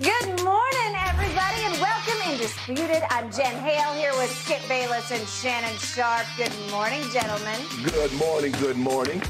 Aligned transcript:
Good 0.00 0.42
morning, 0.42 0.96
everybody, 1.06 1.62
and 1.62 1.80
welcome 1.80 2.20
Undisputed. 2.28 3.04
I'm 3.10 3.30
Jenn 3.30 3.54
Hale 3.62 3.92
here 3.92 4.10
with 4.14 4.28
Skip 4.28 4.60
Bayless 4.68 5.12
and 5.12 5.24
Shannon 5.28 5.76
Sharpe. 5.78 6.26
Good 6.36 6.50
morning, 6.68 7.00
gentlemen. 7.12 7.60
Good 7.84 8.12
morning, 8.14 8.50
good 8.58 8.76
morning. 8.76 9.22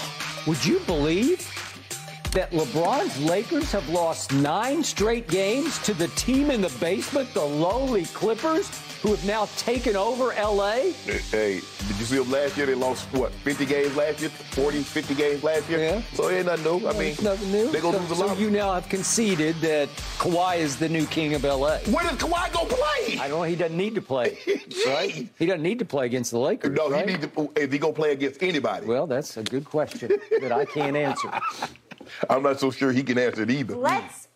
Would 0.46 0.64
you 0.64 0.78
believe 0.86 1.38
that 2.30 2.52
LeBron's 2.52 3.20
Lakers 3.20 3.72
have 3.72 3.88
lost 3.88 4.32
nine 4.32 4.84
straight 4.84 5.26
games 5.26 5.80
to 5.80 5.92
the 5.92 6.06
team 6.08 6.52
in 6.52 6.60
the 6.60 6.72
basement, 6.78 7.34
the 7.34 7.44
lowly 7.44 8.04
Clippers, 8.04 8.70
who 9.02 9.10
have 9.10 9.24
now 9.26 9.46
taken 9.56 9.96
over 9.96 10.32
LA? 10.40 10.92
Hey, 11.04 11.60
did 11.60 11.96
you 11.98 12.04
see 12.04 12.18
them 12.18 12.30
last 12.30 12.56
year? 12.56 12.66
They 12.66 12.74
lost, 12.74 13.04
what, 13.12 13.32
50 13.32 13.66
games 13.66 13.96
last 13.96 14.20
year? 14.20 14.30
40, 14.30 14.82
50 14.82 15.14
games 15.16 15.42
last 15.42 15.68
year? 15.68 15.80
Yeah. 15.80 16.02
So 16.14 16.28
it 16.28 16.36
ain't 16.36 16.46
nothing 16.46 16.64
new. 16.64 16.88
I 16.88 16.92
mean, 16.92 17.16
nothing 17.20 17.50
new. 17.50 17.70
They 17.72 17.80
go 17.80 17.90
so, 17.90 17.98
lose 17.98 18.10
a 18.12 18.14
so 18.14 18.26
lot. 18.26 18.38
you 18.38 18.50
now 18.50 18.74
have 18.74 18.88
conceded 18.88 19.56
that 19.56 19.88
Kawhi 20.18 20.58
is 20.58 20.76
the 20.76 20.88
new 20.88 21.04
king 21.06 21.34
of 21.34 21.42
LA. 21.42 21.78
Where 21.78 22.04
does 22.04 22.16
Kawhi 22.16 22.52
go 22.52 22.64
play? 22.64 23.18
I 23.18 23.26
don't 23.26 23.40
know. 23.40 23.42
He 23.42 23.56
doesn't 23.56 23.76
need 23.76 23.96
to 23.96 24.02
play, 24.02 24.38
right? 24.86 25.28
He 25.36 25.46
doesn't 25.46 25.62
need 25.62 25.80
to 25.80 25.84
play 25.84 26.06
against 26.06 26.30
the 26.30 26.38
Lakers. 26.38 26.76
No, 26.76 26.88
right? 26.88 27.04
he 27.04 27.14
need 27.14 27.22
to, 27.22 27.30
oh, 27.36 27.52
if 27.56 27.72
he 27.72 27.78
go 27.78 27.92
play 27.92 28.12
against 28.12 28.40
anybody. 28.40 28.86
Well, 28.86 29.08
that's 29.08 29.36
a 29.36 29.42
good 29.42 29.64
question 29.64 30.12
that 30.40 30.52
I 30.52 30.64
can't 30.64 30.96
answer. 30.96 31.28
I'm 32.30 32.44
not 32.44 32.60
so 32.60 32.70
sure 32.70 32.92
he 32.92 33.02
can 33.02 33.18
answer 33.18 33.42
it 33.42 33.50
either. 33.50 33.74
Let's 33.74 34.28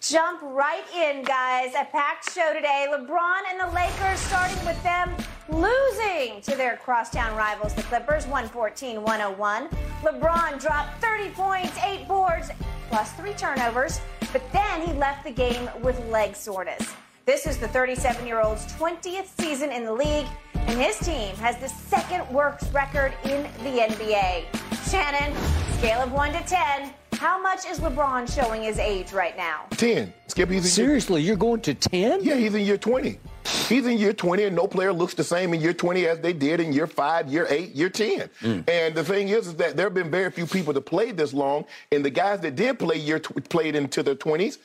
jump 0.00 0.40
right 0.42 0.84
in, 0.94 1.22
guys. 1.24 1.74
A 1.74 1.84
packed 1.84 2.32
show 2.32 2.52
today. 2.54 2.86
LeBron 2.90 3.40
and 3.50 3.60
the 3.60 3.74
Lakers, 3.74 4.18
starting 4.20 4.64
with 4.64 4.80
them 4.82 5.14
losing 5.48 6.40
to 6.42 6.56
their 6.56 6.76
crosstown 6.76 7.34
rivals, 7.36 7.74
the 7.74 7.82
Clippers, 7.84 8.26
114 8.26 9.02
101. 9.02 9.68
LeBron 10.02 10.60
dropped 10.60 11.02
30 11.02 11.30
points, 11.30 11.76
8 11.82 12.06
boards, 12.06 12.50
plus 12.90 13.12
3 13.12 13.32
turnovers, 13.32 14.00
but 14.32 14.42
then 14.52 14.82
he 14.82 14.92
left 14.92 15.24
the 15.24 15.30
game 15.30 15.68
with 15.82 15.98
leg 16.08 16.36
soreness. 16.36 16.94
This 17.24 17.46
is 17.46 17.58
the 17.58 17.68
37 17.68 18.26
year 18.26 18.40
old's 18.40 18.66
20th 18.74 19.28
season 19.40 19.70
in 19.72 19.84
the 19.84 19.92
league, 19.92 20.26
and 20.54 20.80
his 20.80 20.98
team 20.98 21.34
has 21.36 21.56
the 21.58 21.68
second 21.68 22.28
worst 22.30 22.72
record 22.72 23.14
in 23.24 23.42
the 23.64 23.80
NBA. 23.80 24.44
Shannon, 24.90 25.34
scale 25.78 26.00
of 26.00 26.12
1 26.12 26.32
to 26.32 26.42
10, 26.44 26.92
how 27.18 27.40
much 27.40 27.66
is 27.66 27.80
LeBron 27.80 28.32
showing 28.32 28.62
his 28.62 28.78
age 28.78 29.12
right 29.12 29.36
now? 29.36 29.66
10. 29.70 30.12
Skip, 30.28 30.48
he's 30.48 30.58
in 30.58 30.62
year, 30.62 30.88
Seriously, 30.88 31.22
you're 31.22 31.36
going 31.36 31.60
to 31.62 31.74
10? 31.74 32.22
yeah, 32.22 32.36
he's 32.36 32.54
in 32.54 32.64
year 32.64 32.78
20. 32.78 33.18
He's 33.68 33.86
in 33.86 33.98
year 33.98 34.12
20, 34.12 34.44
and 34.44 34.54
no 34.54 34.66
player 34.68 34.92
looks 34.92 35.14
the 35.14 35.24
same 35.24 35.52
in 35.52 35.60
year 35.60 35.72
20 35.72 36.06
as 36.06 36.20
they 36.20 36.32
did 36.32 36.60
in 36.60 36.72
year 36.72 36.86
5, 36.86 37.28
year 37.28 37.46
8, 37.48 37.74
year 37.74 37.88
10. 37.90 38.30
Mm. 38.40 38.68
And 38.68 38.94
the 38.94 39.02
thing 39.02 39.28
is, 39.28 39.48
is 39.48 39.56
that 39.56 39.76
there 39.76 39.86
have 39.86 39.94
been 39.94 40.10
very 40.10 40.30
few 40.30 40.46
people 40.46 40.72
that 40.74 40.82
played 40.82 41.16
this 41.16 41.32
long, 41.34 41.64
and 41.90 42.04
the 42.04 42.10
guys 42.10 42.40
that 42.40 42.54
did 42.54 42.78
play 42.78 42.96
year 42.96 43.18
tw- 43.18 43.48
played 43.48 43.74
into 43.74 44.02
their 44.02 44.14
20s 44.14 44.58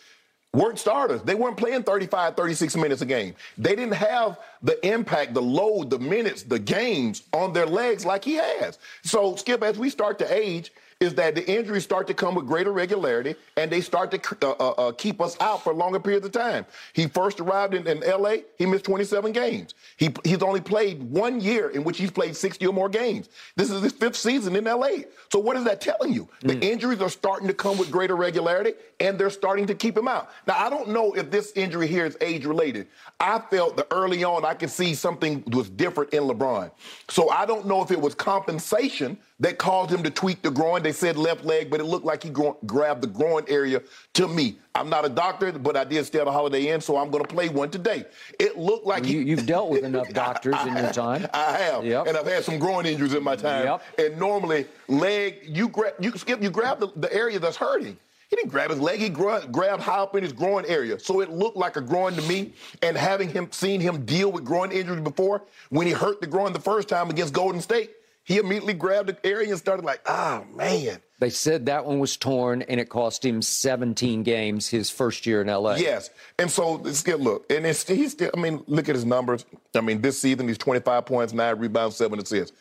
weren't 0.54 0.78
starters. 0.78 1.22
They 1.24 1.34
weren't 1.34 1.58
playing 1.58 1.84
35, 1.84 2.36
36 2.36 2.76
minutes 2.76 3.02
a 3.02 3.06
game. 3.08 3.34
They 3.58 3.76
didn't 3.76 3.96
have 3.96 4.38
the 4.62 4.86
impact, 4.86 5.34
the 5.34 5.42
load, 5.42 5.90
the 5.90 5.98
minutes, 5.98 6.44
the 6.44 6.60
games 6.60 7.24
on 7.34 7.54
their 7.54 7.66
legs 7.66 8.06
like 8.06 8.24
he 8.24 8.36
has. 8.36 8.78
So, 9.04 9.36
Skip, 9.36 9.64
as 9.64 9.80
we 9.80 9.90
start 9.90 10.20
to 10.20 10.32
age, 10.32 10.72
is 11.04 11.14
that 11.16 11.36
the 11.36 11.46
injuries 11.48 11.84
start 11.84 12.08
to 12.08 12.14
come 12.14 12.34
with 12.34 12.48
greater 12.48 12.72
regularity 12.72 13.36
and 13.58 13.70
they 13.70 13.82
start 13.82 14.10
to 14.12 14.48
uh, 14.48 14.56
uh, 14.60 14.70
uh, 14.72 14.92
keep 14.94 15.22
us 15.22 15.38
out 15.40 15.64
for 15.64 15.74
longer 15.74 16.00
periods 16.00 16.26
of 16.26 16.32
time. 16.32 16.66
He 16.94 17.08
first 17.08 17.40
arrived 17.40 17.74
in, 17.74 17.86
in 17.86 18.00
LA, 18.00 18.38
he 18.58 18.66
missed 18.66 18.86
27 18.86 19.32
games. 19.34 19.76
He, 19.98 20.14
he's 20.24 20.42
only 20.42 20.62
played 20.62 21.04
one 21.04 21.42
year 21.42 21.70
in 21.70 21.84
which 21.84 21.98
he's 21.98 22.10
played 22.10 22.36
60 22.36 22.66
or 22.66 22.74
more 22.74 22.90
games. 22.90 23.30
This 23.56 23.70
is 23.70 23.84
his 23.84 23.92
fifth 23.92 24.16
season 24.16 24.56
in 24.56 24.64
LA. 24.64 25.04
So 25.32 25.40
what 25.40 25.58
is 25.58 25.66
that 25.66 25.82
telling 25.82 26.14
you? 26.14 26.28
The 26.42 26.60
injuries 26.60 27.02
are 27.02 27.10
starting 27.10 27.48
to 27.48 27.54
come 27.54 27.78
with 27.78 27.92
greater 27.92 28.16
regularity 28.16 28.74
and 29.00 29.20
they're 29.20 29.30
starting 29.30 29.68
to 29.68 29.76
keep 29.76 29.98
him 29.98 30.08
out. 30.08 30.32
Now, 30.48 30.58
I 30.58 30.70
don't 30.70 30.90
know 30.90 31.14
if 31.14 31.30
this 31.30 31.52
injury 31.56 31.88
here 31.88 32.06
is 32.06 32.18
age 32.22 32.46
related. 32.46 32.88
I 33.20 33.40
felt 33.40 33.76
that 33.78 33.88
early 33.92 34.24
on 34.24 34.46
I 34.46 34.54
could 34.54 34.70
see 34.70 34.96
something 34.96 35.44
was 35.48 35.70
different 35.70 36.14
in 36.14 36.24
LeBron. 36.24 36.72
So 37.10 37.30
I 37.30 37.46
don't 37.46 37.68
know 37.68 37.84
if 37.84 37.92
it 37.92 38.00
was 38.00 38.16
compensation 38.16 39.18
that 39.40 39.58
caused 39.58 39.92
him 39.92 40.04
to 40.04 40.10
tweak 40.10 40.42
the 40.42 40.52
groin. 40.52 40.84
They 40.84 40.92
said 40.92 41.18
left 41.18 41.44
leg, 41.44 41.70
but 41.70 41.80
it 41.80 41.86
looked 41.86 42.06
like 42.06 42.24
he 42.24 42.30
gro- 42.30 42.58
grabbed 42.66 43.02
the 43.02 43.08
groin 43.08 43.44
area 43.48 43.82
to 44.14 44.28
me. 44.28 44.58
I'm 44.76 44.90
not 44.90 45.06
a 45.06 45.10
doctor, 45.10 45.52
but 45.52 45.76
I 45.76 45.84
did 45.84 46.06
stay 46.06 46.20
at 46.20 46.28
a 46.28 46.32
Holiday 46.32 46.68
Inn, 46.70 46.82
so 46.82 46.98
I'm 46.98 47.10
going 47.12 47.24
to 47.24 47.28
play 47.34 47.50
one 47.50 47.70
today. 47.70 48.06
It 48.40 48.58
looked 48.58 48.86
like 48.86 49.06
You, 49.06 49.20
he. 49.22 49.30
you've 49.30 49.46
dealt 49.46 49.70
with 49.70 49.84
enough 49.84 50.10
doctors 50.14 50.56
in 50.66 50.76
your 50.78 50.92
time. 50.92 51.28
I 51.34 51.58
have, 51.58 51.86
Yep. 51.86 52.08
and 52.08 52.18
I've 52.18 52.28
had 52.28 52.44
some 52.44 52.60
groin 52.60 52.86
injuries 52.86 53.14
in 53.14 53.24
my 53.24 53.36
time. 53.36 53.66
Yep. 53.66 53.84
And 54.00 54.20
normally, 54.20 54.66
leg, 54.88 55.40
you 55.44 55.68
grab, 55.70 55.94
you 56.00 56.12
skip, 56.18 56.42
you 56.42 56.50
grab 56.50 56.80
the, 56.80 56.88
the 56.96 57.14
area 57.14 57.40
that's 57.40 57.58
hurting. 57.58 57.98
He 58.30 58.36
didn't 58.36 58.50
grab 58.52 58.72
his 58.72 58.80
leg; 58.80 59.00
he 59.00 59.10
gra- 59.10 59.46
grabbed 59.52 59.84
high 59.84 60.00
up 60.00 60.16
in 60.16 60.24
his 60.24 60.34
groin 60.34 60.66
area. 60.68 60.98
So 60.98 61.20
it 61.22 61.30
looked 61.30 61.56
like 61.58 61.76
a 61.78 61.82
groin 61.82 62.14
to 62.14 62.22
me. 62.24 62.54
And 62.82 62.98
having 62.98 63.30
him 63.30 63.48
seen 63.52 63.80
him 63.80 64.06
deal 64.06 64.32
with 64.32 64.44
groin 64.44 64.72
injuries 64.72 65.02
before, 65.02 65.44
when 65.70 65.86
he 65.86 65.94
hurt 65.94 66.20
the 66.20 66.26
groin 66.26 66.52
the 66.52 66.60
first 66.60 66.88
time 66.90 67.12
against 67.12 67.32
Golden 67.34 67.62
State, 67.62 67.92
he 68.24 68.38
immediately 68.38 68.74
grabbed 68.74 69.10
the 69.10 69.26
area 69.26 69.50
and 69.50 69.58
started 69.58 69.86
like, 69.86 70.02
"Ah, 70.06 70.44
man." 70.56 71.02
They 71.20 71.30
said 71.30 71.68
that 71.68 71.86
one 71.86 72.00
was 72.00 72.18
torn 72.18 72.64
and 72.64 72.80
it 72.80 72.90
cost 72.90 73.24
him 73.24 73.42
17 73.42 74.24
games 74.24 74.68
his 74.68 74.90
first 74.90 75.26
year 75.26 75.42
in 75.42 75.48
LA. 75.48 75.76
Yes. 75.76 76.10
And 76.38 76.52
so 76.52 76.84
skip 76.92 77.20
look, 77.20 77.50
and 77.50 77.66
it's 77.66 77.88
he's 77.88 78.12
still, 78.12 78.32
I 78.36 78.40
mean, 78.40 78.64
look 78.68 78.90
at 78.90 78.96
his 78.96 79.06
numbers. 79.06 79.46
I 79.74 79.82
mean, 79.82 80.02
this 80.02 80.20
season 80.20 80.48
he's 80.48 80.58
25 80.58 81.06
points, 81.06 81.34
nine 81.34 81.58
rebounds, 81.60 81.96
seven 81.96 82.20
assists. 82.20 82.56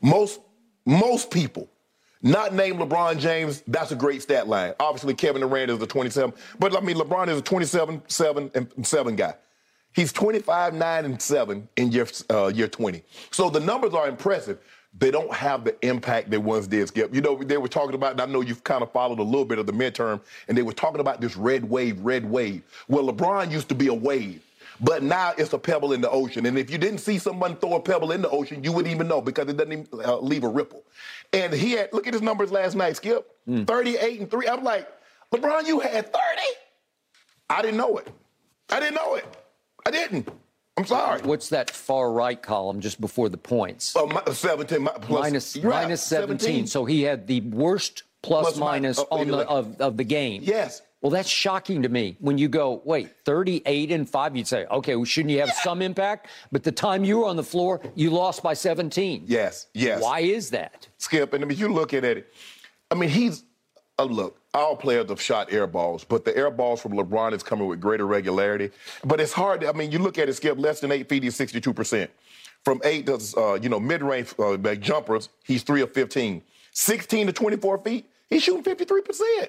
Most 0.00 0.40
most 0.86 1.30
people 1.30 1.68
not 2.24 2.54
named 2.54 2.78
LeBron 2.78 3.18
James, 3.18 3.62
that's 3.68 3.92
a 3.92 3.96
great 3.96 4.22
stat 4.22 4.48
line. 4.48 4.72
Obviously, 4.80 5.12
Kevin 5.14 5.42
Durant 5.42 5.70
is 5.70 5.78
the 5.78 5.86
27, 5.86 6.32
but 6.58 6.74
I 6.74 6.80
mean, 6.80 6.96
LeBron 6.96 7.28
is 7.28 7.38
a 7.38 7.42
27, 7.42 8.02
7, 8.08 8.50
and 8.54 8.86
7 8.86 9.14
guy. 9.14 9.34
He's 9.92 10.10
25, 10.10 10.72
9, 10.72 11.04
and 11.04 11.20
7 11.20 11.68
in 11.76 11.92
year, 11.92 12.06
uh, 12.30 12.46
year 12.46 12.66
20. 12.66 13.02
So 13.30 13.50
the 13.50 13.60
numbers 13.60 13.92
are 13.92 14.08
impressive. 14.08 14.58
They 14.96 15.10
don't 15.10 15.32
have 15.32 15.64
the 15.64 15.76
impact 15.84 16.30
they 16.30 16.38
once 16.38 16.66
did, 16.68 16.86
Skip. 16.88 17.14
You 17.14 17.20
know, 17.20 17.42
they 17.42 17.56
were 17.56 17.68
talking 17.68 17.94
about, 17.94 18.12
and 18.12 18.20
I 18.20 18.26
know 18.26 18.42
you've 18.42 18.62
kind 18.62 18.82
of 18.82 18.92
followed 18.92 19.18
a 19.18 19.24
little 19.24 19.44
bit 19.44 19.58
of 19.58 19.66
the 19.66 19.72
midterm, 19.72 20.20
and 20.46 20.56
they 20.56 20.62
were 20.62 20.72
talking 20.72 21.00
about 21.00 21.20
this 21.20 21.36
red 21.36 21.68
wave, 21.68 21.98
red 22.00 22.24
wave. 22.24 22.62
Well, 22.88 23.04
LeBron 23.12 23.50
used 23.50 23.68
to 23.70 23.74
be 23.74 23.88
a 23.88 23.94
wave. 23.94 24.42
But 24.80 25.02
now 25.04 25.32
it's 25.38 25.52
a 25.52 25.58
pebble 25.58 25.92
in 25.92 26.00
the 26.00 26.10
ocean. 26.10 26.46
And 26.46 26.58
if 26.58 26.68
you 26.68 26.78
didn't 26.78 26.98
see 26.98 27.18
someone 27.18 27.56
throw 27.56 27.74
a 27.74 27.80
pebble 27.80 28.10
in 28.10 28.22
the 28.22 28.28
ocean, 28.30 28.64
you 28.64 28.72
wouldn't 28.72 28.92
even 28.92 29.06
know 29.06 29.20
because 29.20 29.48
it 29.48 29.56
doesn't 29.56 29.72
even 29.72 29.86
uh, 30.04 30.18
leave 30.18 30.42
a 30.42 30.48
ripple. 30.48 30.82
And 31.32 31.52
he 31.52 31.72
had, 31.72 31.92
look 31.92 32.08
at 32.08 32.12
his 32.12 32.22
numbers 32.22 32.50
last 32.50 32.74
night, 32.74 32.96
Skip 32.96 33.30
38 33.66 34.20
and 34.20 34.30
3. 34.30 34.48
I'm 34.48 34.64
like, 34.64 34.88
LeBron, 35.32 35.66
you 35.66 35.78
had 35.80 36.12
30? 36.12 36.18
I 37.50 37.62
didn't 37.62 37.76
know 37.76 37.98
it. 37.98 38.08
I 38.70 38.80
didn't 38.80 38.94
know 38.96 39.14
it. 39.14 39.24
I 39.86 39.90
didn't. 39.92 40.28
I'm 40.76 40.86
sorry. 40.86 41.22
What's 41.22 41.50
that 41.50 41.70
far 41.70 42.10
right 42.10 42.40
column 42.40 42.80
just 42.80 43.00
before 43.00 43.28
the 43.28 43.36
points? 43.38 43.94
Uh, 43.94 44.06
mi- 44.06 44.32
17 44.32 44.82
mi- 44.82 44.90
plus, 45.00 45.20
Minus- 45.22 45.56
you're 45.56 45.70
right, 45.70 45.82
minus 45.84 46.02
17. 46.02 46.66
So 46.66 46.84
he 46.84 47.02
had 47.02 47.26
the 47.26 47.42
worst 47.42 48.02
plus, 48.22 48.44
Plus 48.46 48.56
minus 48.58 48.98
uh, 48.98 49.04
on 49.10 49.28
the, 49.28 49.46
of, 49.48 49.80
of 49.80 49.96
the 49.96 50.04
game. 50.04 50.42
Yes. 50.44 50.82
Well, 51.00 51.10
that's 51.10 51.28
shocking 51.28 51.82
to 51.82 51.88
me. 51.90 52.16
When 52.18 52.38
you 52.38 52.48
go, 52.48 52.80
wait, 52.84 53.10
38 53.26 53.92
and 53.92 54.08
5, 54.08 54.36
you'd 54.36 54.48
say, 54.48 54.64
okay, 54.66 54.96
well, 54.96 55.04
shouldn't 55.04 55.32
you 55.32 55.40
have 55.40 55.52
some 55.52 55.82
impact? 55.82 56.28
But 56.50 56.62
the 56.64 56.72
time 56.72 57.04
you 57.04 57.18
were 57.18 57.26
on 57.26 57.36
the 57.36 57.42
floor, 57.42 57.82
you 57.94 58.08
lost 58.10 58.42
by 58.42 58.54
17. 58.54 59.24
Yes, 59.26 59.66
yes. 59.74 60.02
Why 60.02 60.20
is 60.20 60.48
that? 60.50 60.88
Skip, 60.96 61.34
and 61.34 61.44
I 61.44 61.46
mean, 61.46 61.58
you 61.58 61.68
look 61.68 61.92
at 61.92 62.04
it, 62.04 62.32
I 62.90 62.94
mean, 62.94 63.10
he's 63.10 63.44
uh, 63.98 64.04
look, 64.04 64.40
all 64.52 64.76
players 64.76 65.08
have 65.08 65.20
shot 65.20 65.52
air 65.52 65.66
balls, 65.66 66.04
but 66.04 66.24
the 66.24 66.36
air 66.36 66.50
balls 66.50 66.80
from 66.80 66.92
LeBron 66.92 67.32
is 67.32 67.42
coming 67.42 67.66
with 67.66 67.80
greater 67.80 68.06
regularity. 68.06 68.70
But 69.04 69.20
it's 69.20 69.32
hard. 69.32 69.64
I 69.64 69.72
mean, 69.72 69.90
you 69.90 69.98
look 69.98 70.18
at 70.18 70.28
it, 70.28 70.34
Skip, 70.34 70.58
less 70.58 70.80
than 70.80 70.90
eight 70.92 71.08
feet, 71.08 71.22
he's 71.22 71.38
62%. 71.38 72.08
From 72.64 72.80
eight 72.84 73.06
to, 73.06 73.20
uh, 73.36 73.54
you 73.54 73.68
know, 73.68 73.78
mid-range 73.78 74.34
uh, 74.38 74.56
jumpers, 74.76 75.28
he's 75.44 75.62
three 75.62 75.82
of 75.82 75.92
15. 75.92 76.42
16 76.72 77.26
to 77.28 77.32
24 77.32 77.78
feet, 77.78 78.06
he's 78.30 78.42
shooting 78.42 78.64
53%. 78.64 79.48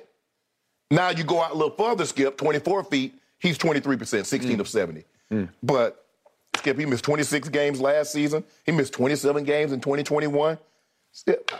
Now 0.91 1.09
you 1.09 1.23
go 1.23 1.41
out 1.41 1.51
a 1.51 1.55
little 1.55 1.75
further, 1.75 2.05
Skip, 2.05 2.37
24 2.37 2.83
feet, 2.85 3.15
he's 3.39 3.57
23%, 3.57 4.25
16 4.25 4.57
mm. 4.57 4.59
of 4.59 4.67
70. 4.67 5.03
Mm. 5.31 5.49
But 5.63 6.05
Skip, 6.57 6.77
he 6.77 6.85
missed 6.85 7.03
26 7.03 7.49
games 7.49 7.81
last 7.81 8.11
season. 8.11 8.43
He 8.65 8.71
missed 8.71 8.93
27 8.93 9.43
games 9.43 9.71
in 9.71 9.79
2021. 9.79 10.59
Skip, 11.11 11.51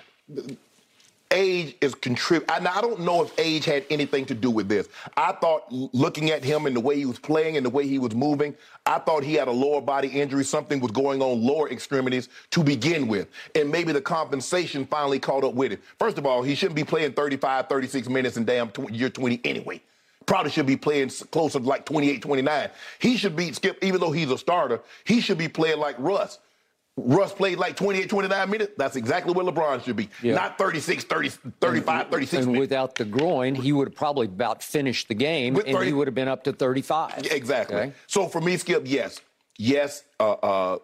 age 1.31 1.75
is 1.81 1.95
contribute. 1.95 2.49
I, 2.49 2.57
I 2.57 2.81
don't 2.81 3.01
know 3.01 3.23
if 3.23 3.37
age 3.39 3.65
had 3.65 3.85
anything 3.89 4.25
to 4.25 4.33
do 4.33 4.49
with 4.49 4.67
this. 4.67 4.87
I 5.17 5.33
thought 5.33 5.71
looking 5.71 6.31
at 6.31 6.43
him 6.43 6.65
and 6.65 6.75
the 6.75 6.79
way 6.79 6.95
he 6.97 7.05
was 7.05 7.19
playing 7.19 7.57
and 7.57 7.65
the 7.65 7.69
way 7.69 7.87
he 7.87 7.99
was 7.99 8.15
moving, 8.15 8.55
I 8.85 8.99
thought 8.99 9.23
he 9.23 9.33
had 9.33 9.47
a 9.47 9.51
lower 9.51 9.81
body 9.81 10.07
injury. 10.07 10.43
Something 10.43 10.79
was 10.79 10.91
going 10.91 11.21
on 11.21 11.43
lower 11.43 11.69
extremities 11.69 12.29
to 12.51 12.63
begin 12.63 13.07
with. 13.07 13.27
And 13.55 13.71
maybe 13.71 13.91
the 13.91 14.01
compensation 14.01 14.85
finally 14.85 15.19
caught 15.19 15.43
up 15.43 15.53
with 15.53 15.71
it. 15.71 15.81
First 15.99 16.17
of 16.17 16.25
all, 16.25 16.43
he 16.43 16.55
shouldn't 16.55 16.75
be 16.75 16.83
playing 16.83 17.13
35, 17.13 17.67
36 17.67 18.09
minutes 18.09 18.37
in 18.37 18.45
damn 18.45 18.71
year 18.89 19.09
20 19.09 19.41
anyway. 19.43 19.81
Probably 20.25 20.51
should 20.51 20.65
be 20.65 20.77
playing 20.77 21.09
closer 21.31 21.59
to 21.59 21.65
like 21.65 21.85
28, 21.85 22.21
29. 22.21 22.69
He 22.99 23.17
should 23.17 23.35
be, 23.35 23.51
Skip, 23.53 23.83
even 23.83 23.99
though 24.01 24.11
he's 24.11 24.31
a 24.31 24.37
starter, 24.37 24.81
he 25.03 25.21
should 25.21 25.37
be 25.37 25.47
playing 25.47 25.79
like 25.79 25.95
Russ. 25.99 26.39
Russ 26.97 27.33
played 27.33 27.57
like 27.57 27.75
28, 27.75 28.09
29 28.09 28.49
minutes. 28.49 28.71
That's 28.77 28.95
exactly 28.95 29.33
where 29.33 29.45
LeBron 29.45 29.83
should 29.83 29.97
be. 29.97 30.09
Yeah. 30.21 30.35
Not 30.35 30.57
36, 30.57 31.03
30, 31.03 31.29
35, 31.59 32.01
and, 32.01 32.11
36 32.11 32.33
And 32.33 32.45
minutes. 32.47 32.59
without 32.59 32.95
the 32.95 33.03
groin, 33.03 33.53
he 33.53 33.73
would 33.73 33.89
have 33.89 33.95
probably 33.95 34.27
about 34.27 34.63
finished 34.63 35.09
the 35.09 35.13
game, 35.13 35.55
30, 35.55 35.71
and 35.71 35.83
he 35.83 35.93
would 35.93 36.07
have 36.07 36.15
been 36.15 36.29
up 36.29 36.43
to 36.45 36.53
35. 36.53 37.27
Exactly. 37.31 37.75
Okay? 37.75 37.93
So 38.07 38.27
for 38.27 38.39
me, 38.39 38.55
Skip, 38.55 38.83
yes. 38.85 39.19
Yes, 39.57 40.03
uh, 40.19 40.31
uh, 40.33 40.77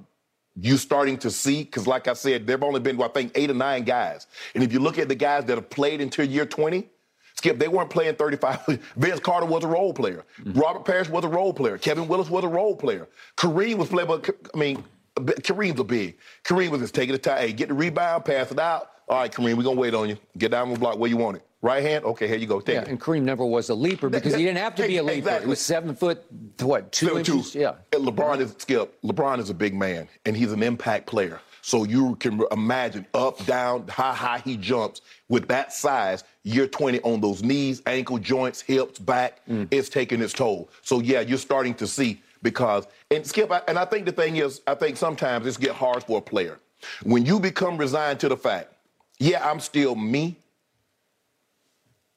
you 0.59 0.75
starting 0.77 1.17
to 1.19 1.31
see, 1.31 1.63
because 1.63 1.87
like 1.87 2.09
I 2.09 2.13
said, 2.13 2.45
there 2.45 2.55
have 2.55 2.63
only 2.63 2.81
been, 2.81 3.01
I 3.01 3.07
think, 3.07 3.31
eight 3.35 3.49
or 3.49 3.53
nine 3.53 3.83
guys. 3.83 4.27
And 4.53 4.63
if 4.63 4.73
you 4.73 4.79
look 4.79 4.97
at 4.97 5.07
the 5.07 5.15
guys 5.15 5.45
that 5.45 5.55
have 5.55 5.69
played 5.69 6.01
until 6.01 6.25
year 6.25 6.45
20, 6.45 6.89
Skip, 7.35 7.57
they 7.57 7.69
weren't 7.69 7.89
playing 7.89 8.15
35. 8.15 8.65
Vince 8.97 9.19
Carter 9.21 9.45
was 9.45 9.63
a 9.63 9.67
role 9.67 9.93
player. 9.93 10.25
Mm-hmm. 10.41 10.59
Robert 10.59 10.83
Parish 10.83 11.09
was 11.09 11.23
a 11.23 11.29
role 11.29 11.53
player. 11.53 11.77
Kevin 11.77 12.07
Willis 12.07 12.29
was 12.29 12.43
a 12.43 12.49
role 12.49 12.75
player. 12.75 13.07
Kareem 13.37 13.77
was 13.77 13.87
playing, 13.87 14.07
but 14.09 14.29
I 14.53 14.57
mean, 14.57 14.83
Kareem's 15.21 15.79
a 15.79 15.83
big. 15.83 16.17
Kareem 16.43 16.69
was 16.69 16.81
just 16.81 16.95
taking 16.95 17.13
the 17.13 17.19
time. 17.19 17.39
Hey, 17.39 17.53
get 17.53 17.69
the 17.69 17.73
rebound, 17.73 18.25
pass 18.25 18.51
it 18.51 18.59
out. 18.59 18.91
All 19.07 19.19
right, 19.19 19.31
Kareem, 19.31 19.55
we're 19.55 19.63
gonna 19.63 19.79
wait 19.79 19.93
on 19.93 20.09
you. 20.09 20.17
Get 20.37 20.51
down 20.51 20.71
the 20.71 20.79
block 20.79 20.97
where 20.97 21.09
you 21.09 21.17
want 21.17 21.37
it. 21.37 21.45
Right 21.63 21.83
hand? 21.83 22.05
Okay, 22.05 22.27
here 22.27 22.37
you 22.37 22.47
go. 22.47 22.59
Take 22.59 22.75
yeah, 22.75 22.81
it. 22.81 22.87
And 22.87 22.99
Kareem 22.99 23.21
never 23.21 23.45
was 23.45 23.69
a 23.69 23.75
leaper 23.75 24.09
because 24.09 24.33
he 24.33 24.43
didn't 24.43 24.57
have 24.57 24.73
to 24.75 24.87
be 24.87 24.97
a 24.97 25.03
leaper. 25.03 25.17
Exactly. 25.17 25.45
He 25.45 25.49
was 25.49 25.59
seven 25.59 25.95
foot, 25.95 26.23
what, 26.59 26.91
two 26.91 27.07
seven, 27.07 27.19
inches? 27.19 27.51
Two. 27.51 27.59
Yeah. 27.59 27.75
And 27.93 28.07
LeBron 28.07 28.39
is 28.39 28.55
Skip. 28.57 28.99
LeBron 29.03 29.39
is 29.39 29.51
a 29.51 29.53
big 29.53 29.75
man, 29.75 30.07
and 30.25 30.35
he's 30.35 30.51
an 30.51 30.63
impact 30.63 31.05
player. 31.05 31.39
So 31.61 31.83
you 31.83 32.15
can 32.15 32.41
imagine 32.51 33.05
up, 33.13 33.45
down, 33.45 33.87
how 33.87 34.13
high 34.13 34.39
he 34.39 34.57
jumps 34.57 35.01
with 35.29 35.47
that 35.49 35.71
size. 35.71 36.23
Year 36.43 36.65
20 36.65 37.01
on 37.01 37.21
those 37.21 37.43
knees, 37.43 37.83
ankle 37.85 38.17
joints, 38.17 38.61
hips, 38.61 38.97
back. 38.97 39.45
Mm. 39.47 39.67
It's 39.69 39.89
taking 39.89 40.21
its 40.21 40.33
toll. 40.33 40.69
So 40.81 40.99
yeah, 40.99 41.21
you're 41.21 41.37
starting 41.37 41.75
to 41.75 41.85
see 41.85 42.21
because 42.41 42.87
and 43.11 43.25
Skip, 43.25 43.51
and 43.67 43.77
I 43.77 43.85
think 43.85 44.05
the 44.05 44.11
thing 44.11 44.37
is, 44.37 44.61
I 44.65 44.75
think 44.75 44.97
sometimes 44.97 45.45
it's 45.45 45.57
get 45.57 45.71
hard 45.71 46.03
for 46.03 46.17
a 46.17 46.21
player 46.21 46.59
when 47.03 47.25
you 47.25 47.39
become 47.39 47.77
resigned 47.77 48.19
to 48.21 48.29
the 48.29 48.37
fact, 48.37 48.73
yeah, 49.19 49.47
I'm 49.47 49.59
still 49.59 49.95
me, 49.95 50.37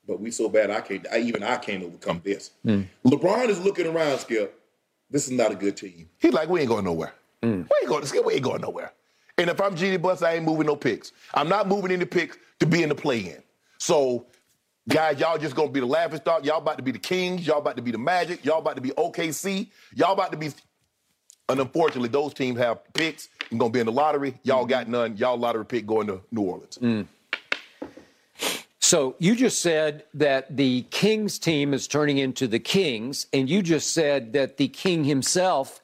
but 0.07 0.21
we 0.21 0.31
so 0.31 0.49
bad 0.49 0.71
I 0.71 0.81
can't. 0.81 1.07
I, 1.11 1.19
even 1.19 1.43
I 1.43 1.57
can't 1.57 1.83
overcome 1.83 2.21
this. 2.25 2.51
Mm. 2.65 2.87
LeBron 3.07 3.49
is 3.49 3.61
looking 3.61 3.87
around, 3.87 4.19
Skip. 4.19 4.61
This 5.11 5.27
is 5.27 5.33
not 5.33 5.51
a 5.51 5.55
good 5.55 5.77
team. 5.77 6.09
He's 6.19 6.33
like, 6.33 6.49
we 6.49 6.61
ain't 6.61 6.69
going 6.69 6.85
nowhere. 6.85 7.15
Mm. 7.43 7.63
We 7.63 7.77
ain't 7.83 7.89
going. 7.89 8.05
Skip, 8.05 8.25
we 8.25 8.35
ain't 8.35 8.43
going 8.43 8.61
nowhere. 8.61 8.93
And 9.39 9.49
if 9.49 9.61
I'm 9.61 9.75
Jeanie 9.75 9.97
Buss, 9.97 10.23
I 10.23 10.35
ain't 10.35 10.45
moving 10.45 10.67
no 10.67 10.77
picks. 10.77 11.13
I'm 11.33 11.49
not 11.49 11.69
moving 11.69 11.91
any 11.91 12.05
picks 12.05 12.37
to 12.61 12.67
be 12.67 12.83
in 12.83 12.89
the 12.91 12.95
play-in. 12.95 13.43
So 13.79 14.27
Guys, 14.87 15.19
y'all 15.19 15.39
just 15.39 15.57
gonna 15.57 15.71
be 15.71 15.81
the 15.81 15.87
laughing 15.87 16.21
stock. 16.21 16.45
Y'all 16.45 16.59
about 16.59 16.77
to 16.77 16.83
be 16.83 16.93
the 16.93 16.99
Kings. 16.99 17.47
Y'all 17.47 17.59
about 17.59 17.77
to 17.77 17.83
be 17.83 17.91
the 17.91 17.97
Magic. 17.97 18.45
Y'all 18.45 18.59
about 18.59 18.77
to 18.77 18.83
be 18.83 18.91
OKC. 18.91 19.69
Y'all 19.95 20.13
about 20.13 20.31
to 20.33 20.37
be. 20.37 20.51
And 21.49 21.61
unfortunately, 21.61 22.09
those 22.09 22.33
teams 22.33 22.59
have 22.59 22.81
picks 22.95 23.29
and 23.51 23.61
gonna 23.61 23.73
be 23.73 23.81
in 23.81 23.87
the 23.87 23.93
lottery. 23.93 24.39
Y'all 24.45 24.65
got 24.65 24.89
none. 24.89 25.17
Y'all 25.17 25.37
lottery 25.37 25.67
pick 25.67 25.87
going 25.87 26.07
to 26.07 26.21
New 26.31 26.43
Orleans. 26.43 26.79
Mm. 26.81 27.07
So 28.81 29.17
you 29.19 29.35
just 29.35 29.61
said 29.61 30.05
that 30.15 30.57
the 30.57 30.83
Kings 30.91 31.39
team 31.39 31.75
is 31.75 31.89
turning 31.89 32.19
into 32.19 32.47
the 32.47 32.59
Kings, 32.59 33.27
and 33.33 33.49
you 33.49 33.63
just 33.63 33.93
said 33.93 34.35
that 34.35 34.57
the 34.57 34.69
King 34.69 35.05
himself, 35.05 35.81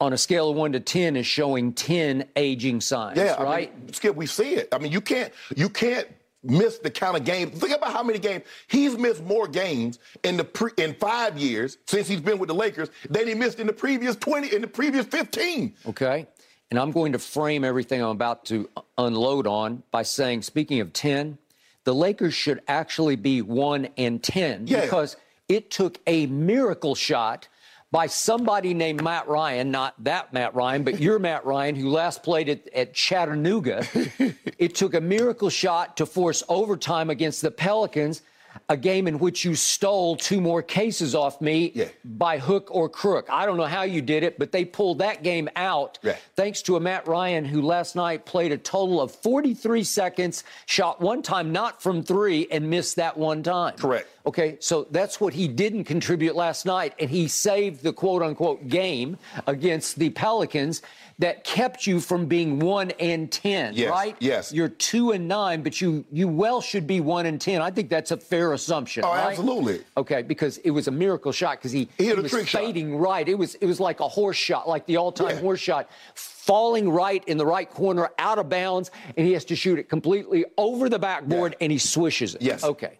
on 0.00 0.12
a 0.12 0.18
scale 0.18 0.50
of 0.50 0.56
one 0.56 0.72
to 0.72 0.80
ten, 0.80 1.16
is 1.16 1.26
showing 1.26 1.72
ten 1.72 2.26
aging 2.36 2.80
signs. 2.80 3.18
Yeah, 3.18 3.42
right. 3.42 3.72
I 3.74 3.80
mean, 3.80 3.92
Skip, 3.92 4.16
we 4.16 4.26
see 4.26 4.54
it. 4.54 4.68
I 4.72 4.78
mean, 4.78 4.92
you 4.92 5.00
can't 5.00 5.32
you 5.54 5.68
can't 5.68 6.08
missed 6.50 6.82
the 6.82 6.90
kind 6.90 7.16
of 7.16 7.24
games. 7.24 7.58
Think 7.58 7.76
about 7.76 7.92
how 7.92 8.02
many 8.02 8.18
games 8.18 8.44
he's 8.68 8.96
missed 8.96 9.22
more 9.24 9.46
games 9.48 9.98
in 10.22 10.36
the 10.36 10.44
pre, 10.44 10.70
in 10.76 10.94
five 10.94 11.38
years 11.38 11.78
since 11.86 12.08
he's 12.08 12.20
been 12.20 12.38
with 12.38 12.48
the 12.48 12.54
Lakers 12.54 12.90
than 13.08 13.26
he 13.26 13.34
missed 13.34 13.60
in 13.60 13.66
the 13.66 13.72
previous 13.72 14.16
twenty 14.16 14.54
in 14.54 14.62
the 14.62 14.68
previous 14.68 15.06
fifteen. 15.06 15.74
Okay, 15.86 16.26
and 16.70 16.78
I'm 16.78 16.92
going 16.92 17.12
to 17.12 17.18
frame 17.18 17.64
everything 17.64 18.02
I'm 18.02 18.10
about 18.10 18.44
to 18.46 18.68
unload 18.98 19.46
on 19.46 19.82
by 19.90 20.02
saying, 20.02 20.42
speaking 20.42 20.80
of 20.80 20.92
ten, 20.92 21.38
the 21.84 21.94
Lakers 21.94 22.34
should 22.34 22.62
actually 22.68 23.16
be 23.16 23.42
one 23.42 23.88
and 23.96 24.22
ten 24.22 24.66
yeah. 24.66 24.80
because 24.82 25.16
it 25.48 25.70
took 25.70 26.00
a 26.06 26.26
miracle 26.26 26.94
shot 26.94 27.48
by 27.96 28.06
somebody 28.06 28.74
named 28.74 29.02
Matt 29.02 29.26
Ryan, 29.26 29.70
not 29.70 29.94
that 30.04 30.30
Matt 30.30 30.54
Ryan, 30.54 30.84
but 30.84 31.00
your 31.00 31.18
Matt 31.18 31.46
Ryan, 31.46 31.74
who 31.74 31.88
last 31.88 32.22
played 32.22 32.50
at, 32.50 32.68
at 32.74 32.92
Chattanooga. 32.92 33.86
it 34.58 34.74
took 34.74 34.92
a 34.92 35.00
miracle 35.00 35.48
shot 35.48 35.96
to 35.96 36.04
force 36.04 36.42
overtime 36.46 37.08
against 37.08 37.40
the 37.40 37.50
Pelicans 37.50 38.20
a 38.68 38.76
game 38.76 39.06
in 39.06 39.18
which 39.18 39.44
you 39.44 39.54
stole 39.54 40.16
two 40.16 40.40
more 40.40 40.62
cases 40.62 41.14
off 41.14 41.40
me 41.40 41.72
yeah. 41.74 41.88
by 42.04 42.38
hook 42.38 42.68
or 42.70 42.88
crook. 42.88 43.26
I 43.30 43.46
don't 43.46 43.56
know 43.56 43.64
how 43.64 43.82
you 43.82 44.02
did 44.02 44.22
it, 44.22 44.38
but 44.38 44.52
they 44.52 44.64
pulled 44.64 44.98
that 44.98 45.22
game 45.22 45.48
out 45.56 45.98
yeah. 46.02 46.16
thanks 46.34 46.62
to 46.62 46.76
a 46.76 46.80
Matt 46.80 47.06
Ryan 47.06 47.44
who 47.44 47.62
last 47.62 47.96
night 47.96 48.26
played 48.26 48.52
a 48.52 48.58
total 48.58 49.00
of 49.00 49.12
43 49.12 49.84
seconds, 49.84 50.44
shot 50.66 51.00
one 51.00 51.22
time 51.22 51.52
not 51.52 51.82
from 51.82 52.02
three, 52.02 52.46
and 52.50 52.68
missed 52.70 52.96
that 52.96 53.16
one 53.16 53.42
time. 53.42 53.76
Correct. 53.76 54.08
Okay, 54.26 54.56
so 54.58 54.88
that's 54.90 55.20
what 55.20 55.32
he 55.32 55.46
didn't 55.46 55.84
contribute 55.84 56.34
last 56.34 56.66
night, 56.66 56.94
and 56.98 57.08
he 57.08 57.28
saved 57.28 57.84
the 57.84 57.92
quote 57.92 58.22
unquote 58.22 58.66
game 58.68 59.16
against 59.46 60.00
the 60.00 60.10
Pelicans 60.10 60.82
that 61.20 61.44
kept 61.44 61.86
you 61.86 62.00
from 62.00 62.26
being 62.26 62.58
one 62.58 62.90
and 62.98 63.30
ten, 63.30 63.74
yes, 63.74 63.88
right? 63.88 64.16
Yes. 64.18 64.52
You're 64.52 64.68
two 64.68 65.12
and 65.12 65.28
nine, 65.28 65.62
but 65.62 65.80
you 65.80 66.04
you 66.10 66.26
well 66.26 66.60
should 66.60 66.88
be 66.88 67.00
one 67.00 67.26
and 67.26 67.40
ten. 67.40 67.62
I 67.62 67.70
think 67.70 67.88
that's 67.88 68.10
a 68.10 68.16
fair 68.16 68.52
assumption. 68.52 69.04
Oh, 69.04 69.10
right? 69.10 69.30
absolutely. 69.30 69.84
Okay, 69.96 70.22
because 70.22 70.58
it 70.58 70.70
was 70.72 70.88
a 70.88 70.90
miracle 70.90 71.30
shot 71.30 71.58
because 71.58 71.70
he, 71.70 71.88
he, 71.96 72.06
he 72.06 72.12
was 72.12 72.32
fading 72.50 72.92
shot. 72.92 73.00
right. 73.00 73.28
It 73.28 73.38
was 73.38 73.54
it 73.56 73.66
was 73.66 73.78
like 73.78 74.00
a 74.00 74.08
horse 74.08 74.36
shot, 74.36 74.68
like 74.68 74.86
the 74.86 74.96
all-time 74.96 75.36
yeah. 75.36 75.40
horse 75.40 75.60
shot, 75.60 75.88
falling 76.14 76.90
right 76.90 77.22
in 77.28 77.38
the 77.38 77.46
right 77.46 77.70
corner, 77.70 78.10
out 78.18 78.40
of 78.40 78.48
bounds, 78.48 78.90
and 79.16 79.24
he 79.24 79.32
has 79.34 79.44
to 79.46 79.56
shoot 79.56 79.78
it 79.78 79.88
completely 79.88 80.44
over 80.58 80.88
the 80.88 80.98
backboard, 80.98 81.52
yeah. 81.52 81.64
and 81.64 81.72
he 81.72 81.78
swishes 81.78 82.34
it. 82.34 82.42
Yes. 82.42 82.64
Okay. 82.64 82.98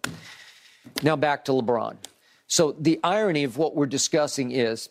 Now 1.03 1.15
back 1.15 1.45
to 1.45 1.51
LeBron. 1.51 1.97
So 2.47 2.73
the 2.79 2.99
irony 3.03 3.43
of 3.43 3.57
what 3.57 3.75
we're 3.75 3.87
discussing 3.87 4.51
is 4.51 4.89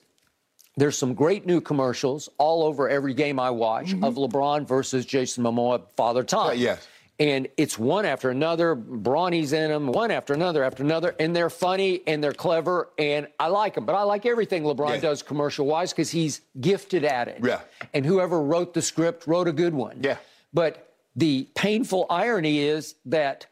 there's 0.76 0.99
some 0.99 1.15
great 1.15 1.47
new 1.47 1.61
commercials 1.61 2.29
all 2.37 2.62
over 2.62 2.88
every 2.88 3.15
game 3.15 3.41
I 3.41 3.50
watch 3.50 3.88
mm-hmm. 3.88 4.05
of 4.05 4.17
LeBron 4.17 4.69
versus 4.69 5.07
Jason 5.07 5.43
Momoa, 5.45 5.83
Father 5.97 6.23
Time. 6.23 6.50
Uh, 6.50 6.53
yes. 6.53 6.87
And 7.19 7.49
it's 7.57 7.79
one 7.79 8.05
after 8.05 8.29
another. 8.29 8.75
Bronny's 8.75 9.55
in 9.55 9.71
them, 9.71 9.87
one 9.87 10.11
after 10.11 10.35
another 10.35 10.62
after 10.62 10.83
another. 10.83 11.15
And 11.19 11.35
they're 11.35 11.49
funny 11.49 12.03
and 12.07 12.23
they're 12.23 12.35
clever. 12.35 12.91
And 12.99 13.26
I 13.41 13.47
like 13.47 13.75
them. 13.75 13.87
But 13.87 13.95
I 13.95 14.03
like 14.03 14.26
everything 14.26 14.65
LeBron 14.65 14.97
yeah. 14.97 15.00
does 15.00 15.23
commercial 15.23 15.65
wise 15.65 15.93
because 15.93 16.11
he's 16.11 16.43
gifted 16.61 17.05
at 17.05 17.29
it. 17.29 17.41
Yeah. 17.43 17.61
And 17.95 18.05
whoever 18.05 18.43
wrote 18.43 18.75
the 18.75 18.83
script 18.83 19.26
wrote 19.26 19.49
a 19.49 19.53
good 19.53 19.73
one. 19.73 20.00
Yeah. 20.03 20.19
But 20.53 20.95
the 21.15 21.49
painful 21.55 22.05
irony 22.11 22.59
is 22.59 22.97
that 23.07 23.47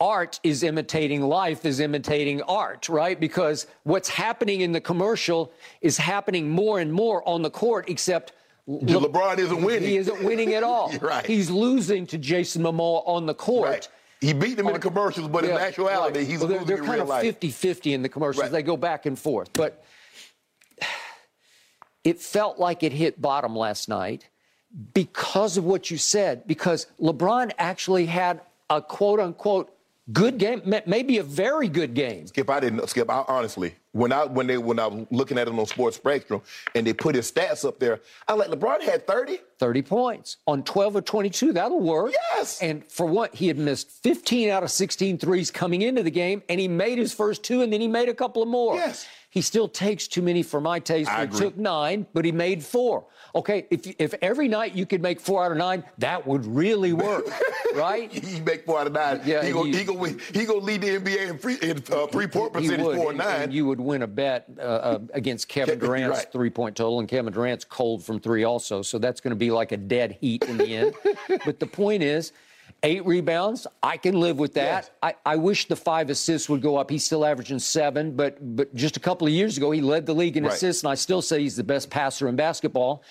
art 0.00 0.40
is 0.42 0.62
imitating 0.62 1.22
life 1.22 1.64
is 1.66 1.78
imitating 1.78 2.42
art, 2.42 2.88
right? 2.88 3.20
Because 3.20 3.66
what's 3.82 4.08
happening 4.08 4.62
in 4.62 4.72
the 4.72 4.80
commercial 4.80 5.52
is 5.82 5.98
happening 5.98 6.48
more 6.48 6.80
and 6.80 6.92
more 6.92 7.26
on 7.28 7.42
the 7.42 7.50
court, 7.50 7.88
except 7.88 8.32
Le- 8.66 8.80
LeBron 8.80 9.38
isn't 9.38 9.62
winning. 9.62 9.88
He 9.88 9.96
isn't 9.96 10.22
winning 10.22 10.54
at 10.54 10.62
all. 10.64 10.92
right. 11.00 11.26
He's 11.26 11.50
losing 11.50 12.06
to 12.08 12.18
Jason 12.18 12.62
Momoa 12.62 13.02
on 13.06 13.26
the 13.26 13.34
court. 13.34 13.68
Right. 13.68 13.88
He 14.20 14.32
beat 14.32 14.58
him 14.58 14.66
on, 14.66 14.74
in 14.74 14.80
the 14.80 14.86
commercials, 14.88 15.28
but 15.28 15.44
yeah, 15.44 15.50
in 15.50 15.56
actuality, 15.56 16.20
right. 16.20 16.28
he's 16.28 16.40
well, 16.40 16.48
they're, 16.48 16.64
they're 16.64 16.84
kind 16.84 17.00
of 17.00 17.08
50-50 17.08 17.92
in 17.92 18.02
the 18.02 18.08
commercials. 18.08 18.44
Right. 18.44 18.52
They 18.52 18.62
go 18.62 18.76
back 18.76 19.06
and 19.06 19.18
forth. 19.18 19.52
But 19.52 19.82
it 22.04 22.20
felt 22.20 22.58
like 22.58 22.82
it 22.82 22.92
hit 22.92 23.20
bottom 23.20 23.56
last 23.56 23.88
night 23.88 24.28
because 24.94 25.56
of 25.56 25.64
what 25.64 25.90
you 25.90 25.98
said, 25.98 26.46
because 26.46 26.86
LeBron 27.00 27.52
actually 27.58 28.06
had 28.06 28.40
a 28.68 28.80
quote-unquote 28.80 29.74
good 30.12 30.38
game, 30.38 30.62
maybe 30.86 31.18
a 31.18 31.22
very 31.22 31.68
good 31.68 31.94
game. 31.94 32.26
Skip, 32.26 32.50
I 32.50 32.60
didn't 32.60 32.88
Skip. 32.88 33.10
I 33.10 33.24
honestly, 33.28 33.74
when 33.92 34.12
I 34.12 34.24
when 34.24 34.46
they 34.46 34.58
when 34.58 34.78
I 34.78 34.86
was 34.86 35.06
looking 35.10 35.38
at 35.38 35.48
it 35.48 35.54
on 35.54 35.66
Sports 35.66 35.96
Spectrum 35.96 36.42
and 36.74 36.86
they 36.86 36.92
put 36.92 37.14
his 37.14 37.30
stats 37.30 37.66
up 37.66 37.78
there, 37.78 38.00
I 38.28 38.34
like 38.34 38.48
LeBron 38.48 38.82
had 38.82 39.06
30. 39.06 39.38
30 39.58 39.82
points 39.82 40.36
on 40.46 40.62
12 40.62 40.96
or 40.96 41.02
22. 41.02 41.52
That'll 41.52 41.80
work. 41.80 42.12
Yes. 42.34 42.62
And 42.62 42.84
for 42.90 43.06
what? 43.06 43.34
He 43.34 43.46
had 43.46 43.58
missed 43.58 43.90
15 44.02 44.48
out 44.48 44.62
of 44.62 44.70
16 44.70 45.18
threes 45.18 45.50
coming 45.50 45.82
into 45.82 46.02
the 46.02 46.10
game, 46.10 46.42
and 46.48 46.58
he 46.58 46.66
made 46.66 46.98
his 46.98 47.12
first 47.12 47.42
two, 47.42 47.62
and 47.62 47.72
then 47.72 47.80
he 47.80 47.88
made 47.88 48.08
a 48.08 48.14
couple 48.14 48.42
of 48.42 48.48
more. 48.48 48.76
Yes. 48.76 49.06
He 49.30 49.42
still 49.42 49.68
takes 49.68 50.08
too 50.08 50.22
many 50.22 50.42
for 50.42 50.60
my 50.60 50.80
taste. 50.80 51.08
I 51.08 51.18
he 51.18 51.22
agree. 51.22 51.38
took 51.38 51.56
nine, 51.56 52.04
but 52.12 52.24
he 52.24 52.32
made 52.32 52.64
four. 52.64 53.06
Okay, 53.32 53.64
if 53.70 53.86
if 54.00 54.12
every 54.22 54.48
night 54.48 54.74
you 54.74 54.84
could 54.86 55.00
make 55.00 55.20
four 55.20 55.44
out 55.44 55.52
of 55.52 55.56
nine, 55.56 55.84
that 55.98 56.26
would 56.26 56.44
really 56.44 56.92
work, 56.92 57.24
right? 57.76 58.10
He 58.10 58.40
make 58.40 58.66
four 58.66 58.80
out 58.80 58.88
of 58.88 58.92
nine. 58.92 59.20
Yeah, 59.24 59.44
he 59.44 59.52
gonna 59.52 59.68
you- 59.68 59.76
he 59.76 59.84
gonna 59.84 60.14
he 60.34 60.44
gonna 60.44 60.58
lead 60.58 60.80
the 60.80 60.98
NBA 60.98 61.30
in 61.30 61.38
free 61.38 61.58
in 61.62 61.78
uh, 61.92 62.08
three 62.08 62.26
point 62.26 62.56
He 62.56 62.62
percentage 62.62 62.84
would, 62.86 62.96
four 62.96 63.10
and, 63.10 63.18
nine. 63.18 63.42
and 63.42 63.52
you 63.54 63.66
would 63.66 63.80
win 63.80 64.02
a 64.02 64.08
bet 64.08 64.46
uh, 64.58 64.62
uh, 64.62 64.98
against 65.14 65.46
Kevin 65.46 65.78
Durant's 65.78 66.18
right. 66.18 66.32
three-point 66.32 66.74
total, 66.76 66.98
and 66.98 67.08
Kevin 67.08 67.32
Durant's 67.32 67.64
cold 67.64 68.02
from 68.04 68.18
three 68.18 68.42
also. 68.42 68.82
So 68.82 68.98
that's 68.98 69.20
going 69.20 69.30
to 69.30 69.36
be 69.36 69.52
like 69.52 69.70
a 69.70 69.76
dead 69.76 70.18
heat 70.20 70.44
in 70.46 70.56
the 70.58 70.74
end. 70.76 70.94
but 71.44 71.60
the 71.60 71.66
point 71.68 72.02
is, 72.02 72.32
eight 72.82 73.04
rebounds, 73.06 73.66
I 73.82 73.96
can 73.96 74.18
live 74.18 74.38
with 74.38 74.54
that. 74.54 74.84
Yes. 74.84 74.90
I, 75.02 75.14
I 75.32 75.36
wish 75.36 75.68
the 75.68 75.76
five 75.76 76.10
assists 76.10 76.48
would 76.48 76.62
go 76.62 76.76
up. 76.76 76.90
He's 76.90 77.04
still 77.04 77.24
averaging 77.24 77.58
seven, 77.58 78.12
but 78.16 78.38
but 78.56 78.74
just 78.74 78.96
a 78.96 79.00
couple 79.00 79.26
of 79.26 79.32
years 79.32 79.56
ago, 79.56 79.70
he 79.70 79.80
led 79.80 80.06
the 80.06 80.14
league 80.14 80.36
in 80.36 80.44
Right. 80.44 80.52
assists, 80.54 80.82
and 80.82 80.90
I 80.90 80.94
still 80.94 81.22
say 81.22 81.40
he's 81.40 81.56
the 81.56 81.64
best 81.64 81.90
passer 81.90 82.28
in 82.28 82.36
basketball. 82.36 83.02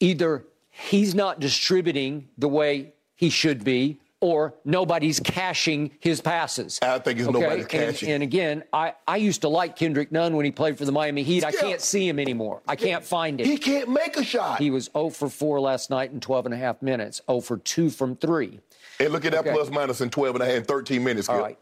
Either 0.00 0.44
he's 0.70 1.14
not 1.14 1.40
distributing 1.40 2.28
the 2.38 2.48
way 2.48 2.92
he 3.14 3.30
should 3.30 3.64
be. 3.64 4.00
Or 4.18 4.54
nobody's 4.64 5.20
cashing 5.20 5.90
his 6.00 6.22
passes. 6.22 6.78
I 6.80 6.98
think 7.00 7.18
it's 7.20 7.28
nobody's 7.28 7.60
And- 7.64 7.68
cashing. 7.68 8.10
And, 8.12 8.22
again, 8.22 8.64
I, 8.72 8.94
I 9.06 9.18
used 9.18 9.42
to 9.42 9.48
like 9.48 9.76
Kendrick 9.76 10.10
Nunn 10.10 10.34
when 10.34 10.46
he 10.46 10.50
played 10.50 10.78
for 10.78 10.86
the 10.86 10.90
Miami 10.90 11.22
Heat. 11.22 11.44
I 11.44 11.52
can't 11.52 11.82
see 11.82 12.08
him 12.08 12.18
anymore. 12.18 12.62
I 12.66 12.76
can't 12.76 13.04
find 13.04 13.38
him. 13.38 13.46
he 13.46 13.58
can't 13.58 13.90
make 13.90 14.16
a 14.16 14.24
shot. 14.24 14.58
He 14.58 14.70
was 14.70 14.88
0 14.94 15.10
for 15.10 15.28
4 15.28 15.60
last 15.60 15.90
night 15.90 16.12
in 16.12 16.20
12 16.20 16.46
and 16.46 16.54
a 16.54 16.56
half 16.56 16.80
minutes, 16.80 17.20
0 17.30 17.40
for 17.42 17.58
2 17.58 17.90
from 17.90 18.16
3. 18.16 18.58
And 19.00 19.12
look 19.12 19.24
at 19.24 19.32
that 19.32 19.40
Okay. 19.40 19.52
plus 19.52 19.70
minus 19.70 20.00
in 20.00 20.10
12 20.10 20.36
and 20.36 20.42
a 20.42 20.46
half 20.46 20.64
13 20.64 21.02
minutes. 21.02 21.28
All 21.28 21.38
right. 21.38 21.58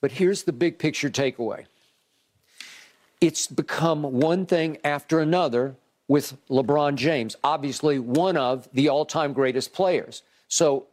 But 0.00 0.12
here's 0.12 0.44
the 0.44 0.52
big 0.52 0.78
picture 0.78 1.10
takeaway 1.10 1.66
it's 3.20 3.46
become 3.48 4.02
one 4.02 4.46
thing 4.46 4.78
after 4.84 5.18
another 5.20 5.74
with 6.06 6.36
LeBron 6.48 6.94
James, 6.94 7.36
obviously 7.44 7.98
one 7.98 8.36
of 8.36 8.68
the 8.72 8.88
all 8.88 9.04
time 9.04 9.32
greatest 9.32 9.72
players. 9.72 10.22
So, 10.46 10.86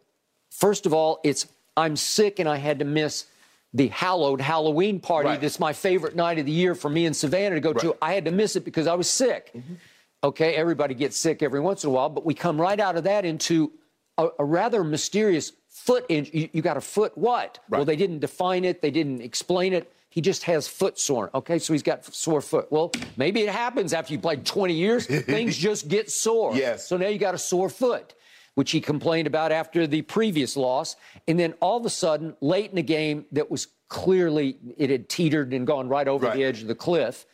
first 0.49 0.85
of 0.85 0.93
all, 0.93 1.19
it's 1.23 1.47
I'm 1.77 1.95
sick 1.95 2.39
and 2.39 2.49
I 2.49 2.57
had 2.57 2.79
to 2.79 2.85
miss 2.85 3.25
the 3.73 3.87
hallowed 3.89 4.41
Halloween 4.41 4.99
party. 4.99 5.29
Right. 5.29 5.41
That's 5.41 5.59
my 5.59 5.73
favorite 5.73 6.15
night 6.15 6.39
of 6.39 6.45
the 6.45 6.51
year 6.51 6.75
for 6.75 6.89
me 6.89 7.05
and 7.05 7.15
Savannah 7.15 7.55
to 7.55 7.61
go 7.61 7.73
to. 7.73 7.95
I 8.01 8.13
had 8.13 8.25
to 8.25 8.31
miss 8.31 8.55
it 8.55 8.63
because 8.65 8.87
I 8.87 8.93
was 8.95 9.09
sick. 9.09 9.51
Mm-hmm. 9.55 9.73
Okay, 10.23 10.55
everybody 10.55 10.95
gets 10.95 11.17
sick 11.17 11.43
every 11.43 11.59
once 11.59 11.83
in 11.83 11.89
a 11.89 11.93
while, 11.93 12.09
but 12.09 12.25
we 12.25 12.33
come 12.33 12.59
right 12.59 12.79
out 12.79 12.95
of 12.95 13.03
that 13.03 13.25
into 13.25 13.71
a, 14.17 14.27
a 14.39 14.45
rather 14.45 14.83
mysterious 14.83 15.51
foot 15.69 16.05
injury. 16.09 16.39
You, 16.41 16.49
you 16.53 16.61
got 16.61 16.77
a 16.77 16.81
foot 16.81 17.17
what? 17.17 17.59
Well, 17.69 17.85
they 17.85 17.95
didn't 17.95 18.19
define 18.19 18.65
it, 18.65 18.81
they 18.81 18.91
didn't 18.91 19.21
explain 19.21 19.73
it. 19.73 19.91
He 20.09 20.21
just 20.21 20.43
has 20.43 20.65
foot 20.67 20.97
sore. 20.97 21.29
Okay, 21.35 21.59
so 21.59 21.73
he's 21.73 21.83
got 21.83 22.05
sore 22.05 22.39
foot. 22.39 22.71
Well, 22.71 22.91
maybe 23.17 23.41
it 23.41 23.49
happens 23.49 23.91
after 23.91 24.13
you 24.13 24.19
played 24.19 24.45
20 24.45 24.73
years. 24.73 25.05
Things 25.25 25.57
just 25.57 25.89
get 25.89 26.09
sore. 26.09 26.55
Yes. 26.55 26.87
So 26.87 26.95
now 26.95 27.07
you 27.07 27.17
got 27.19 27.35
a 27.35 27.37
sore 27.37 27.67
foot, 27.67 28.13
which 28.53 28.71
he 28.71 28.79
complained 28.79 29.27
about 29.27 29.51
after 29.51 29.85
the 29.87 30.03
previous 30.03 30.55
loss. 30.55 30.95
And 31.27 31.37
then 31.37 31.53
all 31.59 31.75
of 31.77 31.85
a 31.85 31.89
sudden, 31.89 32.33
late 32.39 32.69
in 32.69 32.77
the 32.77 32.81
game, 32.83 33.25
that 33.33 33.51
was 33.51 33.67
clearly 33.89 34.57
it 34.77 34.89
had 34.89 35.09
teetered 35.09 35.53
and 35.53 35.67
gone 35.67 35.89
right 35.89 36.07
over 36.07 36.27
Right. 36.27 36.35
the 36.37 36.43
edge 36.45 36.61
of 36.61 36.67
the 36.69 36.75
cliff 36.75 37.25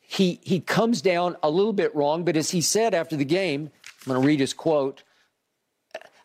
he 0.00 0.40
he 0.42 0.58
comes 0.58 1.02
down 1.02 1.36
a 1.42 1.50
little 1.50 1.72
bit 1.74 1.94
wrong, 1.94 2.24
but 2.24 2.34
as 2.34 2.50
he 2.50 2.62
said 2.62 2.94
after 2.94 3.14
the 3.14 3.26
game, 3.26 3.70
I'm 4.06 4.12
going 4.12 4.22
to 4.22 4.26
read 4.26 4.40
his 4.40 4.54
quote. 4.54 5.02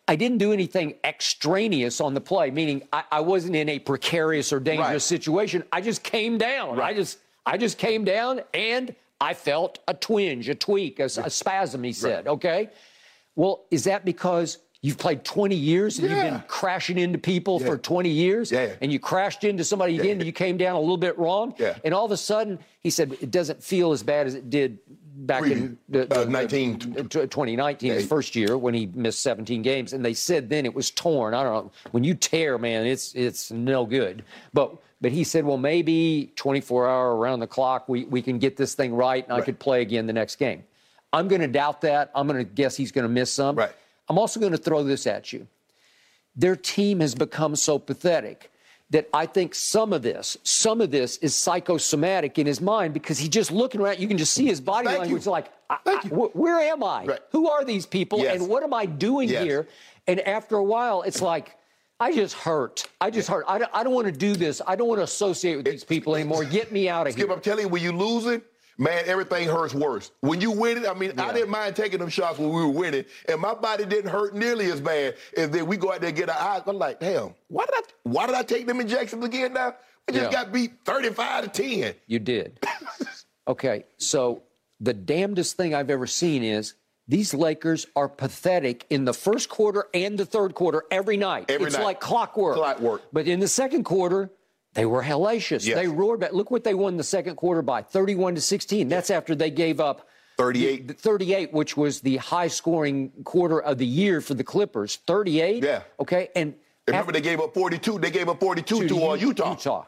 I 0.06 0.16
didn't 0.16 0.38
do 0.38 0.52
anything 0.52 0.94
extraneous 1.02 2.00
on 2.00 2.14
the 2.14 2.20
play, 2.20 2.50
meaning 2.50 2.82
I, 2.92 3.04
I 3.10 3.20
wasn't 3.20 3.56
in 3.56 3.68
a 3.70 3.78
precarious 3.78 4.52
or 4.52 4.60
dangerous 4.60 4.88
Right. 4.90 5.02
situation. 5.02 5.64
I 5.72 5.80
just 5.80 6.02
came 6.02 6.36
down. 6.38 6.80
I 6.80 6.92
just 6.94 7.18
I 7.46 7.56
just 7.58 7.78
came 7.78 8.04
down 8.04 8.40
and 8.54 8.94
I 9.20 9.34
felt 9.34 9.78
a 9.88 9.94
twinge, 9.94 10.48
a 10.48 10.54
tweak, 10.54 10.98
a, 11.00 11.04
a 11.04 11.30
spasm. 11.30 11.82
He 11.82 11.92
said, 11.92 12.26
"Okay, 12.26 12.70
well, 13.36 13.64
is 13.70 13.84
that 13.84 14.04
because?" 14.04 14.58
You've 14.82 14.98
played 14.98 15.24
20 15.24 15.54
years 15.56 15.98
and 15.98 16.10
you've 16.10 16.18
been 16.20 16.42
crashing 16.46 16.98
into 16.98 17.16
people 17.18 17.58
for 17.58 17.78
20 17.78 18.10
years, 18.10 18.52
Yeah. 18.52 18.74
and 18.82 18.92
you 18.92 18.98
crashed 19.00 19.42
into 19.42 19.64
somebody 19.64 19.98
again 19.98 20.18
and 20.18 20.26
you 20.26 20.32
came 20.32 20.58
down 20.58 20.76
a 20.76 20.78
little 20.78 20.98
bit 20.98 21.18
wrong, 21.18 21.54
Yeah. 21.58 21.78
and 21.86 21.94
all 21.94 22.04
of 22.04 22.10
a 22.10 22.18
sudden, 22.18 22.58
he 22.80 22.90
said 22.90 23.16
it 23.22 23.30
doesn't 23.30 23.62
feel 23.62 23.92
as 23.92 24.02
bad 24.02 24.26
as 24.26 24.34
it 24.34 24.50
did 24.50 24.78
back 25.16 25.44
in 25.44 25.78
Preview. 25.90 26.08
the, 26.08 26.20
Uh, 26.20 26.24
19. 26.24 26.78
the- 26.78 27.04
tw- 27.04 27.30
2019, 27.30 27.92
his 27.92 28.06
first 28.06 28.34
year 28.36 28.58
when 28.58 28.74
he 28.74 28.86
missed 28.94 29.22
17 29.22 29.62
games, 29.62 29.92
and 29.92 30.04
they 30.04 30.14
said 30.14 30.48
then 30.50 30.64
it 30.66 30.74
was 30.74 30.90
torn. 30.90 31.34
I 31.34 31.42
don't 31.42 31.66
know. 31.66 31.70
When 31.92 32.04
you 32.04 32.14
tear, 32.14 32.58
man, 32.58 32.86
it's 32.86 33.14
it's 33.14 33.50
no 33.50 33.86
good. 33.86 34.24
But 34.52 34.76
but 35.00 35.12
he 35.12 35.22
said, 35.24 35.44
well, 35.44 35.58
maybe 35.58 36.32
24 36.36 36.88
hour 36.88 37.16
around 37.16 37.40
the 37.40 37.46
clock, 37.46 37.88
we 37.88 38.04
we 38.04 38.22
can 38.22 38.38
get 38.38 38.56
this 38.56 38.74
thing 38.74 38.94
right, 38.94 39.24
and 39.24 39.32
I 39.32 39.40
could 39.40 39.58
play 39.58 39.82
again 39.82 40.06
the 40.06 40.12
next 40.12 40.36
game. 40.36 40.64
I'm 41.12 41.28
going 41.28 41.42
to 41.42 41.48
doubt 41.48 41.82
that. 41.82 42.10
I'm 42.14 42.26
going 42.26 42.44
to 42.44 42.50
guess 42.50 42.76
he's 42.76 42.90
going 42.90 43.04
to 43.04 43.08
miss 43.12 43.32
some. 43.32 43.54
Right. 43.56 43.70
I'm 44.08 44.18
also 44.18 44.40
going 44.40 44.52
to 44.52 44.58
throw 44.58 44.82
this 44.84 45.06
at 45.06 45.32
you 45.32 45.46
their 46.36 46.56
team 46.56 46.98
has 46.98 47.14
become 47.14 47.54
so 47.54 47.78
pathetic 47.78 48.50
that 48.94 49.08
I 49.12 49.26
think 49.26 49.56
some 49.56 49.92
of 49.92 50.02
this, 50.02 50.36
some 50.44 50.80
of 50.80 50.92
this 50.92 51.16
is 51.16 51.34
psychosomatic 51.34 52.38
in 52.38 52.46
his 52.46 52.60
mind 52.60 52.94
because 52.94 53.18
he's 53.18 53.28
just 53.28 53.50
looking 53.50 53.80
around. 53.80 53.98
You 53.98 54.06
can 54.06 54.16
just 54.18 54.32
see 54.32 54.46
his 54.46 54.60
body 54.60 54.86
Thank 54.86 55.00
language 55.00 55.24
you. 55.24 55.32
like, 55.32 55.46
I, 55.68 55.78
I- 55.84 56.06
where 56.08 56.60
am 56.60 56.84
I? 56.84 57.04
Right. 57.04 57.20
Who 57.32 57.50
are 57.50 57.64
these 57.64 57.86
people? 57.86 58.20
Yes. 58.20 58.40
And 58.40 58.48
what 58.48 58.62
am 58.62 58.72
I 58.72 58.86
doing 58.86 59.28
Yes. 59.28 59.42
here? 59.42 59.66
And 60.06 60.20
after 60.20 60.54
a 60.54 60.62
while, 60.62 61.02
it's 61.02 61.20
like, 61.20 61.56
I 61.98 62.12
just 62.12 62.34
hurt. 62.36 62.86
I 63.00 63.10
just 63.10 63.28
hurt. 63.28 63.44
I 63.48 63.58
don't, 63.58 63.70
I 63.74 63.82
don't 63.82 63.94
want 63.94 64.06
to 64.06 64.12
do 64.12 64.34
this. 64.36 64.62
I 64.64 64.76
don't 64.76 64.86
want 64.86 65.00
to 65.00 65.04
associate 65.04 65.56
with 65.56 65.64
these 65.66 65.82
people 65.82 66.14
anymore. 66.14 66.44
Get 66.44 66.70
me 66.70 66.88
out 66.88 67.08
of 67.08 67.14
Skip, 67.14 67.26
here. 67.26 67.34
I'm 67.34 67.40
telling 67.42 67.64
you, 67.64 67.68
when 67.68 67.82
you 67.82 67.90
lose 67.90 68.26
it, 68.26 68.44
man, 68.78 69.02
everything 69.06 69.48
hurts 69.48 69.74
worse. 69.74 70.10
When 70.20 70.40
you 70.40 70.50
win 70.50 70.78
it, 70.78 70.88
I 70.88 70.94
mean, 70.94 71.18
I 71.18 71.32
didn't 71.32 71.50
mind 71.50 71.76
taking 71.76 71.98
them 71.98 72.08
shots 72.08 72.38
when 72.38 72.48
we 72.50 72.60
were 72.62 72.68
winning, 72.68 73.04
and 73.28 73.40
my 73.40 73.54
body 73.54 73.84
didn't 73.84 74.10
hurt 74.10 74.34
nearly 74.34 74.70
as 74.70 74.80
bad 74.80 75.16
as 75.36 75.50
then 75.50 75.66
we 75.66 75.76
go 75.76 75.92
out 75.92 76.00
there 76.00 76.08
and 76.08 76.16
get 76.16 76.28
our 76.30 76.36
eyes. 76.38 76.62
I'm 76.66 76.78
like, 76.78 77.00
damn, 77.00 77.34
why 77.48 77.64
did 77.66 77.74
I 77.74 77.80
why 78.04 78.26
did 78.26 78.34
I 78.34 78.42
take 78.42 78.66
them 78.66 78.80
injections 78.80 79.24
again 79.24 79.52
now? 79.54 79.74
We 80.08 80.14
just 80.14 80.32
Yeah. 80.32 80.42
got 80.44 80.52
beat 80.52 80.72
35 80.84 81.52
to 81.52 81.62
10. 81.62 81.94
You 82.06 82.18
did. 82.18 82.58
Okay, 83.46 83.84
so 83.98 84.42
the 84.80 84.94
damnedest 84.94 85.56
thing 85.58 85.74
I've 85.74 85.90
ever 85.90 86.06
seen 86.06 86.42
is 86.42 86.72
these 87.06 87.34
Lakers 87.34 87.86
are 87.94 88.08
pathetic 88.08 88.86
in 88.88 89.04
the 89.04 89.12
first 89.12 89.50
quarter 89.50 89.84
and 89.92 90.16
the 90.16 90.24
third 90.24 90.54
quarter 90.54 90.84
every 90.90 91.18
night. 91.18 91.50
Every 91.50 91.66
it's 91.66 91.76
night. 91.76 91.84
like 91.84 92.00
clockwork. 92.00 92.56
Clockwork. 92.56 93.02
But 93.12 93.28
in 93.28 93.40
the 93.40 93.48
second 93.48 93.84
quarter, 93.84 94.30
they 94.74 94.86
were 94.86 95.02
hellacious. 95.02 95.66
Yes. 95.66 95.76
They 95.76 95.86
roared 95.88 96.20
back. 96.20 96.32
Look 96.32 96.50
what 96.50 96.64
they 96.64 96.74
won 96.74 96.96
the 96.96 97.04
second 97.04 97.36
quarter 97.36 97.62
by 97.62 97.82
31 97.82 98.34
to 98.36 98.40
16. 98.40 98.88
That's 98.88 99.10
after 99.10 99.34
they 99.34 99.50
gave 99.50 99.80
up 99.80 100.08
38. 100.38 100.88
the 100.88 100.94
38, 100.94 101.52
which 101.52 101.76
was 101.76 102.00
the 102.00 102.16
high 102.16 102.48
scoring 102.48 103.12
quarter 103.24 103.60
of 103.60 103.78
the 103.78 103.86
year 103.86 104.20
for 104.20 104.34
the 104.34 104.44
Clippers. 104.44 104.96
38. 105.06 105.62
Yeah. 105.62 105.82
Okay. 106.00 106.28
And 106.34 106.54
Remember, 106.86 107.10
after- 107.10 107.12
they 107.12 107.20
gave 107.20 107.40
up 107.40 107.54
42. 107.54 107.98
They 108.00 108.10
gave 108.10 108.28
up 108.28 108.40
42 108.40 108.80
to, 108.82 108.88
to 108.88 108.94
uh, 109.06 109.14
U- 109.14 109.28
Utah. 109.28 109.50
Utah. 109.50 109.84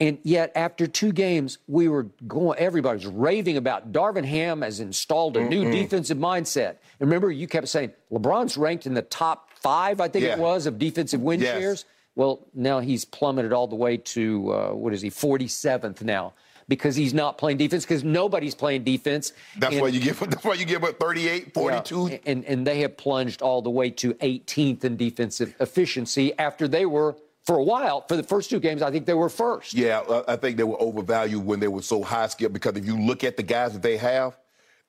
And 0.00 0.18
yet, 0.22 0.52
after 0.54 0.86
two 0.86 1.10
games, 1.10 1.58
we 1.66 1.88
were 1.88 2.04
going. 2.28 2.56
Everybody 2.60 2.98
was 2.98 3.06
raving 3.08 3.56
about 3.56 3.90
Darvin 3.90 4.24
Ham 4.24 4.62
has 4.62 4.78
installed 4.78 5.36
a 5.36 5.40
new 5.44 5.72
defensive 5.72 6.16
mindset. 6.18 6.76
And 7.00 7.08
remember, 7.08 7.32
you 7.32 7.48
kept 7.48 7.66
saying 7.66 7.90
LeBron's 8.12 8.56
ranked 8.56 8.86
in 8.86 8.94
the 8.94 9.02
top 9.02 9.50
five, 9.54 10.00
I 10.00 10.06
think 10.06 10.24
Yeah. 10.24 10.34
it 10.34 10.38
was, 10.38 10.66
of 10.66 10.78
defensive 10.78 11.20
win 11.20 11.40
Yes. 11.40 11.58
shares. 11.58 11.84
Well, 12.18 12.48
now 12.52 12.80
he's 12.80 13.04
plummeted 13.04 13.52
all 13.52 13.68
the 13.68 13.76
way 13.76 13.96
to 13.96 14.52
uh, 14.52 14.68
what 14.70 14.92
is 14.92 15.00
he, 15.02 15.08
47th 15.08 16.02
now, 16.02 16.34
because 16.66 16.96
he's 16.96 17.14
not 17.14 17.38
playing 17.38 17.58
defense. 17.58 17.84
Because 17.84 18.02
nobody's 18.02 18.56
playing 18.56 18.82
defense. 18.82 19.32
That's 19.56 19.74
And- 19.74 19.82
why 19.82 19.86
you 19.88 20.00
give. 20.00 20.18
That's 20.28 20.42
why 20.44 20.54
you 20.54 20.64
give 20.64 20.82
up 20.82 20.98
38, 20.98 21.54
42. 21.54 22.08
yeah, 22.10 22.18
and 22.26 22.44
and 22.44 22.66
they 22.66 22.80
have 22.80 22.96
plunged 22.96 23.40
all 23.40 23.62
the 23.62 23.70
way 23.70 23.88
to 23.90 24.14
18th 24.14 24.82
in 24.82 24.96
defensive 24.96 25.54
efficiency 25.60 26.36
after 26.40 26.66
they 26.66 26.86
were 26.86 27.14
for 27.46 27.56
a 27.58 27.62
while 27.62 28.04
for 28.08 28.16
the 28.16 28.24
first 28.24 28.50
two 28.50 28.58
games. 28.58 28.82
I 28.82 28.90
think 28.90 29.06
they 29.06 29.14
were 29.14 29.28
first. 29.28 29.72
Yeah, 29.72 30.02
I 30.26 30.34
think 30.34 30.56
they 30.56 30.64
were 30.64 30.80
overvalued 30.82 31.46
when 31.46 31.60
they 31.60 31.68
were 31.68 31.82
so 31.82 32.02
high, 32.02 32.26
Skip, 32.26 32.52
because 32.52 32.74
if 32.76 32.84
you 32.84 32.98
look 33.00 33.22
at 33.22 33.36
the 33.36 33.44
guys 33.44 33.74
that 33.74 33.82
they 33.82 33.96
have, 33.96 34.36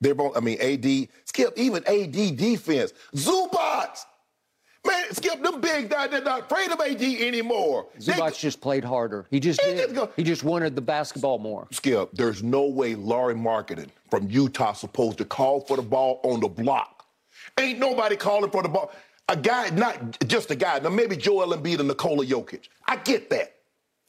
they're 0.00 0.16
both, 0.16 0.36
I 0.36 0.40
mean, 0.40 0.58
AD, 0.60 1.08
Skip, 1.26 1.52
even 1.56 1.86
AD 1.86 2.36
defense, 2.36 2.92
Zubac. 3.14 3.69
Man, 4.86 5.12
Skip, 5.12 5.42
them 5.42 5.60
big 5.60 5.90
guys, 5.90 6.10
they're 6.10 6.22
not 6.22 6.42
afraid 6.50 6.70
of 6.70 6.80
AD 6.80 7.02
anymore. 7.02 7.88
They- 7.98 8.12
Zubac 8.14 8.38
just 8.38 8.60
played 8.60 8.82
harder. 8.84 9.26
He 9.30 9.38
just 9.38 9.60
He 9.60 9.74
did. 9.74 9.94
just 9.94 10.10
he 10.16 10.22
just 10.22 10.42
wanted 10.42 10.74
the 10.74 10.80
basketball 10.82 11.38
more. 11.38 11.68
Skip, 11.70 12.10
there's 12.12 12.42
no 12.42 12.64
way 12.66 12.94
Lauri 12.94 13.34
Markkanen 13.34 13.88
from 14.10 14.28
Utah 14.30 14.72
supposed 14.72 15.18
to 15.18 15.24
call 15.24 15.60
for 15.60 15.76
the 15.76 15.82
ball 15.82 16.20
on 16.24 16.40
the 16.40 16.48
block. 16.48 17.04
Ain't 17.58 17.78
nobody 17.78 18.16
calling 18.16 18.50
for 18.50 18.62
the 18.62 18.68
ball. 18.68 18.90
a 19.28 19.36
guy, 19.36 19.68
not 19.70 20.18
just 20.26 20.50
a 20.50 20.56
guy. 20.56 20.78
Now 20.80 20.88
maybe 20.88 21.16
Joel 21.16 21.54
Embiid 21.56 21.78
and 21.78 21.88
Nikola 21.88 22.24
Jokic. 22.24 22.68
I 22.86 22.96
get 22.96 23.28
that. 23.30 23.54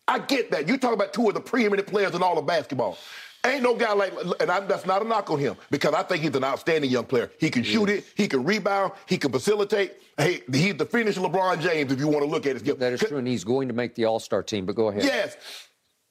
I 0.07 0.19
get 0.19 0.51
that. 0.51 0.67
You 0.67 0.77
talk 0.77 0.93
about 0.93 1.13
two 1.13 1.27
of 1.27 1.33
the 1.35 1.39
preeminent 1.41 1.87
players 1.87 2.15
in 2.15 2.23
all 2.23 2.37
of 2.37 2.45
basketball. 2.45 2.97
Ain't 3.43 3.63
no 3.63 3.75
guy 3.75 3.93
like, 3.93 4.13
and 4.39 4.51
I, 4.51 4.59
that's 4.59 4.85
not 4.85 5.01
a 5.01 5.05
knock 5.05 5.31
on 5.31 5.39
him 5.39 5.55
because 5.71 5.95
I 5.95 6.03
think 6.03 6.21
he's 6.21 6.35
an 6.35 6.43
outstanding 6.43 6.91
young 6.91 7.05
player. 7.05 7.31
He 7.39 7.49
can 7.49 7.63
shoot 7.63 7.89
it, 7.89 8.05
he 8.15 8.27
can 8.27 8.43
rebound, 8.43 8.93
he 9.07 9.17
can 9.17 9.31
facilitate. 9.31 9.93
Hey, 10.17 10.43
he's 10.51 10.75
the 10.75 10.85
finished 10.85 11.17
LeBron 11.17 11.59
James 11.59 11.91
if 11.91 11.99
you 11.99 12.07
want 12.07 12.23
to 12.23 12.29
look 12.29 12.45
at 12.45 12.53
his. 12.53 12.77
That 12.77 12.93
is 12.93 12.99
true, 12.99 13.17
and 13.17 13.27
he's 13.27 13.43
going 13.43 13.67
to 13.67 13.73
make 13.73 13.95
the 13.95 14.05
All 14.05 14.19
Star 14.19 14.43
team. 14.43 14.67
But 14.67 14.75
go 14.75 14.89
ahead. 14.89 15.03
Yes, 15.03 15.37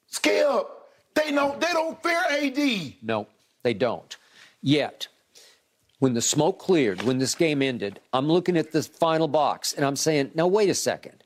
Skip. 0.07 0.67
They 1.13 1.31
know 1.31 1.55
they 1.59 1.71
don't 1.71 2.01
fear 2.03 2.21
AD. 2.29 2.93
No, 3.01 3.27
they 3.63 3.73
don't. 3.73 4.15
Yet, 4.61 5.07
when 5.99 6.13
the 6.13 6.21
smoke 6.21 6.59
cleared, 6.59 7.01
when 7.03 7.19
this 7.19 7.35
game 7.35 7.61
ended, 7.61 7.99
I'm 8.11 8.27
looking 8.27 8.57
at 8.57 8.71
the 8.71 8.83
final 8.83 9.27
box 9.27 9.73
and 9.73 9.85
I'm 9.85 9.95
saying, 9.95 10.31
now 10.35 10.47
wait 10.47 10.69
a 10.69 10.73
second 10.73 11.23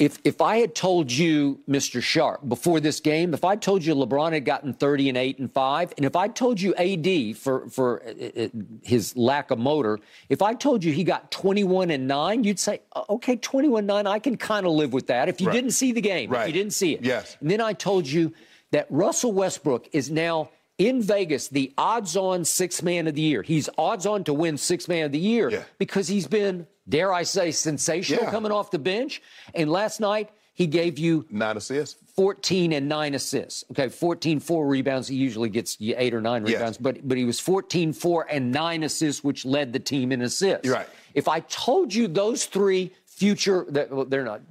if 0.00 0.18
if 0.24 0.40
I 0.40 0.56
had 0.56 0.74
told 0.74 1.12
you, 1.12 1.60
Mr. 1.68 2.02
Sharpe, 2.02 2.48
before 2.48 2.80
this 2.80 3.00
game, 3.00 3.34
if 3.34 3.44
I 3.44 3.54
told 3.54 3.84
you 3.84 3.94
LeBron 3.94 4.32
had 4.32 4.46
gotten 4.46 4.72
30 4.72 5.10
and 5.10 5.18
8 5.18 5.38
and 5.40 5.52
5, 5.52 5.94
and 5.98 6.06
if 6.06 6.16
I 6.16 6.26
told 6.26 6.58
you 6.58 6.74
AD 6.76 7.36
for 7.36 7.68
for 7.68 8.02
uh, 8.02 8.44
uh, 8.44 8.48
his 8.82 9.14
lack 9.14 9.50
of 9.50 9.58
motor, 9.58 10.00
if 10.30 10.40
I 10.40 10.54
told 10.54 10.82
you 10.82 10.92
he 10.94 11.04
got 11.04 11.30
21 11.30 11.90
and 11.90 12.08
9, 12.08 12.44
you'd 12.44 12.58
say, 12.58 12.80
okay, 13.10 13.36
21 13.36 13.84
9, 13.84 14.06
I 14.06 14.18
can 14.18 14.38
kind 14.38 14.64
of 14.64 14.72
live 14.72 14.94
with 14.94 15.06
that. 15.08 15.28
If 15.28 15.38
you 15.38 15.48
right. 15.48 15.52
didn't 15.52 15.72
see 15.72 15.92
the 15.92 16.00
game, 16.00 16.30
right. 16.30 16.42
if 16.42 16.46
you 16.48 16.54
didn't 16.54 16.72
see 16.72 16.94
it. 16.94 17.04
Yes. 17.04 17.36
And 17.40 17.50
then 17.50 17.60
I 17.60 17.74
told 17.74 18.06
you 18.06 18.32
that 18.70 18.86
Russell 18.88 19.32
Westbrook 19.32 19.86
is 19.92 20.10
now 20.10 20.48
in 20.80 21.02
Vegas 21.02 21.48
the 21.48 21.72
odds 21.76 22.16
on 22.16 22.44
six 22.44 22.82
man 22.82 23.06
of 23.06 23.14
the 23.14 23.20
year. 23.20 23.42
He's 23.42 23.68
odds 23.78 24.06
on 24.06 24.24
to 24.24 24.32
win 24.32 24.56
six 24.56 24.88
man 24.88 25.04
of 25.04 25.12
the 25.12 25.18
year 25.18 25.50
yeah. 25.50 25.62
because 25.78 26.08
he's 26.08 26.26
been 26.26 26.66
dare 26.88 27.12
I 27.12 27.22
say, 27.22 27.52
sensational 27.52 28.24
yeah. 28.24 28.30
coming 28.30 28.50
off 28.50 28.70
the 28.70 28.78
bench. 28.78 29.22
And 29.54 29.70
last 29.70 30.00
night, 30.00 30.30
he 30.52 30.66
gave 30.66 30.98
you 30.98 31.24
nine 31.30 31.56
assists, 31.56 31.96
14 32.16 32.72
and 32.72 32.88
nine 32.88 33.14
assists. 33.14 33.64
Okay, 33.70 33.88
14, 33.88 34.40
four 34.40 34.66
rebounds. 34.66 35.08
He 35.08 35.16
usually 35.16 35.48
gets 35.48 35.78
eight 35.80 36.12
or 36.12 36.20
nine 36.20 36.42
rebounds, 36.42 36.76
yes. 36.76 36.82
but 36.82 37.06
but 37.08 37.16
he 37.16 37.24
was 37.24 37.40
14, 37.40 37.92
four 37.92 38.26
and 38.28 38.50
nine 38.50 38.82
assists, 38.82 39.24
which 39.24 39.44
led 39.44 39.72
the 39.72 39.78
team 39.78 40.12
in 40.12 40.20
assists. 40.20 40.64
You're 40.64 40.74
right. 40.74 40.88
If 41.14 41.28
I 41.28 41.40
told 41.40 41.94
you 41.94 42.08
those 42.08 42.44
three 42.44 42.92
future, 43.06 43.64
that 43.70 43.90
well, 43.90 44.04
they're 44.04 44.24
not. 44.24 44.42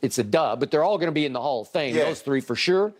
It's 0.00 0.18
a 0.18 0.24
dub, 0.24 0.60
but 0.60 0.70
they're 0.70 0.84
all 0.84 0.96
going 0.96 1.08
to 1.08 1.12
be 1.12 1.26
in 1.26 1.32
the 1.32 1.40
Hall 1.40 1.62
of 1.62 1.68
Fame. 1.68 1.94
Those 1.94 2.22
three 2.22 2.40
for 2.40 2.56
sure. 2.56 2.94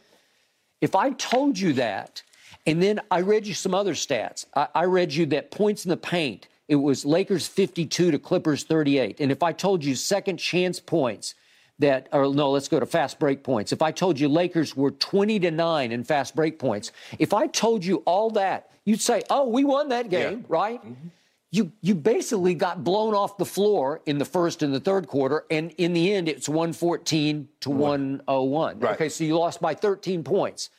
If 0.83 0.95
I 0.95 1.11
told 1.13 1.59
you 1.59 1.73
that, 1.75 2.23
and 2.67 2.83
then 2.83 3.01
I 3.11 3.21
read 3.21 3.47
you 3.47 3.55
some 3.55 3.75
other 3.75 3.95
stats. 3.95 4.47
I, 4.55 4.69
I 4.75 4.85
read 4.85 5.13
you 5.13 5.27
that 5.27 5.51
points 5.51 5.85
in 5.85 5.91
the 5.91 5.97
paint 5.97 6.49
it 6.69 6.77
was 6.77 7.05
Lakers 7.05 7.47
52 7.47 8.11
to 8.11 8.19
Clippers 8.19 8.65
38. 8.65 9.21
And 9.21 9.31
if 9.31 9.43
I 9.43 9.53
told 9.53 9.85
you 9.85 9.95
second 9.95 10.39
chance 10.39 10.81
points, 10.81 11.35
that 11.79 12.09
or 12.11 12.33
no, 12.33 12.51
let's 12.51 12.69
go 12.69 12.81
to 12.81 12.87
fast 12.87 13.19
break 13.19 13.45
points. 13.45 13.71
If 13.71 13.83
I 13.83 13.91
told 13.91 14.19
you 14.19 14.29
Lakers 14.29 14.75
were 14.75 14.93
20 14.93 15.41
to 15.41 15.51
9 15.51 15.93
in 15.93 16.05
fast 16.05 16.35
break 16.35 16.59
points, 16.59 16.91
if 17.19 17.35
I 17.35 17.47
told 17.49 17.85
you 17.85 17.97
all 18.07 18.31
that, 18.31 18.71
you'd 18.87 19.01
say, 19.01 19.23
"Oh, 19.29 19.47
we 19.49 19.63
won 19.63 19.91
that 19.91 20.09
game," 20.09 20.39
yeah. 20.39 20.47
right? 20.49 20.81
Mm-hmm. 20.81 21.09
You 21.51 21.73
you 21.83 21.95
basically 21.95 22.55
got 22.55 22.83
blown 22.83 23.15
off 23.15 23.37
the 23.37 23.45
floor 23.45 24.01
in 24.07 24.17
the 24.17 24.25
first 24.25 24.63
and 24.63 24.73
the 24.73 24.81
third 24.81 25.07
quarter, 25.07 25.45
and 25.51 25.71
in 25.73 25.93
the 25.93 26.15
end, 26.15 26.31
it's 26.31 26.49
114 26.49 27.47
to 27.61 27.71
101. 27.71 28.79
Right. 28.79 28.95
Okay, 28.95 29.11
so 29.11 29.25
you 29.25 29.37
lost 29.37 29.61
by 29.61 29.75
13 29.75 30.25
points. 30.25 30.71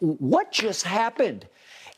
What 0.00 0.52
just 0.52 0.84
happened? 0.84 1.46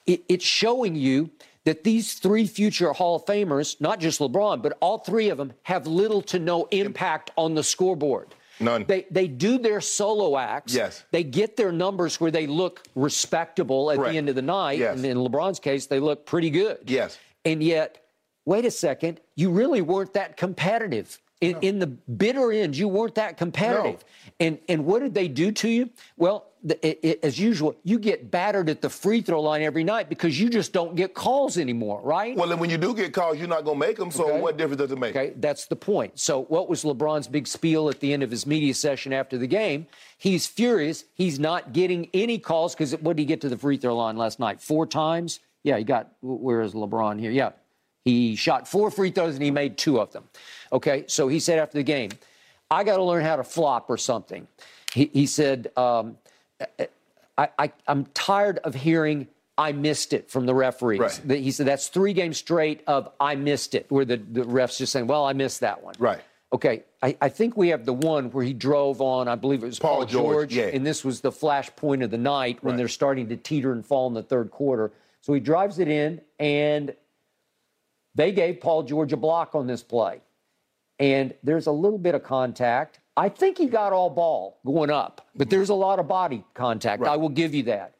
It, 0.07 0.23
it's 0.29 0.45
showing 0.45 0.95
you 0.95 1.31
that 1.65 1.83
these 1.83 2.15
three 2.15 2.47
future 2.47 2.93
Hall 2.93 3.17
of 3.17 3.25
Famers, 3.27 3.81
not 3.81 3.99
just 3.99 4.21
LeBron, 4.21 4.63
but 4.63 4.79
all 4.81 4.99
three 4.99 5.31
of 5.31 5.39
them, 5.39 5.53
have 5.65 5.87
little 5.87 6.23
to 6.23 6.39
no 6.39 6.67
impact 6.71 7.33
on 7.37 7.55
the 7.55 7.63
scoreboard. 7.63 8.35
None. 8.61 8.85
They 8.89 9.07
they 9.11 9.29
do 9.29 9.59
their 9.59 9.81
solo 9.81 10.39
acts. 10.39 10.75
Yes. 10.75 11.05
They 11.11 11.25
get 11.25 11.57
their 11.57 11.73
numbers 11.73 12.21
where 12.21 12.31
they 12.31 12.47
look 12.47 12.83
respectable 12.95 13.91
at 13.91 13.99
Correct. 13.99 14.13
the 14.13 14.19
end 14.19 14.29
of 14.29 14.35
the 14.35 14.43
night. 14.43 14.79
Yes. 14.79 14.97
And 14.97 15.05
in 15.05 15.19
LeBron's 15.19 15.61
case, 15.61 15.87
they 15.87 16.01
look 16.01 16.25
pretty 16.25 16.51
good. 16.51 16.79
Yes. 16.87 17.19
And 17.45 17.63
yet, 17.63 18.03
wait 18.45 18.65
a 18.65 18.71
second, 18.71 19.21
you 19.35 19.51
really 19.51 19.83
weren't 19.83 20.15
that 20.15 20.37
competitive. 20.37 21.21
In, 21.43 21.53
no. 21.53 21.59
in 21.61 21.79
the 21.79 21.87
bitter 21.87 22.51
end, 22.51 22.77
you 22.77 22.89
weren't 22.89 23.15
that 23.17 23.37
competitive. 23.37 24.05
No. 24.05 24.47
And 24.47 24.59
and 24.69 24.87
what 24.87 25.03
did 25.03 25.15
they 25.15 25.29
do 25.29 25.53
to 25.53 25.69
you? 25.69 25.91
Well, 26.17 26.47
it, 26.83 26.99
it, 27.03 27.21
as 27.23 27.39
usual, 27.39 27.77
you 27.85 27.99
get 27.99 28.31
battered 28.31 28.69
at 28.69 28.81
the 28.81 28.89
free 28.89 29.21
throw 29.21 29.41
line 29.41 29.63
every 29.63 29.85
night 29.85 30.09
because 30.09 30.41
you 30.41 30.49
just 30.49 30.73
don't 30.73 30.97
get 30.97 31.15
calls 31.15 31.59
anymore, 31.59 32.01
right? 32.03 32.37
Well, 32.37 32.49
then 32.49 32.59
when 32.59 32.71
you 32.71 32.79
do 32.79 32.95
get 32.95 33.13
calls, 33.13 33.39
you're 33.39 33.49
not 33.49 33.65
going 33.65 33.79
to 33.79 33.87
make 33.87 33.97
them. 33.97 34.11
So 34.11 34.31
okay. 34.31 34.41
what 34.41 34.57
difference 34.57 34.81
does 34.81 34.91
it 34.91 34.99
make? 34.99 35.15
Okay, 35.15 35.35
that's 35.37 35.67
the 35.67 35.77
point. 35.77 36.19
So 36.19 36.45
what 36.45 36.69
was 36.69 36.83
LeBron's 36.85 37.29
big 37.29 37.47
spiel 37.47 37.89
at 37.89 38.01
the 38.01 38.13
end 38.13 38.23
of 38.23 38.31
his 38.31 38.47
media 38.47 38.75
session 38.75 39.13
after 39.13 39.39
the 39.39 39.47
game? 39.47 39.87
He's 40.19 40.47
furious. 40.47 41.05
He's 41.15 41.39
not 41.39 41.73
getting 41.73 42.09
any 42.15 42.39
calls 42.39 42.75
because 42.75 42.93
what 42.97 43.17
did 43.17 43.23
he 43.23 43.27
get 43.27 43.41
to 43.43 43.49
the 43.49 43.59
free 43.59 43.77
throw 43.77 43.97
line 43.97 44.17
last 44.17 44.41
night? 44.41 44.61
Four 44.61 44.87
times? 44.87 45.41
Yeah, 45.63 45.79
he 45.79 45.85
got. 45.85 46.13
Where 46.21 46.63
is 46.63 46.75
LeBron 46.75 47.21
here? 47.21 47.31
Yeah, 47.31 47.51
he 48.05 48.37
shot 48.37 48.69
four 48.69 48.91
free 48.91 49.11
throws 49.11 49.35
and 49.35 49.43
he 49.43 49.51
made 49.51 49.77
two 49.77 50.01
of 50.01 50.13
them. 50.13 50.29
Okay, 50.73 51.05
so 51.07 51.29
he 51.29 51.41
said 51.41 51.59
after 51.59 51.79
the 51.79 51.85
game, 51.85 52.11
I 52.71 52.85
got 52.85 52.97
to 52.97 53.03
learn 53.03 53.25
how 53.25 53.37
to 53.37 53.45
flop 53.45 53.89
or 53.89 53.97
something. 53.97 54.47
He, 54.93 55.11
he 55.13 55.27
said. 55.27 55.71
Um, 55.77 56.19
I, 57.39 57.49
I, 57.59 57.73
am 57.87 58.07
tired 58.15 58.59
of 58.65 58.75
hearing 58.75 59.29
I 59.59 59.73
missed 59.73 60.13
it 60.13 60.31
from 60.31 60.47
the 60.47 60.55
referees. 60.55 61.01
Right. 61.01 61.39
He 61.39 61.51
said 61.51 61.67
that's 61.67 61.89
three 61.89 62.13
games 62.13 62.39
straight 62.39 62.83
of 62.87 63.11
I 63.21 63.35
missed 63.35 63.75
it, 63.75 63.87
where 63.91 64.05
the, 64.05 64.17
the 64.17 64.43
refs 64.43 64.79
just 64.79 64.93
saying, 64.93 65.07
well, 65.07 65.25
I 65.25 65.33
missed 65.33 65.61
that 65.61 65.83
one. 65.83 65.95
Right. 65.99 66.21
Okay, 66.53 66.85
I, 67.03 67.17
I, 67.21 67.29
think 67.29 67.57
we 67.57 67.69
have 67.69 67.85
the 67.85 67.93
one 67.93 68.31
where 68.31 68.45
he 68.45 68.53
drove 68.53 69.01
on, 69.01 69.27
I 69.27 69.35
believe 69.35 69.65
it 69.65 69.67
was 69.67 69.81
Paul, 69.81 69.97
Paul 69.97 70.07
George, 70.07 70.51
George 70.51 70.55
yeah. 70.55 70.77
and 70.77 70.87
this 70.87 71.05
was 71.05 71.21
the 71.21 71.33
flash 71.33 71.75
point 71.75 72.05
of 72.05 72.13
the 72.13 72.19
night 72.19 72.63
when 72.63 72.73
right. 72.73 72.79
they're 72.79 72.89
starting 72.89 73.29
to 73.31 73.37
teeter 73.37 73.73
and 73.73 73.85
fall 73.85 74.07
in 74.07 74.15
the 74.15 74.23
third 74.23 74.53
quarter. 74.53 74.93
So 75.23 75.33
he 75.35 75.41
drives 75.41 75.81
it 75.81 75.89
in, 75.89 76.21
and 76.39 76.95
they 78.15 78.31
gave 78.31 78.61
Paul 78.61 78.85
George 78.85 79.13
a 79.13 79.17
block 79.17 79.57
on 79.57 79.67
this 79.67 79.83
play. 79.83 80.21
And 80.99 81.35
there's 81.43 81.67
a 81.67 81.73
little 81.73 81.99
bit 81.99 82.15
of 82.15 82.23
contact. 82.23 83.01
I 83.17 83.29
think 83.29 83.59
he 83.59 83.67
got 83.67 83.93
all 83.93 84.11
ball 84.11 84.59
going 84.65 84.91
up, 84.91 85.27
but 85.35 85.49
there's 85.49 85.71
a 85.71 85.75
lot 85.75 85.99
of 85.99 86.09
body 86.09 86.45
contact. 86.55 87.03
Right. 87.03 87.13
I 87.13 87.17
will 87.17 87.31
give 87.31 87.55
you 87.55 87.65
that. 87.65 87.95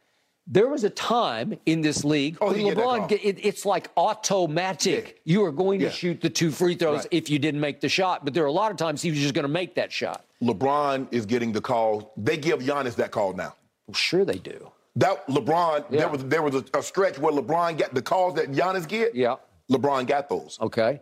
There 0.49 0.69
was 0.69 0.85
a 0.85 0.91
time 0.91 1.59
in 1.67 1.81
this 1.81 2.05
league 2.05 2.39
oh, 2.41 2.53
when 2.53 2.61
LeBron, 2.61 3.11
it, 3.11 3.41
it's 3.43 3.67
like 3.67 3.91
automatic. 3.97 5.21
Yeah. 5.25 5.33
You 5.33 5.45
are 5.45 5.51
going 5.51 5.81
yeah. 5.81 5.89
to 5.89 5.95
shoot 5.95 6.21
the 6.21 6.31
two 6.31 6.53
free 6.53 6.77
throws 6.77 7.01
right. 7.01 7.09
if 7.11 7.29
you 7.29 7.39
didn't 7.41 7.61
make 7.61 7.81
the 7.81 7.89
shot, 7.89 8.25
but 8.25 8.33
there 8.33 8.45
are 8.45 8.49
a 8.49 8.53
lot 8.53 8.71
of 8.71 8.77
times 8.77 9.03
he 9.03 9.11
was 9.11 9.19
just 9.19 9.35
going 9.35 9.43
to 9.43 9.49
make 9.49 9.75
that 9.75 9.91
shot. 9.91 10.25
LeBron 10.43 11.09
is 11.11 11.27
getting 11.27 11.51
the 11.51 11.61
call. 11.61 12.13
They 12.17 12.37
give 12.37 12.61
Giannis 12.61 12.95
that 12.97 13.11
call 13.11 13.33
now. 13.33 13.55
Well, 13.87 13.95
sure 13.95 14.25
they 14.25 14.39
do. 14.39 14.71
That 14.97 15.27
LeBron, 15.27 15.87
Yeah. 15.91 16.01
there 16.01 16.09
was 16.09 16.25
there 16.25 16.43
was 16.43 16.55
a, 16.55 16.65
a 16.79 16.83
stretch 16.83 17.19
where 17.19 17.33
LeBron 17.33 17.79
got 17.79 17.93
the 17.93 18.03
calls 18.03 18.35
that 18.35 18.53
Giannis 18.53 18.87
get. 18.87 19.15
Yeah. 19.15 19.37
LeBron 19.71 20.07
got 20.07 20.29
those. 20.29 20.59
Okay. 20.61 21.01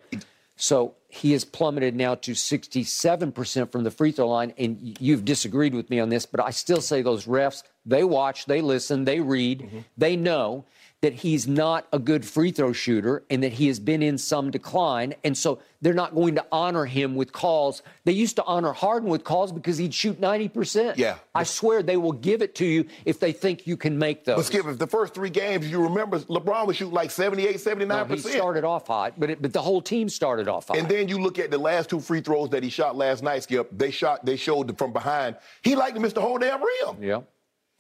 So 0.57 0.95
he 1.09 1.33
has 1.33 1.45
plummeted 1.45 1.97
now 1.97 2.14
to 2.17 2.33
67% 2.33 3.73
from 3.73 3.85
the 3.85 3.90
free 3.90 4.12
throw 4.12 4.29
line. 4.29 4.53
And 4.59 4.97
you've 5.01 5.25
disagreed 5.25 5.75
with 5.75 5.90
me 5.90 6.01
on 6.01 6.09
this, 6.09 6.27
but 6.27 6.40
I 6.40 6.51
still 6.51 6.81
say 6.81 7.03
those 7.03 7.27
refs, 7.27 7.62
they 7.85 8.05
watch, 8.05 8.47
they 8.47 8.61
listen, 8.61 9.05
they 9.05 9.21
read, 9.21 9.61
Mm-hmm. 9.61 9.79
they 9.97 10.17
know 10.17 10.64
that 11.05 11.12
he's 11.12 11.47
not 11.47 11.87
a 11.93 11.99
good 11.99 12.25
free 12.25 12.51
throw 12.51 12.73
shooter 12.73 13.25
and 13.29 13.43
that 13.43 13.53
he 13.53 13.67
has 13.67 13.79
been 13.79 14.03
in 14.03 14.17
some 14.17 14.51
decline. 14.51 15.12
And 15.23 15.37
so 15.37 15.59
they're 15.83 15.93
not 15.93 16.14
going 16.14 16.37
to 16.37 16.47
honor 16.51 16.87
him 16.87 17.14
with 17.14 17.31
calls. 17.31 17.83
They 18.07 18.12
used 18.12 18.37
to 18.37 18.45
honor 18.45 18.73
Harden 18.73 19.11
with 19.11 19.23
calls 19.23 19.53
because 19.53 19.77
he'd 19.77 19.93
shoot 19.93 20.19
90%. 20.19 20.97
Yeah. 20.97 21.17
I 21.35 21.43
swear 21.43 21.83
they 21.83 21.99
will 21.99 22.12
give 22.12 22.40
it 22.40 22.55
to 22.55 22.64
you 22.64 22.87
if 23.05 23.21
they 23.21 23.33
think 23.33 23.67
you 23.67 23.77
can 23.77 23.99
make 23.99 24.25
those. 24.25 24.37
But 24.37 24.45
Skip, 24.47 24.64
if 24.64 24.79
the 24.79 24.87
first 24.87 25.12
three 25.12 25.29
games 25.29 25.71
you 25.71 25.83
remember, 25.83 26.21
LeBron 26.21 26.67
would 26.69 26.77
shoot 26.77 26.90
like 26.90 27.11
78, 27.11 27.57
79%. 27.57 27.87
No, 27.87 28.05
he 28.07 28.17
started 28.21 28.64
off 28.64 28.87
hot, 28.87 29.21
but 29.21 29.29
it, 29.29 29.43
but 29.43 29.53
the 29.53 29.61
whole 29.61 29.83
team 29.83 30.09
started 30.09 30.49
off 30.49 30.69
hot. 30.69 30.79
And 30.79 30.88
then 30.88 31.09
you 31.09 31.19
look 31.19 31.38
at 31.38 31.51
the 31.51 31.59
last 31.59 31.90
two 31.90 32.01
free 32.01 32.23
throws 32.23 32.49
that 32.49 32.62
he 32.62 32.71
shot 32.71 32.97
last 32.97 33.23
night, 33.23 33.43
Skip. 33.43 33.69
They 33.77 33.90
shot, 33.90 34.25
they 34.25 34.37
showed 34.37 34.79
from 34.79 34.95
behind. 34.95 35.37
He 35.61 35.77
liked 35.77 35.97
to 35.97 36.01
miss 36.01 36.14
the 36.14 36.23
whole 36.23 36.38
damn 36.38 36.62
rim. 36.62 37.03
yeah, 37.03 37.21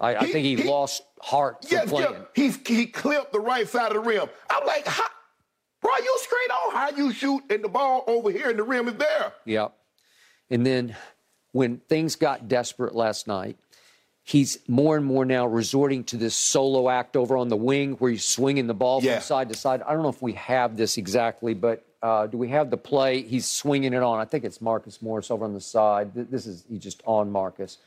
I, 0.00 0.16
I 0.16 0.24
He- 0.26 0.32
think 0.32 0.44
he, 0.44 0.56
he- 0.56 0.68
lost 0.68 1.02
heart 1.20 1.58
Yes, 1.70 1.88
playing. 1.88 2.08
Skip. 2.08 2.30
He's, 2.34 2.58
he 2.66 2.86
clipped 2.86 3.32
the 3.32 3.40
right 3.40 3.66
side 3.68 3.88
of 3.88 3.94
the 4.02 4.08
rim. 4.08 4.28
I'm 4.50 4.66
like, 4.66 4.86
how, 4.86 5.04
bro, 5.80 5.90
you 6.02 6.18
straight 6.18 6.50
on 6.50 6.72
how 6.74 6.90
you 6.96 7.12
shoot 7.12 7.42
and 7.50 7.62
the 7.64 7.68
ball 7.68 8.04
over 8.06 8.30
here 8.30 8.50
and 8.50 8.58
the 8.58 8.62
rim 8.64 8.88
is 8.88 8.96
there. 8.96 9.32
Yeah. 9.44 9.68
And 10.50 10.66
then 10.66 10.96
when 11.52 11.78
things 11.88 12.16
got 12.16 12.48
desperate 12.48 12.94
last 12.94 13.26
night, 13.26 13.56
he's 14.22 14.58
more 14.68 14.96
and 14.96 15.04
more 15.06 15.24
now 15.24 15.46
resorting 15.46 16.04
to 16.04 16.16
this 16.16 16.34
solo 16.34 16.88
act 16.90 17.16
over 17.16 17.36
on 17.36 17.48
the 17.48 17.56
wing 17.56 17.92
where 17.94 18.10
he's 18.10 18.24
swinging 18.24 18.66
the 18.66 18.74
ball 18.74 19.02
Yeah. 19.02 19.14
from 19.14 19.22
side 19.22 19.48
to 19.50 19.54
side. 19.56 19.80
I 19.82 19.92
don't 19.92 20.02
know 20.02 20.08
if 20.08 20.20
we 20.22 20.32
have 20.32 20.76
this 20.76 20.98
exactly, 20.98 21.54
but 21.54 21.86
uh, 22.02 22.26
do 22.26 22.36
we 22.36 22.48
have 22.48 22.68
the 22.70 22.76
play? 22.76 23.22
He's 23.22 23.46
swinging 23.48 23.94
it 23.94 24.02
on. 24.02 24.18
I 24.20 24.26
think 24.26 24.44
it's 24.44 24.60
Marcus 24.60 25.00
Morris 25.00 25.30
over 25.30 25.44
on 25.46 25.54
the 25.54 25.60
side. 25.60 26.10
This 26.14 26.46
is 26.46 26.64
he's 26.68 26.82
just 26.82 27.00
on 27.06 27.30
Marcus. 27.30 27.78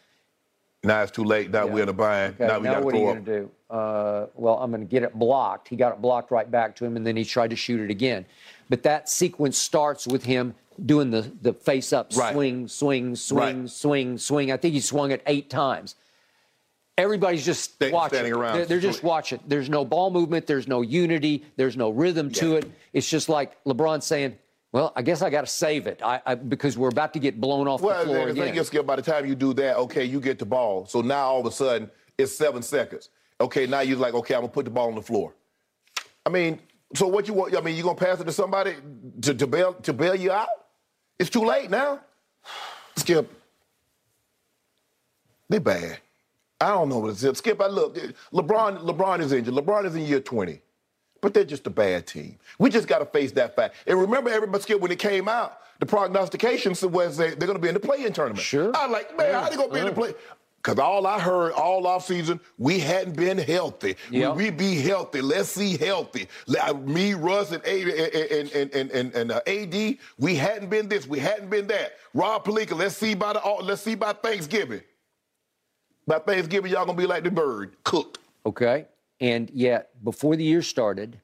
Now 0.84 1.02
it's 1.02 1.12
too 1.12 1.24
late. 1.24 1.52
Now 1.52 1.66
Yeah. 1.66 1.74
we're 1.74 1.84
in 1.84 1.90
a 1.90 1.94
bind. 1.94 2.36
Okay, 2.36 2.48
now 2.48 2.60
we 2.60 2.66
got 2.66 2.80
to 2.80 2.86
what 2.86 2.94
are 2.94 2.98
you 2.98 3.04
going 3.06 3.26
to 3.26 3.40
do? 3.40 3.52
Uh, 3.70 4.28
well, 4.36 4.60
I'm 4.60 4.72
going 4.72 4.82
to 4.82 4.88
get 4.90 5.04
it 5.04 5.14
blocked. 5.18 5.68
He 5.68 5.76
got 5.76 5.94
it 5.94 6.02
blocked 6.02 6.32
right 6.32 6.50
back 6.50 6.76
to 6.78 6.86
him, 6.86 6.96
and 6.96 7.06
then 7.06 7.18
he 7.18 7.26
tried 7.26 7.50
to 7.50 7.56
shoot 7.56 7.82
it 7.82 7.90
again. 7.90 8.26
But 8.70 8.84
that 8.84 9.10
sequence 9.10 9.58
starts 9.58 10.08
with 10.08 10.24
him 10.24 10.54
doing 10.86 11.10
the, 11.10 11.30
the 11.42 11.54
face 11.54 11.92
up 11.92 12.12
Right. 12.16 12.34
swing, 12.34 12.68
swing, 12.68 13.16
swing, 13.16 13.62
Right. 13.62 13.70
swing, 13.70 14.18
swing. 14.18 14.52
I 14.52 14.58
think 14.58 14.74
he 14.76 14.80
swung 14.80 15.12
it 15.12 15.22
eight 15.26 15.50
times. 15.50 15.96
Everybody's 16.98 17.46
just 17.46 17.74
Sta- 17.76 17.92
watching. 17.92 18.16
standing 18.16 18.34
around. 18.34 18.58
They're, 18.58 18.66
they're 18.66 18.80
just 18.80 19.04
watching. 19.04 19.40
There's 19.48 19.70
no 19.70 19.84
ball 19.86 20.10
movement. 20.12 20.48
There's 20.48 20.68
no 20.68 20.82
unity. 20.82 21.44
There's 21.56 21.78
no 21.78 21.90
rhythm 21.90 22.32
to 22.34 22.56
it. 22.56 22.72
It's 22.94 23.10
just 23.10 23.30
like 23.30 23.62
LeBron 23.66 24.02
saying, 24.02 24.38
"Well, 24.72 24.94
I 24.96 25.02
guess 25.02 25.22
I 25.22 25.30
got 25.30 25.42
to 25.42 25.48
save 25.48 25.88
it 25.88 26.02
I, 26.04 26.22
I, 26.26 26.36
because 26.36 26.78
we're 26.78 26.90
about 26.90 27.14
to 27.14 27.20
get 27.20 27.40
blown 27.40 27.68
off 27.68 27.82
Well, 27.82 28.00
the 28.00 28.06
floor 28.06 28.30
again." 28.30 28.64
Skip, 28.64 28.86
by 28.86 28.96
the 28.96 29.02
time 29.02 29.26
you 29.26 29.36
do 29.36 29.54
that, 29.54 29.78
okay, 29.78 30.04
you 30.04 30.20
get 30.20 30.40
the 30.40 30.46
ball. 30.46 30.86
So 30.86 31.02
now 31.02 31.28
all 31.28 31.40
of 31.40 31.46
a 31.46 31.52
sudden, 31.52 31.90
it's 32.18 32.36
seven 32.36 32.62
seconds. 32.62 33.10
Okay, 33.40 33.68
now 33.68 33.82
you're 33.82 33.98
like, 33.98 34.14
okay, 34.14 34.34
I'm 34.34 34.42
gonna 34.42 34.52
put 34.52 34.66
the 34.66 34.72
ball 34.72 34.88
on 34.88 34.96
the 34.96 35.02
floor. 35.02 35.34
I 36.26 36.30
mean, 36.30 36.60
so 36.96 37.08
what 37.08 37.28
you 37.28 37.34
want? 37.34 37.56
I 37.56 37.62
mean, 37.62 37.76
you 37.76 37.84
gonna 37.84 37.96
pass 37.96 38.20
it 38.20 38.26
to 38.26 38.32
somebody 38.32 38.76
to, 39.22 39.34
to 39.34 39.48
bail 39.48 39.74
to 39.74 39.94
bail 39.94 40.16
you 40.16 40.32
out? 40.32 40.50
It's 41.20 41.30
too 41.30 41.46
late 41.46 41.70
now. 41.70 42.00
Skip, 42.96 43.32
they 45.50 45.60
bad. 45.60 46.00
I 46.60 46.70
don't 46.70 46.90
know 46.90 47.00
what 47.00 47.12
it 47.12 47.24
is. 47.24 47.38
Skip, 47.38 47.62
I 47.62 47.68
look. 47.68 47.98
Eh, 47.98 48.12
LeBron, 48.34 48.82
LeBron 48.84 49.20
is 49.20 49.32
injured. 49.32 49.54
LeBron 49.54 49.86
is 49.86 49.96
in 49.96 50.02
year 50.06 50.20
20. 50.20 50.60
But 51.22 51.34
they're 51.34 51.44
just 51.44 51.66
a 51.68 51.72
bad 51.72 52.06
team. 52.08 52.38
We 52.60 52.70
just 52.70 52.88
got 52.88 53.00
to 53.00 53.06
face 53.06 53.32
that 53.34 53.56
fact. 53.56 53.76
And 53.88 54.00
remember, 54.00 54.30
everybody, 54.30 54.62
Skip, 54.62 54.80
when 54.80 54.92
it 54.92 55.00
came 55.00 55.28
out, 55.28 55.60
the 55.80 55.86
prognostications 55.86 56.84
was 56.84 57.18
they, 57.18 57.30
they're 57.30 57.48
going 57.48 57.54
to 57.58 57.62
be 57.62 57.68
in 57.68 57.74
the 57.74 57.80
play-in 57.80 58.14
tournament. 58.14 58.40
Sure. 58.44 58.72
I 58.76 58.88
like, 58.88 59.16
man, 59.18 59.34
how 59.34 59.50
they 59.50 59.56
going 59.56 59.70
to 59.70 59.74
be 59.74 59.80
in 59.80 59.86
the 59.88 59.92
play? 59.92 60.14
Because 60.62 60.80
all 60.80 61.08
I 61.08 61.20
heard 61.20 61.54
all 61.54 61.84
offseason, 61.84 62.40
we 62.58 62.80
hadn't 62.80 63.16
been 63.16 63.38
healthy. 63.38 63.96
Yep. 64.12 64.36
We, 64.36 64.46
we 64.46 64.50
be 64.50 64.76
healthy. 64.82 65.22
Let's 65.22 65.50
see 65.50 65.78
healthy. 65.78 66.28
Me, 66.84 67.14
Russ, 67.14 67.52
and, 67.52 67.64
A- 67.64 68.40
and, 68.42 68.52
and, 68.52 68.74
and, 68.74 68.92
and, 68.92 69.16
and 69.16 69.32
uh, 69.32 69.42
AD, 69.48 69.98
we 70.18 70.36
hadn't 70.36 70.70
been 70.70 70.90
this. 70.90 71.08
We 71.08 71.20
hadn't 71.20 71.50
been 71.50 71.68
that. 71.68 71.94
Rob 72.14 72.44
Pelinka, 72.44 72.78
let's 72.78 72.98
see 72.98 73.14
by 73.14 73.34
the 73.34 73.40
let's 73.64 73.82
see 73.82 73.96
by 73.96 74.14
Thanksgiving. 74.14 74.82
By 76.06 76.20
Thanksgiving, 76.20 76.72
y'all 76.72 76.86
gonna 76.86 76.98
be 76.98 77.06
like 77.06 77.24
the 77.24 77.32
bird, 77.32 77.76
cooked. 77.84 78.18
Okay. 78.46 78.88
And 79.20 79.50
yet, 79.52 80.04
before 80.04 80.36
the 80.36 80.44
year 80.44 80.62
started, 80.62 81.20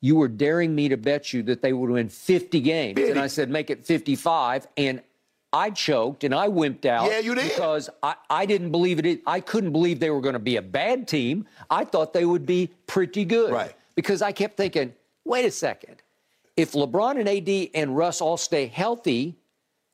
you 0.00 0.16
were 0.16 0.28
daring 0.28 0.74
me 0.74 0.88
to 0.88 0.96
bet 0.96 1.32
you 1.32 1.42
that 1.44 1.62
they 1.62 1.72
would 1.72 1.90
win 1.90 2.08
50 2.08 2.60
games. 2.60 2.98
And 2.98 3.18
I 3.18 3.26
said, 3.26 3.50
make 3.50 3.70
it 3.70 3.84
55. 3.84 4.66
And 4.76 5.02
I 5.52 5.70
choked 5.70 6.24
and 6.24 6.34
I 6.34 6.48
wimped 6.48 6.84
out. 6.84 7.10
Yeah, 7.10 7.18
you 7.18 7.34
did. 7.34 7.44
Because 7.44 7.88
I, 8.02 8.14
I 8.28 8.46
didn't 8.46 8.70
believe 8.70 9.04
it. 9.04 9.22
I 9.26 9.40
couldn't 9.40 9.72
believe 9.72 10.00
they 10.00 10.10
were 10.10 10.20
going 10.20 10.34
to 10.34 10.38
be 10.38 10.56
a 10.56 10.62
bad 10.62 11.08
team. 11.08 11.46
I 11.70 11.84
thought 11.84 12.12
they 12.12 12.24
would 12.24 12.46
be 12.46 12.70
pretty 12.86 13.24
good. 13.24 13.52
Right. 13.52 13.74
Because 13.94 14.22
I 14.22 14.32
kept 14.32 14.56
thinking, 14.56 14.94
wait 15.24 15.44
a 15.44 15.50
second. 15.50 16.02
If 16.56 16.72
LeBron 16.72 17.18
and 17.18 17.28
AD 17.28 17.70
and 17.74 17.96
Russ 17.96 18.20
all 18.20 18.36
stay 18.36 18.66
healthy, 18.66 19.36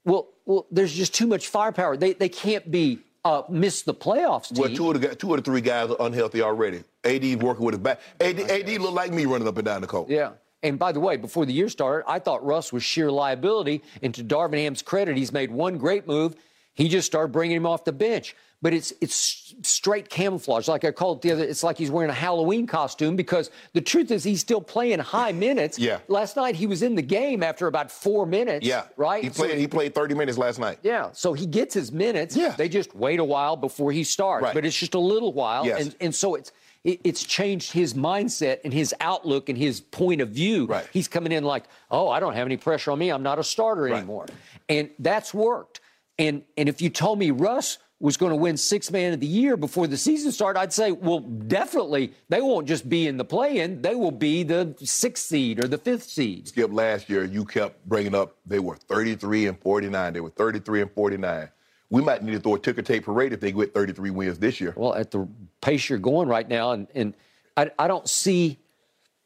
well, 0.05 0.29
well, 0.45 0.67
there's 0.71 0.93
just 0.93 1.15
too 1.15 1.27
much 1.27 1.49
firepower. 1.49 1.97
They, 1.97 2.13
they 2.13 2.29
can't 2.29 2.71
be 2.71 3.01
uh, 3.25 3.43
miss 3.49 3.83
the 3.83 3.95
playoffs 3.95 4.49
team. 4.49 4.63
Well, 4.63 4.75
two 4.75 4.91
of 4.91 5.01
the 5.01 5.15
two 5.15 5.33
of 5.35 5.37
the 5.37 5.51
three 5.51 5.61
guys 5.61 5.91
are 5.91 5.97
unhealthy 6.01 6.43
already. 6.43 6.83
AD's 7.05 7.37
working 7.37 7.65
with 7.65 7.75
his 7.75 7.83
back. 7.83 8.01
AD, 8.21 8.41
AD 8.41 8.69
look 8.81 8.95
like 8.95 9.13
me 9.13 9.27
running 9.27 9.49
up 9.49 9.57
and 9.57 9.65
down 9.65 9.81
the 9.81 9.87
court. 9.87 10.09
Yeah. 10.09 10.33
And 10.65 10.79
by 10.79 10.93
the 10.93 11.01
way, 11.01 11.17
before 11.17 11.45
the 11.45 11.53
year 11.53 11.69
started, 11.69 12.09
I 12.09 12.21
thought 12.21 12.45
Russ 12.45 12.73
was 12.73 12.85
sheer 12.85 13.11
liability. 13.11 13.83
And 14.01 14.15
to 14.15 14.23
Darvin 14.23 14.59
Ham's 14.59 14.83
credit, 14.83 15.17
he's 15.17 15.33
made 15.33 15.51
one 15.51 15.77
great 15.77 16.07
move. 16.07 16.37
He 16.75 16.89
just 16.89 17.07
started 17.07 17.33
bringing 17.33 17.57
him 17.57 17.67
off 17.67 17.85
the 17.85 17.93
bench. 17.93 18.37
But 18.63 18.73
it's 18.73 18.93
it's 19.01 19.55
straight 19.63 20.09
camouflage, 20.09 20.69
like 20.69 20.85
I 20.85 20.93
called 20.93 21.19
it 21.19 21.23
the 21.23 21.33
other. 21.33 21.45
It's 21.45 21.65
like 21.65 21.77
he's 21.77 21.91
wearing 21.91 22.11
a 22.11 22.15
Halloween 22.15 22.67
costume 22.69 23.17
because 23.17 23.51
the 23.73 23.81
truth 23.81 24.13
is 24.13 24.23
he's 24.23 24.41
still 24.41 24.61
playing 24.61 25.01
high 25.01 25.33
minutes. 25.33 25.81
Yeah. 25.81 25.99
Last 26.07 26.37
night 26.37 26.55
he 26.55 26.67
was 26.69 26.83
in 26.83 26.95
the 26.95 27.03
game 27.03 27.43
after 27.43 27.67
about 27.67 27.91
four 27.91 28.25
minutes. 28.25 28.65
Yeah. 28.65 28.85
Right. 28.97 29.25
He 29.25 29.31
So- 29.31 29.43
played. 29.45 29.59
he 29.59 29.67
played 29.67 29.95
30 29.97 30.15
minutes 30.15 30.39
last 30.39 30.61
night. 30.61 30.79
yeah, 30.83 31.09
so 31.13 31.33
he 31.33 31.45
gets 31.45 31.75
his 31.75 31.91
minutes. 31.91 32.37
Yeah. 32.37 32.51
They 32.57 32.69
just 32.69 32.95
wait 32.95 33.19
a 33.19 33.25
while 33.25 33.57
before 33.57 33.91
he 33.91 34.05
starts, 34.05 34.45
Right. 34.45 34.55
but 34.55 34.65
it's 34.65 34.77
just 34.77 34.95
a 34.95 35.01
little 35.01 35.33
while, 35.33 35.67
Yes. 35.67 35.81
and 35.81 35.97
and 36.01 36.15
so 36.15 36.37
it's 36.37 36.53
it's 36.85 37.23
changed 37.25 37.73
his 37.73 37.95
mindset 37.95 38.59
and 38.65 38.73
his 38.73 38.93
outlook 39.01 39.49
and 39.49 39.57
his 39.59 39.81
point 39.81 40.21
of 40.21 40.29
view. 40.31 40.67
Right. 40.67 40.87
He's 40.93 41.07
coming 41.09 41.31
in 41.33 41.45
like, 41.45 41.65
oh, 41.93 42.09
I 42.09 42.19
don't 42.21 42.35
have 42.35 42.47
any 42.47 42.57
pressure 42.57 42.91
on 42.93 42.99
me. 42.99 43.11
I'm 43.11 43.23
not 43.25 43.39
a 43.41 43.45
starter 43.45 43.83
Right. 43.83 43.95
anymore, 43.99 44.27
and 44.69 44.91
that's 45.01 45.35
worked. 45.35 45.81
And 46.19 46.43
and 46.57 46.69
if 46.69 46.81
you 46.83 46.91
told 46.91 47.19
me 47.19 47.31
Russ 47.33 47.79
was 48.03 48.17
going 48.17 48.31
to 48.31 48.37
win 48.37 48.57
six 48.57 48.91
man 48.91 49.13
of 49.13 49.21
the 49.21 49.27
year 49.27 49.57
before 49.57 49.87
the 49.87 49.97
season 49.97 50.33
started, 50.33 50.59
I'd 50.59 50.73
say, 50.73 50.91
well, 50.91 51.21
definitely 51.21 52.13
they 52.29 52.43
won't 52.43 52.67
just 52.67 52.89
be 52.89 53.07
in 53.07 53.17
the 53.17 53.25
play-in; 53.25 53.81
they 53.81 53.95
will 53.95 54.11
be 54.11 54.43
the 54.43 54.75
sixth 54.83 55.25
seed 55.25 55.65
or 55.65 55.69
the 55.69 55.79
fifth 55.79 56.03
seed. 56.03 56.49
Skip 56.49 56.73
last 56.73 57.09
year, 57.09 57.23
you 57.23 57.45
kept 57.45 57.87
bringing 57.89 58.15
up 58.15 58.37
they 58.45 58.59
were 58.59 58.75
33 58.75 59.47
and 59.47 59.61
49. 59.61 60.13
They 60.13 60.21
were 60.21 60.31
33 60.31 60.83
and 60.83 60.91
49. 60.91 61.49
We 61.91 62.03
might 62.03 62.25
need 62.25 62.33
to 62.33 62.41
throw 62.41 62.57
a 62.57 62.59
ticker 62.59 62.83
tape 62.83 63.05
parade 63.05 63.33
if 63.33 63.41
they 63.41 63.53
get 63.53 63.73
33 63.73 64.11
wins 64.11 64.39
this 64.39 64.61
year. 64.61 64.75
Well, 64.77 64.95
at 64.95 65.13
the 65.13 65.29
pace 65.61 65.89
you're 65.89 65.99
going 66.01 66.29
right 66.29 66.49
now, 66.49 66.73
and, 66.73 66.89
and 66.95 67.15
I, 67.57 67.71
I 67.79 67.87
don't 67.87 68.09
see 68.09 68.59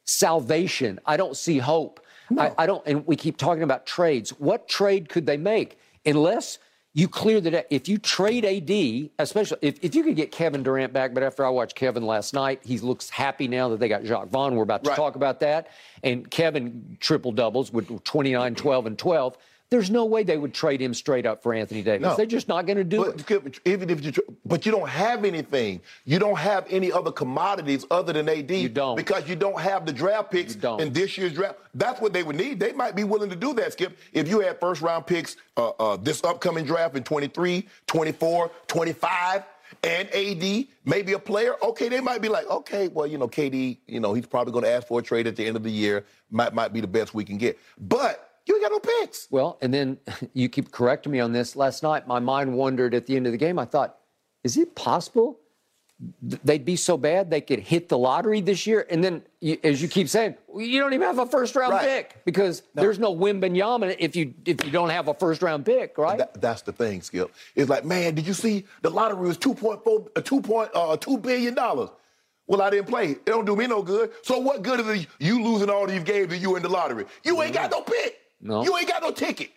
salvation. 0.04 1.00
I 1.06 1.16
don't 1.16 1.36
see 1.36 1.58
hope. 1.58 2.04
I, 2.36 2.52
I 2.58 2.66
don't, 2.66 2.82
and 2.86 3.06
we 3.06 3.16
keep 3.16 3.38
talking 3.38 3.62
about 3.62 3.86
trades. 3.86 4.30
What 4.30 4.68
trade 4.68 5.08
could 5.08 5.24
they 5.24 5.36
make 5.38 5.78
unless 6.04 6.58
you 6.96 7.08
clear 7.08 7.42
the 7.42 7.50
deck? 7.50 7.66
If 7.68 7.88
you 7.88 7.98
trade 7.98 8.44
AD, 8.46 9.10
especially 9.18 9.58
if, 9.60 9.78
if 9.84 9.94
you 9.94 10.02
could 10.02 10.16
get 10.16 10.32
Kevin 10.32 10.62
Durant 10.62 10.94
back, 10.94 11.12
but 11.12 11.22
after 11.22 11.44
I 11.44 11.50
watched 11.50 11.76
Kevin 11.76 12.06
last 12.06 12.32
night, 12.32 12.60
he 12.64 12.78
looks 12.78 13.10
happy 13.10 13.48
now 13.48 13.68
that 13.68 13.80
they 13.80 13.88
got 13.88 14.02
Jacque 14.02 14.28
Vaughn. 14.28 14.56
We're 14.56 14.62
about 14.62 14.82
to 14.84 14.90
Right. 14.90 14.96
talk 14.96 15.14
about 15.14 15.40
that. 15.40 15.68
And 16.02 16.28
Kevin 16.30 16.96
triple 16.98 17.32
doubles 17.32 17.70
with 17.70 18.02
29, 18.04 18.54
12, 18.54 18.86
and 18.86 18.98
12. 18.98 19.36
There's 19.68 19.90
no 19.90 20.04
way 20.04 20.22
they 20.22 20.38
would 20.38 20.54
trade 20.54 20.80
him 20.80 20.94
straight 20.94 21.26
up 21.26 21.42
for 21.42 21.52
Anthony 21.52 21.82
Davis. 21.82 22.02
No. 22.02 22.16
They're 22.16 22.24
just 22.24 22.46
not 22.46 22.66
going 22.66 22.78
to 22.78 22.84
do 22.84 23.04
But, 23.04 23.30
it. 23.30 23.60
Even 23.64 23.90
if 23.90 24.04
you, 24.04 24.12
but 24.44 24.64
you 24.64 24.70
don't 24.70 24.88
have 24.88 25.24
anything. 25.24 25.80
You 26.04 26.20
don't 26.20 26.38
have 26.38 26.66
any 26.70 26.92
other 26.92 27.10
commodities 27.10 27.84
other 27.90 28.12
than 28.12 28.28
AD. 28.28 28.50
You 28.50 28.68
don't. 28.68 28.96
because 28.96 29.28
you 29.28 29.34
don't 29.34 29.60
have 29.60 29.84
the 29.84 29.92
draft 29.92 30.30
picks 30.30 30.54
in 30.54 30.92
this 30.92 31.18
year's 31.18 31.32
draft. 31.32 31.58
That's 31.74 32.00
what 32.00 32.12
they 32.12 32.22
would 32.22 32.36
need. 32.36 32.60
They 32.60 32.72
might 32.72 32.94
be 32.94 33.02
willing 33.04 33.30
to 33.30 33.36
do 33.36 33.54
that, 33.54 33.72
Skip. 33.72 33.98
If 34.12 34.28
you 34.28 34.40
had 34.40 34.60
first 34.60 34.82
round 34.82 35.06
picks 35.06 35.36
uh, 35.56 35.70
uh, 35.70 35.96
this 35.96 36.22
upcoming 36.22 36.64
draft 36.64 36.96
in 36.96 37.02
23, 37.02 37.66
24, 37.86 38.50
25. 38.68 39.42
And 39.82 40.08
AD, 40.14 40.66
maybe 40.84 41.12
a 41.12 41.18
player, 41.18 41.56
okay, 41.60 41.88
they 41.88 42.00
might 42.00 42.22
be 42.22 42.28
like, 42.28 42.48
okay, 42.48 42.86
well, 42.86 43.06
you 43.06 43.18
know, 43.18 43.26
KD, 43.26 43.78
you 43.88 43.98
know, 43.98 44.14
he's 44.14 44.26
probably 44.26 44.52
going 44.52 44.64
to 44.64 44.70
ask 44.70 44.86
for 44.86 45.00
a 45.00 45.02
trade 45.02 45.26
at 45.26 45.34
the 45.34 45.44
end 45.44 45.56
of 45.56 45.64
the 45.64 45.70
year. 45.70 46.04
Might 46.30 46.54
might 46.54 46.72
be 46.72 46.80
the 46.80 46.86
best 46.86 47.14
we 47.14 47.24
can 47.24 47.36
get. 47.36 47.58
But 47.78 48.25
you 48.46 48.54
ain't 48.54 48.62
got 48.62 48.72
no 48.72 48.78
picks. 49.00 49.28
Well, 49.30 49.58
and 49.60 49.72
then 49.74 49.98
you 50.32 50.48
keep 50.48 50.70
correcting 50.70 51.12
me 51.12 51.20
on 51.20 51.32
this. 51.32 51.56
Last 51.56 51.82
night, 51.82 52.06
my 52.06 52.18
mind 52.18 52.54
wandered 52.54 52.94
at 52.94 53.06
the 53.06 53.16
end 53.16 53.26
of 53.26 53.32
the 53.32 53.38
game. 53.38 53.58
I 53.58 53.64
thought, 53.64 53.96
is 54.44 54.56
it 54.56 54.74
possible 54.74 55.40
th- 56.28 56.40
they'd 56.44 56.64
be 56.64 56.76
so 56.76 56.96
bad 56.96 57.30
they 57.30 57.40
could 57.40 57.58
hit 57.58 57.88
the 57.88 57.98
lottery 57.98 58.40
this 58.40 58.66
year? 58.66 58.86
And 58.88 59.02
then, 59.02 59.22
you, 59.40 59.58
as 59.64 59.82
you 59.82 59.88
keep 59.88 60.08
saying, 60.08 60.36
you 60.56 60.78
don't 60.80 60.92
even 60.92 61.06
have 61.06 61.18
a 61.18 61.26
first 61.26 61.56
round 61.56 61.72
Right. 61.72 61.84
pick 61.84 62.24
because 62.24 62.62
there's 62.74 62.98
no 62.98 63.14
Wembanyama 63.14 63.96
if 63.98 64.14
you 64.14 64.32
if 64.44 64.64
you 64.64 64.70
don't 64.70 64.90
have 64.90 65.08
a 65.08 65.14
first 65.14 65.42
round 65.42 65.64
pick, 65.66 65.98
right? 65.98 66.18
That, 66.18 66.40
that's 66.40 66.62
the 66.62 66.72
thing, 66.72 67.02
Skip. 67.02 67.32
It's 67.54 67.68
like, 67.68 67.84
man, 67.84 68.14
did 68.14 68.26
you 68.26 68.34
see 68.34 68.64
the 68.82 68.90
lottery 68.90 69.26
was 69.26 69.36
two 69.36 69.54
point 69.54 69.82
four, 69.82 70.06
uh, 70.14 70.20
two 70.20 70.40
point 70.40 70.70
uh, 70.74 70.96
two 70.96 71.18
billion 71.18 71.54
dollars? 71.54 71.90
Well, 72.46 72.62
I 72.62 72.70
didn't 72.70 72.86
play. 72.86 73.10
It 73.10 73.26
don't 73.26 73.44
do 73.44 73.56
me 73.56 73.66
no 73.66 73.82
good. 73.82 74.12
So 74.22 74.38
what 74.38 74.62
good 74.62 74.78
is 74.78 74.86
it 75.02 75.08
you 75.18 75.42
losing 75.42 75.68
all 75.68 75.84
these 75.86 76.04
games 76.04 76.32
and 76.32 76.40
you 76.40 76.54
in 76.54 76.62
the 76.62 76.68
lottery? 76.68 77.04
You 77.24 77.42
ain't 77.42 77.52
got 77.54 77.72
no 77.72 77.80
pick. 77.82 78.20
No. 78.40 78.62
You 78.64 78.76
ain't 78.76 78.88
got 78.88 79.02
no 79.02 79.10
ticket. 79.10 79.50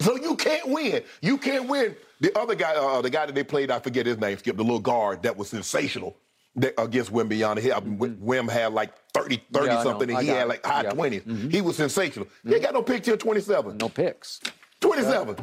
So 0.00 0.16
you 0.16 0.34
can't 0.36 0.68
win. 0.68 1.02
You 1.20 1.36
can't 1.38 1.68
win. 1.68 1.94
The 2.20 2.36
other 2.38 2.54
guy, 2.54 2.74
uh, 2.74 3.02
the 3.02 3.10
guy 3.10 3.26
that 3.26 3.34
they 3.34 3.44
played, 3.44 3.70
I 3.70 3.78
forget 3.80 4.06
his 4.06 4.18
name, 4.18 4.38
Skip, 4.38 4.56
the 4.56 4.62
little 4.62 4.80
guard 4.80 5.22
that 5.22 5.36
was 5.36 5.48
sensational 5.48 6.16
that, 6.56 6.74
against. 6.78 7.10
He, 7.10 7.44
I 7.44 7.54
mean, 7.54 8.16
Wim 8.18 8.50
had 8.50 8.72
like 8.72 8.92
30, 9.12 9.42
30 9.52 9.66
Yeah, 9.66 9.82
something, 9.82 10.10
and 10.10 10.20
he 10.20 10.28
had 10.28 10.48
like 10.48 10.64
high 10.64 10.82
Yeah. 10.84 10.92
20s. 10.92 11.50
He 11.52 11.60
was 11.60 11.76
sensational. 11.76 12.26
He 12.46 12.54
ain't 12.54 12.62
got 12.62 12.74
no 12.74 12.82
pick 12.82 13.02
till 13.02 13.16
27. 13.16 13.76
no 13.76 13.88
picks. 13.88 14.40
27. 14.80 15.36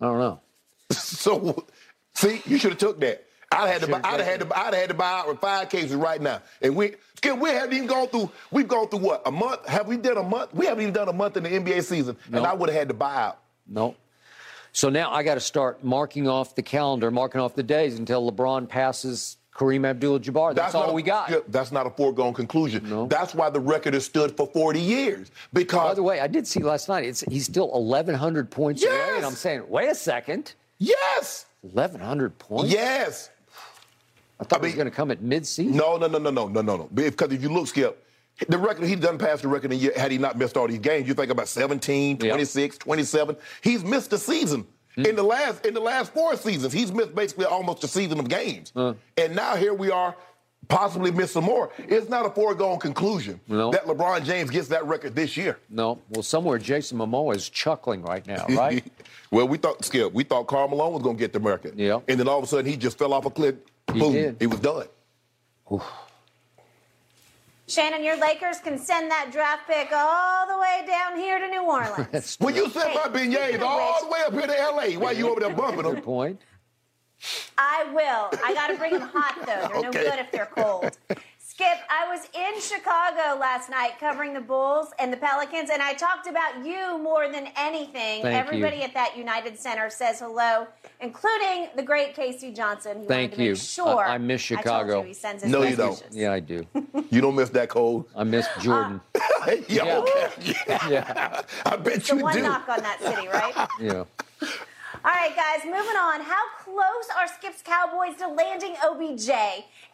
I 0.00 0.04
don't 0.04 0.18
know. 0.18 0.40
So, 0.92 1.64
see, 2.14 2.42
you 2.46 2.58
should 2.58 2.72
have 2.72 2.78
took 2.78 3.00
that. 3.00 3.24
I'd 3.54 3.68
had 3.70 3.80
to 3.82 3.86
buy, 3.88 4.00
I'd 4.04 4.20
had 4.20 4.40
to, 4.40 4.58
I'd 4.58 4.74
had 4.74 4.88
to 4.88 4.94
buy 4.94 5.10
out 5.20 5.28
with 5.28 5.38
five 5.40 5.68
cases 5.68 5.94
right 5.94 6.20
now. 6.20 6.40
And 6.62 6.74
we, 6.76 6.94
Skip, 7.16 7.38
we 7.38 7.50
haven't 7.50 7.72
even 7.74 7.86
gone 7.88 8.08
through. 8.08 8.30
We've 8.50 8.68
gone 8.68 8.88
through 8.88 8.98
what 9.00 9.22
a 9.26 9.30
month? 9.30 9.66
Have 9.66 9.86
we 9.86 9.96
done 9.96 10.18
a 10.18 10.22
month? 10.22 10.52
We 10.54 10.66
haven't 10.66 10.82
even 10.82 10.94
done 10.94 11.08
a 11.08 11.12
month 11.12 11.36
in 11.36 11.42
the 11.44 11.50
NBA 11.50 11.82
season, 11.84 12.16
and 12.32 12.46
I 12.46 12.52
would 12.52 12.68
have 12.68 12.78
had 12.78 12.88
to 12.88 12.94
buy 12.94 13.14
out. 13.14 13.38
No. 13.66 13.94
So 14.72 14.88
now 14.90 15.12
I 15.12 15.22
got 15.22 15.34
to 15.34 15.40
start 15.40 15.84
marking 15.84 16.28
off 16.28 16.54
the 16.56 16.62
calendar, 16.62 17.10
marking 17.10 17.40
off 17.40 17.54
the 17.54 17.62
days 17.62 17.98
until 17.98 18.30
LeBron 18.30 18.68
passes 18.68 19.36
Kareem 19.54 19.86
Abdul-Jabbar. 19.86 20.54
That's, 20.56 20.74
all 20.74 20.86
not 20.86 20.90
a- 20.90 20.94
we 20.94 21.02
got. 21.02 21.28
Skip, 21.28 21.44
that's 21.48 21.70
not 21.70 21.86
a 21.86 21.90
foregone 21.90 22.34
conclusion. 22.34 22.90
No. 22.90 23.06
That's 23.06 23.34
why 23.36 23.50
the 23.50 23.60
record 23.60 23.94
has 23.94 24.04
stood 24.04 24.36
for 24.36 24.48
40 24.48 24.80
years 24.80 25.30
because 25.52 25.90
By 25.90 25.94
the 25.94 26.02
way, 26.02 26.18
I 26.18 26.26
did 26.26 26.46
see 26.46 26.60
last 26.60 26.88
night. 26.88 27.04
It's 27.04 27.20
he's 27.20 27.44
still 27.46 27.70
1,100 27.70 28.50
points 28.50 28.82
away, 28.84 29.12
and 29.14 29.24
I'm 29.24 29.34
saying, 29.34 29.62
wait 29.68 29.88
a 29.90 29.94
second, 29.94 30.54
yes, 30.78 31.46
1,100 31.62 32.36
points. 32.38 32.72
yes. 32.72 33.30
I 34.40 34.44
thought 34.44 34.60
it 34.60 34.66
was 34.66 34.74
going 34.74 34.86
to 34.86 34.90
come 34.90 35.10
at 35.10 35.22
mid-season. 35.22 35.76
No, 35.76 35.96
no, 35.96 36.06
no, 36.06 36.18
no, 36.18 36.30
no, 36.30 36.48
no, 36.48 36.60
no, 36.60 36.76
no. 36.76 36.88
Because 36.92 37.32
if 37.32 37.42
you 37.42 37.48
look, 37.48 37.68
Skip, 37.68 38.04
The 38.48 38.58
record, 38.58 38.86
he 38.86 38.96
doesn't 38.96 39.18
pass 39.18 39.42
the 39.42 39.48
record 39.48 39.72
in 39.72 39.78
year 39.78 39.92
had 39.96 40.10
he 40.10 40.18
not 40.18 40.36
missed 40.36 40.56
all 40.56 40.66
these 40.66 40.80
games. 40.80 41.06
You 41.06 41.14
think 41.14 41.30
about 41.30 41.48
17, 41.48 42.18
26, 42.18 42.78
27. 42.78 43.36
He's 43.62 43.84
missed 43.84 44.12
a 44.12 44.18
season. 44.18 44.66
Mm. 44.96 45.06
In 45.08 45.16
the 45.16 45.22
last 45.22 45.66
in 45.66 45.74
the 45.74 45.80
last 45.80 46.12
four 46.12 46.36
seasons, 46.36 46.72
he's 46.72 46.92
missed 46.92 47.14
basically 47.14 47.46
almost 47.46 47.82
a 47.84 47.88
season 47.88 48.18
of 48.20 48.28
games. 48.28 48.72
Uh. 48.76 48.94
And 49.16 49.34
now 49.34 49.56
here 49.56 49.74
we 49.74 49.90
are, 49.90 50.14
possibly 50.68 51.10
miss 51.10 51.32
some 51.32 51.44
more. 51.44 51.70
It's 51.78 52.08
not 52.08 52.26
a 52.26 52.30
foregone 52.30 52.78
conclusion 52.78 53.40
no. 53.48 53.70
that 53.70 53.84
LeBron 53.84 54.24
James 54.24 54.50
gets 54.50 54.68
that 54.68 54.84
record 54.86 55.14
this 55.14 55.36
year. 55.36 55.58
No. 55.68 56.00
Well, 56.10 56.22
somewhere 56.22 56.58
Jason 56.58 56.98
Momoa 56.98 57.36
is 57.36 57.48
chuckling 57.48 58.02
right 58.02 58.26
now, 58.26 58.46
right? 58.50 58.84
well, 59.30 59.48
we 59.48 59.58
thought 59.58 59.84
Skip, 59.84 60.12
we 60.12 60.24
thought 60.24 60.46
Karl 60.46 60.68
Malone 60.68 60.92
was 60.92 61.02
going 61.02 61.16
to 61.16 61.20
get 61.20 61.32
the 61.32 61.40
record. 61.40 61.78
Yeah. 61.78 62.00
And 62.08 62.18
then 62.18 62.28
all 62.28 62.38
of 62.38 62.44
a 62.44 62.46
sudden 62.46 62.66
he 62.66 62.76
just 62.76 62.98
fell 62.98 63.12
off 63.12 63.26
a 63.26 63.30
cliff. 63.30 63.56
Boom. 63.86 64.00
He, 64.00 64.12
did. 64.12 64.36
he 64.40 64.46
was 64.46 64.60
done. 64.60 64.86
Oof. 65.72 65.82
Shannon, 67.66 68.04
your 68.04 68.16
Lakers 68.18 68.58
can 68.58 68.78
send 68.78 69.10
that 69.10 69.30
draft 69.32 69.66
pick 69.66 69.90
all 69.92 70.46
the 70.46 70.58
way 70.58 70.84
down 70.86 71.16
here 71.16 71.38
to 71.38 71.48
New 71.48 71.62
Orleans. 71.62 72.36
when 72.40 72.54
you 72.54 72.68
sent 72.68 72.94
my 72.94 73.08
beignets 73.08 73.60
all 73.62 74.04
the 74.04 74.10
way 74.10 74.20
up 74.26 74.32
here 74.32 74.46
to 74.46 74.60
L.A. 74.60 74.96
Why 74.98 75.12
you 75.12 75.30
over 75.30 75.40
there 75.40 75.50
bumping 75.50 75.82
them? 75.82 75.94
Good 75.94 76.04
point. 76.04 76.40
I 77.56 77.84
will. 77.92 78.38
I 78.44 78.52
got 78.52 78.66
to 78.66 78.76
bring 78.76 78.92
them 78.92 79.08
hot, 79.12 79.38
though. 79.46 79.80
They're 79.80 79.88
okay. 79.88 80.04
no 80.04 80.10
good 80.10 80.18
if 80.18 80.30
they're 80.30 80.50
cold. 80.54 80.98
Skip, 81.54 81.78
I 81.88 82.08
was 82.08 82.26
in 82.34 82.60
Chicago 82.60 83.38
last 83.38 83.70
night 83.70 83.92
covering 84.00 84.34
the 84.34 84.40
Bulls 84.40 84.88
and 84.98 85.12
the 85.12 85.16
Pelicans, 85.16 85.70
and 85.70 85.80
I 85.80 85.92
talked 85.92 86.26
about 86.26 86.66
you 86.66 86.98
more 86.98 87.30
than 87.30 87.46
anything. 87.56 88.22
Thank 88.22 88.34
Everybody 88.34 88.78
you. 88.78 88.82
at 88.82 88.94
that 88.94 89.16
United 89.16 89.56
Center 89.56 89.88
says 89.88 90.18
hello, 90.18 90.66
including 91.00 91.68
the 91.76 91.82
great 91.84 92.16
Casey 92.16 92.52
Johnson. 92.52 93.02
He 93.02 93.06
Thank 93.06 93.38
you. 93.38 93.54
sure. 93.54 94.04
I, 94.04 94.14
I, 94.14 94.18
miss 94.18 94.40
Chicago. 94.40 95.02
You, 95.02 95.06
he 95.06 95.14
sends 95.14 95.44
his 95.44 95.52
no, 95.52 95.62
you 95.62 95.76
don't. 95.76 96.04
Yeah, 96.10 96.32
I 96.32 96.40
do. 96.40 96.66
you 97.10 97.20
don't 97.20 97.36
miss 97.36 97.50
that 97.50 97.68
cold. 97.68 98.06
I 98.16 98.24
miss 98.24 98.48
Jordan. 98.60 99.00
Uh, 99.14 99.20
yeah, 99.68 99.98
okay. 99.98 100.54
yeah. 100.66 100.88
yeah. 100.88 101.42
I 101.66 101.76
bet 101.76 101.98
it's 101.98 102.08
you 102.08 102.16
the 102.16 102.24
one 102.24 102.34
do. 102.34 102.42
knock 102.42 102.68
on 102.68 102.80
that 102.80 102.98
city, 103.00 103.28
right? 103.28 103.68
yeah. 103.80 104.48
All 105.06 105.12
right, 105.12 105.36
guys, 105.36 105.66
moving 105.66 105.96
on. 105.98 106.22
How 106.22 106.40
close 106.64 107.10
are 107.14 107.28
Skip's 107.28 107.60
Cowboys 107.60 108.16
to 108.16 108.26
landing 108.26 108.74
OBJ? 108.82 109.28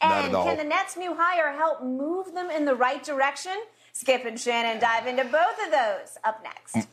And 0.00 0.32
can 0.32 0.56
the 0.56 0.62
Nets' 0.62 0.96
new 0.96 1.16
hire 1.16 1.52
help 1.52 1.82
move 1.82 2.32
them 2.32 2.48
in 2.48 2.64
the 2.64 2.76
right 2.76 3.02
direction? 3.02 3.56
Skip 3.92 4.24
and 4.24 4.38
Shannon 4.38 4.80
dive 4.80 5.08
into 5.08 5.24
both 5.24 5.58
of 5.66 5.72
those 5.72 6.16
up 6.22 6.44
next. 6.44 6.86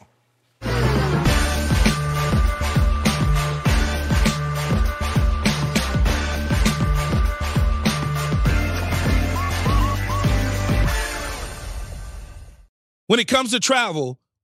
When 13.05 13.19
it 13.19 13.27
comes 13.27 13.51
to 13.51 13.59
travel, 13.59 14.19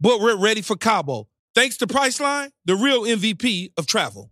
but 0.00 0.20
we're 0.20 0.36
ready 0.36 0.62
for 0.62 0.76
Cabo. 0.76 1.28
Thanks 1.54 1.76
to 1.78 1.86
Priceline, 1.86 2.50
the 2.64 2.76
real 2.76 3.02
MVP 3.02 3.72
of 3.76 3.86
travel. 3.86 4.30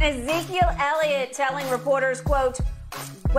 Ezekiel 0.00 0.68
Elliott 0.78 1.32
telling 1.32 1.68
reporters, 1.70 2.20
quote, 2.20 2.58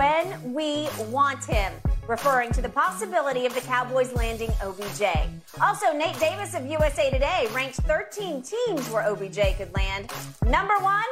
when 0.00 0.54
we 0.54 0.88
want 1.10 1.44
him 1.44 1.70
referring 2.08 2.50
to 2.50 2.62
the 2.62 2.68
possibility 2.70 3.44
of 3.44 3.54
the 3.54 3.60
Cowboys 3.60 4.10
landing 4.14 4.48
OBJ. 4.62 5.02
Also, 5.60 5.92
Nate 5.92 6.18
Davis 6.18 6.54
of 6.54 6.64
USA 6.64 7.10
Today 7.10 7.46
ranked 7.52 7.76
13 7.82 8.42
teams 8.42 8.88
where 8.88 9.06
OBJ 9.06 9.58
could 9.58 9.70
land. 9.74 10.10
Number 10.46 10.72
one, 10.78 11.04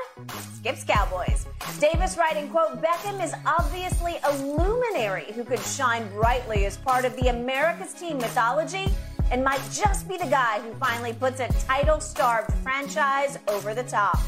Skips 0.55 0.85
Cowboys. 0.85 1.45
Davis 1.79 2.17
writing, 2.17 2.49
quote, 2.49 2.81
Beckham 2.81 3.23
is 3.23 3.35
obviously 3.45 4.17
a 4.25 4.33
luminary 4.39 5.27
who 5.35 5.45
could 5.45 5.61
shine 5.61 6.09
brightly 6.15 6.65
as 6.65 6.79
part 6.79 7.05
of 7.05 7.15
the 7.17 7.29
America's 7.29 7.93
team 7.93 8.17
mythology 8.17 8.87
and 9.31 9.45
might 9.45 9.61
just 9.71 10.09
be 10.09 10.17
the 10.17 10.31
guy 10.31 10.61
who 10.61 10.73
finally 10.77 11.13
puts 11.13 11.41
a 11.41 11.49
title-starved 11.67 12.51
franchise 12.63 13.39
over 13.49 13.75
the 13.75 13.83
top. 13.83 14.19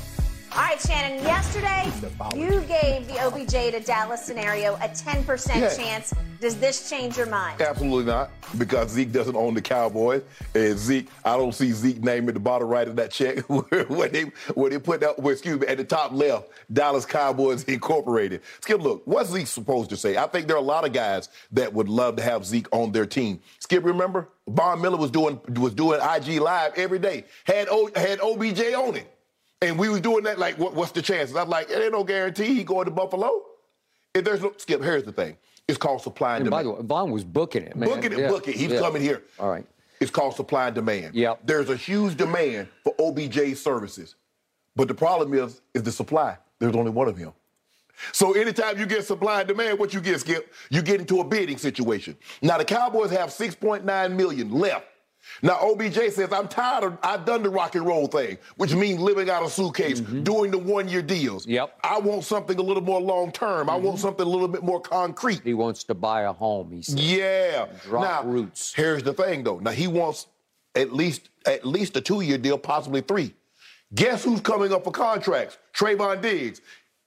All 0.52 0.58
right, 0.58 0.80
Shannon, 0.80 1.22
yesterday 1.22 1.88
you 2.34 2.62
gave 2.62 3.06
the 3.06 3.24
OBJ 3.24 3.72
to 3.72 3.80
Dallas 3.80 4.24
scenario 4.24 4.74
a 4.76 4.88
10% 4.88 5.56
yeah. 5.56 5.72
chance. 5.76 6.12
Does 6.40 6.56
this 6.56 6.90
change 6.90 7.16
your 7.16 7.26
mind? 7.26 7.60
Absolutely 7.60 8.04
not, 8.04 8.30
because 8.58 8.90
Zeke 8.90 9.12
doesn't 9.12 9.36
own 9.36 9.54
the 9.54 9.62
Cowboys. 9.62 10.22
And 10.54 10.76
Zeke, 10.76 11.08
I 11.24 11.36
don't 11.36 11.54
see 11.54 11.70
Zeke 11.70 12.02
name 12.02 12.26
at 12.28 12.34
the 12.34 12.40
bottom 12.40 12.66
right 12.66 12.88
of 12.88 12.96
that 12.96 13.12
check 13.12 13.38
where 13.48 14.08
they 14.08 14.22
where 14.54 14.70
they 14.70 14.80
put 14.80 15.00
that, 15.02 15.20
well, 15.20 15.32
excuse 15.32 15.60
me, 15.60 15.68
at 15.68 15.76
the 15.76 15.84
top 15.84 16.10
left, 16.12 16.48
Dallas 16.72 17.06
Cowboys 17.06 17.62
Incorporated. 17.64 18.40
Skip, 18.60 18.80
look, 18.80 19.02
what's 19.04 19.30
Zeke 19.30 19.46
supposed 19.46 19.90
to 19.90 19.96
say? 19.96 20.16
I 20.16 20.26
think 20.26 20.48
there 20.48 20.56
are 20.56 20.60
a 20.60 20.62
lot 20.62 20.84
of 20.84 20.92
guys 20.92 21.28
that 21.52 21.72
would 21.72 21.88
love 21.88 22.16
to 22.16 22.22
have 22.22 22.44
Zeke 22.44 22.66
on 22.72 22.90
their 22.90 23.06
team. 23.06 23.38
Skip, 23.60 23.84
remember? 23.84 24.28
Von 24.48 24.80
Miller 24.80 24.96
was 24.96 25.12
doing 25.12 25.40
was 25.54 25.74
doing 25.74 26.00
IG 26.00 26.40
live 26.40 26.72
every 26.74 26.98
day. 26.98 27.24
Had 27.44 27.68
o, 27.70 27.88
had 27.94 28.18
OBJ 28.20 28.74
on 28.74 28.96
it. 28.96 29.16
And 29.62 29.78
we 29.78 29.88
was 29.88 30.00
doing 30.00 30.24
that 30.24 30.38
like, 30.38 30.58
what, 30.58 30.74
what's 30.74 30.92
the 30.92 31.02
chances? 31.02 31.36
I'm 31.36 31.48
like, 31.48 31.68
it 31.70 31.82
ain't 31.82 31.92
no 31.92 32.02
guarantee 32.02 32.54
he 32.54 32.64
going 32.64 32.86
to 32.86 32.90
Buffalo. 32.90 33.42
If 34.14 34.24
there's 34.24 34.40
no 34.40 34.52
skip, 34.56 34.82
here's 34.82 35.04
the 35.04 35.12
thing. 35.12 35.36
It's 35.68 35.78
called 35.78 36.02
supply 36.02 36.36
and, 36.36 36.46
and 36.46 36.50
demand. 36.50 36.58
By 36.58 36.62
the 36.62 36.82
way, 36.82 36.86
Von 36.86 37.10
was 37.10 37.24
booking 37.24 37.62
it, 37.62 37.76
man. 37.76 37.88
Booking 37.88 38.12
it, 38.12 38.18
yeah. 38.18 38.28
booking 38.28 38.54
it. 38.54 38.58
He's 38.58 38.70
yeah. 38.70 38.80
coming 38.80 39.02
here. 39.02 39.22
All 39.38 39.50
right. 39.50 39.66
It's 40.00 40.10
called 40.10 40.34
supply 40.34 40.66
and 40.66 40.74
demand. 40.74 41.14
Yep. 41.14 41.40
There's 41.44 41.68
a 41.68 41.76
huge 41.76 42.16
demand 42.16 42.68
for 42.82 42.94
OBJ 42.98 43.56
services. 43.56 44.14
But 44.74 44.88
the 44.88 44.94
problem 44.94 45.34
is, 45.34 45.60
is 45.74 45.82
the 45.82 45.92
supply. 45.92 46.38
There's 46.58 46.74
only 46.74 46.90
one 46.90 47.06
of 47.06 47.18
him. 47.18 47.32
So 48.12 48.32
anytime 48.32 48.78
you 48.78 48.86
get 48.86 49.04
supply 49.04 49.40
and 49.40 49.48
demand, 49.48 49.78
what 49.78 49.92
you 49.92 50.00
get, 50.00 50.20
Skip, 50.20 50.54
you 50.70 50.80
get 50.80 51.00
into 51.00 51.20
a 51.20 51.24
bidding 51.24 51.58
situation. 51.58 52.16
Now 52.40 52.56
the 52.56 52.64
Cowboys 52.64 53.10
have 53.10 53.28
6.9 53.28 54.16
million 54.16 54.50
left 54.50 54.86
now, 55.42 55.58
OBJ 55.60 56.12
says, 56.12 56.32
I'm 56.32 56.48
tired 56.48 56.84
of, 56.84 56.98
I've 57.02 57.24
done 57.24 57.42
the 57.42 57.50
rock 57.50 57.74
and 57.74 57.86
roll 57.86 58.06
thing, 58.06 58.38
which 58.56 58.74
means 58.74 59.00
living 59.00 59.30
out 59.30 59.42
of 59.42 59.52
suitcase, 59.52 60.00
mm-hmm. 60.00 60.22
doing 60.22 60.50
the 60.50 60.58
one 60.58 60.88
year 60.88 61.02
deals. 61.02 61.46
Yep. 61.46 61.78
I 61.82 61.98
want 61.98 62.24
something 62.24 62.58
a 62.58 62.62
little 62.62 62.82
more 62.82 63.00
long 63.00 63.32
term. 63.32 63.66
Mm-hmm. 63.66 63.70
I 63.70 63.76
want 63.76 63.96
mm-hmm. 63.96 64.02
something 64.02 64.26
a 64.26 64.28
little 64.28 64.48
bit 64.48 64.62
more 64.62 64.80
concrete. 64.80 65.40
He 65.42 65.54
wants 65.54 65.84
to 65.84 65.94
buy 65.94 66.22
a 66.22 66.32
home, 66.32 66.72
he 66.72 66.82
says. 66.82 66.96
Yeah. 66.96 67.66
Drop 67.84 68.02
now, 68.02 68.30
roots. 68.30 68.74
Here's 68.74 69.02
the 69.02 69.12
thing, 69.12 69.44
though. 69.44 69.58
Now, 69.58 69.72
he 69.72 69.86
wants 69.86 70.26
at 70.74 70.92
least 70.92 71.30
at 71.46 71.66
least 71.66 71.96
a 71.96 72.00
two 72.00 72.20
year 72.20 72.38
deal, 72.38 72.58
possibly 72.58 73.00
three. 73.00 73.34
Guess 73.94 74.24
who's 74.24 74.40
coming 74.40 74.72
up 74.72 74.84
for 74.84 74.92
contracts? 74.92 75.58
Trevon 75.74 76.22
Diggs. 76.22 76.60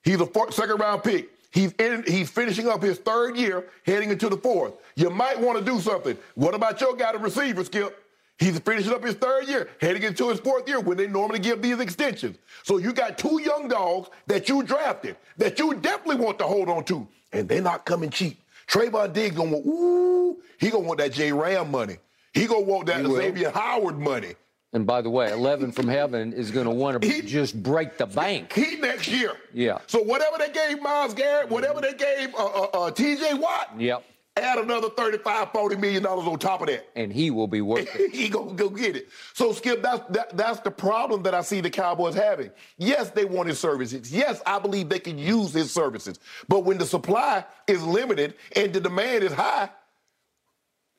He's 0.04 0.20
a 0.20 0.28
second 0.52 0.80
round 0.80 1.04
pick. 1.04 1.30
He's 1.52 1.72
in, 1.74 2.04
he's 2.08 2.30
finishing 2.30 2.68
up 2.68 2.82
his 2.82 2.98
third 2.98 3.38
year, 3.38 3.68
heading 3.86 4.10
into 4.10 4.28
the 4.28 4.38
fourth. 4.38 4.74
You 4.96 5.12
might 5.12 5.40
want 5.40 5.60
to 5.60 5.64
do 5.64 5.80
something. 5.80 6.18
What 6.34 6.56
about 6.56 6.82
your 6.82 6.96
guy, 6.96 7.12
the 7.12 7.20
receiver, 7.20 7.64
Skip? 7.64 8.03
He's 8.40 8.58
finishing 8.60 8.92
up 8.94 9.04
his 9.04 9.16
third 9.16 9.48
year, 9.48 9.70
heading 9.80 10.04
into 10.04 10.30
his 10.30 10.40
fourth 10.40 10.68
year 10.68 10.80
when 10.80 10.98
they 10.98 11.08
normally 11.08 11.40
give 11.40 11.62
these 11.62 11.80
extensions. 11.80 12.38
So 12.64 12.78
you 12.78 12.92
got 12.92 13.18
two 13.18 13.42
young 13.42 13.68
dogs 13.68 14.10
that 14.28 14.50
you 14.50 14.64
drafted 14.64 15.18
that 15.38 15.60
you 15.60 15.76
definitely 15.76 16.24
want 16.26 16.40
to 16.40 16.46
hold 16.46 16.68
on 16.70 16.84
to, 16.86 17.08
and 17.32 17.48
they're 17.48 17.62
not 17.62 17.86
coming 17.86 18.10
cheap. 18.10 18.42
Trevon 18.68 19.14
Diggs 19.14 19.36
gonna 19.36 19.52
want, 19.52 19.66
ooh, 19.68 20.42
he 20.60 20.70
gonna 20.70 20.86
want 20.86 21.00
that 21.00 21.14
J 21.14 21.32
Ram 21.32 21.70
money. 21.70 21.98
He 22.34 22.48
gonna 22.48 22.62
want 22.62 22.88
that 22.88 23.06
Xavier 23.06 23.52
Howard 23.52 24.00
money. 24.00 24.34
And 24.76 24.88
by 24.88 25.02
the 25.04 25.10
way, 25.12 25.32
11 25.32 25.72
from 25.72 25.88
heaven 25.88 26.34
is 26.34 26.50
going 26.50 26.66
to 26.66 26.72
want 26.72 27.00
to 27.00 27.08
He- 27.08 27.22
just 27.22 27.62
break 27.62 28.00
the 28.00 28.08
bank. 28.08 28.54
He 28.54 28.78
next 28.78 29.08
year. 29.08 29.34
Yeah. 29.54 29.78
So 29.86 30.02
whatever 30.02 30.38
they 30.40 30.50
gave 30.50 30.82
Myles 30.82 31.14
Garrett, 31.14 31.48
whatever 31.50 31.80
they 31.80 31.94
gave 31.94 32.34
uh, 32.34 32.44
uh, 32.44 32.68
uh, 32.74 32.90
T.J. 32.92 33.36
Watt, 33.36 33.76
Yep. 33.78 34.04
Add 34.36 34.58
another 34.58 34.90
35, 34.90 35.52
40 35.52 35.76
million 35.78 36.04
dollars 36.04 36.28
on 36.28 36.40
top 36.40 36.62
of 36.62 36.68
that. 36.68 36.90
And 36.96 37.12
he 37.14 37.32
will 37.32 37.48
be 37.48 37.62
worth 37.62 37.88
it. 37.96 38.12
he 38.14 38.30
gonna 38.30 38.54
go 38.54 38.70
get 38.70 38.96
it. 38.96 39.10
So 39.34 39.52
Skip, 39.54 39.82
that's 39.82 40.02
that, 40.10 40.36
that's 40.36 40.60
the 40.62 40.72
problem 40.72 41.24
that 41.24 41.34
I 41.34 41.42
see 41.42 41.62
the 41.62 41.70
Cowboys 41.70 42.16
having. 42.16 42.52
Yes, 42.78 43.12
they 43.12 43.26
want 43.26 43.50
his 43.50 43.60
services. 43.60 44.12
Yes, 44.12 44.42
I 44.46 44.60
believe 44.60 44.90
they 44.90 45.00
can 45.00 45.18
use 45.18 45.54
his 45.54 45.72
services. 45.72 46.20
But 46.48 46.66
when 46.66 46.78
the 46.78 46.86
supply 46.86 47.46
is 47.68 47.84
limited 47.84 48.36
and 48.56 48.74
the 48.74 48.80
demand 48.80 49.24
is 49.24 49.34
high, 49.34 49.70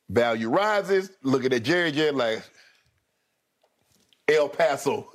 value 0.09 0.49
rises. 0.49 1.11
Looking 1.23 1.53
at 1.53 1.65
Jerry 1.65 1.91
Jerry 1.91 2.13
like 2.13 2.43
El 4.29 4.49
Paso. 4.49 5.09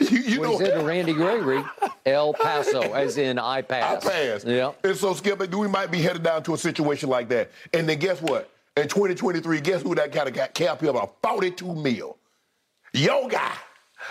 you 0.00 0.06
you 0.08 0.22
he 0.22 0.38
know 0.38 0.58
said 0.58 0.78
to 0.78 0.84
Randy 0.84 1.12
Gregory, 1.12 1.62
El 2.06 2.32
Paso, 2.32 2.80
as 2.94 3.18
in 3.18 3.38
I 3.38 3.62
pass. 3.62 4.06
I 4.06 4.10
pass. 4.10 4.44
Yeah. 4.44 4.72
And 4.82 4.96
so, 4.96 5.12
Skip, 5.14 5.38
we 5.54 5.68
might 5.68 5.90
be 5.90 6.00
headed 6.00 6.22
down 6.22 6.42
to 6.44 6.54
a 6.54 6.58
situation 6.58 7.08
like 7.08 7.28
that. 7.28 7.50
And 7.74 7.88
then 7.88 7.98
guess 7.98 8.22
what? 8.22 8.50
In 8.76 8.88
2023, 8.88 9.60
guess 9.60 9.82
who 9.82 9.94
that 9.96 10.12
kind 10.12 10.28
of 10.28 10.34
got 10.34 10.54
cap 10.54 10.80
here 10.80 10.90
about 10.90 11.16
42 11.22 11.74
mil? 11.74 12.16
Yo 12.94 13.28
guy, 13.28 13.52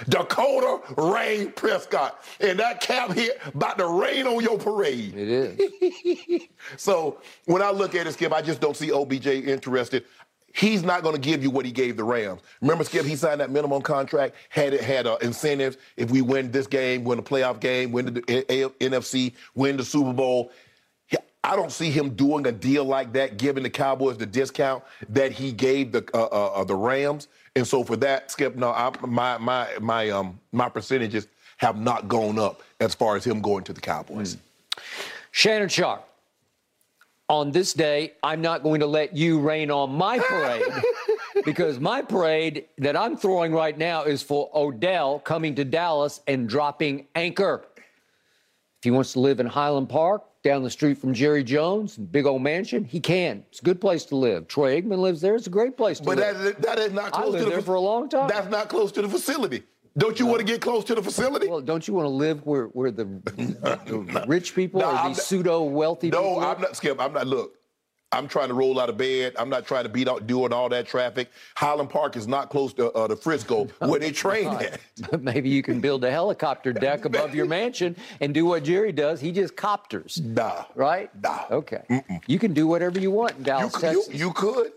Dakota 0.09 0.81
Rain 0.95 1.51
Prescott. 1.53 2.23
And 2.39 2.59
that 2.59 2.81
cap 2.81 3.13
here 3.13 3.33
about 3.45 3.77
to 3.77 3.87
rain 3.87 4.27
on 4.27 4.43
your 4.43 4.57
parade. 4.57 5.15
It 5.15 5.29
is. 5.29 6.41
So 6.75 7.21
when 7.45 7.61
I 7.61 7.71
look 7.71 7.95
at 7.95 8.07
it, 8.07 8.13
Skip, 8.13 8.33
I 8.33 8.41
just 8.41 8.59
don't 8.59 8.75
see 8.75 8.91
OBJ 8.91 9.27
interested. 9.27 10.03
He's 10.57 10.81
not 10.81 11.03
going 11.03 11.13
to 11.13 11.21
give 11.21 11.43
you 11.43 11.51
what 11.51 11.65
he 11.65 11.71
gave 11.71 11.97
the 11.97 12.03
Rams. 12.03 12.41
Remember, 12.61 12.83
Skip, 12.83 13.05
he 13.05 13.15
signed 13.15 13.41
that 13.41 13.51
minimum 13.51 13.83
contract, 13.83 14.35
had 14.49 14.73
it 14.73 14.81
had 14.81 15.05
uh, 15.05 15.17
incentives. 15.21 15.77
If 15.97 16.09
we 16.09 16.23
win 16.23 16.49
this 16.49 16.65
game, 16.65 17.03
win 17.03 17.19
a 17.19 17.21
playoff 17.21 17.59
game, 17.59 17.91
win 17.91 18.11
the 18.15 18.23
A- 18.27 18.63
A- 18.63 18.69
NFC, 18.89 19.33
win 19.53 19.77
the 19.77 19.85
Super 19.85 20.13
Bowl. 20.13 20.51
I 21.43 21.55
don't 21.55 21.71
see 21.71 21.91
him 21.91 22.09
doing 22.15 22.45
a 22.47 22.51
deal 22.51 22.83
like 22.83 23.13
that, 23.13 23.37
giving 23.37 23.63
the 23.63 23.69
Cowboys 23.69 24.17
the 24.17 24.25
discount 24.25 24.83
that 25.09 25.31
he 25.31 25.51
gave 25.51 25.91
the 25.91 26.03
uh, 26.13 26.23
uh, 26.23 26.45
uh, 26.55 26.63
the 26.63 26.75
Rams. 26.75 27.27
And 27.55 27.65
so 27.65 27.83
for 27.83 27.95
that, 27.97 28.31
Skip, 28.31 28.55
no, 28.55 28.71
I, 28.71 28.91
my 29.05 29.37
my 29.37 29.67
my 29.79 30.09
um 30.09 30.39
my 30.51 30.67
percentages 30.69 31.27
have 31.57 31.79
not 31.79 32.07
gone 32.07 32.37
up 32.39 32.63
as 32.79 32.95
far 32.95 33.15
as 33.15 33.23
him 33.23 33.41
going 33.41 33.63
to 33.65 33.73
the 33.73 33.79
Cowboys. 33.79 34.37
Shannon 35.31 35.69
Sharpe. 35.69 36.03
On 37.29 37.51
this 37.51 37.73
day, 37.73 38.13
I'm 38.23 38.41
not 38.41 38.63
going 38.63 38.79
to 38.79 38.87
let 38.87 39.15
you 39.15 39.39
rain 39.39 39.69
on 39.69 39.93
my 39.93 40.17
parade 40.17 40.63
because 41.45 41.77
my 41.77 42.01
parade 42.01 42.67
that 42.77 42.95
I'm 42.95 43.17
throwing 43.17 43.51
right 43.51 43.77
now 43.77 44.03
is 44.03 44.23
for 44.23 44.49
Odell 44.55 45.19
coming 45.19 45.53
to 45.55 45.65
Dallas 45.65 46.21
and 46.27 46.47
dropping 46.47 47.07
anchor. 47.15 47.65
If 47.75 48.83
he 48.83 48.91
wants 48.91 49.11
to 49.13 49.19
live 49.19 49.41
in 49.41 49.45
Highland 49.45 49.89
Park, 49.89 50.23
down 50.41 50.63
the 50.63 50.69
street 50.69 50.97
from 50.97 51.13
Jerry 51.13 51.43
Jones, 51.43 51.97
big 51.97 52.25
old 52.25 52.41
mansion, 52.41 52.85
he 52.85 53.01
can. 53.01 53.43
It's 53.49 53.59
a 53.59 53.63
good 53.63 53.81
place 53.81 54.05
to 54.05 54.15
live. 54.15 54.47
Troy 54.47 54.79
Aikman 54.79 54.99
lives 54.99 55.19
there. 55.19 55.35
It's 55.35 55.47
a 55.47 55.49
great 55.49 55.75
place 55.75 55.99
to 55.99 56.05
But 56.05 56.17
live. 56.19 56.39
that, 56.39 56.61
that 56.61 56.79
is 56.79 56.93
not 56.93 57.11
close 57.11 57.25
I 57.25 57.27
lived 57.27 57.39
to 57.39 57.45
the 57.45 57.51
there 57.57 57.61
for 57.61 57.75
a 57.75 57.81
long 57.81 58.07
time. 58.07 58.29
That's 58.29 58.49
not 58.49 58.69
close 58.69 58.93
to 58.93 59.01
the 59.01 59.09
facility. 59.09 59.63
Don't 59.97 60.19
you 60.19 60.25
want 60.25 60.39
to 60.39 60.45
get 60.45 60.61
close 60.61 60.83
to 60.85 60.95
the 60.95 61.01
facility? 61.01 61.47
well, 61.47 61.61
don't 61.61 61.87
you 61.87 61.93
want 61.93 62.05
to 62.05 62.09
live 62.09 62.45
where, 62.45 62.65
where 62.65 62.91
the, 62.91 63.05
the 63.05 64.25
rich 64.27 64.53
people 64.55 64.81
No, 64.81 64.95
or 64.95 65.07
these 65.07 65.21
pseudo 65.23 65.63
wealthy 65.63 66.11
people? 66.11 66.39
no. 66.39 66.39
I'm 66.39 66.61
not 66.61 66.75
Skip. 66.75 66.99
I'm 67.01 67.13
not. 67.13 67.25
Look, 67.27 67.55
I'm 68.11 68.27
trying 68.27 68.47
to 68.49 68.53
roll 68.53 68.79
out 68.79 68.89
of 68.89 68.97
bed. 68.97 69.33
I'm 69.37 69.49
not 69.49 69.65
trying 69.65 69.83
to 69.83 69.89
beat 69.89 70.07
out 70.07 70.27
doing 70.27 70.53
all 70.53 70.69
that 70.69 70.87
traffic. 70.87 71.29
Highland 71.55 71.89
Park 71.89 72.15
is 72.15 72.27
not 72.27 72.49
close 72.49 72.73
to 72.75 72.91
uh, 72.93 73.07
the 73.07 73.15
Frisco 73.17 73.65
where 73.79 73.99
they 73.99 74.11
train 74.11 74.47
at. 74.47 74.79
But 75.11 75.21
maybe 75.23 75.49
you 75.49 75.61
can 75.63 75.81
build 75.81 76.03
a 76.03 76.11
helicopter 76.11 76.71
deck 76.73 77.05
above 77.05 77.35
your 77.35 77.45
mansion 77.45 77.95
and 78.21 78.33
do 78.33 78.45
what 78.45 78.63
Jerry 78.63 78.91
does. 78.91 79.19
He 79.19 79.31
just 79.31 79.55
copters. 79.55 80.21
Nah. 80.23 80.65
Right? 80.75 81.09
Nah. 81.21 81.45
Okay. 81.51 81.83
You 82.27 82.39
can 82.39 82.53
do 82.53 82.65
whatever 82.67 82.99
you 82.99 83.11
want 83.11 83.37
in 83.37 83.43
Dallas, 83.43 83.73
you, 83.75 83.79
Texas. 83.81 84.13
you 84.13 84.31
could. 84.33 84.71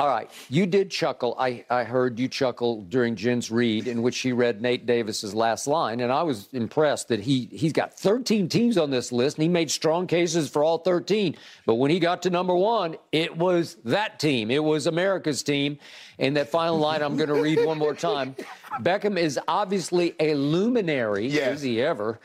All 0.00 0.08
right. 0.08 0.28
You 0.48 0.66
did 0.66 0.90
chuckle. 0.90 1.36
I, 1.38 1.64
I 1.70 1.84
heard 1.84 2.18
you 2.18 2.26
chuckle 2.26 2.82
during 2.82 3.14
Jenn's 3.14 3.48
read, 3.48 3.86
in 3.86 4.02
which 4.02 4.16
she 4.16 4.32
read 4.32 4.60
Nate 4.60 4.86
Davis's 4.86 5.36
last 5.36 5.68
line, 5.68 6.00
and 6.00 6.10
I 6.10 6.24
was 6.24 6.48
impressed 6.52 7.06
that 7.08 7.20
he 7.20 7.48
he's 7.52 7.72
got 7.72 7.94
13 7.94 8.48
teams 8.48 8.76
on 8.76 8.90
this 8.90 9.12
list, 9.12 9.36
and 9.36 9.44
he 9.44 9.48
made 9.48 9.70
strong 9.70 10.08
cases 10.08 10.48
for 10.48 10.64
all 10.64 10.78
13. 10.78 11.36
But 11.64 11.76
when 11.76 11.92
he 11.92 12.00
got 12.00 12.22
to 12.22 12.30
number 12.30 12.56
one, 12.56 12.96
it 13.12 13.36
was 13.36 13.76
that 13.84 14.18
team. 14.18 14.50
It 14.50 14.64
was 14.64 14.88
America's 14.88 15.44
team. 15.44 15.78
And 16.18 16.36
that 16.36 16.48
final 16.48 16.78
line, 16.78 17.00
I'm 17.00 17.16
going 17.16 17.28
to 17.28 17.40
read 17.40 17.64
one 17.64 17.78
more 17.78 17.94
time. 17.94 18.34
Beckham 18.80 19.16
is 19.16 19.38
obviously 19.46 20.14
a 20.18 20.34
luminary. 20.34 21.28
Yes. 21.28 21.58
Is 21.58 21.62
he 21.62 21.80
ever? 21.80 22.18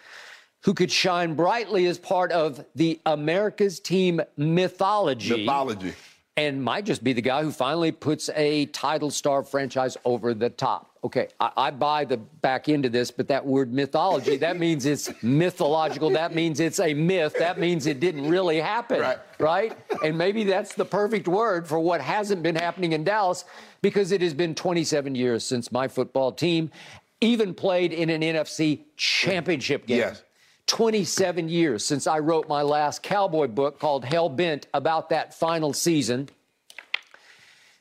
Who 0.64 0.74
could 0.74 0.92
shine 0.92 1.36
brightly 1.36 1.86
as 1.86 2.00
part 2.00 2.32
of 2.32 2.66
the 2.76 3.00
America's 3.06 3.80
team 3.80 4.22
mythology 4.38 5.46
Mythology. 5.46 5.94
And 6.40 6.64
might 6.64 6.86
just 6.86 7.04
be 7.04 7.12
the 7.12 7.22
guy 7.22 7.44
who 7.44 7.52
finally 7.52 7.92
puts 7.92 8.30
a 8.34 8.66
title 8.68 9.12
star 9.12 9.44
franchise 9.44 9.98
over 10.06 10.34
the 10.34 10.50
top. 10.50 10.90
Okay, 11.04 11.28
I, 11.38 11.52
I 11.58 11.72
buy 11.72 12.06
the 12.06 12.16
back 12.16 12.70
end 12.70 12.86
of 12.86 12.94
this, 12.94 13.12
but 13.12 13.28
that 13.28 13.46
word 13.46 13.74
mythology, 13.74 14.38
that 14.38 14.58
means 14.66 14.86
it's 14.86 15.12
mythological. 15.22 16.10
That 16.12 16.34
means 16.34 16.62
it's 16.62 16.80
a 16.80 16.94
myth. 16.94 17.36
That 17.40 17.60
means 17.60 17.88
it 17.88 18.00
didn't 18.00 18.30
really 18.30 18.58
happen. 18.62 19.02
Right. 19.02 19.18
right? 19.38 19.78
And 20.02 20.18
maybe 20.18 20.46
that's 20.46 20.76
the 20.76 20.86
perfect 20.86 21.28
word 21.28 21.68
for 21.68 21.78
what 21.78 22.00
hasn't 22.00 22.42
been 22.42 22.56
happening 22.56 22.94
in 22.94 23.04
Dallas 23.04 23.44
because 23.82 24.14
it 24.14 24.22
has 24.22 24.34
been 24.34 24.56
27 24.56 25.16
years 25.16 25.44
since 25.44 25.74
my 25.74 25.90
football 25.90 26.32
team 26.32 26.72
even 27.20 27.54
played 27.54 27.92
in 27.92 28.10
an 28.10 28.22
NFC 28.22 28.86
championship 28.96 29.86
game. 29.88 30.00
Yes. 30.00 30.24
27 30.70 31.50
years 31.50 31.84
since 31.84 32.06
I 32.06 32.20
wrote 32.20 32.48
my 32.48 32.62
last 32.62 33.02
cowboy 33.02 33.48
book 33.48 33.80
called 33.80 34.06
Hell 34.06 34.30
Bent 34.30 34.68
about 34.72 35.10
that 35.10 35.34
final 35.34 35.74
season 35.74 36.30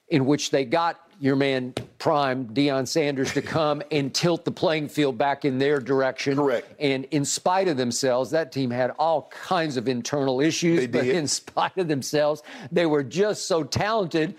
in 0.09 0.25
which 0.25 0.51
they 0.51 0.65
got 0.65 0.99
your 1.21 1.37
man 1.37 1.75
prime 1.99 2.47
Deion 2.47 2.89
Sanders 2.89 3.35
to 3.35 3.43
come 3.43 3.83
and 3.91 4.15
tilt 4.15 4.47
the 4.47 4.51
playing 4.51 4.89
field 4.89 5.19
back 5.19 5.45
in 5.45 5.59
their 5.59 5.81
direction. 5.81 6.37
Correct. 6.37 6.67
And 6.81 7.05
in 7.11 7.27
spite 7.27 7.69
of 7.69 7.77
themselves, 7.77 8.31
that 8.31 8.53
team 8.53 8.71
had 8.71 8.93
all 8.99 9.31
kinds 9.31 9.77
of 9.77 9.87
internal 9.87 10.41
issues, 10.41 10.81
They 10.81 10.87
but 10.87 11.07
in 11.07 11.29
spite 11.29 11.77
of 11.77 11.89
themselves, 11.89 12.43
they 12.73 12.87
were 12.87 13.03
just 13.03 13.47
so 13.47 13.65
talented 13.65 14.35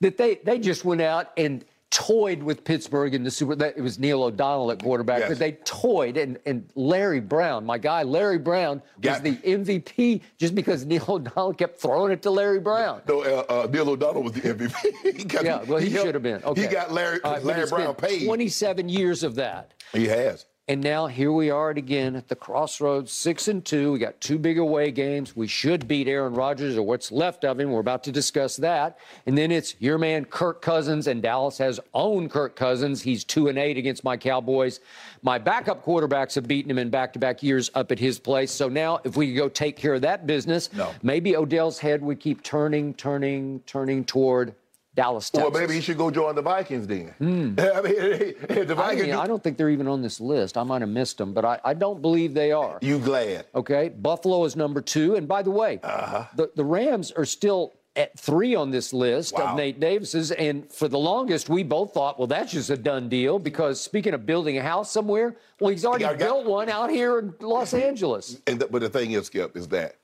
that 0.00 0.16
they 0.16 0.36
they 0.36 0.58
just 0.58 0.86
went 0.86 1.02
out 1.02 1.32
and 1.36 1.64
toyed 1.90 2.42
with 2.42 2.62
Pittsburgh 2.64 3.14
in 3.14 3.24
the 3.24 3.30
Super. 3.30 3.54
That 3.56 3.76
it 3.76 3.80
was 3.82 3.98
Neil 3.98 4.22
O'Donnell 4.22 4.70
at 4.70 4.82
quarterback, 4.82 5.20
Yes. 5.20 5.28
but 5.30 5.38
they 5.38 5.52
toyed 5.64 6.16
and 6.16 6.38
and 6.46 6.68
Larry 6.74 7.20
Brown, 7.20 7.66
my 7.66 7.78
guy 7.78 8.02
Larry 8.04 8.38
Brown, 8.38 8.80
was 8.96 9.02
Got- 9.02 9.22
the 9.24 9.36
MVP 9.36 10.22
just 10.38 10.54
because 10.54 10.84
Neil 10.84 11.04
O'Donnell 11.08 11.54
kept 11.54 11.80
throwing 11.80 12.12
it 12.12 12.22
to 12.22 12.30
Larry 12.30 12.60
Brown. 12.60 13.02
No, 13.08 13.22
uh, 13.22 13.44
uh, 13.48 13.68
Neil 13.70 13.90
O'Donnell 13.90 14.22
was 14.22 14.32
the 14.32 14.40
MVP. 14.42 14.74
He 15.16 15.24
got- 15.24 15.44
Yeah, 15.44 15.62
well, 15.64 15.78
he, 15.78 15.90
helped- 15.90 16.06
should 16.06 16.14
have 16.14 16.22
been. 16.22 16.42
Okay. 16.44 16.62
He 16.62 16.66
got 16.68 16.92
Larry, 16.92 17.20
but 17.22 17.44
Larry 17.44 17.66
Brown 17.68 17.94
paid. 17.94 18.24
27 18.26 18.88
years 18.88 19.22
of 19.22 19.34
that. 19.36 19.74
He 19.92 20.06
has. 20.06 20.46
And 20.70 20.84
now 20.84 21.08
here 21.08 21.32
we 21.32 21.50
are 21.50 21.70
again 21.70 22.14
at 22.14 22.28
the 22.28 22.36
crossroads, 22.36 23.10
six 23.10 23.48
and 23.48 23.64
two. 23.64 23.90
We 23.90 23.98
got 23.98 24.20
two 24.20 24.38
big 24.38 24.56
away 24.56 24.92
games. 24.92 25.34
We 25.34 25.48
should 25.48 25.88
beat 25.88 26.06
Aaron 26.06 26.32
Rodgers 26.32 26.76
or 26.76 26.84
what's 26.84 27.10
left 27.10 27.44
of 27.44 27.58
him. 27.58 27.72
We're 27.72 27.80
about 27.80 28.04
to 28.04 28.12
discuss 28.12 28.54
that. 28.58 28.96
And 29.26 29.36
then 29.36 29.50
it's 29.50 29.74
your 29.80 29.98
man 29.98 30.26
Kirk 30.26 30.62
Cousins, 30.62 31.08
and 31.08 31.20
Dallas 31.20 31.58
has 31.58 31.80
owned 31.92 32.30
Kirk 32.30 32.54
Cousins. 32.54 33.02
He's 33.02 33.24
two 33.24 33.48
and 33.48 33.58
eight 33.58 33.78
against 33.78 34.04
my 34.04 34.16
Cowboys. 34.16 34.78
My 35.22 35.38
backup 35.38 35.84
quarterbacks 35.84 36.36
have 36.36 36.46
beaten 36.46 36.70
him 36.70 36.78
in 36.78 36.88
back-to-back 36.88 37.42
years 37.42 37.68
up 37.74 37.90
at 37.90 37.98
his 37.98 38.20
place. 38.20 38.52
So 38.52 38.68
now, 38.68 39.00
if 39.02 39.16
we 39.16 39.26
could 39.26 39.36
go 39.38 39.48
take 39.48 39.76
care 39.76 39.94
of 39.94 40.02
that 40.02 40.24
business, 40.24 40.72
No. 40.72 40.94
maybe 41.02 41.34
Odell's 41.34 41.80
head 41.80 42.00
would 42.00 42.20
keep 42.20 42.44
turning, 42.44 42.94
turning, 42.94 43.58
turning 43.66 44.04
toward 44.04 44.54
Dallas, 44.94 45.30
Texas. 45.30 45.50
Well, 45.52 45.60
maybe 45.60 45.74
he 45.74 45.80
should 45.80 45.96
go 45.98 46.10
join 46.10 46.34
the 46.34 46.42
Vikings 46.42 46.86
then. 46.86 47.14
I 47.20 47.24
mean, 47.24 47.54
the 47.54 48.34
I, 48.48 48.64
Vikings. 48.74 49.02
mean, 49.06 49.14
I 49.14 49.26
don't 49.26 49.42
think 49.42 49.56
they're 49.56 49.70
even 49.70 49.86
on 49.86 50.02
this 50.02 50.20
list. 50.20 50.58
I 50.58 50.62
might 50.64 50.80
have 50.82 50.90
missed 50.90 51.18
them, 51.18 51.32
but 51.32 51.44
I, 51.44 51.60
I 51.64 51.74
don't 51.74 52.02
believe 52.02 52.34
they 52.34 52.50
are. 52.52 52.78
you 52.82 52.98
glad? 52.98 53.46
Okay, 53.54 53.88
Buffalo 53.88 54.44
is 54.44 54.56
number 54.56 54.80
two, 54.80 55.14
and 55.14 55.28
by 55.28 55.42
the 55.42 55.50
way, 55.50 55.78
Uh-huh. 55.82 56.24
the 56.34 56.50
the 56.56 56.64
Rams 56.64 57.12
are 57.12 57.24
still 57.24 57.72
at 57.96 58.16
three 58.18 58.54
on 58.54 58.70
this 58.70 58.92
list 58.92 59.34
Wow. 59.34 59.50
of 59.52 59.56
Nate 59.56 59.78
Davis's. 59.80 60.30
And 60.32 60.70
for 60.72 60.86
the 60.88 60.98
longest, 60.98 61.48
we 61.48 61.62
both 61.64 61.92
thought, 61.92 62.18
well, 62.18 62.28
that's 62.28 62.52
just 62.52 62.70
a 62.70 62.76
done 62.76 63.08
deal 63.08 63.38
because 63.40 63.80
speaking 63.80 64.14
of 64.14 64.24
building 64.26 64.58
a 64.58 64.62
house 64.62 64.90
somewhere, 64.92 65.36
well, 65.58 65.70
he's 65.70 65.84
already 65.84 66.04
I 66.04 66.10
got- 66.10 66.18
built 66.18 66.46
one 66.46 66.68
out 66.68 66.90
here 66.90 67.18
in 67.18 67.34
Los 67.40 67.74
Angeles. 67.88 68.40
And 68.46 68.60
the, 68.60 68.66
but 68.66 68.80
the 68.80 68.88
thing 68.90 69.12
is, 69.12 69.26
Skip, 69.26 69.56
is 69.56 69.66
that 69.68 69.96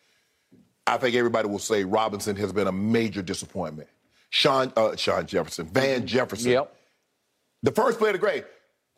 I 0.87 0.97
think 0.97 1.14
everybody 1.16 1.49
will 1.49 1.59
say 1.61 1.84
Robinson 1.84 2.34
has 2.37 2.53
been 2.53 2.66
a 2.66 2.72
major 2.72 3.22
disappointment. 3.22 3.89
Sean, 4.37 4.70
uh, 4.76 4.95
Sean 4.97 5.24
Jefferson, 5.26 5.66
Van 5.66 6.07
Jefferson. 6.07 6.51
Yep. 6.51 6.76
The 7.62 7.72
first 7.72 7.99
play 7.99 8.11
of 8.11 8.12
the 8.12 8.18
grade, 8.18 8.45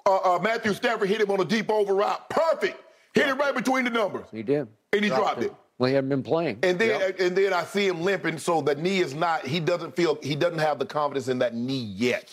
uh, 0.04 0.16
uh, 0.34 0.38
Matthew 0.42 0.74
Stafford 0.74 1.08
hit 1.08 1.20
him 1.20 1.30
on 1.30 1.38
a 1.38 1.44
deep 1.44 1.70
over 1.70 1.94
route. 1.94 2.28
Perfect. 2.28 2.76
Hit 3.14 3.28
it 3.28 3.34
right 3.34 3.54
between 3.54 3.84
the 3.84 3.90
numbers. 3.90 4.26
He 4.32 4.42
did. 4.42 4.66
And 4.92 5.04
he 5.04 5.08
dropped 5.10 5.44
it. 5.44 5.54
Well, 5.78 5.86
he 5.86 5.94
hadn't 5.94 6.10
been 6.10 6.24
playing. 6.24 6.58
And 6.64 6.76
then 6.76 6.98
Yep. 7.00 7.20
and 7.20 7.36
then 7.36 7.52
I 7.52 7.62
see 7.62 7.86
him 7.86 8.00
limping, 8.00 8.38
so 8.38 8.60
the 8.60 8.74
knee 8.74 8.98
is 8.98 9.14
not. 9.14 9.46
He 9.46 9.60
doesn't 9.60 9.94
feel. 9.94 10.18
He 10.20 10.34
doesn't 10.34 10.58
have 10.58 10.80
the 10.80 10.86
confidence 10.86 11.28
in 11.28 11.38
that 11.38 11.54
knee 11.54 11.84
yet. 11.96 12.28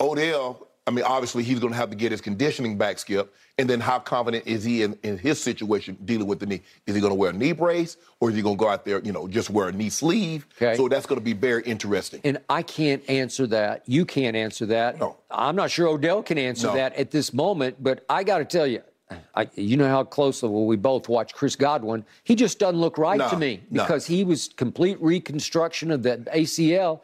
Odell. 0.00 0.66
I 0.86 0.90
mean, 0.90 1.04
obviously 1.04 1.44
he's 1.44 1.60
going 1.60 1.72
to 1.72 1.76
have 1.76 1.90
to 1.90 1.96
get 1.96 2.10
his 2.10 2.20
conditioning 2.20 2.76
back, 2.76 2.98
Skip. 2.98 3.32
And 3.56 3.70
then 3.70 3.78
how 3.78 4.00
confident 4.00 4.46
is 4.46 4.64
he 4.64 4.82
in, 4.82 4.98
in 5.04 5.16
his 5.16 5.40
situation 5.40 5.96
dealing 6.04 6.26
with 6.26 6.40
the 6.40 6.46
knee? 6.46 6.62
Is 6.86 6.96
he 6.96 7.00
going 7.00 7.12
to 7.12 7.14
wear 7.14 7.30
a 7.30 7.32
knee 7.32 7.52
brace, 7.52 7.96
or 8.18 8.30
is 8.30 8.36
he 8.36 8.42
going 8.42 8.56
to 8.56 8.60
go 8.60 8.68
out 8.68 8.84
there, 8.84 9.00
you 9.00 9.12
know, 9.12 9.28
just 9.28 9.50
wear 9.50 9.68
a 9.68 9.72
knee 9.72 9.90
sleeve? 9.90 10.46
Okay. 10.56 10.74
So 10.76 10.88
that's 10.88 11.06
going 11.06 11.20
to 11.20 11.24
be 11.24 11.34
very 11.34 11.62
interesting. 11.62 12.20
And 12.24 12.38
I 12.48 12.62
can't 12.62 13.08
answer 13.08 13.46
that. 13.48 13.84
You 13.86 14.04
can't 14.04 14.34
answer 14.34 14.66
that. 14.66 14.98
No. 14.98 15.18
I'm 15.30 15.54
not 15.54 15.70
sure 15.70 15.86
Odell 15.86 16.22
can 16.22 16.38
answer 16.38 16.68
No. 16.68 16.74
that 16.74 16.94
at 16.96 17.12
this 17.12 17.32
moment, 17.32 17.76
but 17.80 18.04
I 18.08 18.24
got 18.24 18.38
to 18.38 18.44
tell 18.44 18.66
you, 18.66 18.82
I, 19.36 19.48
you 19.54 19.76
know 19.76 19.88
how 19.88 20.02
closely 20.04 20.48
well, 20.48 20.64
we 20.64 20.76
both 20.76 21.08
watch 21.08 21.34
Chris 21.34 21.54
Godwin. 21.54 22.04
He 22.24 22.34
just 22.34 22.58
doesn't 22.58 22.80
look 22.80 22.96
right 22.98 23.18
No, 23.18 23.28
to 23.28 23.36
me 23.36 23.62
no. 23.70 23.84
because 23.84 24.06
he 24.06 24.24
was 24.24 24.48
complete 24.56 25.00
reconstruction 25.00 25.90
of 25.90 26.02
that 26.04 26.24
ACL. 26.24 27.02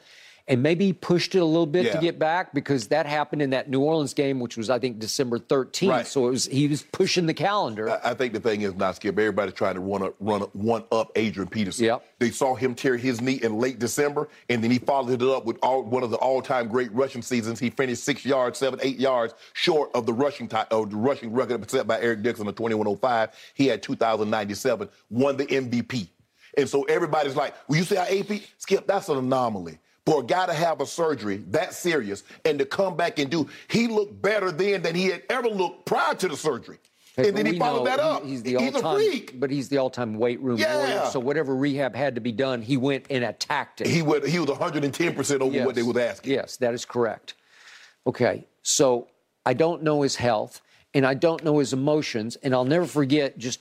And 0.49 0.63
maybe 0.63 0.87
he 0.87 0.93
pushed 0.95 1.35
it 1.35 1.41
a 1.41 1.45
little 1.45 1.67
bit 1.67 1.93
to 1.93 2.01
get 2.01 2.19
back 2.19 2.55
because 2.55 2.89
that 2.89 3.05
happened 3.05 3.43
in 3.43 3.51
that 3.51 3.69
New 3.69 3.81
Orleans 3.81 4.15
game, 4.15 4.41
which 4.41 4.57
was 4.57 4.71
I 4.71 4.79
think 4.79 4.99
December 4.99 5.39
13th. 5.39 5.91
Right. 5.91 6.07
So 6.07 6.27
it 6.27 6.31
was 6.31 6.47
he 6.47 6.67
was 6.67 6.83
pushing 6.83 7.27
the 7.27 7.35
calendar. 7.35 7.91
I 7.91 8.11
I 8.11 8.15
think 8.15 8.33
the 8.33 8.41
thing 8.41 8.63
is 8.63 8.75
not 8.75 8.97
Skip. 8.97 9.19
Everybody's 9.19 9.55
trying 9.55 9.75
to 9.75 9.81
run 9.81 10.03
up, 10.03 10.15
run 10.19 10.43
up, 10.43 10.55
one 10.55 10.85
up 10.91 11.13
Adrian 11.17 11.49
Peterson. 11.49 11.85
Yep. 11.85 12.05
They 12.19 12.31
saw 12.31 12.55
him 12.55 12.75
tear 12.75 12.97
his 12.97 13.21
knee 13.21 13.39
in 13.43 13.59
late 13.59 13.79
December, 13.79 14.29
and 14.49 14.65
then 14.65 14.71
he 14.71 14.79
followed 14.79 15.23
it 15.23 15.29
up 15.29 15.45
with 15.45 15.59
all, 15.63 15.83
one 15.83 16.03
of 16.03 16.11
the 16.11 16.17
all-time 16.17 16.69
great 16.69 16.91
rushing 16.93 17.23
seasons. 17.23 17.61
He 17.61 17.69
finished 17.71 18.03
six 18.03 18.25
yards, 18.25 18.59
seven, 18.59 18.81
eight 18.83 18.99
yards 18.99 19.35
short 19.53 19.91
of 19.95 20.07
the 20.07 20.13
rushing 20.13 20.49
ti- 20.49 20.57
of 20.71 20.91
the 20.91 20.97
rushing 20.97 21.33
record 21.33 21.71
set 21.71 21.87
by 21.87 22.01
Eric 22.01 22.23
Dickerson 22.23 22.49
of 22.49 22.57
2105. 22.57 23.31
He 23.55 23.67
had 23.67 23.83
2,097, 23.83 24.89
won 25.11 25.37
the 25.37 25.47
MVP, 25.47 26.09
and 26.57 26.69
so 26.69 26.85
everybody's 26.85 27.37
like, 27.37 27.55
"Well, 27.69 27.79
you 27.79 27.85
see 27.85 27.97
how 27.97 28.05
AP 28.05 28.43
Skip? 28.57 28.87
That's 28.87 29.09
an 29.09 29.19
anomaly." 29.19 29.79
For 30.09 30.21
a 30.21 30.25
guy 30.25 30.47
to 30.47 30.55
have 30.55 30.81
a 30.81 30.87
surgery 30.87 31.37
that 31.49 31.75
serious 31.75 32.25
and 32.47 32.59
to 32.61 32.65
come 32.65 32.97
back 32.97 33.19
and 33.19 33.31
do, 33.31 33.47
he 33.69 33.89
looked 33.89 34.23
better 34.23 34.51
then 34.51 34.81
than 34.81 34.95
he 34.95 35.09
had 35.09 35.23
ever 35.29 35.49
looked 35.51 35.85
prior 35.85 36.15
to 36.15 36.29
the 36.29 36.37
surgery. 36.37 36.79
Okay, 37.19 37.29
and 37.29 37.37
then 37.37 37.45
he 37.45 37.59
followed 37.59 37.85
that 37.87 38.01
up. 38.01 38.25
He's 38.25 38.43
the 38.43 38.57
He's 38.57 38.73
a 38.73 38.77
all-time, 38.77 38.95
freak. 38.97 39.39
but 39.39 39.51
he's 39.51 39.69
the 39.69 39.77
all-time 39.77 40.15
weight 40.15 40.41
room 40.41 40.57
Yeah. 40.57 40.79
warrior. 40.79 41.11
So 41.13 41.21
whatever 41.21 41.55
rehab 41.55 41.95
had 41.95 42.15
to 42.15 42.23
be 42.23 42.33
done, 42.33 42.63
he 42.63 42.79
went 42.79 43.05
and 43.11 43.23
attacked 43.23 43.83
it. 43.83 43.87
He 43.89 44.01
would 44.01 44.25
he 44.27 44.39
was 44.39 44.49
110 44.49 45.15
percent 45.15 45.43
over 45.43 45.63
what 45.67 45.75
they 45.75 45.83
was 45.83 45.99
asking. 45.99 46.33
Yes, 46.33 46.57
that 46.57 46.73
is 46.73 46.87
correct. 46.87 47.35
Okay, 48.07 48.47
so 48.63 49.09
I 49.45 49.53
don't 49.53 49.83
know 49.83 50.01
his 50.01 50.17
health 50.17 50.63
and 50.95 51.05
I 51.05 51.13
don't 51.13 51.45
know 51.45 51.59
his 51.59 51.75
emotions, 51.75 52.37
and 52.37 52.55
I'll 52.55 52.65
never 52.65 52.87
forget 52.87 53.37
just 53.37 53.61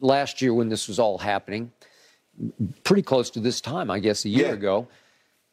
last 0.00 0.42
year 0.42 0.52
when 0.52 0.70
this 0.70 0.88
was 0.88 0.98
all 0.98 1.18
happening, 1.18 1.70
pretty 2.82 3.02
close 3.02 3.30
to 3.30 3.38
this 3.38 3.60
time, 3.60 3.92
I 3.92 4.00
guess, 4.00 4.24
a 4.24 4.28
year 4.28 4.46
Yeah. 4.48 4.52
ago. 4.54 4.88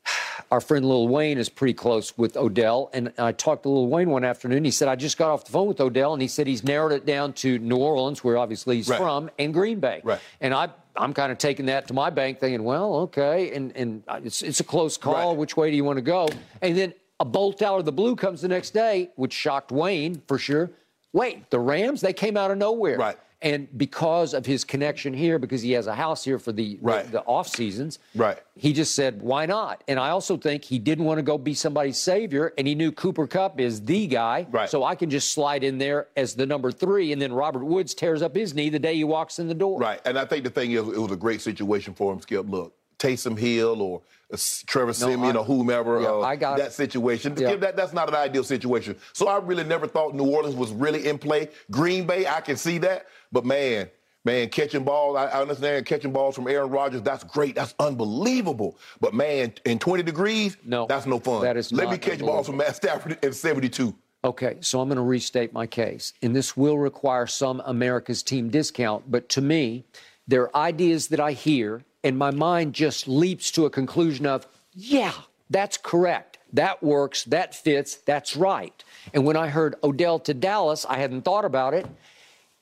Our 0.52 0.60
friend 0.60 0.86
Lil 0.86 1.08
Wayne 1.08 1.38
is 1.38 1.47
pretty 1.49 1.74
close 1.74 2.18
with 2.18 2.36
Odell, 2.36 2.89
and 2.93 3.14
I 3.18 3.32
talked 3.32 3.64
to 3.64 3.70
Lil 3.70 3.88
Wayne 3.88 4.10
one 4.10 4.26
afternoon. 4.26 4.66
He 4.66 4.72
said 4.72 4.88
I 4.89 4.95
just 4.95 5.18
got 5.18 5.30
off 5.32 5.45
the 5.45 5.52
phone 5.52 5.68
with 5.68 5.80
Odell, 5.80 6.14
and 6.14 6.22
he 6.22 6.28
said 6.28 6.45
he's 6.47 6.64
narrowed 6.64 6.91
it 6.91 7.06
down 7.06 7.34
to 7.34 7.58
New 7.60 7.78
Orleans, 7.78 8.24
where 8.24 8.38
obviously 8.38 8.76
he's 8.78 8.89
Right. 8.89 8.99
from, 8.99 9.30
and 9.39 9.54
Green 9.54 9.80
Bay. 9.80 10.02
Right. 10.04 10.20
And 10.41 10.54
I, 10.54 10.70
I'm 10.97 11.14
kind 11.14 11.32
of 11.32 11.38
taking 11.38 11.68
that 11.68 11.88
to 11.88 11.93
my 11.93 12.10
bank, 12.10 12.39
thinking, 12.39 12.64
well, 12.64 12.95
okay, 12.95 13.54
and 13.54 13.72
and 13.78 14.04
it's 14.26 14.41
it's 14.41 14.60
a 14.60 14.64
close 14.66 14.97
call. 14.97 15.30
Right. 15.30 15.38
Which 15.38 15.56
way 15.56 15.70
do 15.72 15.78
you 15.78 15.86
want 15.86 15.97
to 15.97 16.02
go? 16.04 16.28
And 16.62 16.78
then 16.78 16.93
a 17.20 17.26
bolt 17.26 17.62
out 17.62 17.80
of 17.80 17.86
the 17.86 17.91
blue 17.93 18.16
comes 18.18 18.41
the 18.41 18.47
next 18.49 18.72
day, 18.72 19.10
which 19.16 19.32
shocked 19.32 19.72
Wayne 19.72 20.22
for 20.28 20.38
sure. 20.38 20.72
Wait, 21.14 21.49
the 21.49 21.60
Rams? 21.60 22.02
They 22.02 22.14
came 22.14 22.36
out 22.36 22.52
of 22.52 22.58
nowhere. 22.58 22.97
Right. 22.97 23.18
And 23.44 23.68
because 23.76 24.36
of 24.36 24.46
his 24.46 24.64
connection 24.64 25.14
here, 25.14 25.39
because 25.39 25.64
he 25.64 25.72
has 25.72 25.88
a 25.88 25.96
house 25.96 26.24
here 26.24 26.38
for 26.38 26.52
the 26.52 26.78
Right. 26.80 27.06
the, 27.06 27.12
the 27.14 27.22
off 27.22 27.48
seasons, 27.48 27.98
Right. 28.14 28.38
he 28.56 28.72
just 28.72 28.94
said, 28.94 29.20
why 29.22 29.48
not? 29.48 29.84
And 29.88 30.00
I 30.00 30.10
also 30.12 30.38
think 30.38 30.64
he 30.64 30.78
didn't 30.78 31.06
want 31.06 31.18
to 31.18 31.24
go 31.24 31.39
be 31.39 31.56
somebody's 31.56 31.98
savior, 31.98 32.54
and 32.60 32.68
he 32.68 32.76
knew 32.76 32.92
Cooper 32.92 33.26
Kupp 33.26 33.60
is 33.60 33.84
the 33.84 34.06
guy. 34.06 34.46
Right. 34.52 34.70
So 34.70 34.84
I 34.84 34.94
can 34.94 35.10
just 35.10 35.32
slide 35.32 35.64
in 35.64 35.80
there 35.80 36.08
as 36.16 36.36
the 36.36 36.46
number 36.46 36.72
three, 36.72 37.14
and 37.14 37.22
then 37.22 37.34
Robert 37.34 37.64
Woods 37.66 37.96
tears 37.96 38.22
up 38.22 38.36
his 38.36 38.54
knee 38.54 38.70
the 38.70 38.78
day 38.80 38.96
he 38.96 39.04
walks 39.04 39.39
in 39.39 39.48
the 39.48 39.56
door. 39.56 39.80
Right. 39.80 40.00
And 40.06 40.20
I 40.20 40.26
think 40.26 40.44
the 40.44 40.52
thing 40.52 40.72
is, 40.74 40.88
it 40.88 41.00
was 41.02 41.12
a 41.12 41.16
great 41.16 41.42
situation 41.42 41.96
for 41.96 42.14
him, 42.14 42.22
Skip. 42.22 42.48
Look, 42.48 42.76
Taysom 43.00 43.39
Hill 43.39 43.82
or 43.82 44.02
uh, 44.32 44.38
Trevor 44.68 44.94
Siemian 44.94 45.36
I- 45.36 45.39
or 45.39 45.44
whomever, 45.44 46.00
Yeah, 46.00 46.10
uh, 46.12 46.20
I 46.22 46.36
got 46.36 46.58
that 46.60 46.68
it. 46.68 46.74
situation. 46.74 47.34
Yeah. 47.36 47.56
That, 47.56 47.76
that's 47.76 47.94
not 47.94 48.08
an 48.08 48.14
ideal 48.14 48.44
situation. 48.44 48.96
So 49.14 49.28
I 49.28 49.39
really 49.39 49.64
never 49.64 49.88
thought 49.88 50.14
New 50.14 50.28
Orleans 50.30 50.56
was 50.56 50.72
really 50.72 51.08
in 51.08 51.18
play. 51.18 51.50
Green 51.72 52.06
Bay, 52.06 52.28
I 52.28 52.39
can 52.42 52.56
see 52.56 52.78
that. 52.78 53.08
But 53.32 53.46
man, 53.46 53.90
man, 54.26 54.50
catching 54.50 54.84
balls, 54.84 55.16
I, 55.18 55.26
I 55.26 55.42
understand 55.42 55.86
catching 55.86 56.12
balls 56.12 56.36
from 56.36 56.48
Aaron 56.48 56.70
Rodgers, 56.70 57.02
that's 57.02 57.24
great. 57.24 57.56
That's 57.56 57.74
unbelievable. 57.80 58.78
But 59.00 59.14
man, 59.14 59.54
in 59.66 59.80
20 59.80 60.04
degrees, 60.04 60.58
No, 60.66 60.86
that's 60.88 61.06
no 61.06 61.20
fun. 61.20 61.42
that 61.44 61.58
is 61.58 61.72
Let 61.72 61.90
me 61.90 61.98
catch 61.98 62.20
balls 62.20 62.48
from 62.48 62.58
Matt 62.58 62.76
Stafford 62.76 63.18
in 63.24 63.34
72. 63.34 63.96
Okay, 64.24 64.58
so 64.60 64.80
I'm 64.80 64.88
going 64.88 64.98
to 64.98 65.02
restate 65.02 65.52
my 65.52 65.66
case, 65.66 66.14
and 66.22 66.36
this 66.36 66.56
will 66.56 66.78
require 66.78 67.26
some 67.26 67.60
America's 67.66 68.22
team 68.22 68.50
discount, 68.50 69.10
but 69.10 69.28
to 69.30 69.42
me, 69.42 69.84
there 70.28 70.44
are 70.44 70.56
ideas 70.68 71.08
that 71.08 71.20
I 71.20 71.32
hear, 71.32 71.84
and 72.04 72.20
my 72.20 72.30
mind 72.30 72.74
just 72.76 73.08
leaps 73.08 73.50
to 73.54 73.66
a 73.66 73.70
conclusion 73.72 74.28
of, 74.28 74.46
yeah, 74.76 75.14
that's 75.50 75.76
correct. 75.78 76.38
That 76.54 76.84
works, 76.84 77.24
that 77.26 77.56
fits, 77.56 77.96
that's 77.96 78.36
right. 78.36 78.84
And 79.12 79.26
when 79.26 79.38
I 79.38 79.48
heard 79.48 79.76
Odell 79.84 80.20
to 80.20 80.36
Dallas, 80.36 80.86
I 80.88 80.98
hadn't 80.98 81.24
thought 81.24 81.46
about 81.46 81.74
it. 81.74 81.88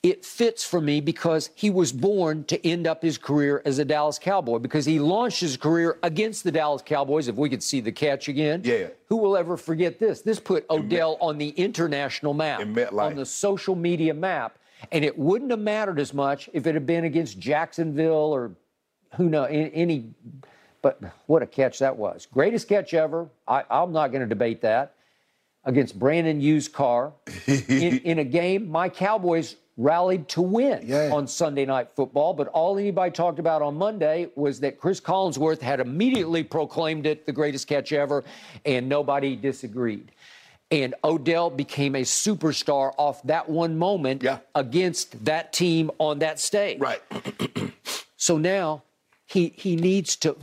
It 0.01 0.23
fits 0.23 0.63
for 0.63 0.79
me 0.79 1.01
because 1.01 1.49
he 1.55 1.69
was 1.69 1.91
born 1.91 2.45
to 2.45 2.65
end 2.65 2.87
up 2.87 3.01
his 3.01 3.17
career 3.17 3.61
as 3.65 3.79
a 3.79 3.85
Dallas 3.85 4.17
Cowboy 4.17 4.59
because 4.59 4.85
he 4.85 4.97
launched 4.97 5.41
his 5.41 5.57
career 5.57 5.99
against 6.03 6.45
the 6.45 6.53
Dallas 6.53 6.81
Cowboys. 6.85 7.27
If 7.27 7.35
we 7.35 7.49
could 7.49 7.61
see 7.61 7.81
the 7.81 7.91
catch 7.91 8.29
again, 8.29 8.61
Yeah. 8.63 8.87
who 9.09 9.17
will 9.17 9.35
ever 9.35 9.57
forget 9.57 9.99
this? 9.99 10.21
This 10.21 10.39
put 10.39 10.65
Odell 10.69 11.17
on 11.19 11.37
the 11.37 11.49
international 11.49 12.33
map, 12.33 12.61
on 12.93 13.15
the 13.15 13.25
social 13.25 13.75
media 13.75 14.13
map, 14.13 14.57
and 14.93 15.03
it 15.03 15.19
wouldn't 15.19 15.51
have 15.51 15.59
mattered 15.59 15.99
as 15.99 16.13
much 16.13 16.49
if 16.53 16.65
it 16.65 16.75
had 16.75 16.85
been 16.85 17.03
against 17.03 17.37
Jacksonville 17.37 18.13
or 18.33 18.51
who 19.17 19.27
know 19.29 19.43
any. 19.43 20.13
But 20.81 21.01
what 21.25 21.41
a 21.43 21.45
catch 21.45 21.79
that 21.79 21.97
was! 21.97 22.25
Greatest 22.25 22.69
catch 22.69 22.93
ever. 22.93 23.27
I, 23.45 23.65
I'm 23.69 23.91
not 23.91 24.13
going 24.13 24.21
to 24.21 24.27
debate 24.27 24.61
that 24.61 24.93
against 25.65 25.99
Brandon 25.99 26.39
Hughes' 26.39 26.69
car 26.69 27.11
in, 27.47 27.97
in 27.99 28.19
a 28.19 28.23
game 28.23 28.69
my 28.69 28.87
Cowboys 28.87 29.57
rallied 29.79 30.27
to 30.27 30.41
win 30.41 30.83
Yeah. 30.85 31.09
on 31.11 31.25
Sunday 31.25 31.65
Night 31.65 31.87
Football. 31.95 32.33
But 32.33 32.49
all 32.49 32.77
anybody 32.77 33.11
talked 33.11 33.39
about 33.39 33.61
on 33.61 33.75
Monday 33.75 34.27
was 34.35 34.59
that 34.59 34.77
Cris 34.77 34.99
Collinsworth 34.99 35.61
had 35.61 35.79
immediately 35.79 36.43
proclaimed 36.43 37.05
it 37.07 37.25
the 37.25 37.31
greatest 37.31 37.67
catch 37.67 37.91
ever, 37.93 38.23
and 38.65 38.87
nobody 38.89 39.35
disagreed. 39.35 40.11
And 40.69 40.93
Odell 41.03 41.49
became 41.49 41.95
a 41.95 42.01
superstar 42.01 42.91
off 42.97 43.23
that 43.23 43.49
one 43.49 43.77
moment 43.77 44.21
Yeah. 44.21 44.39
against 44.53 45.25
that 45.25 45.53
team 45.53 45.89
on 45.97 46.19
that 46.19 46.39
stage. 46.39 46.79
Right. 46.79 47.01
So 48.21 48.37
now 48.37 48.83
he 49.25 49.53
he 49.55 49.77
needs 49.77 50.17
to 50.17 50.35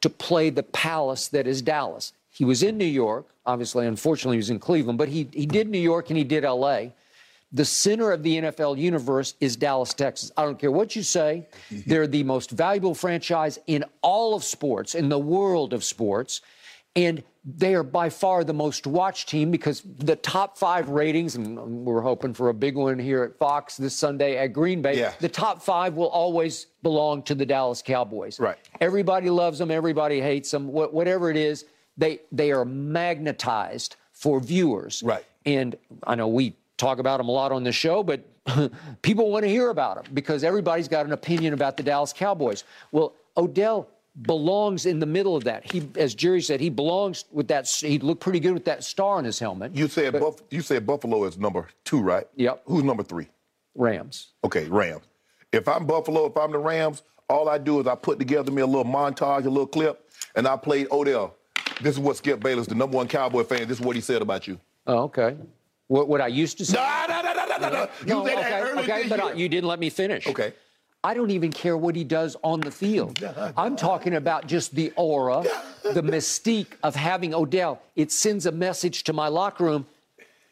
to 0.00 0.08
play 0.08 0.48
the 0.48 0.62
palace 0.62 1.28
that 1.28 1.46
is 1.46 1.60
Dallas. 1.60 2.14
He 2.30 2.44
was 2.44 2.62
in 2.62 2.78
New 2.78 2.86
York, 2.86 3.26
obviously, 3.44 3.86
unfortunately, 3.86 4.36
he 4.36 4.38
was 4.38 4.48
in 4.48 4.58
Cleveland, 4.58 4.96
but 4.96 5.08
he 5.10 5.28
he 5.34 5.44
did 5.44 5.68
New 5.68 5.78
York 5.78 6.08
and 6.08 6.16
he 6.16 6.24
did 6.24 6.42
LA. 6.44 6.86
The 7.52 7.64
center 7.64 8.12
of 8.12 8.22
the 8.22 8.42
NFL 8.42 8.76
universe 8.78 9.34
is 9.40 9.56
Dallas, 9.56 9.94
Texas. 9.94 10.30
I 10.36 10.44
don't 10.44 10.58
care 10.58 10.70
what 10.70 10.94
you 10.94 11.02
say. 11.02 11.48
They're 11.70 12.06
the 12.06 12.24
most 12.24 12.50
valuable 12.50 12.94
franchise 12.94 13.58
in 13.66 13.84
all 14.02 14.34
of 14.34 14.44
sports, 14.44 14.94
in 14.94 15.08
the 15.08 15.18
world 15.18 15.72
of 15.72 15.82
sports. 15.82 16.42
And 16.94 17.22
they 17.44 17.74
are 17.74 17.82
by 17.82 18.10
far 18.10 18.44
the 18.44 18.52
most 18.52 18.86
watched 18.86 19.28
team 19.28 19.50
because 19.50 19.82
the 19.98 20.16
top 20.16 20.58
five 20.58 20.90
ratings, 20.90 21.36
and 21.36 21.56
we're 21.84 22.02
hoping 22.02 22.34
for 22.34 22.48
a 22.50 22.54
big 22.54 22.74
one 22.76 22.98
here 22.98 23.22
at 23.22 23.38
Fox 23.38 23.76
this 23.76 23.94
Sunday 23.94 24.36
at 24.36 24.48
Green 24.48 24.82
Bay. 24.82 24.98
Yeah. 24.98 25.12
The 25.20 25.28
top 25.28 25.62
five 25.62 25.94
will 25.94 26.08
always 26.08 26.66
belong 26.82 27.22
to 27.22 27.34
the 27.34 27.46
Dallas 27.46 27.80
Cowboys. 27.80 28.38
Right. 28.38 28.58
Everybody 28.80 29.30
loves 29.30 29.58
them. 29.58 29.70
Everybody 29.70 30.20
hates 30.20 30.50
them. 30.50 30.68
Wh- 30.68 30.92
whatever 30.92 31.30
it 31.30 31.36
is, 31.36 31.64
they 31.96 32.20
they 32.32 32.52
are 32.52 32.64
magnetized 32.64 33.96
for 34.12 34.40
viewers. 34.40 35.02
Right. 35.02 35.24
And 35.46 35.76
I 36.02 36.16
know 36.16 36.28
we 36.28 36.56
talk 36.78 36.98
about 36.98 37.18
them 37.18 37.28
a 37.28 37.32
lot 37.32 37.52
on 37.52 37.64
the 37.64 37.72
show, 37.72 38.02
but 38.02 38.24
people 39.02 39.30
want 39.30 39.42
to 39.42 39.48
hear 39.48 39.68
about 39.70 40.02
them 40.02 40.14
because 40.14 40.42
everybody's 40.42 40.88
got 40.88 41.04
an 41.04 41.12
opinion 41.12 41.52
about 41.52 41.76
the 41.76 41.82
Dallas 41.82 42.12
Cowboys. 42.12 42.64
Well, 42.92 43.14
Odell 43.36 43.88
belongs 44.22 44.86
in 44.86 44.98
the 44.98 45.06
middle 45.06 45.36
of 45.36 45.44
that. 45.44 45.70
He, 45.70 45.88
as 45.96 46.14
Jerry 46.14 46.40
said, 46.40 46.60
he 46.60 46.70
belongs 46.70 47.26
with 47.30 47.48
that. 47.48 47.68
He 47.68 47.98
looked 47.98 48.20
pretty 48.20 48.40
good 48.40 48.54
with 48.54 48.64
that 48.64 48.82
star 48.82 49.16
on 49.16 49.24
his 49.24 49.38
helmet. 49.38 49.76
You 49.76 49.88
said 49.88 50.18
Buff, 50.18 50.40
you 50.50 50.60
said 50.62 50.86
Buffalo 50.86 51.24
is 51.24 51.36
number 51.36 51.68
two, 51.84 52.00
right? 52.00 52.26
Yep. 52.36 52.62
Who's 52.66 52.84
number 52.84 53.02
three? 53.02 53.28
Rams. 53.74 54.28
Okay, 54.44 54.64
Rams. 54.68 55.04
If 55.52 55.68
I'm 55.68 55.86
Buffalo, 55.86 56.26
if 56.26 56.36
I'm 56.36 56.52
the 56.52 56.58
Rams, 56.58 57.02
all 57.28 57.48
I 57.48 57.58
do 57.58 57.80
is 57.80 57.86
I 57.86 57.94
put 57.94 58.18
together 58.18 58.50
me 58.50 58.62
a 58.62 58.66
little 58.66 58.84
montage, 58.84 59.44
a 59.44 59.50
little 59.50 59.66
clip, 59.66 60.10
and 60.34 60.48
I 60.48 60.56
played 60.56 60.88
Odell. 60.90 61.36
This 61.80 61.94
is 61.94 62.00
what 62.00 62.16
Skip 62.16 62.40
Bayless, 62.40 62.66
the 62.66 62.74
number 62.74 62.96
one 62.96 63.06
Cowboy 63.06 63.44
fan, 63.44 63.68
this 63.68 63.78
is 63.78 63.84
what 63.84 63.94
he 63.94 64.02
said 64.02 64.20
about 64.20 64.48
you. 64.48 64.58
Oh, 64.86 65.04
okay. 65.04 65.36
What, 65.88 66.08
what 66.08 66.20
I 66.20 66.26
used 66.28 66.58
to 66.58 66.66
say? 66.66 66.74
No, 66.74 67.04
no, 67.08 67.22
no, 67.22 67.32
no, 67.32 67.56
no, 67.56 67.68
no. 67.70 67.88
You 68.06 68.06
No, 68.06 68.24
said 68.26 68.38
okay, 68.38 68.50
that 68.50 68.62
earlier 68.62 68.80
okay, 68.82 69.08
but 69.08 69.20
uh, 69.20 69.26
year. 69.28 69.34
you 69.36 69.48
didn't 69.48 69.68
let 69.68 69.78
me 69.78 69.90
finish. 69.90 70.26
Okay. 70.26 70.52
I 71.02 71.14
don't 71.14 71.30
even 71.30 71.50
care 71.50 71.76
what 71.76 71.96
he 71.96 72.04
does 72.04 72.36
on 72.42 72.60
the 72.60 72.70
field. 72.70 73.22
I'm 73.56 73.74
talking 73.76 74.14
about 74.14 74.46
just 74.46 74.74
the 74.74 74.92
aura, 74.96 75.44
the 75.82 76.02
mystique 76.02 76.72
of 76.82 76.94
having 76.94 77.34
Odell. 77.34 77.80
It 77.96 78.12
sends 78.12 78.46
a 78.46 78.52
message 78.52 79.04
to 79.04 79.12
my 79.12 79.28
locker 79.28 79.64
room. 79.64 79.86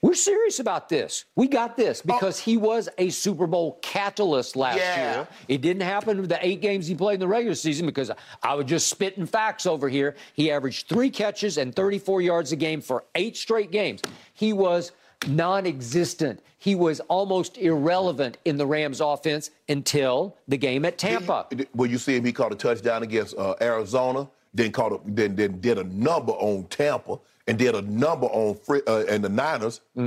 We're 0.02 0.14
serious 0.14 0.60
about 0.60 0.88
this. 0.88 1.24
We 1.34 1.48
got 1.48 1.76
this 1.76 2.00
because 2.00 2.38
he 2.38 2.56
was 2.56 2.88
a 2.96 3.08
Super 3.10 3.46
Bowl 3.46 3.78
catalyst 3.82 4.54
last 4.54 4.78
Yeah. 4.78 5.14
year. 5.14 5.28
It 5.48 5.62
didn't 5.62 5.82
happen 5.82 6.20
with 6.20 6.28
the 6.30 6.38
eight 6.46 6.60
games 6.62 6.86
he 6.86 6.94
played 6.94 7.14
in 7.14 7.20
the 7.20 7.26
regular 7.28 7.56
season 7.56 7.86
because 7.86 8.10
I 8.42 8.54
was 8.54 8.66
just 8.66 8.86
spitting 8.88 9.26
facts 9.26 9.66
over 9.66 9.88
here. 9.88 10.14
He 10.34 10.50
averaged 10.50 10.88
three 10.88 11.10
catches 11.10 11.58
and 11.58 11.74
34 11.74 12.22
yards 12.22 12.52
a 12.52 12.56
game 12.56 12.80
for 12.80 13.04
eight 13.16 13.36
straight 13.36 13.72
games. 13.72 14.00
He 14.34 14.52
was 14.52 14.92
non 15.26 15.66
existent. 15.66 16.40
He 16.58 16.74
was 16.74 17.00
almost 17.00 17.58
irrelevant 17.58 18.38
in 18.44 18.56
the 18.56 18.66
Rams 18.66 19.00
offense 19.00 19.50
until 19.68 20.36
the 20.48 20.56
game 20.56 20.84
at 20.84 20.98
Tampa. 20.98 21.46
He- 21.50 21.66
Well, 21.74 21.88
you 21.88 21.98
see 21.98 22.16
him, 22.16 22.24
he 22.24 22.32
caught 22.32 22.52
a 22.52 22.56
touchdown 22.56 23.02
against 23.02 23.36
uh, 23.36 23.54
Arizona, 23.60 24.28
then 24.54 24.72
caught 24.72 24.92
a, 24.92 25.00
then, 25.04 25.36
then 25.36 25.60
did 25.60 25.78
a 25.78 25.84
number 25.84 26.32
on 26.32 26.64
Tampa, 26.64 27.18
and 27.46 27.56
did 27.58 27.76
a 27.76 27.82
number 27.82 28.26
on 28.26 28.58
uh, 28.88 29.04
and 29.08 29.22
the 29.22 29.28
Niners. 29.28 29.80
I 29.96 30.00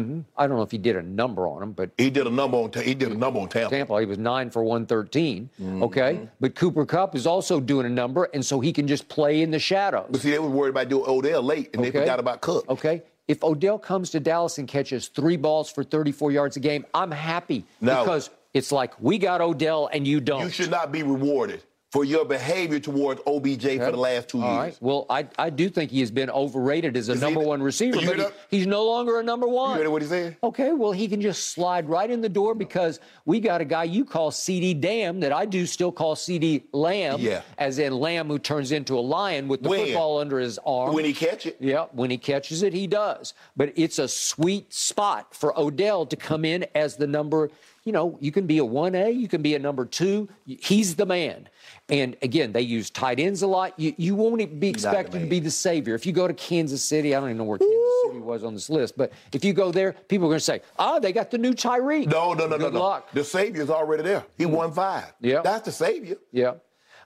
don't 0.47 0.57
know 0.57 0.61
if 0.61 0.71
he 0.71 0.77
did 0.77 0.97
a 0.97 1.01
number 1.01 1.47
on 1.47 1.63
him, 1.63 1.71
but 1.71 1.91
He 1.97 2.09
did 2.09 2.27
a 2.27 2.29
number 2.29 2.57
on 2.57 2.71
he 2.83 2.93
did 2.93 3.11
a 3.11 3.15
number 3.15 3.39
on 3.39 3.47
Tampa. 3.47 3.69
Tampa, 3.69 3.99
he 4.01 4.05
was 4.05 4.17
nine 4.17 4.49
for 4.49 4.61
113. 4.63 5.49
Mm-hmm. 5.61 5.83
Okay. 5.83 6.27
But 6.41 6.55
Cooper 6.55 6.85
Kupp 6.85 7.15
is 7.15 7.25
also 7.25 7.61
doing 7.61 7.85
a 7.85 7.89
number, 7.89 8.25
and 8.33 8.45
so 8.45 8.59
he 8.59 8.73
can 8.73 8.87
just 8.87 9.07
play 9.07 9.41
in 9.41 9.51
the 9.51 9.59
shadows. 9.59 10.07
But 10.09 10.19
see, 10.21 10.31
they 10.31 10.39
were 10.39 10.49
worried 10.49 10.71
about 10.71 10.89
doing 10.89 11.05
Odell 11.07 11.41
late, 11.43 11.69
and 11.73 11.83
they 11.83 11.91
forgot 11.91 12.19
about 12.19 12.41
Cook. 12.41 12.65
Okay. 12.69 13.03
If 13.29 13.43
Odell 13.43 13.77
comes 13.77 14.09
to 14.09 14.19
Dallas 14.19 14.57
and 14.57 14.67
catches 14.67 15.07
three 15.07 15.37
balls 15.37 15.69
for 15.71 15.83
34 15.83 16.31
yards 16.31 16.57
a 16.57 16.59
game, 16.59 16.83
I'm 16.95 17.11
happy 17.11 17.63
No. 17.79 18.01
because 18.03 18.31
it's 18.55 18.71
like 18.71 18.99
we 18.99 19.19
got 19.19 19.39
Odell 19.39 19.87
and 19.93 20.07
you 20.07 20.19
don't. 20.19 20.41
You 20.45 20.49
should 20.49 20.71
not 20.71 20.91
be 20.91 21.03
rewarded 21.03 21.61
for 21.91 22.05
your 22.05 22.23
behavior 22.23 22.79
towards 22.79 23.19
OBJ 23.25 23.63
for 23.77 23.91
the 23.91 23.97
last 23.97 24.29
two 24.29 24.41
All 24.43 24.47
years. 24.51 24.57
right. 24.75 24.77
Well, 24.79 25.07
I, 25.09 25.27
I 25.39 25.49
do 25.49 25.69
think 25.69 25.89
he 25.89 26.01
has 26.01 26.11
been 26.11 26.29
overrated 26.29 26.95
as 26.95 27.09
a 27.09 27.13
Is 27.13 27.21
number 27.21 27.41
the- 27.41 27.47
one 27.47 27.63
receiver, 27.63 27.97
but 28.05 28.17
he- 28.49 28.57
he's 28.57 28.67
no 28.67 28.85
longer 28.85 29.19
a 29.19 29.23
number 29.23 29.47
You 29.47 29.53
one. 29.53 29.77
heard 29.77 29.87
what 29.87 30.03
he 30.03 30.07
said? 30.07 30.37
Okay, 30.43 30.71
well, 30.73 30.91
he 30.91 31.07
can 31.07 31.19
just 31.19 31.47
slide 31.47 31.89
right 31.89 32.09
in 32.09 32.21
the 32.21 32.29
door 32.29 32.53
because 32.53 32.99
we 33.25 33.39
got 33.39 33.59
a 33.59 33.65
guy 33.65 33.85
you 33.85 34.05
call 34.05 34.29
CD 34.29 34.75
Dam 34.75 35.19
that 35.21 35.31
I 35.33 35.45
do 35.45 35.65
still 35.65 35.91
call 35.91 36.15
CeeDee 36.15 36.63
Lamb, 36.73 37.21
Yeah. 37.21 37.41
as 37.57 37.79
in 37.79 37.93
Lamb 37.99 38.27
who 38.27 38.37
turns 38.37 38.71
into 38.71 38.97
a 38.97 39.01
lion 39.01 39.47
with 39.47 39.63
the 39.63 39.69
When? 39.69 39.85
football 39.87 40.19
under 40.19 40.37
his 40.37 40.59
arm. 40.67 40.93
When 40.93 41.05
he 41.05 41.13
catch 41.13 41.47
it. 41.47 41.57
Yeah, 41.59 41.85
when 41.93 42.11
he 42.11 42.19
catches 42.19 42.61
it, 42.61 42.71
he 42.73 42.85
does. 42.85 43.33
But 43.57 43.73
it's 43.75 43.97
a 43.97 44.07
sweet 44.07 44.71
spot 44.71 45.33
for 45.33 45.57
Odell 45.59 46.05
to 46.05 46.15
come 46.15 46.45
in 46.45 46.67
as 46.75 46.97
the 46.97 47.07
number. 47.07 47.49
You 47.85 47.93
know, 47.93 48.17
you 48.21 48.31
can 48.31 48.45
be 48.45 48.59
a 48.59 48.63
1A, 48.63 49.09
you 49.19 49.27
can 49.27 49.41
be 49.41 49.55
a 49.55 49.59
number 49.59 49.85
two. 49.85 50.29
He's 50.45 50.95
the 50.95 51.07
man. 51.07 51.49
And 51.89 52.15
again, 52.21 52.51
they 52.51 52.61
use 52.61 52.89
tight 52.89 53.19
ends 53.19 53.41
a 53.41 53.47
lot. 53.47 53.73
You, 53.79 53.93
you 53.97 54.15
won't 54.15 54.59
be 54.59 54.69
expected 54.69 55.21
to 55.21 55.25
be 55.25 55.39
the 55.39 55.49
savior. 55.51 55.95
If 55.95 56.05
you 56.05 56.11
go 56.11 56.27
to 56.27 56.33
Kansas 56.33 56.83
City, 56.83 57.15
I 57.15 57.19
don't 57.19 57.29
even 57.29 57.37
know 57.37 57.43
where 57.45 57.57
Kansas 57.57 58.01
City 58.05 58.19
was 58.19 58.43
on 58.43 58.53
this 58.53 58.69
list, 58.69 58.95
but 58.95 59.11
if 59.33 59.43
you 59.43 59.53
go 59.53 59.71
there, 59.71 59.93
people 59.93 60.27
are 60.27 60.29
going 60.29 60.37
to 60.39 60.43
say, 60.45 60.61
ah, 60.77 60.99
they 60.99 61.11
got 61.11 61.31
the 61.31 61.37
new 61.37 61.53
Tyreek. 61.53 62.07
No, 62.07 62.33
no, 62.33 62.45
no, 62.47 62.57
Good 62.57 62.73
no, 62.73 62.79
no. 62.79 62.85
luck. 62.85 63.11
The 63.11 63.23
Savior's 63.23 63.69
already 63.69 64.03
there. 64.03 64.23
He 64.37 64.45
won 64.45 64.71
five. 64.71 65.11
Yeah. 65.19 65.41
That's 65.41 65.65
the 65.65 65.71
Savior. 65.71 66.17
Yeah. 66.31 66.53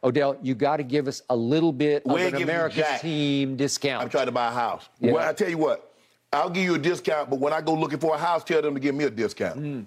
Odell, 0.03 0.38
you 0.41 0.53
got 0.53 0.77
to 0.77 0.84
give 0.84 1.07
us 1.07 1.21
a 1.29 1.36
little 1.36 1.71
bit 1.71 2.05
We 2.05 2.25
of 2.25 2.34
an 2.34 2.43
America's 2.43 2.99
team 2.99 3.55
discount. 3.55 4.03
I'm 4.03 4.09
trying 4.09 4.25
to 4.25 4.34
buy 4.34 4.49
a 4.49 4.51
house. 4.51 4.89
Yeah. 4.99 5.13
Well, 5.13 5.29
I 5.29 5.31
tell 5.31 5.49
you 5.49 5.57
what, 5.57 5.93
I'll 6.34 6.49
give 6.49 6.63
you 6.63 6.75
a 6.75 6.79
discount, 6.79 7.29
but 7.29 7.39
when 7.39 7.53
I 7.53 7.61
go 7.61 7.73
looking 7.73 7.99
for 7.99 8.15
a 8.15 8.17
house, 8.17 8.43
tell 8.43 8.61
them 8.61 8.73
to 8.73 8.79
give 8.81 8.95
me 8.95 9.05
a 9.05 9.09
discount. 9.09 9.55
Hmm. 9.55 9.81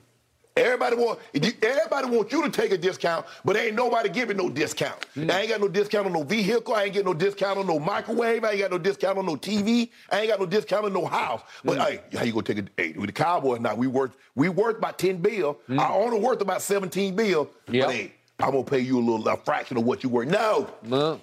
Everybody 0.57 0.97
want 0.97 1.19
everybody 1.35 2.09
wants 2.09 2.33
you 2.33 2.43
to 2.43 2.51
take 2.51 2.73
a 2.73 2.79
discount, 2.79 3.27
but 3.45 3.57
ain't 3.57 3.75
nobody 3.75 4.09
giving 4.09 4.39
no 4.39 4.49
discount. 4.49 5.05
Hmm. 5.15 5.31
I 5.31 5.41
ain't 5.41 5.51
got 5.51 5.61
no 5.61 5.69
discount 5.69 6.07
on 6.07 6.13
no 6.15 6.23
vehicle. 6.23 6.75
I 6.75 6.85
ain't 6.85 6.95
getting 6.95 7.07
no 7.07 7.15
discount 7.15 7.59
on 7.59 7.67
no 7.67 7.79
microwave. 7.79 8.43
I 8.43 8.53
ain't 8.53 8.61
got 8.61 8.71
no 8.71 8.79
discount 8.79 9.19
on 9.19 9.27
no 9.27 9.37
TV. 9.37 9.91
I 10.11 10.21
ain't 10.21 10.31
got 10.31 10.41
no 10.41 10.47
discount 10.47 10.87
on 10.87 10.93
no 10.95 11.05
house. 11.05 11.43
But 11.65 11.77
Hmm. 11.77 11.83
hey, 11.83 12.01
how 12.17 12.25
you 12.25 12.33
gonna 12.33 12.43
take 12.45 12.59
a 12.59 12.65
hey, 12.77 12.93
with 12.97 13.07
the 13.09 13.13
Cowboys 13.13 13.61
now? 13.61 13.75
We 13.75 13.87
worth 13.87 14.13
we 14.35 14.49
worth 14.49 14.79
about 14.79 14.99
ten 14.99 15.19
bill. 15.19 15.59
Our 15.71 15.93
owner 15.93 16.17
worth 16.17 16.41
about 16.41 16.63
seventeen 16.63 17.15
bill. 17.15 17.51
Yep. 17.71 17.87
But 17.87 17.95
hey, 17.95 18.13
I'm 18.41 18.53
gonna 18.53 18.65
pay 18.65 18.81
you 18.81 18.99
a 18.99 19.01
little 19.01 19.29
a 19.29 19.37
fraction 19.37 19.77
of 19.77 19.85
what 19.85 20.03
you 20.03 20.09
worth. 20.09 20.29
No. 20.29 20.69
Well, 20.89 21.21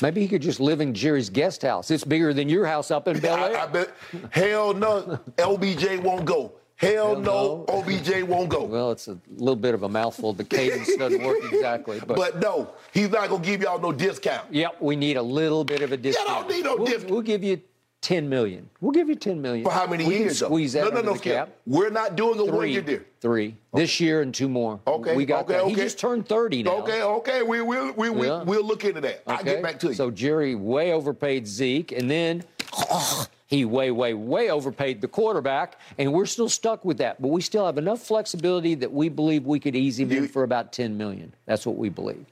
maybe 0.00 0.20
he 0.22 0.26
could 0.28 0.42
just 0.42 0.58
live 0.58 0.80
in 0.80 0.92
Jerry's 0.92 1.30
guest 1.30 1.62
house. 1.62 1.90
It's 1.92 2.02
bigger 2.04 2.34
than 2.34 2.48
your 2.48 2.66
house 2.66 2.90
up 2.90 3.06
in 3.06 3.20
Bel 3.20 3.36
I, 3.44 3.50
Air. 3.50 3.58
I 3.58 3.66
bet. 3.66 3.90
Hell 4.30 4.74
no, 4.74 5.20
LBJ 5.36 6.00
won't 6.02 6.24
go. 6.24 6.52
Hell, 6.82 7.14
Hell 7.14 7.20
no, 7.20 7.64
no. 7.68 7.78
OBJ 7.78 8.22
won't 8.24 8.48
go. 8.48 8.64
Well, 8.64 8.90
it's 8.90 9.06
a 9.06 9.16
little 9.36 9.54
bit 9.56 9.72
of 9.74 9.84
a 9.84 9.88
mouthful. 9.88 10.32
The 10.32 10.44
cadence 10.44 10.94
doesn't 10.96 11.22
work 11.22 11.38
exactly, 11.52 12.00
but, 12.00 12.16
but 12.16 12.40
no, 12.40 12.74
he's 12.92 13.08
not 13.10 13.28
gonna 13.28 13.42
give 13.44 13.62
y'all 13.62 13.78
no 13.80 13.92
discount. 13.92 14.52
yep, 14.52 14.76
we 14.80 14.96
need 14.96 15.16
a 15.16 15.22
little 15.22 15.64
bit 15.64 15.80
of 15.82 15.92
a 15.92 15.96
discount. 15.96 16.28
don't 16.28 16.50
need 16.50 16.64
no 16.64 16.76
we'll, 16.76 16.86
discount. 16.86 17.10
We'll 17.10 17.22
give 17.22 17.44
you 17.44 17.60
ten 18.00 18.28
million. 18.28 18.68
We'll 18.80 18.90
give 18.90 19.08
you 19.08 19.14
ten 19.14 19.40
million 19.40 19.64
For 19.64 19.70
how 19.70 19.86
many 19.86 20.04
we 20.04 20.16
years? 20.18 20.40
Can 20.40 20.48
though? 20.48 20.54
squeeze 20.54 20.72
that 20.72 20.84
no, 20.84 20.90
no, 20.90 21.00
no, 21.02 21.14
the 21.14 21.20
cap. 21.20 21.50
We're 21.66 21.90
not 21.90 22.16
doing 22.16 22.40
a 22.40 22.44
one-year 22.44 22.82
deal. 22.82 23.00
three 23.20 23.54
this 23.72 24.00
year 24.00 24.22
and 24.22 24.34
two 24.34 24.48
more. 24.48 24.80
Okay, 24.84 25.14
we 25.14 25.24
got 25.24 25.44
okay, 25.44 25.58
that. 25.58 25.68
He 25.68 25.76
just 25.76 26.00
turned 26.00 26.26
thirty 26.26 26.64
now. 26.64 26.78
Okay, 26.78 27.00
okay, 27.02 27.42
we 27.42 27.62
will, 27.62 27.92
we, 27.92 28.10
we, 28.10 28.26
Yeah. 28.26 28.42
we'll 28.42 28.66
look 28.66 28.84
into 28.84 29.00
that. 29.02 29.22
I'll 29.28 29.44
get 29.44 29.62
back 29.62 29.78
to 29.80 29.88
you. 29.88 29.94
So 29.94 30.10
Jerry 30.10 30.56
way 30.56 30.92
overpaid 30.92 31.46
Zeke, 31.46 31.92
and 31.92 32.10
then 32.10 32.42
he 33.52 33.64
way, 33.64 33.90
way, 33.90 34.14
way 34.14 34.50
overpaid 34.50 35.00
the 35.00 35.08
quarterback, 35.08 35.78
and 35.98 36.12
we're 36.12 36.26
still 36.26 36.48
stuck 36.48 36.84
with 36.84 36.98
that. 36.98 37.20
But 37.20 37.28
we 37.28 37.42
still 37.42 37.66
have 37.66 37.78
enough 37.78 38.00
flexibility 38.00 38.74
that 38.76 38.92
we 38.92 39.08
believe 39.08 39.44
we 39.44 39.60
could 39.60 39.76
ease 39.76 39.98
him 39.98 40.10
in 40.10 40.26
for 40.26 40.42
about 40.42 40.72
10 40.72 40.96
million. 40.96 41.32
That's 41.44 41.66
what 41.66 41.76
we 41.76 41.90
believe. 41.90 42.24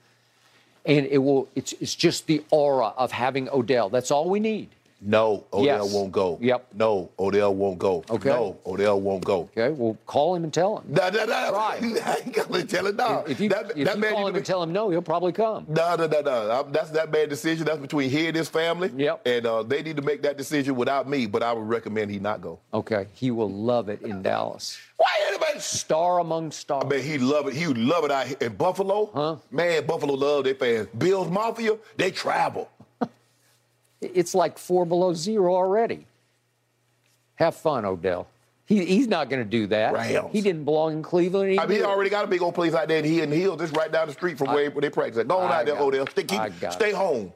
And 0.87 1.07
it 1.07 1.18
will. 1.18 1.47
It's 1.55 1.75
it's 1.75 1.95
just 1.95 2.27
the 2.27 2.43
aura 2.51 2.95
of 2.97 3.12
having 3.12 3.51
Odell. 3.51 3.91
That's 3.91 4.11
all 4.11 4.31
we 4.31 4.41
need. 4.41 4.71
No, 5.01 5.44
Odell 5.53 5.84
Yes. 5.84 5.94
won't 5.94 6.12
go. 6.12 6.38
Yep. 6.40 6.66
No, 6.74 7.11
Odell 7.18 7.55
won't 7.55 7.78
go. 7.78 8.05
Okay. 8.11 8.28
No, 8.28 8.59
Odell 8.66 9.01
won't 9.01 9.24
go. 9.24 9.48
Okay, 9.57 9.70
we'll 9.70 9.96
call 10.07 10.34
him 10.34 10.44
and 10.44 10.53
tell 10.53 10.78
him. 10.78 10.84
No, 10.88 11.09
no, 11.09 11.24
no. 11.24 11.53
Right. 11.53 11.80
I 12.05 12.16
ain't 12.24 12.34
gonna 12.34 12.64
tell 12.64 12.86
it 12.86 12.96
now. 12.96 13.24
If 13.26 13.40
you, 13.40 13.48
that, 13.48 13.70
if 13.76 13.86
that 13.86 13.94
you 13.96 14.01
man 14.01 14.12
call 14.12 14.26
him 14.28 14.36
and 14.36 14.44
tell 14.44 14.62
him 14.62 14.72
no, 14.72 14.90
he'll 14.90 15.01
probably 15.03 15.32
come. 15.32 15.64
No, 15.68 15.96
no, 15.96 16.07
no, 16.07 16.20
no. 16.20 16.62
That's 16.70 16.90
that 16.90 17.11
bad 17.11 17.30
decision. 17.30 17.64
That's 17.64 17.80
between 17.80 18.11
he 18.11 18.26
and 18.26 18.36
his 18.36 18.48
family. 18.48 18.90
Yep. 18.94 19.22
And 19.26 19.46
uh, 19.46 19.62
they 19.62 19.82
need 19.82 19.96
to 19.96 20.03
make 20.03 20.22
that 20.22 20.36
decision 20.36 20.76
without 20.76 21.09
me. 21.09 21.26
But 21.26 21.42
I 21.42 21.53
would 21.53 21.66
recommend 21.68 22.11
he 22.11 22.18
not 22.18 22.40
go. 22.42 22.59
Okay, 22.74 23.07
he 23.12 23.30
will 23.30 23.51
love 23.51 23.88
it 23.88 24.03
in 24.03 24.22
Dallas. 24.22 24.78
Why 24.96 25.09
anybody? 25.28 25.61
Star 25.61 26.18
among 26.18 26.51
stars. 26.51 26.84
I 26.84 26.88
mean, 26.88 27.03
he 27.03 27.16
love 27.18 27.48
it. 27.48 27.55
He 27.55 27.66
would 27.66 27.78
love 27.78 28.05
it 28.05 28.11
out 28.11 28.26
here 28.26 28.36
in 28.40 28.55
Buffalo. 28.55 29.11
Huh? 29.14 29.36
Man, 29.51 29.86
Buffalo 29.86 30.14
love 30.14 30.44
their 30.44 30.55
fans. 30.55 30.88
Bills 30.98 31.30
Mafia, 31.30 31.78
they 31.96 32.11
travel. 32.11 32.68
It's 34.01 34.34
like 34.34 34.59
four 34.59 34.86
below 34.86 35.12
zero 35.14 35.55
already. 35.55 36.07
Have 37.36 37.57
fun, 37.57 37.84
Odell. 37.84 38.26
He, 38.66 38.84
he's 38.84 39.09
not 39.09 39.28
going 39.28 39.42
to 39.42 39.48
do 39.48 39.66
that. 39.68 39.92
Rams. 39.92 40.28
He 40.32 40.40
didn't 40.40 40.64
belong 40.64 40.92
in 40.92 41.03
Cleveland. 41.03 41.59
I 41.59 41.66
mean, 41.66 41.78
he 41.78 41.84
already 41.84 42.09
got 42.11 42.24
a 42.24 42.28
big 42.28 42.40
old 42.40 42.55
place 42.55 42.72
out 42.72 42.86
there 42.86 42.98
in 42.98 43.05
Hill, 43.05 43.28
Hill 43.28 43.57
just 43.57 43.76
right 43.76 43.90
down 43.90 44.07
the 44.07 44.12
street 44.12 44.38
from 44.38 44.53
where, 44.53 44.70
where 44.70 44.80
they 44.82 44.90
practice. 44.90 45.18
at. 45.18 45.26
Go 45.28 45.38
on 45.38 45.51
I 45.51 45.61
out 45.61 45.66
there, 45.66 45.74
got 45.74 45.82
Odell. 45.84 46.05
it. 46.05 46.11
Stay, 46.11 46.22
keep, 46.24 46.40
stay 46.72 46.92
home. 46.92 47.32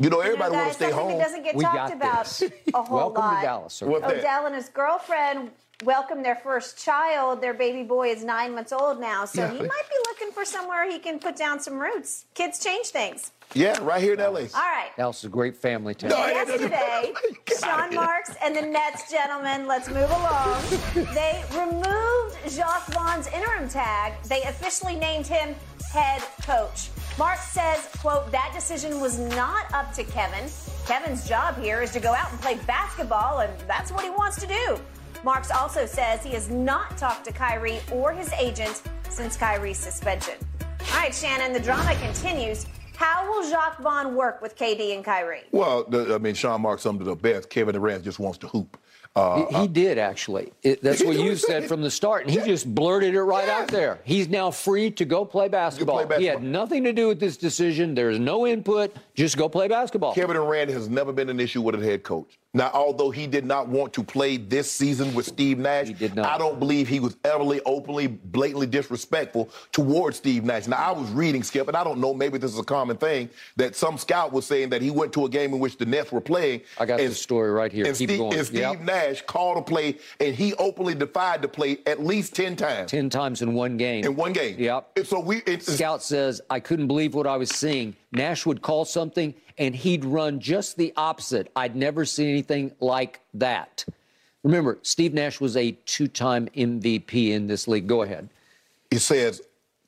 You 0.00 0.10
know, 0.10 0.18
everybody 0.20 0.50
you 0.50 0.56
know, 0.56 0.62
want 0.64 0.68
to 0.70 0.74
stay 0.74 0.90
home. 0.90 1.18
that 1.18 1.24
doesn't 1.24 1.44
get 1.44 1.54
We 1.54 1.62
talked 1.62 1.92
about 1.94 2.24
this. 2.26 2.42
a 2.42 2.50
whole 2.82 2.96
Welcome 2.96 3.22
lot. 3.24 3.36
to 3.40 3.46
Dallas, 3.46 3.74
sir. 3.74 3.86
What 3.86 4.02
that? 4.02 4.18
Odell 4.18 4.46
and 4.46 4.54
his 4.56 4.68
girlfriend 4.70 5.50
welcomed 5.84 6.24
their 6.24 6.34
first 6.34 6.82
child. 6.82 7.40
Their 7.40 7.54
baby 7.54 7.84
boy 7.84 8.08
is 8.08 8.24
nine 8.24 8.56
months 8.56 8.72
old 8.72 9.00
now, 9.00 9.24
so 9.26 9.42
Yeah. 9.42 9.52
he 9.52 9.58
might 9.58 9.68
be 9.68 9.96
looking 10.08 10.32
for 10.32 10.44
somewhere 10.44 10.90
he 10.90 10.98
can 10.98 11.20
put 11.20 11.36
down 11.36 11.60
some 11.60 11.78
roots. 11.78 12.24
Kids 12.34 12.58
change 12.58 12.86
things. 12.88 13.30
Yeah, 13.52 13.78
right 13.82 14.02
here 14.02 14.14
in 14.14 14.20
L.A. 14.20 14.40
All 14.42 14.46
right. 14.54 14.90
Dallas 14.96 15.18
is 15.18 15.24
a 15.24 15.28
great 15.28 15.56
family 15.56 15.94
town. 15.94 16.10
No, 16.10 16.16
I- 16.16 16.30
Yesterday, 16.32 17.12
oh 17.24 17.34
Sean. 17.60 17.94
Marks 17.94 18.34
and 18.42 18.56
the 18.56 18.62
Nets 18.62 19.10
gentlemen, 19.10 19.66
let's 19.66 19.88
move 19.88 20.10
along. 20.10 20.62
They 21.14 21.44
removed 21.52 22.36
Jacque 22.56 22.86
Vaughn's 22.92 23.26
interim 23.28 23.68
tag. 23.68 24.14
They 24.24 24.42
officially 24.42 24.96
named 24.96 25.26
him 25.26 25.54
head 25.92 26.22
coach. 26.42 26.88
Marks 27.18 27.48
says, 27.50 27.88
quote, 28.00 28.30
that 28.32 28.50
decision 28.54 29.00
was 29.00 29.18
not 29.18 29.72
up 29.72 29.92
to 29.94 30.02
Kevin. 30.04 30.50
Kevin's 30.86 31.28
job 31.28 31.56
here 31.60 31.80
is 31.82 31.92
to 31.92 32.00
go 32.00 32.12
out 32.12 32.30
and 32.32 32.40
play 32.40 32.56
basketball, 32.66 33.40
and 33.40 33.52
that's 33.68 33.92
what 33.92 34.02
he 34.02 34.10
wants 34.10 34.40
to 34.40 34.46
do. 34.48 34.76
Marks 35.22 35.50
also 35.52 35.86
says 35.86 36.22
he 36.24 36.30
has 36.32 36.50
not 36.50 36.98
talked 36.98 37.24
to 37.26 37.32
Kyrie 37.32 37.78
or 37.92 38.12
his 38.12 38.32
agent 38.32 38.82
since 39.08 39.36
Kyrie's 39.36 39.78
suspension. 39.78 40.34
All 40.92 40.98
right, 41.00 41.14
Shannon, 41.14 41.52
the 41.52 41.60
drama 41.60 41.94
continues. 41.96 42.66
How 42.96 43.30
will 43.30 43.48
Jacque 43.48 43.78
Vaughn 43.80 44.14
work 44.14 44.40
with 44.40 44.56
KD 44.56 44.94
and 44.94 45.04
Kyrie? 45.04 45.42
Well, 45.52 45.84
the, 45.84 46.14
I 46.14 46.18
mean, 46.18 46.34
Sean 46.34 46.60
Mark 46.62 46.80
summed 46.80 47.02
it 47.02 47.08
up 47.08 47.20
best. 47.22 47.50
Kevin 47.50 47.74
Durant 47.74 48.04
just 48.04 48.18
wants 48.18 48.38
to 48.38 48.48
hoop. 48.48 48.78
Uh, 49.16 49.46
he, 49.46 49.58
he, 49.60 49.68
did 49.68 49.96
actually. 49.96 50.52
It, 50.64 50.82
that's 50.82 51.04
what 51.04 51.16
you 51.16 51.36
said 51.36 51.68
from 51.68 51.82
the 51.82 51.90
start, 51.90 52.22
and 52.22 52.30
he 52.32 52.38
yeah. 52.38 52.46
just 52.46 52.74
blurted 52.74 53.14
it 53.14 53.22
right 53.22 53.46
yeah. 53.46 53.58
out 53.58 53.68
there. 53.68 54.00
He's 54.02 54.28
now 54.28 54.50
free 54.50 54.90
to 54.90 55.04
go 55.04 55.24
play 55.24 55.46
basketball. 55.46 55.98
play 55.98 56.04
basketball. 56.04 56.20
He 56.20 56.26
had 56.26 56.42
nothing 56.42 56.82
to 56.82 56.92
do 56.92 57.06
with 57.06 57.20
this 57.20 57.36
decision. 57.36 57.94
There's 57.94 58.18
no 58.18 58.44
input. 58.44 58.96
Just 59.14 59.36
go 59.36 59.48
play 59.48 59.68
basketball. 59.68 60.14
Kevin 60.14 60.34
Durant 60.34 60.70
has 60.70 60.88
never 60.88 61.12
been 61.12 61.28
an 61.28 61.38
issue 61.38 61.62
with 61.62 61.76
a 61.76 61.84
head 61.84 62.02
coach. 62.02 62.40
Now, 62.54 62.70
although 62.72 63.10
he 63.10 63.26
did 63.26 63.44
not 63.44 63.68
want 63.68 63.92
to 63.94 64.04
play 64.04 64.36
this 64.36 64.70
season 64.70 65.12
with 65.12 65.26
Steve 65.26 65.58
Nash, 65.58 65.90
I 66.00 66.38
don't 66.38 66.60
believe 66.60 66.86
he 66.86 67.00
was 67.00 67.16
ever 67.24 67.44
openly, 67.66 68.06
blatantly 68.06 68.68
disrespectful 68.68 69.50
towards 69.72 70.18
Steve 70.18 70.44
Nash. 70.44 70.68
Now, 70.68 70.76
I 70.76 70.92
was 70.92 71.10
reading, 71.10 71.42
Skip, 71.42 71.66
and 71.66 71.76
I 71.76 71.82
don't 71.82 71.98
know, 71.98 72.14
maybe 72.14 72.38
this 72.38 72.52
is 72.52 72.58
a 72.60 72.64
common 72.64 72.96
thing, 72.96 73.28
that 73.56 73.74
some 73.74 73.98
scout 73.98 74.32
was 74.32 74.46
saying 74.46 74.70
that 74.70 74.80
he 74.80 74.92
went 74.92 75.12
to 75.14 75.24
a 75.24 75.28
game 75.28 75.52
in 75.52 75.58
which 75.58 75.76
the 75.78 75.84
Nets 75.84 76.12
were 76.12 76.20
playing. 76.20 76.60
I 76.78 76.86
got 76.86 77.00
and, 77.00 77.10
the 77.10 77.14
story 77.14 77.50
right 77.50 77.72
here. 77.72 77.86
And 77.86 77.96
Keep 77.96 78.10
Steve, 78.10 78.18
going. 78.18 78.38
And 78.38 78.46
Steve 78.46 78.60
yep. 78.60 78.80
Nash 78.80 79.22
called 79.22 79.58
a 79.58 79.62
play, 79.62 79.98
and 80.20 80.34
he 80.34 80.54
openly 80.54 80.94
defied 80.94 81.42
the 81.42 81.48
play 81.48 81.78
at 81.86 82.04
least 82.04 82.36
10 82.36 82.54
times. 82.54 82.90
10 82.90 83.10
times 83.10 83.42
in 83.42 83.54
one 83.54 83.76
game. 83.76 84.04
In 84.04 84.14
one 84.14 84.32
game. 84.32 84.56
Yep. 84.58 84.90
And 84.96 85.06
so 85.06 85.18
we. 85.18 85.42
Scout 85.58 86.04
says, 86.04 86.40
I 86.50 86.60
couldn't 86.60 86.86
believe 86.86 87.14
what 87.14 87.26
I 87.26 87.36
was 87.36 87.50
seeing. 87.50 87.96
Nash 88.12 88.46
would 88.46 88.62
call 88.62 88.84
something 88.84 89.34
and 89.58 89.74
he'd 89.74 90.04
run 90.04 90.40
just 90.40 90.76
the 90.76 90.92
opposite. 90.96 91.50
I'd 91.54 91.76
never 91.76 92.04
seen 92.04 92.28
anything 92.28 92.72
like 92.80 93.20
that. 93.34 93.84
Remember, 94.42 94.78
Steve 94.82 95.14
Nash 95.14 95.40
was 95.40 95.56
a 95.56 95.72
two 95.86 96.08
time 96.08 96.48
MVP 96.54 97.30
in 97.30 97.46
this 97.46 97.66
league. 97.66 97.86
Go 97.86 98.02
ahead. 98.02 98.28
He 98.90 98.98
says 98.98 99.42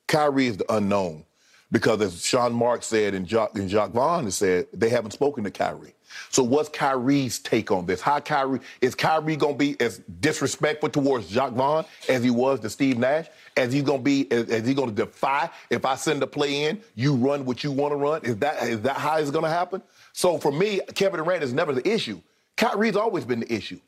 Kyrie 0.07 0.47
is 0.47 0.57
the 0.57 0.73
unknown 0.73 1.23
because, 1.71 2.01
as 2.01 2.25
Sean 2.25 2.53
Mark 2.53 2.83
said 2.83 3.13
and 3.13 3.25
Jacque, 3.25 3.55
and 3.55 3.69
Jacque 3.69 3.91
Vaughn 3.91 4.29
said, 4.31 4.67
they 4.73 4.89
haven't 4.89 5.11
spoken 5.11 5.43
to 5.43 5.51
Kyrie. 5.51 5.93
So, 6.29 6.41
what's 6.41 6.69
Kyrie's 6.69 7.39
take 7.39 7.71
on 7.71 7.85
this? 7.85 8.01
How 8.01 8.19
Kyrie 8.19 8.61
is 8.81 8.95
Kyrie 8.95 9.35
going 9.35 9.53
to 9.53 9.57
be 9.57 9.79
as 9.79 9.99
disrespectful 10.19 10.89
towards 10.89 11.27
Jacque 11.27 11.53
Vaughn 11.53 11.85
as 12.09 12.23
he 12.23 12.31
was 12.31 12.59
to 12.61 12.69
Steve 12.69 12.97
Nash? 12.97 13.27
As 13.57 13.73
he's 13.73 13.83
going 13.83 13.99
to 13.99 14.03
be, 14.03 14.31
as, 14.31 14.65
he's 14.65 14.75
going 14.75 14.89
to 14.89 14.95
defy 14.95 15.49
if 15.69 15.83
I 15.85 15.95
send 15.95 16.23
a 16.23 16.27
play 16.27 16.65
in, 16.65 16.81
you 16.95 17.15
run 17.15 17.43
what 17.43 17.63
you 17.63 17.71
want 17.71 17.91
to 17.91 17.95
run? 17.97 18.23
Is 18.23 18.37
that 18.37 18.63
is 18.63 18.81
that 18.81 18.97
how 18.97 19.17
it's 19.17 19.31
going 19.31 19.43
to 19.43 19.49
happen? 19.49 19.81
So 20.13 20.37
for 20.37 20.51
me, 20.51 20.79
Kevin 20.95 21.23
Durant 21.23 21.43
is 21.43 21.53
never 21.53 21.73
the 21.73 21.87
issue. 21.87 22.21
Kyrie's 22.55 22.95
always 22.95 23.25
been 23.25 23.41
the 23.41 23.53
issue. 23.53 23.79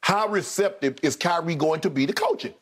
How 0.00 0.28
receptive 0.28 0.98
is 1.02 1.16
Kyrie 1.16 1.54
going 1.54 1.80
to 1.80 1.90
be 1.90 2.06
to 2.06 2.12
coaching? 2.12 2.54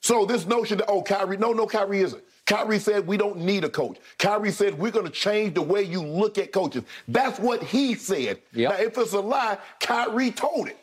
So 0.00 0.24
this 0.24 0.46
notion 0.46 0.78
that 0.78 0.88
oh 0.88 1.02
Kyrie, 1.02 1.36
no, 1.36 1.52
no, 1.52 1.66
Kyrie 1.66 2.00
isn't. 2.00 2.22
Kyrie 2.46 2.78
said 2.78 3.06
we 3.06 3.16
don't 3.16 3.38
need 3.38 3.62
a 3.64 3.68
coach. 3.68 3.98
Kyrie 4.18 4.50
said 4.50 4.78
we're 4.78 4.90
going 4.90 5.06
to 5.06 5.12
change 5.12 5.54
the 5.54 5.62
way 5.62 5.82
you 5.82 6.02
look 6.02 6.38
at 6.38 6.50
coaches. 6.52 6.82
That's 7.06 7.38
what 7.38 7.62
he 7.62 7.94
said. 7.94 8.40
Yep. 8.54 8.70
Now, 8.70 8.84
if 8.84 8.98
it's 8.98 9.12
a 9.12 9.20
lie, 9.20 9.58
Kyrie 9.80 10.30
told 10.30 10.68
it, 10.68 10.78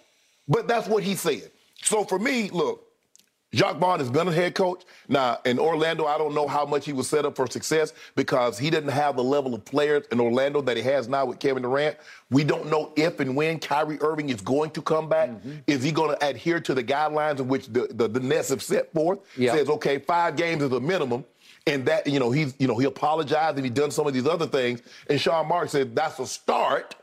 but 0.47 0.67
that's 0.67 0.87
what 0.87 1.03
he 1.03 1.15
said. 1.15 1.51
So 1.81 2.03
for 2.03 2.19
me, 2.19 2.49
look, 2.51 2.84
Jacque 3.55 3.77
Vaughn 3.77 3.99
has 3.99 4.09
been 4.09 4.27
a 4.27 4.33
head 4.33 4.53
coach. 4.53 4.83
Now, 5.07 5.39
in 5.45 5.59
Orlando, 5.59 6.05
I 6.05 6.17
don't 6.17 6.35
know 6.35 6.45
how 6.45 6.65
much 6.65 6.85
he 6.85 6.91
was 6.91 7.07
set 7.07 7.25
up 7.25 7.37
for 7.37 7.47
success 7.47 7.93
because 8.15 8.59
he 8.59 8.69
didn't 8.69 8.89
have 8.89 9.15
the 9.15 9.23
level 9.23 9.55
of 9.55 9.63
players 9.63 10.05
in 10.11 10.19
Orlando 10.19 10.61
that 10.63 10.75
he 10.75 10.83
has 10.83 11.07
now 11.07 11.25
with 11.25 11.39
Kevin 11.39 11.63
Durant. 11.63 11.95
We 12.29 12.43
don't 12.43 12.69
know 12.69 12.91
if 12.97 13.21
and 13.21 13.33
when 13.33 13.59
Kyrie 13.59 13.97
Irving 14.01 14.27
is 14.27 14.41
going 14.41 14.71
to 14.71 14.81
come 14.81 15.07
back. 15.07 15.29
Mm-hmm. 15.29 15.51
Is 15.67 15.81
he 15.81 15.93
going 15.93 16.17
to 16.17 16.27
adhere 16.27 16.59
to 16.59 16.73
the 16.73 16.83
guidelines 16.83 17.39
in 17.39 17.47
which 17.47 17.67
the, 17.67 17.87
the, 17.91 18.09
the 18.09 18.19
Nets 18.19 18.49
have 18.49 18.61
set 18.61 18.91
forth? 18.91 19.19
Yep. 19.37 19.55
Says, 19.55 19.69
okay, 19.69 19.99
five 19.99 20.35
games 20.35 20.61
is 20.61 20.71
a 20.73 20.79
minimum. 20.81 21.23
And 21.65 21.85
that, 21.85 22.07
you 22.07 22.19
know, 22.19 22.31
he's, 22.31 22.53
you 22.59 22.67
know, 22.67 22.77
he 22.77 22.85
apologized 22.85 23.55
and 23.55 23.65
he 23.65 23.71
done 23.71 23.89
some 23.89 24.05
of 24.05 24.13
these 24.13 24.27
other 24.27 24.47
things. 24.47 24.81
And 25.09 25.19
Sean 25.19 25.47
Marks 25.47 25.71
said 25.71 25.95
that's 25.95 26.19
a 26.19 26.27
start 26.27 26.95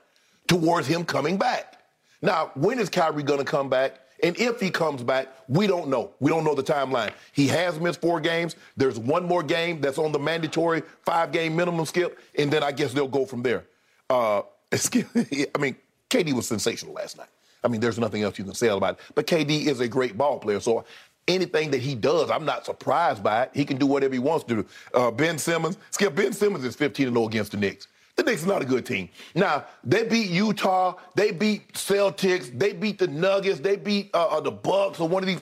towards 0.46 0.86
him 0.86 1.06
coming 1.06 1.38
back. 1.38 1.82
Now, 2.20 2.52
when 2.54 2.78
is 2.78 2.90
Kyrie 2.90 3.22
going 3.22 3.40
to 3.40 3.44
come 3.44 3.70
back? 3.70 4.01
And 4.22 4.38
if 4.38 4.60
he 4.60 4.70
comes 4.70 5.02
back, 5.02 5.28
we 5.48 5.66
don't 5.66 5.88
know. 5.88 6.12
We 6.20 6.30
don't 6.30 6.44
know 6.44 6.54
the 6.54 6.62
timeline. 6.62 7.12
He 7.32 7.48
has 7.48 7.80
missed 7.80 8.00
four 8.00 8.20
games. 8.20 8.54
There's 8.76 8.98
one 8.98 9.24
more 9.24 9.42
game 9.42 9.80
that's 9.80 9.98
on 9.98 10.12
the 10.12 10.18
mandatory 10.18 10.82
five 11.04 11.32
game 11.32 11.56
minimum 11.56 11.84
skip, 11.86 12.20
and 12.38 12.50
then 12.50 12.62
I 12.62 12.72
guess 12.72 12.92
they'll 12.92 13.08
go 13.08 13.26
from 13.26 13.42
there. 13.42 13.64
Uh, 14.08 14.42
I 14.72 15.58
mean, 15.58 15.76
KD 16.08 16.32
was 16.32 16.46
sensational 16.46 16.94
last 16.94 17.18
night. 17.18 17.28
I 17.64 17.68
mean, 17.68 17.80
there's 17.80 17.98
nothing 17.98 18.22
else 18.22 18.38
you 18.38 18.44
can 18.44 18.54
say 18.54 18.68
about 18.68 18.94
it. 18.94 19.00
But 19.14 19.26
KD 19.26 19.66
is 19.66 19.80
a 19.80 19.88
great 19.88 20.16
ball 20.16 20.38
player. 20.38 20.60
So 20.60 20.84
anything 21.28 21.70
that 21.70 21.80
he 21.80 21.94
does, 21.94 22.30
I'm 22.30 22.44
not 22.44 22.66
surprised 22.66 23.22
by 23.22 23.44
it. 23.44 23.50
He 23.54 23.64
can 23.64 23.76
do 23.76 23.86
whatever 23.86 24.12
he 24.12 24.18
wants 24.18 24.44
to 24.44 24.56
do. 24.56 24.66
Uh, 24.94 25.10
ben 25.10 25.38
Simmons, 25.38 25.78
Skip, 25.90 26.14
Ben 26.14 26.32
Simmons 26.32 26.64
is 26.64 26.76
15 26.76 27.08
and 27.08 27.16
0 27.16 27.26
against 27.26 27.52
the 27.52 27.58
Knicks. 27.58 27.88
The 28.16 28.22
Knicks 28.24 28.44
are 28.44 28.48
not 28.48 28.62
a 28.62 28.66
good 28.66 28.84
team. 28.84 29.08
Now, 29.34 29.64
they 29.82 30.04
beat 30.04 30.28
Utah, 30.30 30.94
they 31.14 31.30
beat 31.30 31.72
Celtics, 31.72 32.56
they 32.58 32.72
beat 32.72 32.98
the 32.98 33.06
Nuggets, 33.06 33.60
they 33.60 33.76
beat 33.76 34.10
uh, 34.12 34.26
uh, 34.26 34.40
the 34.40 34.50
Bucks 34.50 35.00
or 35.00 35.08
one 35.08 35.22
of 35.22 35.26
these. 35.26 35.40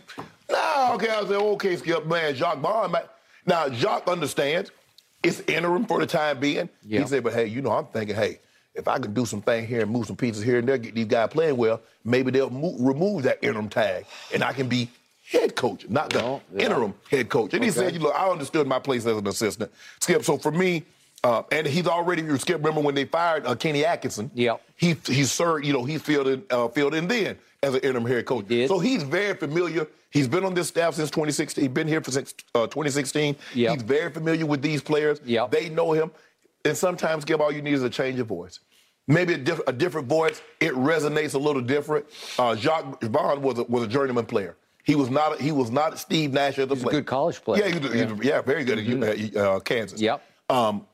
Nah, 0.48 0.94
okay, 0.94 1.08
I 1.08 1.20
said, 1.22 1.32
okay, 1.32 1.76
Skip, 1.76 2.06
man, 2.06 2.34
Jacque 2.34 2.58
Vaughn. 2.58 2.94
Now, 3.46 3.68
Jacque 3.68 4.08
understands 4.08 4.70
it's 5.22 5.40
interim 5.40 5.84
for 5.86 6.00
the 6.00 6.06
time 6.06 6.40
being. 6.40 6.68
He 6.86 7.04
said, 7.06 7.22
but 7.22 7.34
hey, 7.34 7.46
you 7.46 7.60
know, 7.60 7.72
I'm 7.72 7.86
thinking, 7.86 8.16
hey, 8.16 8.40
if 8.74 8.86
I 8.88 8.98
can 8.98 9.12
do 9.12 9.26
some 9.26 9.42
things 9.42 9.68
here 9.68 9.82
and 9.82 9.90
move 9.90 10.06
some 10.06 10.16
pieces 10.16 10.42
here 10.42 10.58
and 10.58 10.68
there, 10.68 10.78
get 10.78 10.94
these 10.94 11.06
guys 11.06 11.28
playing 11.30 11.56
well, 11.56 11.80
maybe 12.04 12.30
they'll 12.30 12.50
move, 12.50 12.76
remove 12.80 13.24
that 13.24 13.42
interim 13.42 13.68
tag 13.68 14.06
and 14.32 14.42
I 14.42 14.52
can 14.52 14.68
be 14.68 14.88
head 15.28 15.54
coach, 15.54 15.88
not 15.88 16.10
the 16.10 16.22
oh, 16.22 16.42
yeah. 16.54 16.66
interim 16.66 16.94
head 17.10 17.28
coach. 17.28 17.52
And 17.52 17.62
okay. 17.62 17.66
he 17.66 17.70
said, 17.70 17.92
you 17.92 17.98
know, 17.98 18.10
I 18.10 18.30
understood 18.30 18.66
my 18.66 18.78
place 18.78 19.06
as 19.06 19.16
an 19.16 19.26
assistant. 19.26 19.70
Skip, 20.00 20.24
so 20.24 20.38
for 20.38 20.52
me, 20.52 20.84
uh, 21.22 21.42
and 21.52 21.66
he's 21.66 21.86
already. 21.86 22.22
You 22.22 22.36
skip. 22.38 22.58
Remember 22.58 22.80
when 22.80 22.94
they 22.94 23.04
fired 23.04 23.46
uh, 23.46 23.54
Kenny 23.54 23.84
Atkinson? 23.84 24.30
Yeah. 24.34 24.56
He 24.76 24.96
he 25.06 25.24
served. 25.24 25.66
You 25.66 25.72
know 25.72 25.84
he 25.84 25.98
filled 25.98 26.28
in 26.28 26.42
uh, 26.50 26.68
filled 26.68 26.94
in 26.94 27.08
then 27.08 27.38
as 27.62 27.74
an 27.74 27.80
interim 27.80 28.06
head 28.06 28.24
coach. 28.24 28.46
He 28.48 28.66
so 28.66 28.78
he's 28.78 29.02
very 29.02 29.34
familiar. 29.36 29.86
He's 30.10 30.26
been 30.26 30.44
on 30.44 30.54
this 30.54 30.68
staff 30.68 30.94
since 30.94 31.10
2016. 31.10 31.62
He's 31.62 31.72
been 31.72 31.86
here 31.86 32.00
for 32.00 32.10
since 32.10 32.34
uh, 32.54 32.66
2016. 32.66 33.36
Yep. 33.54 33.72
He's 33.72 33.82
very 33.82 34.10
familiar 34.10 34.44
with 34.44 34.60
these 34.60 34.82
players. 34.82 35.20
Yep. 35.24 35.50
They 35.50 35.68
know 35.68 35.92
him. 35.92 36.10
And 36.64 36.76
sometimes, 36.76 37.24
give 37.24 37.40
all 37.40 37.52
you 37.52 37.62
need 37.62 37.74
is 37.74 37.82
a 37.82 37.90
change 37.90 38.18
of 38.18 38.26
voice. 38.26 38.60
Maybe 39.06 39.34
a, 39.34 39.38
diff- 39.38 39.60
a 39.66 39.72
different 39.72 40.08
voice. 40.08 40.42
It 40.60 40.72
resonates 40.74 41.34
a 41.34 41.38
little 41.38 41.62
different. 41.62 42.06
Uh, 42.38 42.54
Jacque 42.54 43.02
Vaughn 43.02 43.40
was 43.40 43.58
a, 43.58 43.64
was 43.64 43.84
a 43.84 43.86
journeyman 43.86 44.26
player. 44.26 44.56
He 44.84 44.94
was 44.94 45.10
not. 45.10 45.38
A, 45.38 45.42
he 45.42 45.52
was 45.52 45.70
not 45.70 45.98
Steve 45.98 46.32
Nash 46.32 46.58
as 46.58 46.70
a 46.70 46.74
He's 46.74 46.82
player. 46.82 46.98
a 46.98 47.00
good 47.00 47.06
college 47.06 47.42
player. 47.42 47.66
Yeah, 47.66 47.78
he 47.78 47.98
yeah. 47.98 48.16
yeah 48.22 48.42
very 48.42 48.64
good 48.64 48.78
mm-hmm. 48.78 49.36
at 49.36 49.36
uh, 49.36 49.60
Kansas. 49.60 50.00
Yep. 50.00 50.22
Um, 50.48 50.86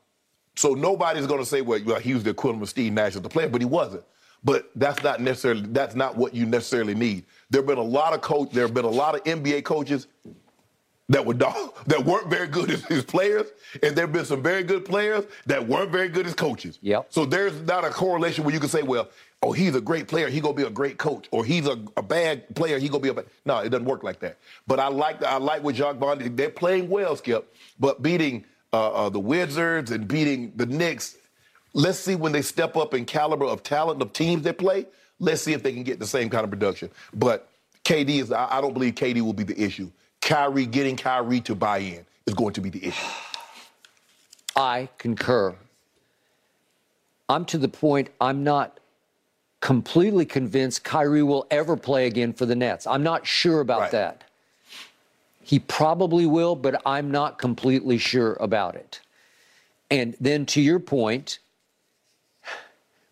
so 0.56 0.74
nobody's 0.74 1.26
going 1.26 1.40
to 1.40 1.46
say, 1.46 1.60
well, 1.60 2.00
he 2.00 2.14
was 2.14 2.24
the 2.24 2.30
equivalent 2.30 2.62
of 2.62 2.68
Steve 2.68 2.92
Nash 2.92 3.14
as 3.14 3.16
a 3.16 3.28
player, 3.28 3.48
but 3.48 3.60
he 3.60 3.66
wasn't. 3.66 4.02
But 4.42 4.70
that's 4.74 5.02
not 5.02 5.20
necessarily 5.20 5.62
that's 5.62 5.94
not 5.94 6.16
what 6.16 6.34
you 6.34 6.46
necessarily 6.46 6.94
need. 6.94 7.24
There 7.50 7.60
have 7.60 7.66
been 7.66 7.78
a 7.78 7.82
lot 7.82 8.12
of 8.12 8.20
coach. 8.20 8.50
There 8.52 8.64
have 8.64 8.74
been 8.74 8.84
a 8.84 8.90
lot 8.90 9.14
of 9.14 9.24
NBA 9.24 9.64
coaches 9.64 10.06
that 11.08 11.24
were 11.24 11.34
that 11.86 12.04
weren't 12.04 12.28
very 12.28 12.46
good 12.46 12.70
as, 12.70 12.84
as 12.90 13.04
players, 13.04 13.46
and 13.82 13.96
there 13.96 14.04
have 14.04 14.12
been 14.12 14.24
some 14.24 14.42
very 14.42 14.62
good 14.62 14.84
players 14.84 15.24
that 15.46 15.66
weren't 15.66 15.90
very 15.90 16.08
good 16.08 16.26
as 16.26 16.34
coaches. 16.34 16.78
Yep. 16.82 17.06
So 17.10 17.24
there's 17.24 17.60
not 17.62 17.84
a 17.84 17.90
correlation 17.90 18.44
where 18.44 18.54
you 18.54 18.60
can 18.60 18.68
say, 18.68 18.82
well, 18.82 19.08
oh, 19.42 19.52
he's 19.52 19.74
a 19.74 19.80
great 19.80 20.06
player, 20.06 20.28
he 20.28 20.40
gonna 20.40 20.54
be 20.54 20.62
a 20.62 20.70
great 20.70 20.98
coach, 20.98 21.26
or 21.30 21.44
he's 21.44 21.66
a, 21.66 21.78
a 21.96 22.02
bad 22.02 22.54
player, 22.54 22.78
he 22.78 22.88
gonna 22.88 23.00
be 23.00 23.08
a 23.08 23.14
bad. 23.14 23.26
No, 23.44 23.58
it 23.58 23.70
doesn't 23.70 23.86
work 23.86 24.02
like 24.02 24.20
that. 24.20 24.38
But 24.66 24.80
I 24.80 24.88
like 24.88 25.22
I 25.22 25.38
like 25.38 25.62
what 25.62 25.74
Jacque 25.74 25.96
Vaughn. 25.96 26.36
They're 26.36 26.50
playing 26.50 26.88
well, 26.88 27.16
Skip, 27.16 27.54
but 27.80 28.02
beating 28.02 28.44
uh, 28.72 28.90
uh, 28.90 29.08
the 29.08 29.20
Wizards 29.20 29.90
and 29.90 30.06
beating 30.06 30.52
the 30.56 30.66
Knicks. 30.66 31.16
Let's 31.72 31.98
see 31.98 32.14
when 32.14 32.32
they 32.32 32.42
step 32.42 32.76
up 32.76 32.94
in 32.94 33.04
caliber 33.04 33.44
of 33.44 33.62
talent 33.62 34.00
of 34.02 34.12
teams 34.12 34.42
they 34.42 34.52
play. 34.52 34.86
Let's 35.18 35.42
see 35.42 35.52
if 35.52 35.62
they 35.62 35.72
can 35.72 35.82
get 35.82 35.98
the 35.98 36.06
same 36.06 36.30
kind 36.30 36.44
of 36.44 36.50
production. 36.50 36.90
But 37.14 37.48
KD 37.84 38.20
is, 38.20 38.32
I, 38.32 38.58
I 38.58 38.60
don't 38.60 38.72
believe 38.74 38.94
KD 38.94 39.20
will 39.20 39.32
be 39.32 39.44
the 39.44 39.58
issue. 39.60 39.90
Kyrie, 40.20 40.66
getting 40.66 40.96
Kyrie 40.96 41.40
to 41.42 41.54
buy 41.54 41.78
in 41.78 42.04
is 42.26 42.34
going 42.34 42.52
to 42.54 42.60
be 42.60 42.70
the 42.70 42.86
issue. 42.86 43.06
I 44.56 44.88
concur. 44.98 45.54
I'm 47.28 47.44
to 47.46 47.58
the 47.58 47.68
point 47.68 48.08
I'm 48.20 48.42
not 48.42 48.80
completely 49.60 50.24
convinced 50.24 50.84
Kyrie 50.84 51.22
will 51.22 51.46
ever 51.50 51.76
play 51.76 52.06
again 52.06 52.32
for 52.32 52.46
the 52.46 52.54
Nets. 52.54 52.86
I'm 52.86 53.02
not 53.02 53.26
sure 53.26 53.60
about 53.60 53.80
right. 53.80 53.90
that. 53.92 54.24
He 55.46 55.60
probably 55.60 56.26
will, 56.26 56.56
but 56.56 56.82
I'm 56.84 57.12
not 57.12 57.38
completely 57.38 57.98
sure 57.98 58.36
about 58.40 58.74
it. 58.74 59.00
And 59.92 60.16
then 60.20 60.44
to 60.46 60.60
your 60.60 60.80
point, 60.80 61.38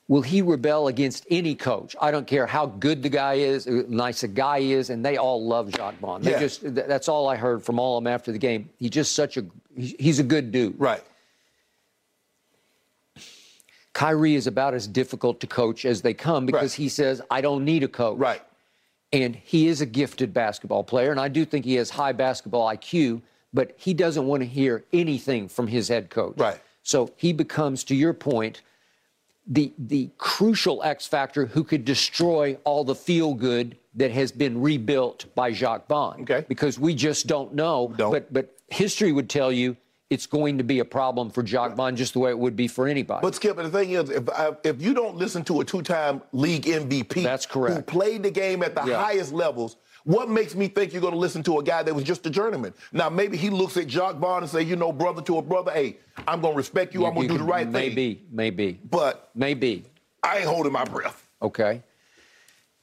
will 0.08 0.22
he 0.22 0.42
rebel 0.42 0.88
against 0.88 1.24
any 1.30 1.54
coach? 1.54 1.94
I 2.02 2.10
don't 2.10 2.26
care 2.26 2.44
how 2.44 2.66
good 2.66 3.04
the 3.04 3.08
guy 3.08 3.34
is, 3.34 3.68
uh, 3.68 3.84
nice 3.86 4.24
a 4.24 4.28
guy 4.28 4.58
is, 4.58 4.90
and 4.90 5.06
they 5.06 5.16
all 5.16 5.46
love 5.46 5.70
Jacque 5.70 5.96
Vaughn. 6.00 6.22
They 6.22 6.32
yeah. 6.32 6.40
just 6.40 6.74
that's 6.74 7.08
all 7.08 7.28
I 7.28 7.36
heard 7.36 7.62
from 7.62 7.78
all 7.78 7.98
of 7.98 8.02
them 8.02 8.12
after 8.12 8.32
the 8.32 8.38
game. 8.38 8.68
He's 8.80 8.90
just 8.90 9.12
such 9.12 9.36
a 9.36 9.46
he's 9.76 10.18
a 10.18 10.24
good 10.24 10.50
dude. 10.50 10.74
Right. 10.76 11.04
Kyrie 13.92 14.34
is 14.34 14.48
about 14.48 14.74
as 14.74 14.88
difficult 14.88 15.38
to 15.38 15.46
coach 15.46 15.84
as 15.84 16.02
they 16.02 16.14
come 16.14 16.46
because 16.46 16.72
right. 16.72 16.82
he 16.82 16.88
says, 16.88 17.22
I 17.30 17.40
don't 17.40 17.64
need 17.64 17.84
a 17.84 17.88
coach. 17.88 18.18
Right. 18.18 18.42
And 19.14 19.36
he 19.36 19.68
is 19.68 19.80
a 19.80 19.86
gifted 19.86 20.34
basketball 20.34 20.84
player, 20.84 21.10
and 21.10 21.20
I 21.20 21.28
do 21.28 21.44
think 21.44 21.64
he 21.64 21.74
has 21.74 21.90
high 21.90 22.12
basketball 22.12 22.68
IQ, 22.68 23.22
but 23.52 23.72
he 23.76 23.94
doesn't 23.94 24.26
want 24.26 24.42
to 24.42 24.46
hear 24.46 24.84
anything 24.92 25.48
from 25.48 25.68
his 25.68 25.88
head 25.88 26.10
coach. 26.10 26.34
Right. 26.36 26.60
So 26.82 27.10
he 27.16 27.32
becomes, 27.32 27.84
to 27.84 27.94
your 27.94 28.12
point, 28.12 28.62
the 29.46 29.72
the 29.78 30.10
crucial 30.18 30.82
X 30.82 31.06
factor 31.06 31.46
who 31.46 31.64
could 31.64 31.84
destroy 31.84 32.56
all 32.64 32.82
the 32.82 32.94
feel 32.94 33.34
good 33.34 33.76
that 33.94 34.10
has 34.10 34.32
been 34.32 34.60
rebuilt 34.60 35.26
by 35.34 35.52
Jacque 35.52 35.86
Vaughn. 35.86 36.22
Okay. 36.22 36.44
Because 36.48 36.78
we 36.78 36.94
just 36.94 37.26
don't 37.26 37.54
know. 37.54 37.92
Don't. 37.96 38.10
But 38.10 38.32
but 38.32 38.56
history 38.68 39.12
would 39.12 39.28
tell 39.28 39.52
you 39.52 39.76
it's 40.10 40.26
going 40.26 40.58
to 40.58 40.64
be 40.64 40.78
a 40.80 40.84
problem 40.84 41.30
for 41.30 41.42
Jacque 41.42 41.74
Vaughn 41.74 41.96
just 41.96 42.12
the 42.12 42.18
way 42.18 42.30
it 42.30 42.38
would 42.38 42.56
be 42.56 42.68
for 42.68 42.86
anybody. 42.86 43.20
But 43.22 43.34
Skip, 43.34 43.56
the 43.56 43.70
thing 43.70 43.90
is, 43.92 44.10
if 44.10 44.28
I, 44.28 44.52
if 44.62 44.80
you 44.80 44.94
don't 44.94 45.16
listen 45.16 45.42
to 45.44 45.60
a 45.60 45.64
two-time 45.64 46.22
league 46.32 46.64
MVP, 46.64 47.22
That's 47.22 47.46
correct. 47.46 47.76
who 47.76 47.82
played 47.82 48.22
the 48.22 48.30
game 48.30 48.62
at 48.62 48.74
the 48.74 48.84
Yeah. 48.84 49.02
highest 49.02 49.32
levels, 49.32 49.76
what 50.04 50.28
makes 50.28 50.54
me 50.54 50.68
think 50.68 50.92
you're 50.92 51.00
going 51.00 51.14
to 51.14 51.18
listen 51.18 51.42
to 51.44 51.58
a 51.58 51.62
guy 51.62 51.82
that 51.82 51.94
was 51.94 52.04
just 52.04 52.26
a 52.26 52.30
journeyman? 52.30 52.74
Now 52.92 53.08
maybe 53.08 53.38
he 53.38 53.48
looks 53.48 53.76
at 53.78 53.86
Jacque 53.86 54.16
Vaughn 54.16 54.42
and 54.42 54.50
say, 54.50 54.60
you 54.62 54.76
know, 54.76 54.92
brother 54.92 55.22
to 55.22 55.38
a 55.38 55.42
brother, 55.42 55.70
hey, 55.72 55.96
I'm 56.28 56.42
going 56.42 56.52
to 56.52 56.56
respect 56.58 56.92
you. 56.94 57.06
I'm 57.06 57.14
going 57.14 57.26
to 57.28 57.34
do 57.34 57.38
the 57.38 57.44
right 57.44 57.64
thing. 57.64 57.72
Maybe, 57.72 58.22
maybe. 58.30 58.78
But 58.90 59.30
Maybe. 59.34 59.84
I 60.22 60.38
ain't 60.38 60.46
holding 60.46 60.72
my 60.72 60.84
breath. 60.84 61.26
Okay. 61.42 61.82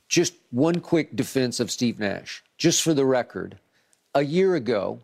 Just 0.09 0.33
one 0.49 0.79
quick 0.79 1.15
defense 1.15 1.59
of 1.59 1.71
Steve 1.71 1.99
Nash. 1.99 2.43
Just 2.57 2.81
for 2.83 2.93
the 2.93 3.05
record, 3.05 3.57
a 4.13 4.21
year 4.23 4.55
ago, 4.55 4.99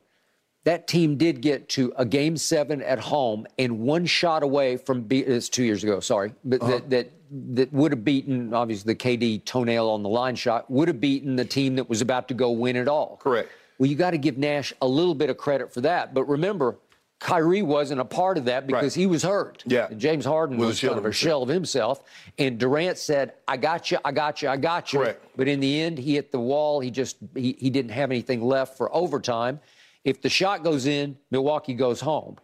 that 0.67 0.85
team 0.85 1.15
did 1.15 1.39
get 1.41 1.69
to 1.69 1.93
a 1.95 2.05
game 2.05 2.35
seven 2.35 2.81
at 2.81 2.99
home 2.99 3.47
and 3.57 3.79
one 3.79 4.05
shot 4.05 4.43
away 4.43 4.75
from 4.75 5.01
be- 5.01 5.21
it's 5.21 5.47
two 5.47 5.63
years 5.63 5.81
ago, 5.81 6.01
sorry, 6.01 6.33
but 6.43 6.61
Uh-huh. 6.61 6.71
that, 6.71 6.89
that 6.89 7.11
that 7.55 7.71
would 7.73 7.91
have 7.91 8.03
beaten 8.05 8.53
obviously 8.53 8.93
the 8.93 8.97
KD 8.97 9.43
toenail 9.45 9.89
on 9.89 10.01
the 10.03 10.07
line 10.09 10.35
shot 10.35 10.69
would 10.71 10.87
have 10.89 10.99
beaten 11.01 11.35
the 11.35 11.43
team 11.45 11.75
that 11.75 11.87
was 11.89 12.01
about 12.01 12.27
to 12.29 12.33
go 12.33 12.51
win 12.51 12.75
it 12.77 12.87
all. 12.87 13.17
Correct. 13.21 13.49
Well, 13.77 13.89
you 13.89 13.95
got 13.95 14.11
to 14.11 14.17
give 14.17 14.37
Nash 14.37 14.73
a 14.81 14.87
little 14.87 15.13
bit 15.15 15.29
of 15.29 15.37
credit 15.37 15.73
for 15.73 15.81
that, 15.81 16.13
but 16.13 16.23
remember. 16.25 16.75
Kyrie 17.19 17.63
wasn't 17.63 17.99
a 17.99 18.05
part 18.05 18.37
of 18.37 18.45
that 18.45 18.67
because 18.67 18.95
Right. 18.95 19.01
he 19.01 19.07
was 19.07 19.23
hurt. 19.23 19.63
Yeah. 19.65 19.87
And 19.89 19.99
James 19.99 20.23
Harden 20.23 20.55
Was 20.59 20.67
was, 20.67 20.79
kind 20.81 20.91
of 20.91 20.97
of 20.99 21.03
a 21.05 21.07
himself. 21.07 21.27
shell 21.27 21.41
of 21.41 21.49
himself. 21.49 22.03
And 22.37 22.59
Durant 22.59 22.99
said, 22.99 23.33
I 23.47 23.57
got 23.57 23.89
you, 23.89 23.97
I 24.05 24.11
got 24.11 24.43
you, 24.43 24.49
I 24.49 24.57
got 24.57 24.93
you. 24.93 24.99
Correct. 24.99 25.25
But 25.35 25.47
in 25.47 25.59
the 25.59 25.81
end, 25.81 25.97
he 25.97 26.13
hit 26.13 26.31
the 26.31 26.39
wall. 26.39 26.79
He 26.79 26.91
just 26.91 27.17
he, 27.35 27.55
he 27.59 27.71
didn't 27.71 27.89
have 27.89 28.11
anything 28.11 28.39
left 28.45 28.77
for 28.77 28.95
overtime. 28.95 29.59
If 30.07 30.21
the 30.21 30.29
shot 30.29 30.63
goes 30.63 30.85
in, 30.85 31.17
Milwaukee 31.31 31.73
goes 31.73 31.99
home. 31.99 32.37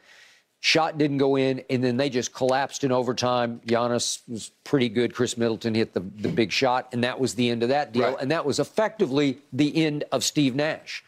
Shot 0.60 0.98
didn't 0.98 1.18
go 1.18 1.38
in, 1.38 1.64
and 1.70 1.82
then 1.82 1.96
they 1.96 2.10
just 2.10 2.34
collapsed 2.34 2.84
in 2.84 2.92
overtime. 2.92 3.62
Giannis 3.66 4.20
was 4.28 4.52
pretty 4.66 4.90
good. 4.90 5.16
Khris 5.16 5.38
Middleton 5.38 5.74
hit 5.74 5.94
the, 5.94 6.02
the 6.02 6.28
big 6.28 6.52
shot, 6.52 6.90
and 6.92 7.06
that 7.06 7.22
was 7.22 7.36
the 7.36 7.50
end 7.50 7.64
of 7.64 7.70
that 7.70 7.94
deal. 7.94 8.10
Right. 8.10 8.18
And 8.20 8.32
that 8.32 8.44
was 8.46 8.60
effectively 8.60 9.38
the 9.54 9.86
end 9.86 10.04
of 10.12 10.26
Steve 10.26 10.56
Nash. 10.56 11.06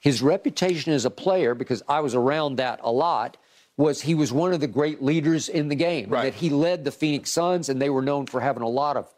His 0.00 0.22
reputation 0.22 0.92
as 0.92 1.04
a 1.04 1.10
player, 1.10 1.54
because 1.54 1.84
I 1.88 2.00
was 2.00 2.16
around 2.16 2.56
that 2.56 2.80
a 2.82 2.90
lot, 2.90 3.36
was 3.76 4.02
he 4.02 4.16
was 4.16 4.32
one 4.32 4.52
of 4.52 4.58
the 4.58 4.66
great 4.66 5.00
leaders 5.00 5.48
in 5.48 5.68
the 5.68 5.76
game. 5.76 6.10
Right. 6.10 6.24
That 6.24 6.34
he 6.34 6.50
led 6.50 6.84
the 6.84 6.90
Phoenix 6.90 7.30
Suns, 7.30 7.68
and 7.68 7.80
they 7.80 7.90
were 7.90 8.02
known 8.02 8.26
for 8.26 8.40
having 8.40 8.64
a 8.64 8.68
lot 8.68 8.96
of 8.96 9.08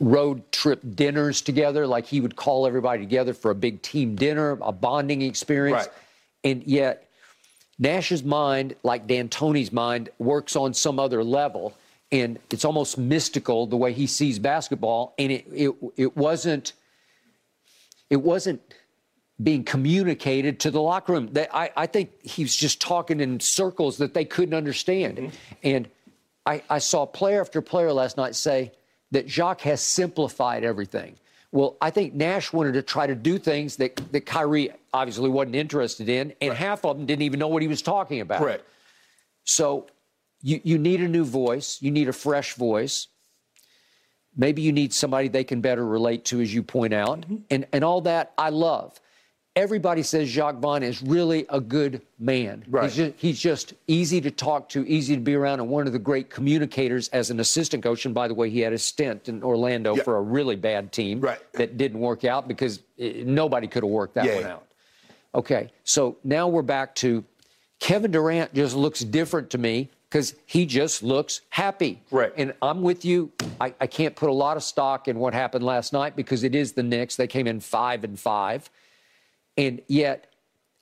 road 0.00 0.50
trip 0.52 0.82
dinners 0.94 1.40
together. 1.40 1.86
Like 1.86 2.06
he 2.06 2.20
would 2.20 2.36
call 2.36 2.66
everybody 2.66 3.02
together 3.02 3.34
for 3.34 3.50
a 3.50 3.54
big 3.54 3.82
team 3.82 4.14
dinner, 4.16 4.58
a 4.62 4.72
bonding 4.72 5.22
experience. 5.22 5.86
Right. 5.86 5.94
And 6.44 6.64
yet, 6.64 7.08
Nash's 7.78 8.24
mind, 8.24 8.74
like 8.82 9.06
D'Antoni's 9.06 9.72
mind, 9.72 10.08
works 10.18 10.56
on 10.56 10.72
some 10.74 10.98
other 10.98 11.22
level. 11.22 11.76
And 12.12 12.38
it's 12.50 12.64
almost 12.64 12.98
mystical 12.98 13.66
the 13.66 13.76
way 13.76 13.92
he 13.92 14.06
sees 14.06 14.38
basketball. 14.38 15.14
And 15.18 15.32
it, 15.32 15.46
it, 15.52 15.74
it 15.96 16.16
wasn't 16.16 16.72
it 18.08 18.22
wasn't 18.22 18.60
being 19.42 19.64
communicated 19.64 20.60
to 20.60 20.70
the 20.70 20.80
locker 20.80 21.12
room. 21.12 21.28
They, 21.32 21.46
I, 21.52 21.70
I 21.76 21.86
think 21.86 22.22
he 22.22 22.42
was 22.42 22.56
just 22.56 22.80
talking 22.80 23.20
in 23.20 23.40
circles 23.40 23.98
that 23.98 24.14
they 24.14 24.24
couldn't 24.24 24.54
understand. 24.54 25.18
Mm-hmm. 25.18 25.36
And 25.62 25.88
I, 26.46 26.62
I 26.70 26.78
saw 26.78 27.04
player 27.04 27.40
after 27.40 27.60
player 27.60 27.92
last 27.92 28.16
night 28.16 28.34
say 28.34 28.72
that 29.16 29.26
Jacque 29.26 29.62
has 29.62 29.80
simplified 29.80 30.62
everything. 30.62 31.16
Well, 31.50 31.78
I 31.80 31.88
think 31.88 32.12
Nash 32.12 32.52
wanted 32.52 32.74
to 32.74 32.82
try 32.82 33.06
to 33.06 33.14
do 33.14 33.38
things 33.38 33.76
that, 33.76 33.96
that 34.12 34.26
Kyrie 34.26 34.68
obviously 34.92 35.30
wasn't 35.30 35.56
interested 35.56 36.10
in, 36.10 36.34
and 36.42 36.52
half 36.52 36.84
of 36.84 36.98
them 36.98 37.06
didn't 37.06 37.22
even 37.22 37.40
know 37.40 37.48
what 37.48 37.62
he 37.62 37.68
was 37.68 37.80
talking 37.80 38.20
about. 38.20 38.40
Correct. 38.42 38.62
So 39.44 39.86
you, 40.42 40.60
you 40.62 40.76
need 40.76 41.00
a 41.00 41.08
new 41.08 41.24
voice, 41.24 41.78
you 41.80 41.90
need 41.90 42.10
a 42.10 42.12
fresh 42.12 42.52
voice. 42.56 43.08
Maybe 44.36 44.60
you 44.60 44.70
need 44.70 44.92
somebody 44.92 45.28
they 45.28 45.44
can 45.44 45.62
better 45.62 45.86
relate 45.86 46.26
to, 46.26 46.42
as 46.42 46.52
you 46.52 46.62
point 46.62 46.92
out. 46.92 47.22
Mm-hmm. 47.22 47.36
And, 47.48 47.66
and 47.72 47.82
all 47.84 48.02
that 48.02 48.34
I 48.36 48.50
love. 48.50 49.00
Everybody 49.60 50.02
says 50.02 50.30
Jacque 50.30 50.56
Vaughn 50.58 50.82
is 50.82 51.00
really 51.02 51.46
a 51.48 51.60
good 51.60 52.02
man. 52.18 52.62
Right. 52.68 52.84
He's 52.84 52.94
just, 52.96 53.14
he's 53.18 53.40
just 53.40 53.74
easy 53.86 54.20
to 54.20 54.30
talk 54.30 54.68
to, 54.70 54.86
easy 54.86 55.14
to 55.14 55.20
be 55.22 55.34
around, 55.34 55.60
and 55.60 55.70
one 55.70 55.86
of 55.86 55.94
the 55.94 55.98
great 55.98 56.28
communicators 56.28 57.08
as 57.08 57.30
an 57.30 57.40
assistant 57.40 57.82
coach. 57.82 58.04
And 58.04 58.14
by 58.14 58.28
the 58.28 58.34
way, 58.34 58.50
he 58.50 58.60
had 58.60 58.74
a 58.74 58.78
stint 58.78 59.30
in 59.30 59.42
Orlando 59.42 59.96
Yeah. 59.96 60.02
for 60.02 60.18
a 60.18 60.20
really 60.20 60.56
bad 60.56 60.92
team 60.92 61.20
Right. 61.20 61.38
that 61.54 61.78
didn't 61.78 62.00
work 62.00 62.22
out 62.24 62.46
because 62.46 62.80
eh, 62.98 63.22
nobody 63.24 63.66
could 63.66 63.82
have 63.82 63.90
worked 63.90 64.14
that 64.16 64.26
Yeah. 64.26 64.34
one 64.34 64.44
out. 64.44 64.66
Okay, 65.34 65.70
so 65.84 66.16
now 66.22 66.48
we're 66.48 66.60
back 66.62 66.94
to 66.96 67.24
Kevin 67.80 68.10
Durant 68.10 68.52
just 68.52 68.76
looks 68.76 69.00
different 69.00 69.48
to 69.50 69.58
me 69.58 69.88
because 70.10 70.34
he 70.44 70.66
just 70.66 71.02
looks 71.02 71.40
happy. 71.48 72.02
Right. 72.10 72.32
And 72.36 72.52
I'm 72.60 72.82
with 72.82 73.06
you. 73.06 73.32
I, 73.58 73.72
I 73.80 73.86
can't 73.86 74.14
put 74.16 74.28
a 74.28 74.34
lot 74.34 74.58
of 74.58 74.62
stock 74.62 75.08
in 75.08 75.18
what 75.18 75.32
happened 75.32 75.64
last 75.64 75.94
night 75.94 76.14
because 76.14 76.44
it 76.44 76.54
is 76.54 76.72
the 76.72 76.82
Knicks. 76.82 77.16
They 77.16 77.26
came 77.26 77.46
in 77.46 77.60
five 77.60 78.04
and 78.04 78.20
five. 78.20 78.68
And 79.56 79.80
yet, 79.88 80.32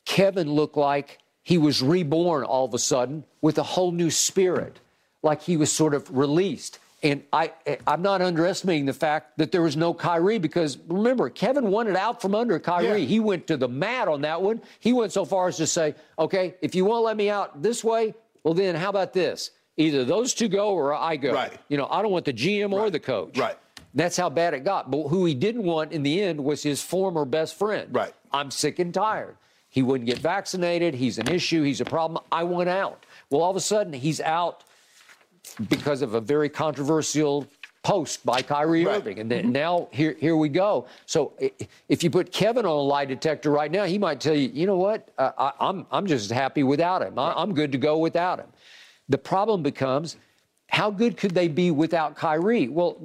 Kevin 0.04 0.50
looked 0.50 0.76
like 0.76 1.18
he 1.42 1.58
was 1.58 1.82
reborn 1.82 2.44
all 2.44 2.64
of 2.64 2.74
a 2.74 2.78
sudden 2.78 3.24
with 3.40 3.58
a 3.58 3.62
whole 3.62 3.92
new 3.92 4.10
spirit, 4.10 4.80
like 5.22 5.42
he 5.42 5.56
was 5.56 5.70
sort 5.70 5.94
of 5.94 6.16
released. 6.16 6.78
And 7.02 7.22
I, 7.34 7.52
I'm 7.86 8.00
not 8.00 8.22
underestimating 8.22 8.86
the 8.86 8.94
fact 8.94 9.36
that 9.36 9.52
there 9.52 9.60
was 9.60 9.76
no 9.76 9.92
Kyrie 9.92 10.38
because 10.38 10.78
remember, 10.88 11.28
Kevin 11.28 11.70
wanted 11.70 11.96
out 11.96 12.22
from 12.22 12.34
under 12.34 12.58
Kyrie. 12.58 13.02
Yeah. 13.02 13.06
He 13.06 13.20
went 13.20 13.46
to 13.48 13.58
the 13.58 13.68
mat 13.68 14.08
on 14.08 14.22
that 14.22 14.40
one. 14.40 14.62
He 14.80 14.94
went 14.94 15.12
so 15.12 15.26
far 15.26 15.48
as 15.48 15.58
to 15.58 15.66
say, 15.66 15.94
okay, 16.18 16.54
if 16.62 16.74
you 16.74 16.86
won't 16.86 17.04
let 17.04 17.18
me 17.18 17.28
out 17.28 17.62
this 17.62 17.84
way, 17.84 18.14
well, 18.42 18.54
then 18.54 18.74
how 18.74 18.88
about 18.88 19.12
this? 19.12 19.50
Either 19.76 20.04
those 20.04 20.32
two 20.32 20.48
go 20.48 20.70
or 20.70 20.94
I 20.94 21.16
go. 21.16 21.34
Right. 21.34 21.52
You 21.68 21.76
know, 21.76 21.88
I 21.90 22.00
don't 22.00 22.10
want 22.10 22.24
the 22.24 22.32
GM 22.32 22.72
or 22.72 22.88
the 22.88 23.00
coach. 23.00 23.36
Right. 23.36 23.56
That's 23.94 24.16
how 24.16 24.28
bad 24.28 24.54
it 24.54 24.64
got. 24.64 24.90
But 24.90 25.08
who 25.08 25.24
he 25.24 25.34
didn't 25.34 25.62
want 25.62 25.92
in 25.92 26.02
the 26.02 26.22
end 26.22 26.42
was 26.42 26.62
his 26.62 26.82
former 26.82 27.24
best 27.24 27.56
friend. 27.56 27.94
Right. 27.94 28.12
I'm 28.32 28.50
sick 28.50 28.78
and 28.78 28.92
tired. 28.92 29.36
He 29.68 29.82
wouldn't 29.82 30.06
get 30.06 30.18
vaccinated. 30.18 30.94
He's 30.94 31.18
an 31.18 31.28
issue. 31.28 31.62
He's 31.62 31.80
a 31.80 31.84
problem. 31.84 32.22
I 32.30 32.44
want 32.44 32.68
out. 32.68 33.06
Well, 33.30 33.42
all 33.42 33.50
of 33.50 33.56
a 33.56 33.60
sudden, 33.60 33.92
he's 33.92 34.20
out 34.20 34.64
because 35.68 36.02
of 36.02 36.14
a 36.14 36.20
very 36.20 36.48
controversial 36.48 37.46
post 37.82 38.24
by 38.24 38.40
Kyrie 38.40 38.84
Right. 38.84 38.96
Irving. 38.96 39.18
And 39.18 39.30
then 39.30 39.52
now 39.52 39.88
here, 39.92 40.16
here 40.18 40.36
we 40.36 40.48
go. 40.48 40.86
So 41.06 41.34
if 41.88 42.02
you 42.02 42.10
put 42.10 42.32
Kevin 42.32 42.64
on 42.64 42.72
a 42.72 42.80
lie 42.80 43.04
detector 43.04 43.50
right 43.50 43.70
now, 43.70 43.84
he 43.84 43.98
might 43.98 44.20
tell 44.20 44.34
you, 44.34 44.48
you 44.52 44.66
know 44.66 44.78
what? 44.78 45.10
Uh, 45.18 45.32
I, 45.36 45.52
I'm, 45.60 45.86
I'm 45.90 46.06
just 46.06 46.30
happy 46.30 46.62
without 46.62 47.02
him. 47.02 47.18
I, 47.18 47.34
I'm 47.36 47.52
good 47.52 47.70
to 47.72 47.78
go 47.78 47.98
without 47.98 48.38
him. 48.38 48.48
The 49.08 49.18
problem 49.18 49.62
becomes, 49.62 50.16
how 50.74 50.90
good 50.90 51.16
could 51.16 51.30
they 51.34 51.46
be 51.46 51.70
without 51.70 52.16
Kyrie? 52.16 52.66
Well, 52.68 52.96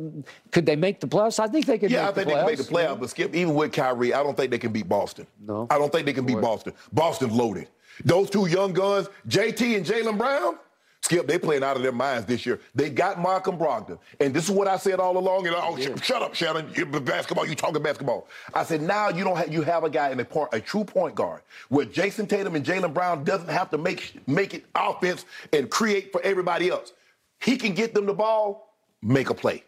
could 0.52 0.66
they 0.66 0.76
make 0.76 1.00
the 1.00 1.08
playoffs? 1.08 1.40
I 1.40 1.48
think 1.48 1.68
they 1.68 1.78
could 1.78 1.92
Yeah, 1.92 2.10
I 2.10 2.12
think 2.12 2.16
the 2.16 2.26
they 2.26 2.32
playoffs. 2.32 2.38
can 2.40 2.46
make 2.48 2.58
the 2.58 2.64
playoffs, 2.64 3.00
but 3.00 3.10
Skip, 3.12 3.36
even 3.36 3.54
with 3.54 3.72
Kyrie, 3.72 4.14
I 4.14 4.24
don't 4.24 4.36
think 4.36 4.50
they 4.50 4.58
can 4.58 4.72
beat 4.72 4.90
Boston. 4.90 5.28
No. 5.46 5.68
I 5.70 5.78
don't 5.78 5.92
think 5.92 6.08
they 6.08 6.14
can 6.14 6.26
beat 6.26 6.42
Boston. 6.42 6.74
Boston's 6.92 7.34
loaded. 7.34 7.68
Those 8.04 8.30
two 8.32 8.48
young 8.48 8.74
guns, 8.74 9.08
JT 9.28 9.78
and 9.78 9.86
Jaylen 9.86 10.18
Brown, 10.18 10.58
Skip, 11.02 11.28
they 11.28 11.38
playing 11.38 11.64
out 11.64 11.78
of 11.78 11.84
their 11.84 11.92
minds 11.92 12.26
this 12.26 12.46
year. 12.46 12.60
They 12.76 12.90
got 12.90 13.22
Malcolm 13.22 13.58
Brogdon. 13.58 14.00
And 14.20 14.34
this 14.34 14.46
is 14.46 14.52
what 14.52 14.68
I 14.68 14.76
said 14.78 15.00
all 15.00 15.18
along. 15.18 15.48
And 15.48 15.56
oh, 15.58 15.78
sh- 15.78 16.04
shut 16.04 16.22
up, 16.22 16.34
Shannon. 16.36 16.70
You 16.76 16.86
basketball, 16.86 17.48
you 17.48 17.56
talking 17.56 17.82
basketball. 17.82 18.28
I 18.54 18.64
said, 18.64 18.82
now 18.82 19.10
you 19.10 19.24
don't 19.24 19.38
have 19.38 19.52
you 19.54 19.62
have 19.62 19.84
a 19.84 19.90
guy 19.90 20.10
in 20.10 20.20
a 20.20 20.26
point, 20.26 20.50
a 20.54 20.60
true 20.60 20.84
point 20.84 21.16
guard, 21.16 21.42
where 21.70 21.86
Jayson 21.86 22.28
Tatum 22.28 22.56
and 22.56 22.66
Jaylen 22.66 22.94
Brown 22.94 23.24
doesn't 23.24 23.50
have 23.50 23.70
to 23.72 23.78
make 23.78 24.16
make 24.28 24.54
it 24.54 24.66
offense 24.76 25.26
and 25.54 25.70
create 25.70 26.12
for 26.12 26.22
everybody 26.22 26.70
else. 26.70 26.94
He 27.40 27.58
can 27.58 27.74
get 27.74 27.94
them 27.94 28.06
the 28.06 28.14
ball, 28.14 28.76
make 29.02 29.30
a 29.30 29.34
play 29.34 29.64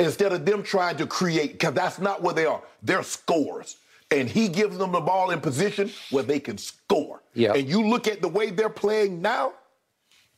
instead 0.00 0.32
of 0.32 0.44
them 0.44 0.62
trying 0.62 0.96
to 0.96 1.06
create, 1.06 1.52
because 1.52 1.74
that's 1.74 1.98
not 2.00 2.22
what 2.22 2.34
they 2.34 2.44
are. 2.46 2.62
They're 2.82 3.02
scorers. 3.04 3.76
And 4.10 4.28
he 4.28 4.48
gives 4.48 4.76
them 4.76 4.92
the 4.92 5.00
ball 5.00 5.30
in 5.30 5.40
position 5.40 5.90
where 6.10 6.22
they 6.24 6.40
can 6.40 6.58
score. 6.58 7.22
Yeah. 7.34 7.52
And 7.54 7.68
you 7.68 7.86
look 7.86 8.06
at 8.08 8.20
the 8.20 8.28
way 8.28 8.50
they're 8.50 8.68
playing 8.68 9.22
now, 9.22 9.52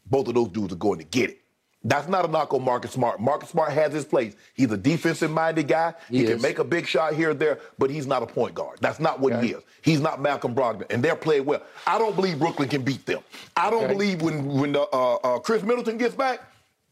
both 0.07 0.29
of 0.29 0.35
those 0.35 0.49
dudes 0.49 0.73
are 0.75 0.77
going 0.77 0.99
to 0.99 1.05
get 1.05 1.31
it. 1.31 1.41
That's 1.87 2.09
not 2.09 2.25
a 2.25 2.29
knock 2.29 2.55
on 2.55 2.63
Marcus 2.63 2.93
Smart. 2.93 3.21
Marcus 3.21 3.51
Smart 3.51 3.73
has 3.73 3.93
his 3.93 4.05
place. 4.05 4.37
He's 4.55 4.71
a 4.71 4.77
defensive 4.77 5.31
minded 5.31 5.69
guy. 5.69 5.93
He, 6.09 6.19
He 6.21 6.25
can 6.27 6.41
make 6.41 6.59
a 6.59 6.65
big 6.65 6.87
shot 6.87 7.15
here 7.15 7.31
or 7.31 7.35
there, 7.35 7.59
but 7.79 7.91
he's 7.91 8.07
not 8.07 8.23
a 8.23 8.27
point 8.27 8.55
guard. 8.55 8.79
That's 8.81 9.01
not 9.01 9.21
what 9.21 9.43
he 9.43 9.53
is. 9.53 9.63
He's 9.83 10.01
not 10.01 10.21
Malcolm 10.21 10.55
Brogdon, 10.55 10.87
and 10.91 11.03
they're 11.03 11.17
playing 11.17 11.45
well. 11.45 11.63
I 11.87 11.99
don't 11.99 12.17
believe 12.17 12.39
Brooklyn 12.39 12.69
can 12.71 12.83
beat 12.83 13.05
them. 13.05 13.21
I 13.57 13.71
don't 13.71 13.85
Okay. 13.85 13.93
believe 13.93 14.23
when 14.23 14.47
when 14.47 14.77
uh, 14.77 14.83
uh, 14.83 15.39
Khris 15.41 15.63
Middleton 15.63 15.99
gets 15.99 16.15
back, 16.15 16.41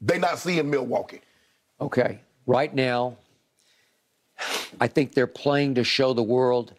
they're 0.03 0.19
not 0.19 0.39
seeing 0.39 0.69
Milwaukee. 0.69 1.21
Okay. 1.81 2.21
Right 2.47 2.75
now, 2.75 3.17
I 4.81 4.89
think 4.89 5.15
they're 5.15 5.27
playing 5.27 5.77
to 5.77 5.85
show 5.85 6.13
the 6.13 6.23
world 6.23 6.75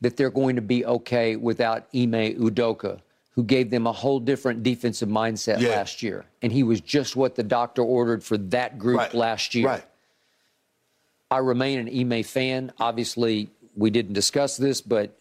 that 0.00 0.16
they're 0.16 0.30
going 0.30 0.56
to 0.56 0.62
be 0.62 0.84
okay 0.84 1.36
without 1.36 1.86
Ime 1.94 2.34
Udoka, 2.36 3.00
who 3.30 3.44
gave 3.44 3.70
them 3.70 3.86
a 3.86 3.92
whole 3.92 4.18
different 4.20 4.62
defensive 4.62 5.08
mindset 5.08 5.60
Yeah. 5.60 5.70
last 5.70 6.02
year. 6.02 6.24
And 6.42 6.52
he 6.52 6.62
was 6.62 6.80
just 6.80 7.14
what 7.16 7.36
the 7.36 7.42
doctor 7.44 7.82
ordered 7.82 8.22
for 8.24 8.36
that 8.36 8.78
group 8.78 8.98
Right. 8.98 9.14
last 9.14 9.54
year. 9.54 9.66
Right. 9.68 9.84
I 11.30 11.38
remain 11.38 11.78
an 11.78 12.12
Ime 12.12 12.22
fan. 12.22 12.72
Obviously, 12.78 13.50
we 13.76 13.90
didn't 13.90 14.12
discuss 14.12 14.56
this, 14.56 14.80
but 14.80 15.16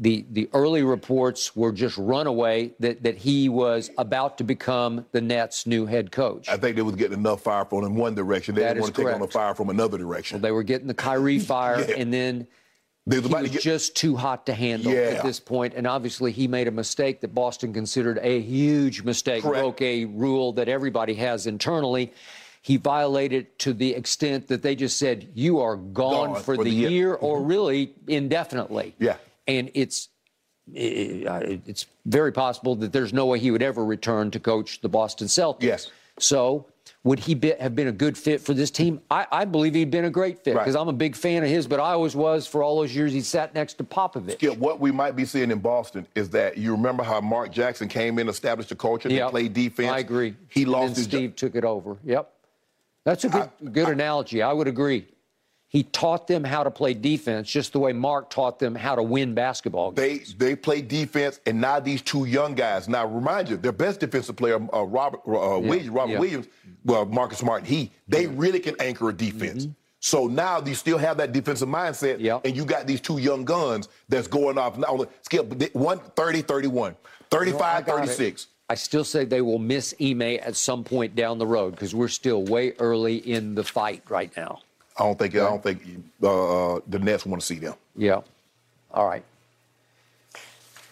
the 0.00 0.24
the 0.32 0.48
early 0.54 0.82
reports 0.82 1.54
were 1.54 1.72
just 1.72 1.98
runaway 1.98 2.72
that 2.80 3.02
that 3.02 3.16
he 3.18 3.48
was 3.50 3.90
about 3.98 4.38
to 4.38 4.44
become 4.44 5.04
the 5.12 5.20
Nets' 5.20 5.66
new 5.66 5.84
head 5.84 6.10
coach. 6.10 6.48
I 6.48 6.56
think 6.56 6.74
they 6.76 6.82
was 6.82 6.96
getting 6.96 7.18
enough 7.18 7.42
fire 7.42 7.66
from 7.66 7.84
in 7.84 7.94
one 7.94 8.14
direction. 8.14 8.54
They 8.54 8.62
That 8.62 8.68
didn't 8.74 8.82
want 8.84 8.94
to 8.96 9.04
take 9.04 9.14
on 9.14 9.20
the 9.20 9.28
fire 9.28 9.54
from 9.54 9.68
another 9.68 9.98
direction. 9.98 10.40
They 10.40 10.52
were 10.52 10.62
getting 10.62 10.86
the 10.86 10.94
Kyrie 10.94 11.38
fire, 11.52 11.84
Yeah. 11.86 11.96
and 11.98 12.12
then 12.12 12.46
They 13.06 13.18
was 13.18 13.28
he 13.28 13.34
was 13.34 13.50
get 13.50 13.60
just 13.60 13.94
too 13.94 14.16
hot 14.16 14.46
to 14.46 14.54
handle 14.54 14.90
Yeah. 14.92 15.00
at 15.18 15.22
this 15.22 15.38
point. 15.38 15.74
And 15.76 15.86
obviously, 15.86 16.32
he 16.32 16.48
made 16.48 16.66
a 16.66 16.70
mistake 16.72 17.20
that 17.20 17.34
Boston 17.34 17.74
considered 17.74 18.18
a 18.22 18.40
huge 18.40 19.02
mistake, 19.02 19.42
Correct. 19.42 19.60
broke 19.60 19.82
a 19.82 20.06
rule 20.06 20.52
that 20.54 20.68
everybody 20.68 21.14
has 21.14 21.46
internally. 21.46 22.12
He 22.62 22.76
violated 22.78 23.58
to 23.60 23.72
the 23.74 23.94
extent 23.94 24.48
that 24.48 24.62
they 24.62 24.74
just 24.74 24.98
said, 24.98 25.28
You 25.34 25.60
are 25.60 25.76
gone, 25.76 26.32
Gone 26.32 26.34
for, 26.36 26.56
for 26.56 26.64
the 26.64 26.70
year." 26.70 26.90
year, 26.90 27.14
or 27.14 27.38
mm-hmm. 27.38 27.48
really 27.48 27.94
indefinitely. 28.08 28.94
Yeah. 28.98 29.16
And 29.50 29.70
it's 29.74 30.08
uh, 30.68 31.40
it's 31.66 31.86
very 32.06 32.32
possible 32.32 32.76
that 32.76 32.92
there's 32.92 33.12
no 33.12 33.26
way 33.26 33.38
he 33.38 33.50
would 33.50 33.62
ever 33.62 33.84
return 33.84 34.30
to 34.30 34.38
coach 34.40 34.80
the 34.80 34.88
Boston 34.88 35.26
Celtics. 35.26 35.62
Yes. 35.62 35.90
So 36.18 36.66
would 37.02 37.18
he 37.18 37.34
be, 37.34 37.52
have 37.58 37.74
been 37.74 37.88
a 37.88 37.92
good 37.92 38.16
fit 38.16 38.40
for 38.40 38.52
this 38.54 38.70
team? 38.70 39.00
I, 39.10 39.26
I 39.32 39.44
believe 39.46 39.74
he'd 39.74 39.90
been 39.90 40.04
a 40.04 40.10
great 40.10 40.44
fit 40.44 40.54
Right. 40.54 40.62
because 40.62 40.76
I'm 40.76 40.86
a 40.88 40.92
big 40.92 41.16
fan 41.16 41.42
of 41.42 41.48
his, 41.48 41.66
but 41.66 41.80
I 41.80 41.92
always 41.92 42.14
was 42.14 42.46
for 42.46 42.62
all 42.62 42.76
those 42.80 42.94
years 42.94 43.12
he 43.12 43.22
sat 43.22 43.54
next 43.54 43.74
to 43.78 43.84
Popovich. 43.84 44.40
Yeah, 44.42 44.50
what 44.50 44.80
we 44.80 44.92
might 44.92 45.16
be 45.16 45.24
seeing 45.24 45.50
in 45.50 45.58
Boston 45.60 46.06
is 46.14 46.28
that 46.30 46.58
you 46.58 46.72
remember 46.72 47.02
how 47.02 47.20
Mark 47.20 47.50
Jackson 47.52 47.88
came 47.88 48.18
in, 48.18 48.28
established 48.28 48.70
a 48.70 48.76
culture, 48.76 49.08
Yep. 49.08 49.30
played 49.30 49.54
defense. 49.54 49.90
I 49.90 49.98
agree. 49.98 50.36
He 50.50 50.62
And 50.64 50.72
lost 50.72 50.96
his 50.96 51.06
jo- 51.06 51.18
Steve 51.18 51.36
took 51.36 51.54
it 51.54 51.64
over. 51.64 51.96
Yep. 52.04 52.30
That's 53.04 53.24
a 53.24 53.28
good, 53.30 53.50
good 53.72 53.88
analogy. 53.88 54.42
I 54.42 54.52
would 54.52 54.68
agree. 54.68 55.08
He 55.70 55.84
taught 55.84 56.26
them 56.26 56.42
how 56.42 56.64
to 56.64 56.70
play 56.70 56.94
defense 56.94 57.48
just 57.48 57.72
the 57.72 57.78
way 57.78 57.92
Mark 57.92 58.28
taught 58.28 58.58
them 58.58 58.74
how 58.74 58.96
to 58.96 59.04
win 59.04 59.34
basketball 59.34 59.92
games. 59.92 60.34
They 60.34 60.48
they 60.48 60.56
play 60.56 60.82
defense, 60.82 61.38
and 61.46 61.60
now 61.60 61.78
these 61.78 62.02
two 62.02 62.24
young 62.24 62.54
guys. 62.56 62.88
Now 62.88 63.06
remind 63.06 63.48
you, 63.48 63.56
their 63.56 63.70
best 63.70 64.00
defensive 64.00 64.34
player, 64.34 64.56
uh, 64.74 64.82
Robert 64.82 65.20
uh, 65.26 65.60
Williams, 65.60 65.88
Robert 65.88 66.12
yeah. 66.14 66.18
Williams, 66.18 66.48
well 66.84 67.06
Marcus 67.06 67.40
Martin. 67.44 67.66
he 67.66 67.92
they 68.08 68.26
really 68.26 68.58
can 68.58 68.74
anchor 68.80 69.10
a 69.10 69.12
defense. 69.12 69.68
So 70.00 70.26
now 70.26 70.60
you 70.60 70.74
still 70.74 70.98
have 70.98 71.18
that 71.18 71.32
defensive 71.32 71.68
mindset, 71.68 72.14
Mm-hmm. 72.14 72.24
Yep. 72.24 72.40
and 72.46 72.56
you 72.56 72.64
got 72.64 72.86
these 72.88 73.00
two 73.00 73.18
young 73.18 73.44
guns 73.44 73.88
that's 74.08 74.26
going 74.26 74.58
off 74.58 74.76
now. 74.76 75.06
Skip 75.22 75.72
one 75.74 76.00
30, 76.16 76.42
31, 76.42 76.96
35, 77.30 77.60
I 77.62 77.80
got 77.82 77.94
it. 78.02 78.06
36. 78.08 78.46
I 78.68 78.74
still 78.74 79.04
say 79.04 79.24
they 79.24 79.40
will 79.42 79.58
miss 79.58 79.94
Ime 80.00 80.22
at 80.22 80.56
some 80.56 80.82
point 80.84 81.14
down 81.14 81.38
the 81.38 81.46
road 81.46 81.72
because 81.72 81.94
we're 81.94 82.08
still 82.08 82.42
way 82.44 82.72
early 82.78 83.16
in 83.18 83.54
the 83.54 83.62
fight 83.64 84.02
right 84.08 84.34
now. 84.36 84.60
I 85.00 85.04
don't 85.04 85.18
think 85.18 85.34
I 85.34 85.38
don't 85.38 85.62
think 85.62 85.82
uh, 86.22 86.80
the 86.86 86.98
Nets 86.98 87.24
want 87.24 87.40
to 87.40 87.46
see 87.46 87.58
them. 87.58 87.74
Yeah. 87.96 88.20
All 88.92 89.06
right. 89.06 89.24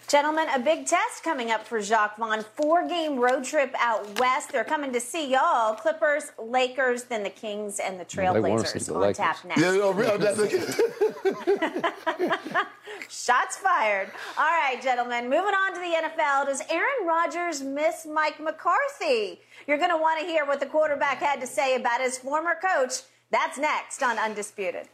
Gentlemen, 0.07 0.47
a 0.49 0.57
big 0.57 0.87
test 0.87 1.23
coming 1.23 1.51
up 1.51 1.67
for 1.67 1.79
Jacque 1.79 2.17
Vaughn. 2.17 2.43
Four 2.55 2.87
game 2.87 3.19
road 3.19 3.43
trip 3.43 3.75
out 3.77 4.19
west. 4.19 4.51
They're 4.51 4.63
coming 4.63 4.91
to 4.93 4.99
see 4.99 5.29
y'all 5.31 5.75
Clippers, 5.75 6.31
Lakers, 6.39 7.03
then 7.03 7.21
the 7.21 7.29
Kings 7.29 7.79
and 7.79 7.99
the 7.99 8.05
Well, 8.17 8.33
they 8.33 8.39
wanna 8.41 8.65
see 8.65 8.79
Trailblazers 8.79 8.85
the 8.87 8.93
on 8.95 9.01
Lakers. 9.01 9.17
tap 9.17 9.45
next. 9.45 9.61
Yeah, 9.61 9.71
no, 9.73 9.91
real- 9.91 10.17
Shots 13.09 13.57
fired. 13.57 14.09
All 14.37 14.45
right, 14.45 14.81
gentlemen, 14.81 15.25
moving 15.25 15.53
on 15.53 15.73
to 15.75 15.79
the 15.79 16.09
NFL. 16.09 16.47
Does 16.47 16.63
Aaron 16.71 17.05
Rodgers 17.07 17.61
miss 17.61 18.07
Mike 18.11 18.39
McCarthy? 18.39 19.39
You're 19.67 19.77
going 19.77 19.91
to 19.91 19.97
want 19.97 20.19
to 20.19 20.25
hear 20.25 20.43
what 20.45 20.59
the 20.59 20.65
quarterback 20.65 21.19
had 21.19 21.39
to 21.41 21.47
say 21.47 21.75
about 21.75 22.01
his 22.01 22.17
former 22.17 22.55
coach. 22.59 23.01
That's 23.31 23.59
next 23.59 24.01
on 24.01 24.17
Undisputed. 24.17 24.87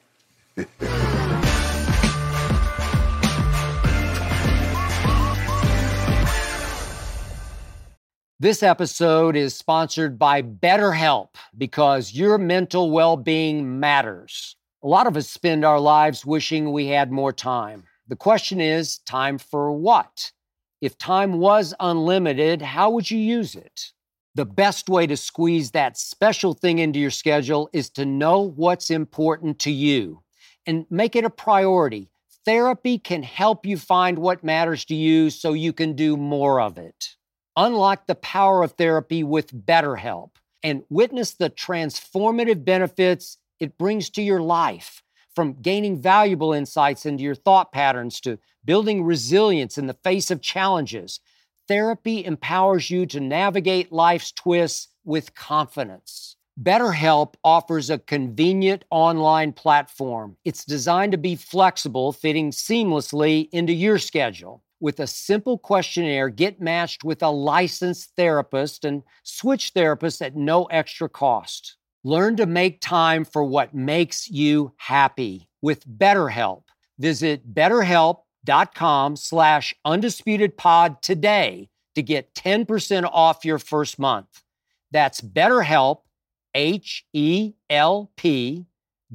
This 8.37 8.61
episode 8.61 9.37
is 9.37 9.55
sponsored 9.55 10.19
by 10.19 10.41
BetterHelp 10.41 11.29
because 11.57 12.13
your 12.13 12.37
mental 12.37 12.91
well 12.91 13.15
being 13.15 13.79
matters. 13.79 14.57
A 14.83 14.87
lot 14.87 15.07
of 15.07 15.15
us 15.15 15.29
spend 15.29 15.63
our 15.63 15.79
lives 15.79 16.25
wishing 16.25 16.73
we 16.73 16.87
had 16.87 17.13
more 17.13 17.31
time. 17.31 17.85
The 18.09 18.17
question 18.17 18.59
is 18.59 18.97
time 18.99 19.37
for 19.37 19.71
what? 19.71 20.33
If 20.81 20.97
time 20.97 21.39
was 21.39 21.73
unlimited, 21.79 22.61
how 22.61 22.89
would 22.89 23.09
you 23.09 23.17
use 23.17 23.55
it? 23.55 23.93
The 24.35 24.45
best 24.45 24.89
way 24.89 25.07
to 25.07 25.15
squeeze 25.15 25.71
that 25.71 25.97
special 25.97 26.53
thing 26.53 26.79
into 26.79 26.99
your 26.99 27.09
schedule 27.09 27.69
is 27.71 27.89
to 27.91 28.05
know 28.05 28.41
what's 28.41 28.89
important 28.89 29.59
to 29.59 29.71
you 29.71 30.23
and 30.65 30.85
make 30.89 31.15
it 31.15 31.23
a 31.23 31.29
priority. 31.29 32.09
Therapy 32.43 32.99
can 32.99 33.23
help 33.23 33.65
you 33.65 33.77
find 33.77 34.19
what 34.19 34.43
matters 34.43 34.83
to 34.85 34.95
you 34.95 35.29
so 35.29 35.53
you 35.53 35.71
can 35.71 35.95
do 35.95 36.17
more 36.17 36.59
of 36.59 36.77
it. 36.77 37.15
Unlock 37.55 38.07
the 38.07 38.15
power 38.15 38.61
of 38.61 38.73
therapy 38.73 39.23
with 39.23 39.65
BetterHelp 39.65 40.31
and 40.61 40.83
witness 40.89 41.33
the 41.33 41.49
transformative 41.49 42.65
benefits 42.65 43.37
it 43.61 43.77
brings 43.77 44.09
to 44.11 44.21
your 44.21 44.41
life. 44.41 45.01
From 45.33 45.61
gaining 45.61 46.01
valuable 46.01 46.51
insights 46.51 47.05
into 47.05 47.23
your 47.23 47.35
thought 47.35 47.71
patterns 47.71 48.19
to 48.21 48.37
building 48.65 49.05
resilience 49.05 49.77
in 49.77 49.87
the 49.87 49.93
face 49.93 50.29
of 50.29 50.41
challenges, 50.41 51.21
therapy 51.67 52.25
empowers 52.25 52.89
you 52.89 53.05
to 53.07 53.19
navigate 53.19 53.91
life's 53.91 54.31
twists 54.31 54.89
with 55.03 55.35
confidence. 55.35 56.35
BetterHelp 56.61 57.33
offers 57.43 57.89
a 57.89 57.99
convenient 57.99 58.85
online 58.89 59.51
platform. 59.51 60.37
It's 60.45 60.63
designed 60.63 61.11
to 61.11 61.17
be 61.17 61.35
flexible, 61.35 62.13
fitting 62.13 62.51
seamlessly 62.51 63.49
into 63.51 63.73
your 63.73 63.99
schedule. 63.99 64.63
With 64.79 64.99
a 64.99 65.07
simple 65.07 65.57
questionnaire, 65.57 66.29
get 66.29 66.61
matched 66.61 67.03
with 67.03 67.23
a 67.23 67.29
licensed 67.29 68.11
therapist 68.15 68.85
and 68.85 69.03
switch 69.23 69.73
therapists 69.73 70.21
at 70.25 70.35
no 70.35 70.65
extra 70.65 71.09
cost. 71.09 71.77
Learn 72.03 72.35
to 72.37 72.45
make 72.45 72.81
time 72.81 73.25
for 73.25 73.43
what 73.43 73.73
makes 73.73 74.29
you 74.29 74.73
happy 74.77 75.49
with 75.61 75.87
BetterHelp. 75.87 76.63
Visit 76.99 77.53
betterhelp.com 78.45 79.15
slash 79.15 79.73
undisputedpod 79.85 81.01
today 81.01 81.69
to 81.95 82.01
get 82.01 82.33
10% 82.35 83.09
off 83.11 83.45
your 83.45 83.59
first 83.59 83.99
month. 83.99 84.43
That's 84.91 85.21
betterhelp, 85.21 86.01
H-E-L-P 86.53 87.55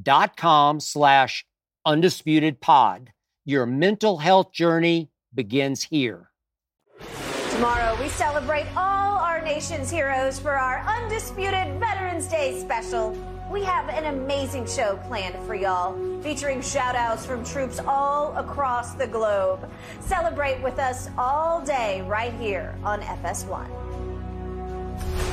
dot 0.00 0.36
com 0.36 0.80
slash 0.80 1.46
undisputedpod. 1.86 3.08
Your 3.44 3.66
mental 3.66 4.18
health 4.18 4.52
journey 4.52 5.10
begins 5.34 5.84
here. 5.84 6.30
Tomorrow, 7.50 8.00
we 8.00 8.08
celebrate 8.08 8.66
all 8.76 9.18
our 9.18 9.42
nation's 9.42 9.90
heroes 9.90 10.38
for 10.38 10.52
our 10.52 10.80
undisputed 10.86 11.78
Veterans 11.80 12.28
Day 12.28 12.60
special. 12.60 13.16
We 13.50 13.64
have 13.64 13.88
an 13.88 14.14
amazing 14.14 14.66
show 14.68 14.96
planned 15.08 15.34
for 15.44 15.56
y'all, 15.56 15.98
featuring 16.22 16.62
shout 16.62 16.94
outs 16.94 17.26
from 17.26 17.44
troops 17.44 17.80
all 17.80 18.32
across 18.36 18.94
the 18.94 19.08
globe. 19.08 19.68
Celebrate 19.98 20.62
with 20.62 20.78
us 20.78 21.08
all 21.18 21.60
day 21.60 22.02
right 22.02 22.32
here 22.34 22.78
on 22.84 23.00
FS1. 23.00 23.68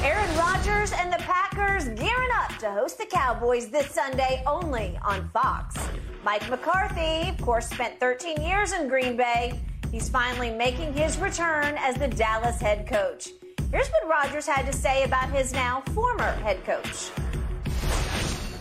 Aaron 0.01 0.35
Rodgers 0.35 0.93
and 0.93 1.13
the 1.13 1.17
Packers 1.19 1.89
gearing 1.89 2.29
up 2.41 2.57
to 2.57 2.71
host 2.71 2.97
the 2.97 3.05
Cowboys 3.05 3.69
this 3.69 3.91
Sunday 3.91 4.41
only 4.47 4.97
on 5.05 5.29
Fox. 5.29 5.77
Mike 6.23 6.49
McCarthy, 6.49 7.29
of 7.29 7.39
course, 7.39 7.69
spent 7.69 7.99
13 7.99 8.41
years 8.41 8.73
in 8.73 8.87
Green 8.87 9.15
Bay. 9.15 9.59
He's 9.91 10.09
finally 10.09 10.49
making 10.49 10.91
his 10.93 11.19
return 11.19 11.75
as 11.77 11.95
the 11.97 12.07
Dallas 12.07 12.59
head 12.59 12.87
coach. 12.87 13.29
Here's 13.69 13.89
what 13.89 14.07
Rodgers 14.09 14.47
had 14.47 14.65
to 14.65 14.73
say 14.73 15.03
about 15.03 15.29
his 15.29 15.53
now 15.53 15.81
former 15.93 16.31
head 16.37 16.63
coach. 16.63 17.11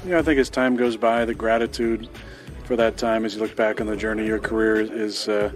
You 0.07 0.13
know, 0.13 0.19
I 0.21 0.23
think 0.23 0.39
as 0.39 0.49
time 0.49 0.77
goes 0.77 0.97
by, 0.97 1.25
the 1.25 1.35
gratitude 1.35 2.09
for 2.63 2.77
that 2.77 2.97
time 2.97 3.25
as 3.25 3.35
you 3.35 3.41
look 3.41 3.57
back 3.57 3.81
on 3.81 3.89
the 3.89 3.97
journey 3.97 4.23
of 4.23 4.29
your 4.29 4.39
career 4.39 4.77
is, 4.77 5.27
uh, 5.27 5.51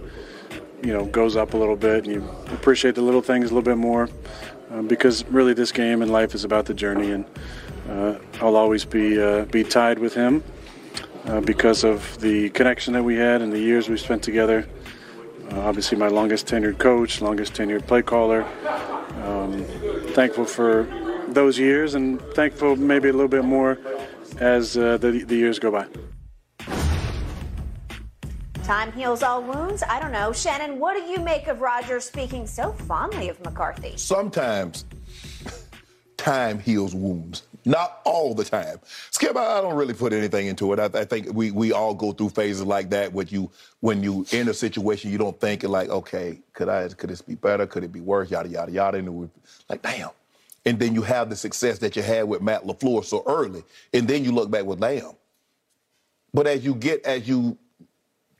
you 0.83 0.91
know, 0.91 1.05
goes 1.05 1.37
up 1.37 1.53
a 1.53 1.57
little 1.57 1.77
bit. 1.77 2.03
And 2.03 2.15
you 2.15 2.29
appreciate 2.51 2.95
the 2.95 3.01
little 3.01 3.21
things 3.21 3.45
a 3.45 3.53
little 3.53 3.61
bit 3.61 3.77
more 3.77 4.09
uh, 4.69 4.81
because 4.81 5.23
really 5.27 5.53
this 5.53 5.71
game 5.71 6.01
and 6.01 6.11
life 6.11 6.35
is 6.35 6.43
about 6.43 6.65
the 6.65 6.73
journey. 6.73 7.11
And 7.11 7.25
uh, 7.89 8.15
I'll 8.41 8.57
always 8.57 8.83
be 8.83 9.21
uh, 9.21 9.45
be 9.45 9.63
tied 9.63 9.99
with 9.99 10.15
him 10.15 10.43
uh, 11.27 11.39
because 11.39 11.85
of 11.85 12.19
the 12.19 12.49
connection 12.49 12.91
that 12.91 13.03
we 13.03 13.15
had 13.15 13.41
and 13.41 13.53
the 13.53 13.59
years 13.59 13.87
we 13.87 13.95
spent 13.95 14.21
together. 14.21 14.67
Uh, 15.49 15.61
obviously, 15.61 15.97
my 15.97 16.09
longest 16.09 16.45
tenured 16.47 16.77
coach, 16.77 17.21
longest 17.21 17.53
tenured 17.53 17.87
play 17.87 18.01
caller. 18.01 18.45
Um, 19.23 19.63
thankful 20.13 20.43
for 20.43 20.89
those 21.29 21.57
years 21.57 21.95
and 21.95 22.21
thankful 22.33 22.75
maybe 22.75 23.07
a 23.07 23.13
little 23.13 23.29
bit 23.29 23.45
more 23.45 23.77
as 24.41 24.75
uh, 24.75 24.97
the, 24.97 25.23
the 25.23 25.35
years 25.35 25.59
go 25.59 25.71
by. 25.71 25.87
Time 28.63 28.91
heals 28.91 29.23
all 29.23 29.43
wounds? 29.43 29.83
I 29.87 29.99
don't 29.99 30.11
know. 30.11 30.33
Shannon, 30.33 30.79
what 30.79 30.95
do 30.95 31.03
you 31.03 31.19
make 31.19 31.47
of 31.47 31.61
Roger 31.61 31.99
speaking 31.99 32.47
so 32.47 32.71
fondly 32.71 33.29
of 33.29 33.39
McCarthy? 33.43 33.93
Sometimes 33.97 34.85
time 36.17 36.59
heals 36.59 36.93
wounds. 36.95 37.43
Not 37.63 38.01
all 38.05 38.33
the 38.33 38.43
time. 38.43 38.79
Skip, 39.11 39.37
I 39.37 39.61
don't 39.61 39.75
really 39.75 39.93
put 39.93 40.13
anything 40.13 40.47
into 40.47 40.73
it. 40.73 40.79
I, 40.79 40.85
I 40.99 41.05
think 41.05 41.31
we, 41.31 41.51
we 41.51 41.73
all 41.73 41.93
go 41.93 42.11
through 42.11 42.29
phases 42.29 42.65
like 42.65 42.89
that 42.89 43.13
when 43.13 43.27
you 43.29 43.51
when 43.81 44.01
you 44.01 44.25
in 44.31 44.47
a 44.47 44.53
situation 44.53 45.11
you 45.11 45.19
don't 45.19 45.39
think 45.39 45.61
like, 45.63 45.89
okay, 45.89 46.39
could 46.53 46.69
I 46.69 46.87
could 46.87 47.11
this 47.11 47.21
be 47.21 47.35
better? 47.35 47.67
Could 47.67 47.83
it 47.83 47.91
be 47.91 48.01
worse? 48.01 48.31
Yada 48.31 48.49
yada 48.49 48.71
yada. 48.71 48.97
And 48.97 49.13
we 49.13 49.29
like, 49.69 49.83
damn. 49.83 50.09
And 50.65 50.79
then 50.79 50.93
you 50.93 51.01
have 51.01 51.29
the 51.29 51.35
success 51.35 51.79
that 51.79 51.95
you 51.95 52.01
had 52.01 52.27
with 52.27 52.41
Matt 52.41 52.65
LaFleur 52.65 53.03
so 53.03 53.23
early. 53.25 53.63
And 53.93 54.07
then 54.07 54.23
you 54.23 54.31
look 54.31 54.51
back 54.51 54.65
with 54.65 54.79
Lamb. 54.79 55.13
But 56.33 56.47
as 56.47 56.63
you 56.63 56.75
get 56.75 57.05
as 57.05 57.27
you 57.27 57.57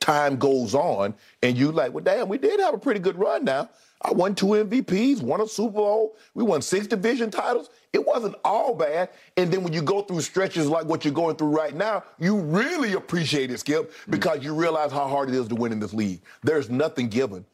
time 0.02 0.36
goes 0.36 0.74
on 0.74 1.14
and 1.42 1.56
you 1.56 1.72
like, 1.72 1.92
well, 1.92 2.04
damn, 2.04 2.28
we 2.28 2.36
did 2.36 2.60
have 2.60 2.74
a 2.74 2.78
pretty 2.78 3.00
good 3.00 3.16
run 3.16 3.44
now. 3.44 3.70
I 4.04 4.10
won 4.10 4.34
two 4.34 4.46
MVPs, 4.46 5.22
won 5.22 5.40
a 5.40 5.46
Super 5.46 5.74
Bowl, 5.74 6.16
we 6.34 6.42
won 6.42 6.60
six 6.60 6.88
division 6.88 7.30
titles. 7.30 7.70
It 7.92 8.04
wasn't 8.04 8.34
all 8.44 8.74
bad. 8.74 9.10
And 9.36 9.52
then 9.52 9.62
when 9.62 9.72
you 9.72 9.80
go 9.80 10.02
through 10.02 10.22
stretches 10.22 10.68
like 10.68 10.86
what 10.86 11.04
you're 11.04 11.14
going 11.14 11.36
through 11.36 11.56
right 11.56 11.74
now, 11.74 12.02
you 12.18 12.36
really 12.40 12.94
appreciate 12.94 13.52
it, 13.52 13.60
Skip, 13.60 13.92
because 14.10 14.40
mm. 14.40 14.44
you 14.44 14.54
realize 14.54 14.90
how 14.90 15.06
hard 15.06 15.28
it 15.28 15.36
is 15.36 15.46
to 15.48 15.54
win 15.54 15.70
in 15.70 15.78
this 15.78 15.94
league. 15.94 16.20
There's 16.42 16.68
nothing 16.68 17.08
given. 17.08 17.44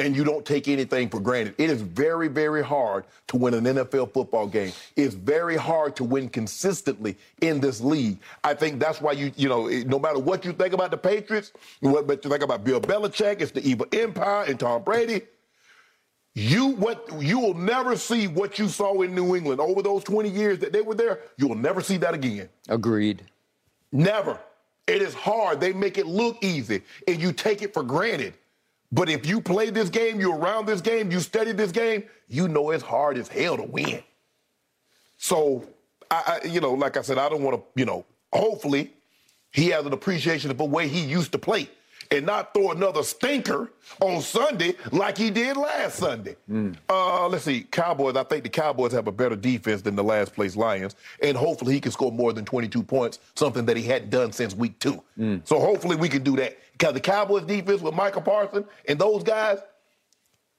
And 0.00 0.16
you 0.16 0.24
don't 0.24 0.44
take 0.44 0.66
anything 0.68 1.08
for 1.08 1.20
granted. 1.20 1.54
It 1.58 1.70
is 1.70 1.82
very, 1.82 2.28
very 2.28 2.62
hard 2.62 3.04
to 3.28 3.36
win 3.36 3.54
an 3.54 3.64
NFL 3.64 4.12
football 4.12 4.46
game. 4.46 4.72
It's 4.96 5.14
very 5.14 5.56
hard 5.56 5.94
to 5.96 6.04
win 6.04 6.28
consistently 6.28 7.16
in 7.40 7.60
this 7.60 7.80
league. 7.80 8.18
I 8.42 8.54
think 8.54 8.80
that's 8.80 9.00
why 9.00 9.12
you, 9.12 9.32
you 9.36 9.48
know, 9.48 9.68
no 9.68 9.98
matter 9.98 10.18
what 10.18 10.44
you 10.44 10.52
think 10.52 10.72
about 10.72 10.90
the 10.90 10.96
Patriots, 10.96 11.52
what 11.80 12.08
you 12.24 12.30
think 12.30 12.42
about 12.42 12.64
Bill 12.64 12.80
Belichick, 12.80 13.40
it's 13.40 13.52
the 13.52 13.66
evil 13.66 13.86
empire 13.92 14.44
and 14.48 14.58
Tom 14.58 14.82
Brady 14.82 15.22
you 16.34 16.68
what 16.68 17.08
you 17.20 17.38
will 17.38 17.54
never 17.54 17.96
see 17.96 18.28
what 18.28 18.58
you 18.58 18.68
saw 18.68 19.02
in 19.02 19.14
New 19.14 19.34
England 19.34 19.60
over 19.60 19.82
those 19.82 20.04
20 20.04 20.28
years 20.28 20.58
that 20.60 20.72
they 20.72 20.80
were 20.80 20.94
there. 20.94 21.20
You 21.36 21.48
will 21.48 21.56
never 21.56 21.80
see 21.80 21.96
that 21.98 22.14
again. 22.14 22.48
Agreed. 22.68 23.24
Never. 23.92 24.38
It 24.86 25.02
is 25.02 25.14
hard. 25.14 25.60
They 25.60 25.72
make 25.72 25.98
it 25.98 26.06
look 26.06 26.42
easy 26.42 26.82
and 27.06 27.20
you 27.20 27.32
take 27.32 27.62
it 27.62 27.74
for 27.74 27.82
granted. 27.82 28.34
But 28.92 29.08
if 29.08 29.26
you 29.26 29.40
play 29.40 29.70
this 29.70 29.88
game, 29.88 30.20
you're 30.20 30.36
around 30.36 30.66
this 30.66 30.80
game, 30.80 31.10
you 31.10 31.20
study 31.20 31.52
this 31.52 31.70
game, 31.70 32.04
you 32.28 32.48
know 32.48 32.70
it's 32.70 32.82
hard 32.82 33.18
as 33.18 33.28
hell 33.28 33.56
to 33.56 33.62
win. 33.62 34.02
So, 35.18 35.64
I, 36.10 36.40
I 36.42 36.46
you 36.46 36.60
know, 36.60 36.72
like 36.72 36.96
I 36.96 37.02
said, 37.02 37.18
I 37.18 37.28
don't 37.28 37.42
want 37.42 37.56
to, 37.56 37.80
you 37.80 37.84
know, 37.84 38.04
hopefully 38.32 38.92
he 39.52 39.68
has 39.68 39.86
an 39.86 39.92
appreciation 39.92 40.50
of 40.50 40.58
the 40.58 40.64
way 40.64 40.88
he 40.88 41.00
used 41.00 41.32
to 41.32 41.38
play 41.38 41.68
and 42.10 42.26
not 42.26 42.52
throw 42.52 42.72
another 42.72 43.02
stinker 43.02 43.70
on 44.00 44.20
Sunday 44.20 44.74
like 44.90 45.16
he 45.16 45.30
did 45.30 45.56
last 45.56 45.96
Sunday. 45.96 46.36
Mm. 46.50 46.76
Uh, 46.88 47.28
let's 47.28 47.44
see, 47.44 47.62
Cowboys. 47.70 48.16
I 48.16 48.24
think 48.24 48.42
the 48.42 48.48
Cowboys 48.48 48.92
have 48.92 49.06
a 49.06 49.12
better 49.12 49.36
defense 49.36 49.82
than 49.82 49.94
the 49.94 50.02
last 50.02 50.34
place 50.34 50.56
Lions, 50.56 50.96
and 51.22 51.36
hopefully 51.36 51.74
he 51.74 51.80
can 51.80 51.92
score 51.92 52.10
more 52.10 52.32
than 52.32 52.44
22 52.44 52.82
points, 52.82 53.20
something 53.36 53.64
that 53.66 53.76
he 53.76 53.84
hadn't 53.84 54.10
done 54.10 54.32
since 54.32 54.54
week 54.54 54.78
two. 54.80 55.02
Mm. 55.18 55.46
So 55.46 55.60
hopefully 55.60 55.96
we 55.96 56.08
can 56.08 56.22
do 56.22 56.36
that 56.36 56.58
the 56.88 57.00
Cowboys 57.00 57.44
defense 57.44 57.80
with 57.80 57.94
Micah 57.94 58.20
Parsons 58.20 58.66
and 58.88 58.98
those 58.98 59.22
guys. 59.22 59.58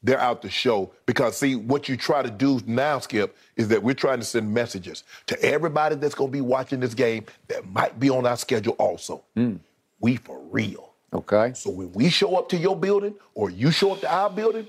They're 0.03 0.19
out 0.19 0.41
to 0.41 0.49
show 0.49 0.91
because 1.05 1.37
see 1.37 1.55
what 1.55 1.87
you 1.87 1.95
try 1.95 2.23
to 2.23 2.31
do 2.31 2.59
now, 2.65 2.97
Skip, 2.97 3.37
is 3.55 3.67
that 3.67 3.83
we're 3.83 3.93
trying 3.93 4.17
to 4.17 4.25
send 4.25 4.51
messages 4.51 5.03
to 5.27 5.39
everybody 5.43 5.93
that's 5.95 6.15
going 6.15 6.31
to 6.31 6.35
be 6.35 6.41
watching 6.41 6.79
this 6.79 6.95
game 6.95 7.25
that 7.49 7.69
might 7.69 7.99
be 7.99 8.09
on 8.09 8.25
our 8.25 8.37
schedule 8.37 8.73
also. 8.79 9.23
Mm. 9.37 9.59
We 9.99 10.15
for 10.15 10.39
real. 10.49 10.93
Okay. 11.13 11.51
So 11.53 11.69
when 11.69 11.91
we 11.91 12.09
show 12.09 12.35
up 12.35 12.49
to 12.49 12.57
your 12.57 12.75
building 12.75 13.13
or 13.35 13.51
you 13.51 13.69
show 13.69 13.91
up 13.93 13.99
to 13.99 14.11
our 14.11 14.29
building, 14.31 14.65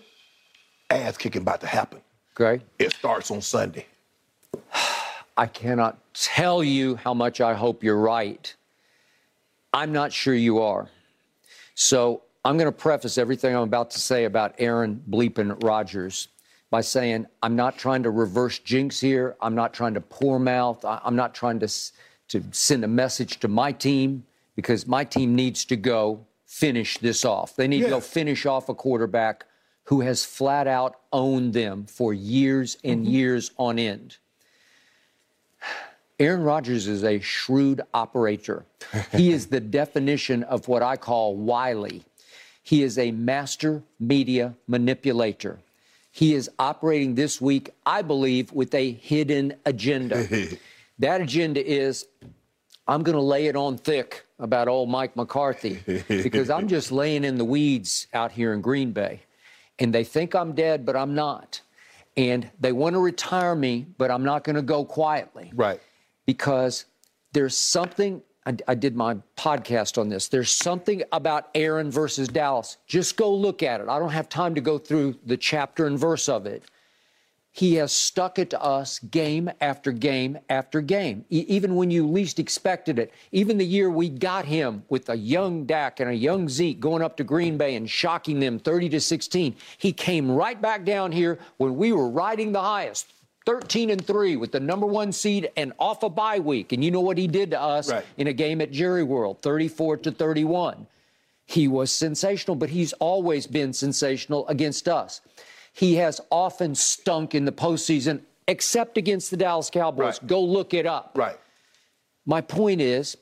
ass 0.91 1.17
kicking 1.17 1.43
about 1.43 1.63
to 1.63 1.67
happen. 1.67 2.01
Okay. 2.39 2.63
It 2.79 2.93
starts 2.93 3.31
on 3.31 3.41
Sunday. 3.41 3.87
I 5.37 5.47
cannot 5.47 5.99
tell 6.13 6.63
you 6.63 6.97
how 6.97 7.15
much 7.15 7.41
I 7.41 7.55
hope 7.55 7.83
you're 7.83 7.97
right. 7.97 8.55
I'm 9.73 9.93
not 9.93 10.13
sure 10.13 10.35
you 10.35 10.59
are. 10.61 10.89
So 11.75 12.23
I'm 12.45 12.57
going 12.57 12.67
to 12.67 12.73
preface 12.73 13.19
everything 13.19 13.55
I'm 13.55 13.63
about 13.63 13.91
to 13.93 14.01
say 14.01 14.25
about 14.25 14.55
Aaron 14.59 15.03
Bleepin 15.09 15.63
Rodgers 15.63 16.29
by 16.71 16.81
saying 16.81 17.27
I'm 17.43 17.55
not 17.55 17.79
trying 17.79 18.03
to 18.03 18.11
reverse 18.11 18.59
jinx 18.59 18.99
here. 19.01 19.37
I'm 19.41 19.55
not 19.55 19.75
trying 19.75 19.95
to 19.95 20.01
pour 20.01 20.39
mouth. 20.39 20.85
I'm 20.85 21.17
not 21.17 21.35
trying 21.35 21.61
to, 21.61 21.69
to 22.29 22.43
send 22.51 22.85
a 22.85 22.89
message 22.89 23.41
to 23.41 23.49
my 23.49 23.73
team 23.73 24.25
because 24.57 24.87
my 24.87 25.05
team 25.05 25.35
needs 25.35 25.65
to 25.67 25.77
go 25.77 26.27
finish 26.47 26.99
this 26.99 27.25
off. 27.25 27.57
They 27.57 27.69
need 27.69 27.81
yes. 27.81 27.87
to 27.87 27.91
go 27.91 28.01
finish 28.01 28.47
off 28.47 28.69
a 28.69 28.75
quarterback 28.75 29.45
who 29.85 30.01
has 30.01 30.25
flat 30.25 30.67
out 30.67 30.97
owned 31.13 31.53
them 31.53 31.87
for 31.87 32.15
years 32.15 32.77
and 32.85 33.03
mm-hmm. 33.03 33.13
years 33.13 33.51
on 33.59 33.79
end. 33.79 34.17
Aaron 36.23 36.45
Rodgers 36.45 36.87
is 36.87 37.03
a 37.03 37.19
shrewd 37.19 37.81
operator. 37.93 38.65
he 39.13 39.33
is 39.33 39.49
the 39.49 39.59
definition 39.59 40.45
of 40.45 40.69
what 40.69 40.81
I 40.81 40.97
call 40.97 41.35
wily. 41.35 42.05
He 42.63 42.85
is 42.85 42.97
a 42.97 43.11
master 43.11 43.83
media 43.99 44.55
manipulator. 44.69 45.59
He 46.13 46.35
is 46.35 46.49
operating 46.61 47.17
this 47.17 47.41
week, 47.41 47.71
I 47.85 48.03
believe, 48.03 48.53
with 48.53 48.73
a 48.73 48.93
hidden 48.93 49.55
agenda. 49.67 50.25
that 51.01 51.21
agenda 51.21 51.67
is 51.67 52.07
I'm 52.87 53.03
going 53.03 53.17
to 53.17 53.23
lay 53.23 53.47
it 53.47 53.57
on 53.57 53.77
thick 53.77 54.25
about 54.39 54.69
old 54.69 54.91
Mike 54.91 55.17
McCarthy 55.17 56.05
because 56.07 56.51
I'm 56.51 56.69
just 56.69 56.93
laying 57.03 57.25
in 57.25 57.37
the 57.37 57.45
weeds 57.45 58.07
out 58.15 58.31
here 58.31 58.53
in 58.53 58.61
Green 58.61 58.93
Bay. 58.93 59.23
And 59.81 59.93
they 59.93 60.05
think 60.05 60.37
I'm 60.37 60.53
dead, 60.53 60.87
but 60.87 60.95
I'm 60.95 61.17
not. 61.17 61.63
And 62.17 62.49
they 62.61 62.71
want 62.71 62.95
to 62.95 63.01
retire 63.01 63.57
me, 63.57 63.87
but 63.99 64.13
I'm 64.13 64.23
not 64.23 64.45
going 64.45 64.55
to 64.55 64.63
go 64.63 64.85
quietly. 64.85 65.51
Right. 65.53 65.81
Because 66.27 66.85
there's 67.33 67.57
something, 67.57 68.23
I, 68.47 68.57
I, 68.69 68.75
did 68.75 68.97
my 68.97 69.17
podcast 69.37 69.99
on 69.99 70.09
this. 70.09 70.29
There's 70.29 70.53
something 70.53 71.03
about 71.13 71.49
Aaron 71.55 71.91
versus 71.91 72.29
Dallas. 72.29 72.77
Just 72.87 73.17
go 73.17 73.35
look 73.35 73.63
at 73.63 73.81
it. 73.81 73.89
I 73.89 73.99
don't 73.99 74.11
have 74.11 74.29
time 74.29 74.55
to 74.55 74.61
go 74.61 74.79
through 74.79 75.17
the 75.25 75.37
chapter 75.37 75.87
and 75.87 75.99
verse 75.99 76.29
of 76.29 76.47
it. 76.47 76.65
He 77.55 77.75
has 77.75 77.93
stuck 77.93 78.39
it 78.39 78.49
to 78.51 78.63
us 78.63 78.99
game 78.99 79.51
after 79.61 79.93
game 79.93 80.39
after 80.49 80.81
game, 80.81 81.27
e- 81.29 81.45
even 81.49 81.77
when 81.77 81.91
you 81.91 82.09
least 82.09 82.39
expected 82.39 82.99
it. 82.99 83.13
Even 83.31 83.59
the 83.59 83.67
year 83.67 83.91
we 83.91 84.09
got 84.09 84.47
him 84.47 84.85
with 84.89 85.11
a 85.11 85.17
young 85.17 85.67
Dak 85.67 86.01
and 86.01 86.09
a 86.09 86.15
young 86.15 86.49
Zeke 86.49 86.81
going 86.81 87.03
up 87.03 87.19
to 87.19 87.25
Green 87.25 87.59
Bay 87.59 87.77
and 87.77 87.89
shocking 87.89 88.41
them 88.41 88.59
30 88.59 88.89
to 88.89 89.01
16, 89.01 89.55
he 89.77 89.93
came 89.93 90.31
right 90.31 90.61
back 90.61 90.85
down 90.85 91.13
here 91.13 91.39
when 91.59 91.77
we 91.77 91.93
were 91.93 92.09
riding 92.09 92.53
the 92.53 92.63
highest. 92.63 93.13
13 93.47 93.91
and 93.91 94.07
3 94.07 94.37
with 94.37 94.53
the 94.53 94.61
number 94.61 94.87
one 94.87 95.13
seed 95.13 95.51
and 95.57 95.73
off 95.79 96.03
a 96.03 96.09
bye 96.09 96.39
week. 96.39 96.73
And 96.73 96.85
you 96.85 96.91
know 96.91 97.01
what 97.01 97.19
he 97.19 97.27
did 97.27 97.51
to 97.51 97.61
us 97.61 97.91
right. 97.91 98.05
in 98.17 98.27
a 98.27 98.33
game 98.33 98.61
at 98.61 98.71
Jerry 98.71 99.03
World, 99.03 99.43
34 99.43 99.99
to 99.99 100.11
31. 100.11 100.87
He 101.45 101.69
was 101.69 101.91
sensational, 101.91 102.55
but 102.55 102.71
he's 102.71 102.93
always 102.95 103.47
been 103.47 103.73
sensational 103.73 104.47
against 104.49 104.89
us. 104.89 105.21
He 105.73 105.97
has 105.97 106.21
often 106.31 106.75
stunk 106.75 107.35
in 107.35 107.45
the 107.45 107.53
postseason, 107.53 108.21
except 108.47 108.97
against 108.97 109.31
the 109.31 109.37
Dallas 109.37 109.71
Cowboys. 109.71 110.21
Right. 110.21 110.27
Go 110.27 110.43
look 110.43 110.75
it 110.75 110.87
up. 110.87 111.13
Right. 111.17 111.39
My 112.27 112.41
point 112.41 112.81
is, 112.81 113.17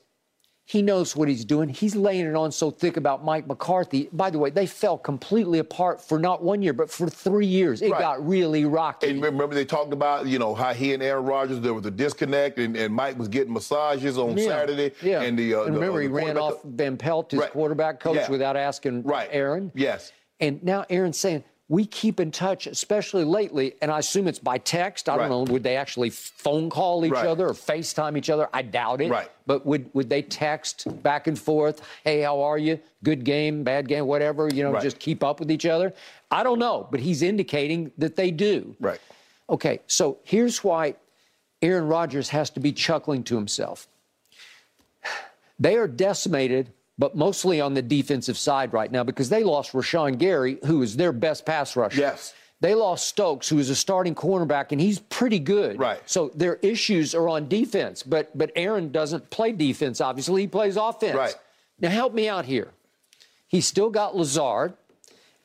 he 0.71 0.81
knows 0.81 1.17
what 1.17 1.27
he's 1.27 1.43
doing. 1.43 1.67
He's 1.67 1.97
laying 1.97 2.25
it 2.25 2.33
on 2.33 2.49
so 2.49 2.71
thick 2.71 2.95
about 2.95 3.25
Mike 3.25 3.45
McCarthy. 3.45 4.07
By 4.13 4.29
the 4.29 4.39
way, 4.39 4.51
they 4.51 4.65
fell 4.65 4.97
completely 4.97 5.59
apart 5.59 5.99
for 5.99 6.17
not 6.17 6.41
one 6.41 6.61
year, 6.61 6.71
but 6.71 6.89
for 6.89 7.09
three 7.09 7.45
years. 7.45 7.81
It 7.81 7.91
right. 7.91 7.99
got 7.99 8.25
really 8.25 8.63
rocky. 8.63 9.09
And 9.09 9.21
remember, 9.21 9.53
they 9.53 9.65
talked 9.65 9.91
about, 9.91 10.27
you 10.27 10.39
know, 10.39 10.55
how 10.55 10.71
he 10.71 10.93
and 10.93 11.03
Aaron 11.03 11.25
Rodgers, 11.25 11.59
there 11.59 11.73
was 11.73 11.85
a 11.85 11.91
disconnect, 11.91 12.57
and, 12.57 12.77
and 12.77 12.95
Mike 12.95 13.19
was 13.19 13.27
getting 13.27 13.51
massages 13.51 14.17
on 14.17 14.37
yeah. 14.37 14.45
Saturday. 14.45 14.93
Yeah. 15.01 15.23
And, 15.23 15.37
the, 15.37 15.55
uh, 15.55 15.63
and 15.63 15.75
remember, 15.75 15.99
the, 15.99 16.05
uh, 16.05 16.19
he 16.19 16.25
ran 16.25 16.37
off 16.37 16.63
Van 16.63 16.95
Pelt, 16.95 17.31
his 17.31 17.41
right. 17.41 17.51
quarterback 17.51 17.99
coach, 17.99 18.15
yeah. 18.15 18.29
without 18.29 18.55
asking 18.55 19.03
right. 19.03 19.27
Aaron. 19.29 19.73
Yes. 19.75 20.13
And 20.39 20.63
now 20.63 20.85
Aaron's 20.89 21.19
saying, 21.19 21.43
we 21.71 21.85
keep 21.85 22.19
in 22.19 22.31
touch, 22.31 22.67
especially 22.67 23.23
lately, 23.23 23.75
and 23.81 23.89
I 23.89 23.99
assume 23.99 24.27
it's 24.27 24.39
by 24.39 24.57
text. 24.57 25.07
I 25.07 25.15
don't 25.15 25.29
know, 25.29 25.43
would 25.53 25.63
they 25.63 25.77
actually 25.77 26.09
phone 26.09 26.69
call 26.69 27.05
each 27.05 27.13
right. 27.13 27.25
other 27.25 27.47
or 27.47 27.53
FaceTime 27.53 28.17
each 28.17 28.29
other? 28.29 28.49
I 28.53 28.61
doubt 28.61 28.99
it. 28.99 29.09
Right. 29.09 29.31
But 29.45 29.65
would, 29.65 29.89
would 29.93 30.09
they 30.09 30.21
text 30.21 30.85
back 31.01 31.27
and 31.27 31.39
forth, 31.39 31.81
hey, 32.03 32.23
how 32.23 32.41
are 32.41 32.57
you? 32.57 32.77
Good 33.05 33.23
game, 33.23 33.63
bad 33.63 33.87
game, 33.87 34.05
whatever, 34.05 34.49
you 34.53 34.63
know, 34.63 34.73
right. 34.73 34.83
just 34.83 34.99
keep 34.99 35.23
up 35.23 35.39
with 35.39 35.49
each 35.49 35.65
other? 35.65 35.93
I 36.29 36.43
don't 36.43 36.59
know, 36.59 36.89
but 36.91 36.99
he's 36.99 37.21
indicating 37.21 37.93
that 37.99 38.17
they 38.17 38.31
do. 38.31 38.75
Right. 38.81 38.99
Okay, 39.49 39.79
so 39.87 40.17
here's 40.23 40.65
why 40.65 40.95
Aaron 41.61 41.87
Rodgers 41.87 42.27
has 42.27 42.49
to 42.49 42.59
be 42.59 42.73
chuckling 42.73 43.23
to 43.23 43.37
himself. 43.37 43.87
They 45.57 45.77
are 45.77 45.87
decimated 45.87 46.73
but 47.01 47.15
mostly 47.15 47.59
on 47.59 47.73
the 47.73 47.81
defensive 47.81 48.37
side 48.37 48.73
right 48.73 48.91
now 48.91 49.03
because 49.03 49.27
they 49.27 49.43
lost 49.43 49.73
Rashan 49.73 50.19
Gary, 50.19 50.59
who 50.67 50.83
is 50.83 50.95
their 50.95 51.11
best 51.11 51.47
pass 51.47 51.75
rusher. 51.75 51.99
Yes. 51.99 52.35
They 52.59 52.75
lost 52.75 53.07
Stokes, 53.07 53.49
who 53.49 53.57
is 53.57 53.71
a 53.71 53.75
starting 53.75 54.13
cornerback, 54.13 54.67
and 54.71 54.79
he's 54.79 54.99
pretty 54.99 55.39
good. 55.39 55.79
Right. 55.79 55.99
So 56.05 56.29
their 56.35 56.57
issues 56.57 57.15
are 57.15 57.27
on 57.27 57.47
defense, 57.47 58.03
but 58.03 58.37
but 58.37 58.51
Aaron 58.55 58.91
doesn't 58.91 59.31
play 59.31 59.51
defense. 59.51 59.99
Obviously, 59.99 60.43
he 60.43 60.47
plays 60.47 60.77
offense. 60.77 61.15
Right. 61.15 61.35
Now 61.79 61.89
help 61.89 62.13
me 62.13 62.29
out 62.29 62.45
here. 62.45 62.71
He's 63.47 63.65
still 63.65 63.89
got 63.89 64.15
Lazard 64.15 64.75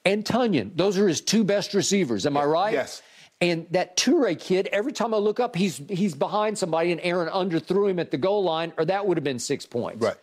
and 0.04 0.26
Tonyan. 0.26 0.76
Those 0.76 0.98
are 0.98 1.09
his 1.09 1.22
two 1.22 1.42
best 1.42 1.72
receivers. 1.72 2.26
Am 2.26 2.36
I 2.36 2.44
right? 2.44 2.74
Yes. 2.74 3.00
And 3.40 3.66
that 3.70 3.96
Toure 3.96 4.38
kid, 4.38 4.68
every 4.72 4.92
time 4.92 5.14
I 5.14 5.16
look 5.16 5.40
up, 5.40 5.57
he's 5.57 5.80
he's 5.88 6.14
behind 6.14 6.59
somebody, 6.59 6.92
and 6.92 7.00
Aaron 7.02 7.30
underthrew 7.30 7.88
him 7.88 7.98
at 7.98 8.11
the 8.11 8.18
goal 8.18 8.44
line, 8.44 8.74
or 8.76 8.84
that 8.84 9.07
would 9.07 9.16
have 9.16 9.24
been 9.24 9.38
six 9.38 9.64
points. 9.64 10.02
Right. 10.02 10.16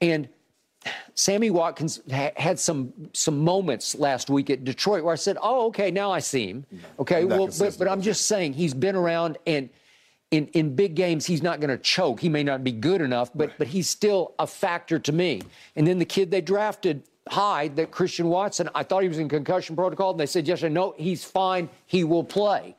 And 0.00 0.28
Sammy 1.14 1.50
Watkins 1.50 2.00
ha- 2.10 2.32
had 2.36 2.58
some 2.58 2.92
some 3.12 3.38
moments 3.38 3.94
last 3.94 4.30
week 4.30 4.50
at 4.50 4.64
Detroit 4.64 5.04
where 5.04 5.12
I 5.12 5.16
said, 5.16 5.38
"Oh, 5.40 5.66
okay, 5.66 5.90
now 5.90 6.10
I 6.10 6.18
see 6.18 6.48
him." 6.48 6.66
Okay, 6.98 7.24
well, 7.24 7.48
but, 7.58 7.76
but 7.78 7.88
I'm 7.88 8.02
just 8.02 8.26
saying 8.26 8.54
he's 8.54 8.74
been 8.74 8.96
around, 8.96 9.38
and 9.46 9.68
in 10.30 10.48
in 10.48 10.74
big 10.74 10.94
games 10.94 11.26
he's 11.26 11.42
not 11.42 11.60
going 11.60 11.70
to 11.70 11.78
choke. 11.78 12.20
He 12.20 12.28
may 12.28 12.42
not 12.42 12.64
be 12.64 12.72
good 12.72 13.00
enough, 13.00 13.30
but 13.34 13.52
but 13.58 13.66
he's 13.66 13.88
still 13.88 14.34
a 14.38 14.46
factor 14.46 14.98
to 14.98 15.12
me. 15.12 15.42
And 15.76 15.86
then 15.86 15.98
the 15.98 16.04
kid 16.04 16.30
they 16.30 16.40
drafted 16.40 17.02
high, 17.28 17.68
that 17.68 17.90
Christian 17.90 18.28
Watson, 18.28 18.68
I 18.74 18.82
thought 18.82 19.02
he 19.02 19.08
was 19.08 19.18
in 19.18 19.28
concussion 19.28 19.76
protocol, 19.76 20.10
and 20.10 20.20
they 20.20 20.26
said 20.26 20.46
yesterday, 20.46 20.72
no, 20.72 20.94
he's 20.96 21.24
fine, 21.24 21.68
he 21.86 22.04
will 22.04 22.24
play. 22.24 22.76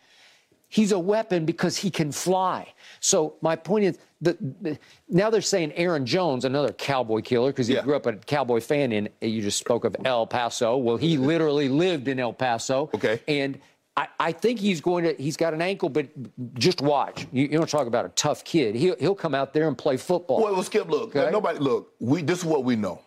He's 0.70 0.92
a 0.92 1.00
weapon 1.00 1.46
because 1.46 1.78
he 1.78 1.90
can 1.90 2.12
fly. 2.12 2.74
So 3.00 3.36
my 3.42 3.56
point 3.56 3.86
is, 3.86 4.00
the, 4.22 4.38
the, 4.62 4.80
now 5.10 5.30
they're 5.30 5.42
saying 5.42 5.72
Aaron 5.74 6.06
Jones, 6.06 6.44
another 6.46 6.72
cowboy 6.74 7.22
killer, 7.22 7.52
because 7.52 7.68
he 7.68 7.76
Yeah. 7.76 7.84
grew 7.84 7.96
up 7.96 8.06
a 8.06 8.14
cowboy 8.14 8.60
fan. 8.60 8.92
In 8.92 9.10
you 9.22 9.42
just 9.42 9.60
spoke 9.60 9.86
of 9.86 9.96
El 10.06 10.26
Paso. 10.28 10.78
Well, 10.78 10.98
he 10.98 11.18
literally 11.18 11.70
lived 11.70 12.08
in 12.08 12.20
El 12.20 12.34
Paso. 12.34 12.90
Okay. 12.96 13.22
And 13.28 13.60
I, 13.96 14.08
I 14.20 14.32
think 14.32 14.60
he's 14.60 14.82
going 14.82 15.04
to. 15.06 15.14
He's 15.22 15.38
got 15.38 15.54
an 15.54 15.62
ankle, 15.62 15.90
but 15.90 16.08
just 16.56 16.82
watch. 16.82 17.28
You, 17.32 17.44
you 17.44 17.58
don't 17.58 17.70
talk 17.70 17.88
about 17.88 18.06
a 18.06 18.10
tough 18.10 18.44
kid. 18.44 18.76
He'll 18.76 18.96
he'll 19.00 19.16
come 19.16 19.34
out 19.36 19.54
there 19.54 19.68
and 19.68 19.78
play 19.78 19.98
football. 19.98 20.42
Well, 20.44 20.54
well, 20.54 20.64
Skip, 20.64 20.90
look, 20.90 21.16
Okay. 21.16 21.32
nobody, 21.32 21.60
look, 21.60 21.94
we, 22.00 22.22
this 22.22 22.40
is 22.40 22.46
what 22.46 22.64
we 22.64 22.76
know. 22.76 23.02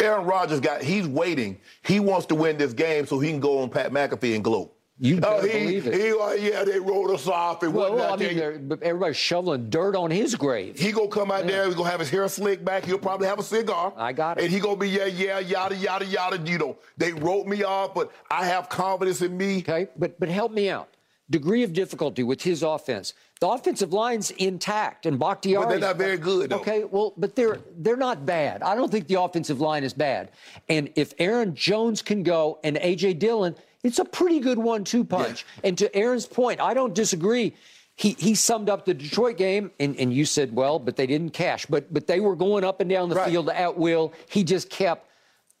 Aaron 0.00 0.24
Rodgers 0.24 0.60
got, 0.60 0.82
he's 0.82 1.06
waiting. 1.06 1.60
He 1.82 2.00
wants 2.00 2.24
to 2.26 2.34
win 2.34 2.56
this 2.56 2.72
game 2.72 3.04
so 3.06 3.18
he 3.18 3.28
can 3.30 3.38
go 3.40 3.58
on 3.58 3.68
Pat 3.68 3.92
McAfee 3.92 4.34
and 4.34 4.42
gloat. 4.42 4.72
You 5.02 5.18
oh, 5.22 5.40
he, 5.40 5.48
believe 5.48 5.86
it. 5.86 5.94
He, 5.94 6.12
uh, 6.12 6.32
yeah, 6.32 6.62
they 6.62 6.78
wrote 6.78 7.10
us 7.10 7.26
off 7.26 7.62
and 7.62 7.72
well, 7.72 7.94
whatnot. 7.94 8.20
I 8.20 8.22
mean, 8.22 8.68
They- 8.68 8.86
everybody's 8.86 9.16
shoveling 9.16 9.70
dirt 9.70 9.96
on 9.96 10.10
his 10.10 10.34
grave. 10.34 10.78
He 10.78 10.92
gonna 10.92 11.08
come 11.08 11.30
out 11.30 11.46
there. 11.46 11.64
He's 11.64 11.74
gonna 11.74 11.88
have 11.88 12.00
his 12.00 12.10
hair 12.10 12.28
slicked 12.28 12.66
back. 12.66 12.84
He'll 12.84 12.98
probably 12.98 13.26
have 13.26 13.38
a 13.38 13.42
cigar. 13.42 13.94
I 13.96 14.12
got 14.12 14.36
it. 14.36 14.44
And 14.44 14.52
he 14.52 14.60
gonna 14.60 14.76
be 14.76 14.90
yeah, 14.90 15.06
yeah, 15.06 15.38
yada, 15.38 15.74
yada, 15.74 16.04
yada. 16.04 16.38
You 16.44 16.58
know, 16.58 16.78
they 16.98 17.14
wrote 17.14 17.46
me 17.46 17.62
off, 17.62 17.94
but 17.94 18.12
I 18.30 18.44
have 18.44 18.68
confidence 18.68 19.22
in 19.22 19.38
me. 19.38 19.60
Okay, 19.60 19.88
but 19.96 20.20
but 20.20 20.28
help 20.28 20.52
me 20.52 20.68
out. 20.68 20.90
Degree 21.30 21.62
of 21.62 21.72
difficulty 21.72 22.22
with 22.22 22.42
his 22.42 22.62
offense. 22.62 23.14
The 23.40 23.48
offensive 23.48 23.94
line's 23.94 24.32
intact, 24.32 25.06
and 25.06 25.18
Bakhtiari. 25.18 25.64
But 25.64 25.70
they're 25.70 25.78
not 25.78 25.96
very 25.96 26.18
good, 26.18 26.50
though. 26.50 26.56
Okay, 26.56 26.84
well, 26.84 27.14
but 27.16 27.34
they're 27.36 27.60
they're 27.78 27.96
not 27.96 28.26
bad. 28.26 28.62
I 28.62 28.74
don't 28.74 28.90
think 28.90 29.06
the 29.06 29.22
offensive 29.22 29.62
line 29.62 29.82
is 29.82 29.94
bad. 29.94 30.32
And 30.68 30.90
if 30.94 31.14
Aaron 31.18 31.54
Jones 31.54 32.02
can 32.02 32.22
go 32.22 32.58
and 32.62 32.76
AJ 32.76 33.18
Dillon, 33.18 33.54
it's 33.82 33.98
a 33.98 34.04
pretty 34.04 34.40
good 34.40 34.58
one-two 34.58 35.04
punch. 35.04 35.44
And 35.64 35.76
to 35.78 35.94
Aaron's 35.94 36.26
point, 36.26 36.60
I 36.60 36.74
don't 36.74 36.94
disagree. 36.94 37.54
He, 37.96 38.16
he 38.18 38.34
summed 38.34 38.70
up 38.70 38.86
the 38.86 38.94
Detroit 38.94 39.36
game, 39.36 39.70
and, 39.78 39.94
and 39.96 40.12
you 40.12 40.24
said, 40.24 40.54
well, 40.54 40.78
but 40.78 40.96
they 40.96 41.06
didn't 41.06 41.30
cash. 41.30 41.66
But 41.66 41.92
but 41.92 42.06
they 42.06 42.20
were 42.20 42.34
going 42.34 42.64
up 42.64 42.80
and 42.80 42.88
down 42.88 43.10
the 43.10 43.16
Right. 43.16 43.30
field 43.30 43.50
at 43.50 43.76
will. 43.76 44.14
He 44.30 44.42
just 44.42 44.70
kept 44.70 45.09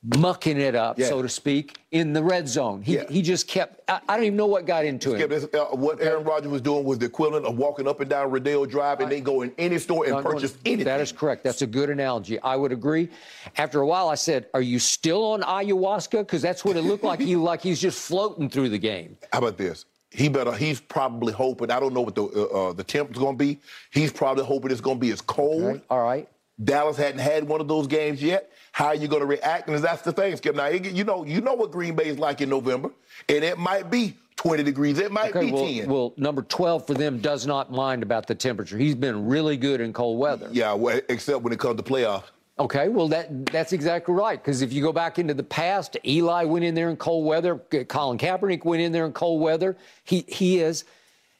mucking 0.02 0.58
it 0.58 0.74
up, 0.74 0.98
Yeah. 0.98 1.08
so 1.08 1.20
to 1.20 1.28
speak, 1.28 1.78
in 1.90 2.12
the 2.14 2.22
red 2.22 2.48
zone. 2.48 2.80
He, 2.80 2.94
Yeah. 2.94 3.04
he 3.10 3.20
just 3.20 3.46
kept, 3.46 3.82
I, 3.88 4.00
I 4.08 4.16
don't 4.16 4.24
even 4.24 4.36
know 4.36 4.46
what 4.46 4.64
got 4.64 4.84
into 4.86 5.12
him. 5.14 5.30
uh, 5.52 5.64
what 5.76 6.00
Aaron 6.00 6.24
Rodgers 6.24 6.50
was 6.50 6.62
doing 6.62 6.84
was 6.84 6.98
the 6.98 7.06
equivalent 7.06 7.44
of 7.44 7.58
walking 7.58 7.86
up 7.86 8.00
and 8.00 8.08
down 8.08 8.30
Rodeo 8.30 8.64
Drive 8.64 9.00
and 9.00 9.12
then 9.12 9.22
go 9.22 9.42
in 9.42 9.52
any 9.58 9.78
store 9.78 10.06
and 10.06 10.24
purchase 10.24 10.56
anything. 10.64 10.86
That 10.86 11.00
is 11.00 11.12
correct. 11.12 11.44
That's 11.44 11.60
a 11.62 11.66
good 11.66 11.90
analogy. 11.90 12.40
I 12.40 12.56
would 12.56 12.72
agree. 12.72 13.10
After 13.58 13.80
a 13.80 13.86
while, 13.86 14.08
I 14.08 14.14
said, 14.14 14.46
"Are 14.54 14.62
you 14.62 14.78
still 14.78 15.22
on 15.24 15.42
ayahuasca?" 15.42 16.18
Because 16.20 16.40
that's 16.40 16.64
what 16.64 16.76
it 16.76 16.82
looked 16.82 17.04
like. 17.04 17.20
he 17.20 17.36
like 17.50 17.60
he's 17.62 17.80
just 17.80 17.98
floating 18.00 18.48
through 18.48 18.70
the 18.70 18.78
game. 18.78 19.18
How 19.32 19.40
about 19.40 19.58
this? 19.58 19.84
He 20.12 20.28
better. 20.28 20.52
He's 20.52 20.80
probably 20.80 21.32
hoping. 21.32 21.70
I 21.70 21.78
don't 21.78 21.92
know 21.92 22.00
what 22.00 22.14
the 22.14 22.24
uh, 22.24 22.68
uh, 22.70 22.72
the 22.72 22.82
temp 22.84 23.10
is 23.12 23.18
going 23.18 23.36
to 23.36 23.44
be. 23.44 23.58
He's 23.90 24.12
probably 24.12 24.44
hoping 24.44 24.70
it's 24.70 24.80
going 24.80 24.96
to 24.96 25.00
be 25.00 25.10
as 25.12 25.20
cold. 25.20 25.62
Right? 25.62 25.84
All 25.90 26.02
right. 26.02 26.26
Dallas 26.62 26.96
hadn't 26.96 27.20
had 27.20 27.44
one 27.46 27.60
of 27.60 27.68
those 27.68 27.86
games 27.86 28.22
yet. 28.22 28.50
How 28.72 28.86
are 28.86 28.94
you 28.94 29.08
going 29.08 29.20
to 29.20 29.26
react? 29.26 29.68
And 29.68 29.76
that's 29.78 30.02
the 30.02 30.12
thing, 30.12 30.36
Skip. 30.36 30.54
Now 30.54 30.66
it- 30.66 30.84
you 30.92 31.04
know 31.04 31.24
you 31.24 31.40
know 31.40 31.54
what 31.54 31.70
Green 31.70 31.94
Bay 31.96 32.06
is 32.06 32.18
like 32.18 32.40
in 32.40 32.48
November, 32.48 32.90
and 33.28 33.44
it 33.44 33.58
might 33.58 33.90
be 33.90 34.14
20 34.36 34.62
degrees. 34.62 34.98
It 34.98 35.12
might 35.12 35.34
Okay. 35.34 35.46
be 35.46 35.52
Well, 35.52 35.66
10. 35.66 35.88
well, 35.90 36.14
number 36.16 36.42
twelve 36.42 36.86
for 36.86 36.94
them 36.94 37.18
does 37.18 37.46
not 37.46 37.70
mind 37.72 38.02
about 38.02 38.26
the 38.26 38.34
temperature. 38.34 38.78
He's 38.78 38.94
been 38.94 39.26
really 39.26 39.56
good 39.56 39.80
in 39.80 39.92
cold 39.92 40.18
weather. 40.18 40.48
yeah, 40.52 40.72
well, 40.72 41.00
except 41.08 41.42
when 41.42 41.52
it 41.52 41.58
comes 41.58 41.76
to 41.76 41.82
playoffs. 41.82 42.24
Okay, 42.58 42.88
well 42.88 43.08
that 43.08 43.46
that's 43.46 43.72
exactly 43.72 44.14
right. 44.14 44.38
Because 44.42 44.60
if 44.62 44.72
you 44.72 44.82
go 44.82 44.92
back 44.92 45.18
into 45.18 45.32
the 45.34 45.42
past, 45.42 45.96
Eli 46.06 46.44
went 46.44 46.64
in 46.64 46.74
there 46.74 46.90
in 46.90 46.96
cold 46.96 47.24
weather. 47.26 47.56
Colin 47.88 48.18
Kaepernick 48.18 48.64
went 48.64 48.82
in 48.82 48.92
there 48.92 49.06
in 49.06 49.12
cold 49.12 49.40
weather. 49.40 49.76
He 50.04 50.24
he 50.28 50.58
is 50.60 50.84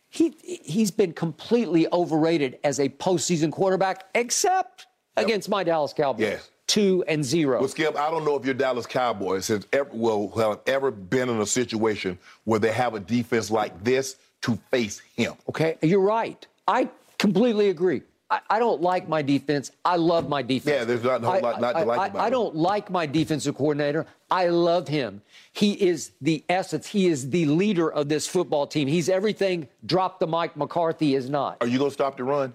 he 0.09 0.35
he's 0.41 0.91
been 0.91 1.13
completely 1.13 1.87
overrated 1.93 2.59
as 2.65 2.81
a 2.81 2.89
postseason 2.89 3.53
quarterback, 3.53 4.07
except 4.15 4.87
against 5.17 5.49
my 5.51 5.63
Dallas 5.63 5.93
Cowboys. 5.93 6.23
Yes. 6.23 6.51
Two 6.71 7.03
and 7.09 7.25
zero. 7.25 7.59
Well, 7.59 7.69
Skip, 7.69 7.97
I 7.97 8.11
don't 8.13 8.25
know 8.25 8.37
if 8.37 8.45
your 8.45 8.55
Dallas 8.55 8.87
Cowboys 8.87 9.49
has 9.49 9.67
ever, 9.73 9.91
well, 9.93 10.29
have 10.37 10.61
ever 10.67 10.93
been 10.93 11.29
in 11.29 11.41
a 11.41 11.47
situation 11.47 12.17
where 12.45 12.61
they 12.61 12.71
have 12.71 12.95
a 12.95 13.01
defense 13.01 13.51
like 13.51 13.83
this 13.83 14.15
to 14.43 14.57
face 14.71 15.03
him. 15.17 15.33
Okay, 15.49 15.79
you're 15.83 16.01
right. 16.01 16.47
I 16.69 16.89
completely 17.19 17.71
agree. 17.71 18.03
I, 18.31 18.39
I 18.49 18.59
don't 18.61 18.81
like 18.81 19.09
my 19.09 19.21
defense. 19.21 19.73
I 19.85 19.97
love 19.97 20.29
my 20.29 20.43
defense. 20.43 20.77
Yeah, 20.77 20.85
there's 20.85 21.03
not 21.03 21.25
a 21.25 21.27
whole 21.27 21.35
I- 21.35 21.41
lot 21.41 21.61
not 21.61 21.73
to 21.73 21.79
I- 21.81 21.83
like 21.83 21.99
I- 21.99 22.07
about 22.07 22.21
I 22.23 22.27
him. 22.27 22.33
don't 22.35 22.55
like 22.55 22.89
my 22.89 23.05
defensive 23.05 23.57
coordinator. 23.57 24.07
I 24.31 24.47
love 24.47 24.87
him. 24.87 25.23
He 25.53 25.73
is 25.73 26.13
the 26.21 26.45
essence. 26.49 26.87
He 26.87 27.09
is 27.09 27.31
the 27.31 27.47
leader 27.47 27.91
of 27.91 28.09
this 28.09 28.29
football 28.29 28.69
team. 28.69 28.87
He's 28.87 29.09
everything. 29.09 29.67
Drop 29.85 30.21
the 30.21 30.29
mic. 30.29 30.57
McCarthy 30.57 31.17
is 31.17 31.29
not. 31.29 31.57
Are 31.61 31.67
you 31.67 31.79
going 31.79 31.91
to 31.91 31.95
stop 31.95 32.17
the 32.17 32.23
run? 32.23 32.55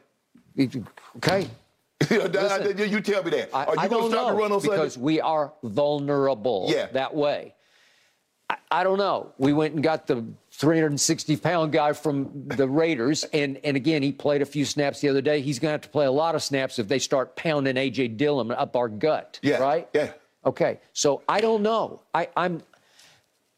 Okay. 1.17 1.47
Listen, 2.09 2.77
you 2.89 2.99
tell 3.01 3.23
me 3.23 3.31
that. 3.31 3.49
Are 3.53 3.67
you 3.83 3.89
going 3.89 4.03
to 4.03 4.09
stop 4.09 4.11
know 4.11 4.27
the 4.27 4.33
run 4.33 4.51
on 4.51 4.61
because 4.61 4.93
Sunday? 4.93 5.05
we 5.05 5.21
are 5.21 5.53
vulnerable 5.63 6.67
Yeah. 6.69 6.87
that 6.87 7.15
way. 7.15 7.55
I, 8.49 8.57
I 8.69 8.83
don't 8.83 8.97
know. 8.97 9.33
We 9.37 9.53
went 9.53 9.73
and 9.75 9.83
got 9.83 10.05
the 10.07 10.23
360 10.51 11.37
pound 11.37 11.71
guy 11.71 11.93
from 11.93 12.47
the 12.47 12.67
Raiders, 12.81 13.23
and 13.33 13.59
and 13.63 13.75
again 13.77 14.03
he 14.03 14.11
played 14.11 14.41
a 14.41 14.45
few 14.45 14.65
snaps 14.65 14.99
the 15.01 15.09
other 15.09 15.21
day. 15.21 15.41
He's 15.41 15.57
going 15.57 15.69
to 15.69 15.73
have 15.73 15.81
to 15.81 15.89
play 15.89 16.05
a 16.05 16.11
lot 16.11 16.35
of 16.35 16.43
snaps 16.43 16.77
if 16.79 16.87
they 16.87 16.99
start 16.99 17.35
pounding 17.35 17.75
AJ 17.75 18.17
Dillon 18.17 18.51
up 18.51 18.75
our 18.75 18.89
gut. 18.89 19.39
Yeah, 19.41 19.57
Right. 19.57 19.87
yeah. 19.93 20.11
Okay. 20.45 20.79
So 20.93 21.23
I 21.27 21.41
don't 21.41 21.63
know. 21.63 22.01
I, 22.13 22.27
I'm. 22.37 22.61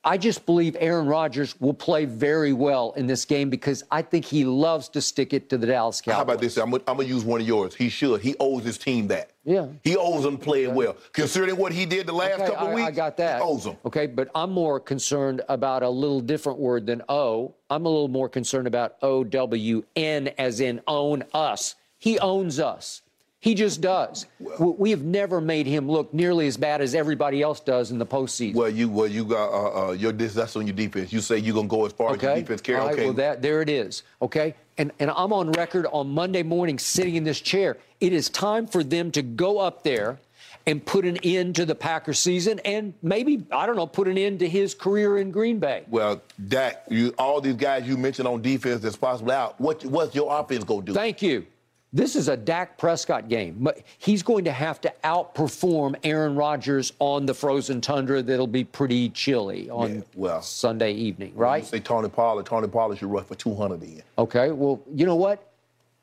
I 0.03 0.17
just 0.17 0.45
believe 0.45 0.77
Aaron 0.79 1.07
Rodgers 1.07 1.59
will 1.59 1.73
play 1.73 2.05
very 2.05 2.53
well 2.53 2.93
in 2.95 3.07
this 3.07 3.25
game 3.25 3.49
because 3.49 3.83
I 3.91 4.01
think 4.01 4.23
he 4.23 4.45
loves 4.45 4.87
to 4.89 5.01
stick 5.01 5.33
it 5.33 5.49
to 5.49 5.57
the 5.57 5.67
Dallas 5.67 5.99
Cowboys. 5.99 6.15
How 6.15 6.21
about 6.21 6.39
this? 6.39 6.55
I'm 6.57 6.69
going 6.71 6.81
to 6.99 7.05
use 7.05 7.25
one 7.25 7.41
of 7.41 7.47
yours. 7.47 7.75
He 7.75 7.89
should. 7.89 8.21
He 8.21 8.33
owes 8.39 8.63
his 8.63 8.77
team 8.77 9.07
that. 9.07 9.31
Yeah. 9.43 9.67
He 9.83 9.97
owes 9.97 10.23
them 10.23 10.37
playing 10.37 10.75
well. 10.75 10.95
Considering 11.11 11.57
what 11.57 11.73
he 11.73 11.85
did 11.85 12.07
the 12.07 12.13
last 12.13 12.35
Okay, 12.39 12.45
couple 12.51 12.67
I, 12.67 12.69
of 12.69 12.75
weeks, 12.75 12.87
I 12.87 12.91
got 12.91 13.17
that. 13.17 13.41
he 13.41 13.47
owes 13.47 13.65
them. 13.65 13.75
Okay, 13.85 14.07
but 14.07 14.29
I'm 14.33 14.51
more 14.51 14.79
concerned 14.79 15.41
about 15.49 15.83
a 15.83 15.89
little 15.89 16.21
different 16.21 16.59
word 16.59 16.85
than 16.85 17.01
O. 17.09 17.53
I'm 17.69 17.85
a 17.85 17.89
little 17.89 18.07
more 18.07 18.29
concerned 18.29 18.67
about 18.67 18.95
O 19.01 19.25
W 19.25 19.83
N 19.97 20.29
as 20.37 20.61
in 20.61 20.79
own 20.87 21.23
us. 21.33 21.75
He 21.97 22.17
owns 22.19 22.59
us. 22.59 23.01
He 23.39 23.53
just 23.53 23.81
does. 23.81 24.25
We- 24.39 24.73
we 24.77 24.89
have 24.91 25.03
never 25.03 25.39
made 25.39 25.67
him 25.67 25.89
look 25.89 26.13
nearly 26.13 26.47
as 26.47 26.57
bad 26.57 26.81
as 26.81 26.95
everybody 26.95 27.41
else 27.41 27.59
does 27.59 27.91
in 27.91 27.99
the 27.99 28.05
postseason. 28.05 28.55
Well, 28.55 28.69
you 28.69 28.89
well 28.89 29.07
you 29.07 29.25
got 29.25 29.49
uh, 29.51 29.89
uh, 29.89 29.91
your 29.91 30.11
that's 30.11 30.55
on 30.55 30.65
your 30.65 30.75
defense. 30.75 31.13
You 31.13 31.19
say 31.21 31.37
you're 31.37 31.53
gonna 31.53 31.67
go 31.67 31.85
as 31.85 31.93
far 31.93 32.15
as 32.15 32.21
your 32.21 32.35
defense 32.35 32.61
carry. 32.61 32.79
Right, 32.79 32.93
okay. 32.93 33.05
Well, 33.05 33.13
that 33.13 33.41
there 33.41 33.61
it 33.61 33.69
is. 33.69 34.03
Okay. 34.21 34.55
And 34.79 34.91
and 34.99 35.11
I'm 35.11 35.33
on 35.33 35.51
record 35.51 35.85
on 35.91 36.09
Monday 36.09 36.43
morning 36.43 36.79
sitting 36.79 37.15
in 37.15 37.23
this 37.23 37.39
chair. 37.39 37.77
It 37.99 38.11
is 38.11 38.29
time 38.29 38.65
for 38.65 38.83
them 38.83 39.11
to 39.11 39.21
go 39.21 39.59
up 39.59 39.83
there 39.83 40.19
and 40.65 40.83
put 40.85 41.05
an 41.05 41.17
end 41.23 41.55
to 41.55 41.65
the 41.65 41.75
Packers 41.75 42.19
season 42.19 42.59
and 42.65 42.93
maybe 43.01 43.45
I 43.51 43.65
don't 43.67 43.75
know 43.75 43.87
put 43.87 44.07
an 44.07 44.17
end 44.17 44.39
to 44.39 44.49
his 44.49 44.73
career 44.73 45.17
in 45.19 45.31
Green 45.31 45.59
Bay. 45.59 45.83
well, 45.89 46.21
Dak, 46.47 46.83
you 46.89 47.13
all 47.19 47.39
these 47.39 47.55
guys 47.55 47.87
you 47.87 47.97
mentioned 47.97 48.27
on 48.27 48.41
defense 48.41 48.81
that's 48.81 48.97
possibly 48.97 49.33
out. 49.35 49.61
What 49.61 49.85
what's 49.85 50.15
your 50.15 50.39
offense 50.39 50.63
gonna 50.63 50.81
do? 50.81 50.93
Thank 50.93 51.21
you. 51.21 51.45
This 51.93 52.15
is 52.17 52.27
a 52.27 52.35
Dak 52.35 52.77
Prescott 52.77 53.29
game. 53.29 53.55
But 53.59 53.79
He's 53.97 54.21
going 54.21 54.43
to 54.45 54.51
have 54.51 54.81
to 54.81 54.93
outperform 55.03 55.95
Aaron 56.03 56.35
Rodgers 56.35 56.91
on 56.99 57.25
the 57.25 57.33
frozen 57.33 57.79
tundra 57.81 58.21
that'll 58.21 58.45
be 58.45 58.63
pretty 58.65 59.09
chilly 59.09 59.69
on 59.69 59.95
Yeah, 59.95 60.01
well, 60.15 60.41
Sunday 60.41 60.91
evening, 60.93 61.31
You 61.35 61.41
right? 61.41 61.65
say 61.65 61.79
Tony 61.79 62.09
Pollard. 62.09 62.45
Tony 62.45 62.67
Pollard 62.67 62.97
should 62.97 63.09
rush 63.09 63.25
for 63.25 63.35
200 63.35 63.81
in. 63.83 64.01
Okay, 64.17 64.51
well, 64.51 64.81
you 64.93 65.05
know 65.05 65.15
what? 65.15 65.43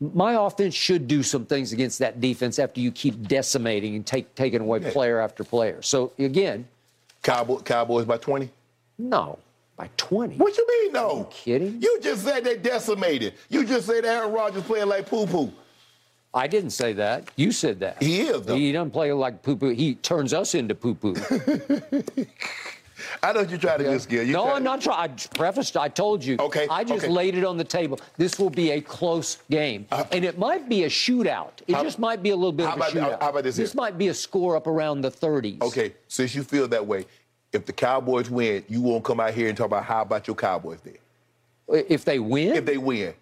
My 0.00 0.34
offense 0.46 0.74
should 0.74 1.06
do 1.06 1.22
some 1.22 1.46
things 1.46 1.72
against 1.72 1.98
that 2.00 2.20
defense 2.20 2.58
after 2.58 2.80
you 2.80 2.90
keep 2.90 3.28
decimating 3.28 3.94
and 3.94 4.04
take, 4.04 4.34
taking 4.34 4.60
away 4.60 4.80
Yeah. 4.80 4.90
player 4.90 5.20
after 5.20 5.44
player. 5.44 5.80
So, 5.82 6.12
again, 6.18 6.66
Cowboy, 7.22 7.58
Cowboys 7.58 8.04
by 8.04 8.16
20. 8.18 8.50
no, 8.98 9.38
by 9.76 9.88
20. 9.96 10.36
What 10.36 10.56
you 10.58 10.66
mean 10.68 10.92
no? 10.92 11.24
kidding? 11.30 11.80
You 11.80 12.00
just 12.02 12.24
said 12.24 12.44
they 12.44 12.56
decimated. 12.56 13.34
You 13.48 13.64
just 13.64 13.86
said 13.86 14.04
Aaron 14.04 14.32
Rodgers 14.32 14.62
playing 14.64 14.88
like 14.88 15.06
poo 15.08 15.26
poo. 15.26 15.52
I 16.34 16.46
didn't 16.48 16.70
say 16.70 16.92
that. 16.94 17.30
You 17.36 17.52
said 17.52 17.78
that. 17.80 18.02
He 18.02 18.22
is, 18.22 18.42
though. 18.42 18.56
He 18.56 18.72
doesn't 18.72 18.90
play 18.90 19.12
like 19.12 19.42
poo 19.42 19.56
poo. 19.56 19.68
He 19.70 19.94
turns 19.94 20.34
us 20.34 20.54
into 20.54 20.74
poo 20.74 20.94
poo. 20.94 21.14
I 23.22 23.32
know 23.32 23.40
you're 23.42 23.58
trying 23.58 23.78
to 23.78 24.00
Skip. 24.00 24.26
You 24.26 24.32
no, 24.32 24.52
I'm 24.52 24.64
not 24.64 24.80
trying. 24.80 25.10
I 25.10 25.14
prefaced. 25.36 25.76
I 25.76 25.88
told 25.88 26.24
you. 26.24 26.36
Okay, 26.40 26.66
I 26.70 26.84
just 26.84 27.04
okay. 27.04 27.12
laid 27.12 27.36
it 27.36 27.44
on 27.44 27.56
the 27.56 27.64
table. 27.64 28.00
This 28.16 28.38
will 28.38 28.50
be 28.50 28.72
a 28.72 28.80
close 28.80 29.38
game, 29.50 29.86
and 30.10 30.24
it 30.24 30.38
might 30.38 30.68
be 30.68 30.84
a 30.84 30.88
shootout. 30.88 31.50
It 31.66 31.74
Uh, 31.74 31.78
How- 31.78 31.84
just 31.84 31.98
might 31.98 32.22
be 32.22 32.30
a 32.30 32.36
little 32.36 32.52
bit 32.52 32.66
of 32.66 32.72
a 32.72 32.76
about- 32.76 32.90
shootout. 32.92 33.22
how 33.22 33.30
about 33.30 33.44
this 33.44 33.56
This 33.56 33.72
here? 33.72 33.76
might 33.80 33.98
be 33.98 34.08
a 34.08 34.14
score 34.14 34.56
up 34.56 34.66
around 34.66 35.02
the 35.02 35.10
30s. 35.10 35.60
Okay, 35.62 35.92
since 36.08 36.34
you 36.34 36.42
feel 36.42 36.66
that 36.68 36.84
way, 36.86 37.04
if 37.52 37.66
the 37.66 37.72
Cowboys 37.72 38.30
win, 38.30 38.64
you 38.68 38.80
won't 38.80 39.04
come 39.04 39.20
out 39.20 39.32
here 39.34 39.48
and 39.48 39.56
talk 39.56 39.66
about 39.66 39.84
how 39.84 40.02
about 40.02 40.26
your 40.26 40.36
Cowboys 40.36 40.80
then. 40.82 40.96
If 41.88 42.04
they 42.04 42.18
win, 42.18 42.54
If 42.56 42.64
they 42.64 42.78
win. 42.78 43.14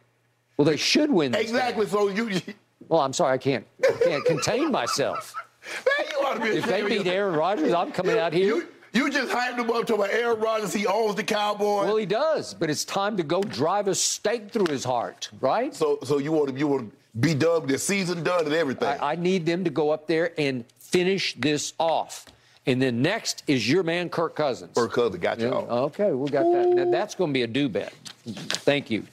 well, 0.57 0.65
they 0.67 0.77
should 0.77 1.11
win. 1.11 1.33
This 1.33 1.43
Exactly. 1.43 1.85
game. 1.87 1.93
So 1.93 2.09
you 2.09 2.41
Well, 2.89 3.01
I'm 3.01 3.13
sorry, 3.13 3.35
I 3.35 3.39
can't. 3.39 3.67
I 3.85 3.93
can't 4.05 4.25
contain 4.25 4.71
myself. 4.71 5.35
man, 5.99 6.09
you 6.11 6.27
ought 6.27 6.35
to 6.35 6.41
be 6.41 6.49
If 6.49 6.67
they 6.67 6.83
beat. 6.83 7.07
Aaron 7.07 7.35
Rodgers, 7.35 7.73
I'm 7.73 7.93
coming 7.93 8.19
out 8.19 8.33
here. 8.33 8.47
You, 8.47 8.69
you 8.93 9.11
just 9.11 9.33
hyped 9.33 9.59
him 9.59 9.71
up 9.71 9.87
talking 9.87 9.95
about 9.97 10.11
Aaron 10.11 10.41
Rodgers. 10.41 10.73
He 10.73 10.87
owns 10.87 11.15
the 11.15 11.23
Cowboys. 11.23 11.87
Well, 11.87 11.97
he 11.97 12.07
does, 12.07 12.55
but 12.55 12.69
it's 12.69 12.85
time 12.85 13.17
to 13.17 13.23
go 13.23 13.43
drive 13.43 13.89
a 13.89 13.95
stake 13.95 14.51
through 14.51 14.67
his 14.67 14.85
heart, 14.85 15.31
right? 15.41 15.75
so, 15.75 15.99
so 16.05 16.19
you 16.19 16.33
want 16.33 16.51
to 16.51 16.59
you 16.59 16.67
want 16.67 16.91
to 16.91 16.97
be 17.19 17.35
done 17.35 17.67
the 17.67 17.79
season 17.79 18.23
done 18.23 18.45
and 18.45 18.55
everything. 18.55 18.89
I, 19.01 19.13
I 19.13 19.17
need 19.17 19.47
them 19.47 19.65
to 19.65 19.71
go 19.71 19.91
up 19.91 20.07
there 20.07 20.33
and 20.39 20.65
finish 20.79 21.35
this 21.39 21.73
off. 21.79 22.27
And 22.67 22.81
then 22.81 23.03
next 23.03 23.43
is 23.49 23.69
your 23.69 23.83
man, 23.83 24.09
Kirk 24.09 24.37
Cousins. 24.37 24.77
Kirk 24.77 24.93
Cousins 24.93 25.21
got 25.21 25.41
you 25.41 25.49
Yeah. 25.49 25.55
Okay, 25.55 26.13
we 26.13 26.31
got 26.31 26.45
that. 26.53 26.69
Now, 26.69 26.91
that's 26.91 27.15
going 27.15 27.31
to 27.31 27.35
be 27.35 27.43
a 27.43 27.47
Dew 27.47 27.69
bet. 27.69 27.93
Thank 28.25 28.91
you. 28.91 29.05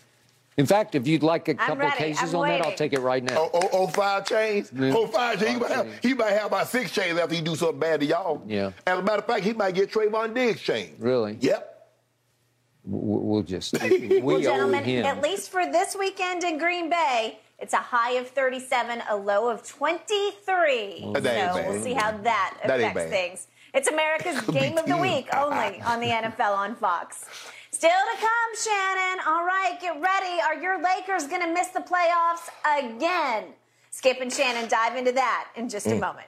In 0.60 0.66
fact, 0.66 0.94
if 0.94 1.08
you'd 1.08 1.24
like 1.24 1.48
a 1.48 1.54
couple 1.56 1.78
ready. 1.78 1.96
cases 1.96 2.34
I'm 2.34 2.42
on 2.42 2.48
that, 2.50 2.66
I'll 2.66 2.74
take 2.76 2.92
it 2.92 3.00
right 3.00 3.24
now. 3.24 3.38
Oh, 3.38 3.50
oh, 3.54 3.70
oh, 3.72 3.88
five 3.88 4.28
chains? 4.28 4.70
Yeah. 4.78 4.92
Oh, 4.94 5.08
five 5.08 5.40
chains. 5.40 5.52
He 5.54 5.58
might, 5.58 5.68
Five 5.70 5.76
have, 5.78 5.86
chains. 5.86 6.00
he 6.04 6.14
might 6.14 6.32
have 6.34 6.46
about 6.48 6.68
six 6.68 6.92
chains 6.92 7.18
after 7.18 7.34
he 7.34 7.42
do 7.42 7.56
something 7.56 7.80
bad 7.80 8.02
to 8.02 8.06
y'all. 8.06 8.42
Yeah. 8.46 8.72
As 8.86 9.00
a 9.00 9.02
matter 9.02 9.20
of 9.20 9.26
fact, 9.26 9.46
he 9.46 9.54
might 9.54 9.74
get 9.74 9.90
Trevon 9.90 10.34
Diggs 10.34 10.60
chain. 10.60 10.96
Really? 11.00 11.38
Yep. 11.40 11.66
We'll 12.84 13.44
just 13.44 13.82
we 13.84 14.20
Well, 14.22 14.38
owe 14.38 14.42
gentlemen, 14.42 14.84
him. 14.84 15.06
at 15.06 15.22
least 15.22 15.50
for 15.50 15.66
this 15.72 15.96
weekend 15.98 16.44
in 16.44 16.58
Green 16.58 16.90
Bay, 16.90 17.40
it's 17.60 17.74
a 17.74 17.78
high 17.78 18.14
of 18.14 18.28
37, 18.30 19.02
a 19.10 19.16
low 19.16 19.48
of 19.50 19.64
23. 19.66 21.06
That 21.14 21.16
ain't 21.16 21.16
so 21.16 21.22
bad. 21.24 21.70
we'll 21.70 21.82
see 21.82 21.94
how 21.94 22.12
that 22.18 22.58
That 22.66 22.80
ain't 22.82 22.92
affects 22.92 22.96
bad. 22.96 23.10
things. 23.10 23.48
It's 23.74 23.88
America's 23.88 24.42
Game 24.54 24.78
of 24.78 24.88
the. 24.88 24.98
Week 24.98 25.28
only 25.36 25.80
on 25.86 26.00
the 26.00 26.08
NFL 26.08 26.56
on 26.58 26.76
Fox. 26.76 27.26
Still 27.80 27.92
to 27.92 28.20
come, 28.20 28.52
Shannon. 28.62 29.24
All 29.26 29.46
right, 29.46 29.78
get 29.80 30.02
ready. 30.02 30.42
Are 30.42 30.56
your 30.62 30.84
Lakers 30.84 31.28
going 31.28 31.42
to 31.42 31.48
miss 31.54 31.70
the 31.70 31.80
playoffs 31.80 32.50
again? 32.78 33.54
Skip 33.90 34.20
and 34.20 34.34
Shannon 34.34 34.68
dive 34.68 34.98
into 34.98 35.14
that 35.14 35.48
in 35.56 35.70
just 35.70 35.86
a 35.86 35.92
Mm. 35.92 36.02
moment. 36.02 36.28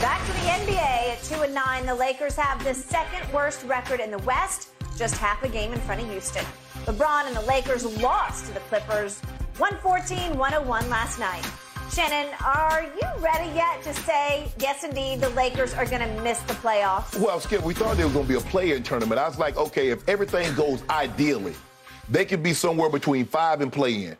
Back 0.00 0.26
to 0.26 0.32
the 0.32 0.38
NBA 0.38 1.12
at 1.12 1.22
2 1.22 1.42
and 1.42 1.54
9. 1.54 1.86
The 1.86 1.94
Lakers 1.94 2.36
have 2.36 2.62
the 2.64 2.74
second 2.74 3.32
worst 3.32 3.64
record 3.64 4.00
in 4.00 4.10
the 4.10 4.18
West, 4.18 4.68
just 4.96 5.16
half 5.16 5.42
a 5.42 5.48
game 5.48 5.72
in 5.72 5.80
front 5.80 6.00
of 6.02 6.10
Houston. 6.10 6.44
LeBron 6.84 7.26
and 7.26 7.36
the 7.36 7.42
Lakers 7.42 7.84
lost 8.02 8.46
to 8.46 8.52
the 8.52 8.60
Clippers 8.60 9.20
114 9.58 10.36
101 10.36 10.90
last 10.90 11.18
night. 11.18 11.44
Shannon, 11.92 12.34
are 12.44 12.82
you 12.82 13.08
ready 13.22 13.54
yet 13.54 13.82
to 13.84 13.94
say, 13.94 14.50
yes, 14.58 14.82
indeed, 14.82 15.20
the 15.20 15.30
Lakers 15.30 15.74
are 15.74 15.86
going 15.86 16.02
to 16.02 16.22
miss 16.22 16.40
the 16.40 16.54
playoffs? 16.54 17.16
Well, 17.18 17.38
Skip, 17.38 17.62
we 17.62 17.72
thought 17.72 17.96
there 17.96 18.06
was 18.06 18.14
going 18.14 18.26
to 18.26 18.32
be 18.32 18.38
a 18.38 18.42
play-in 18.42 18.82
tournament. 18.82 19.20
I 19.20 19.28
was 19.28 19.38
like, 19.38 19.56
okay, 19.56 19.90
if 19.90 20.06
everything 20.08 20.52
goes 20.56 20.82
ideally, 20.90 21.54
they 22.08 22.24
could 22.24 22.42
be 22.42 22.52
somewhere 22.52 22.90
between 22.90 23.26
five 23.26 23.60
and 23.60 23.72
play-in. 23.72 24.16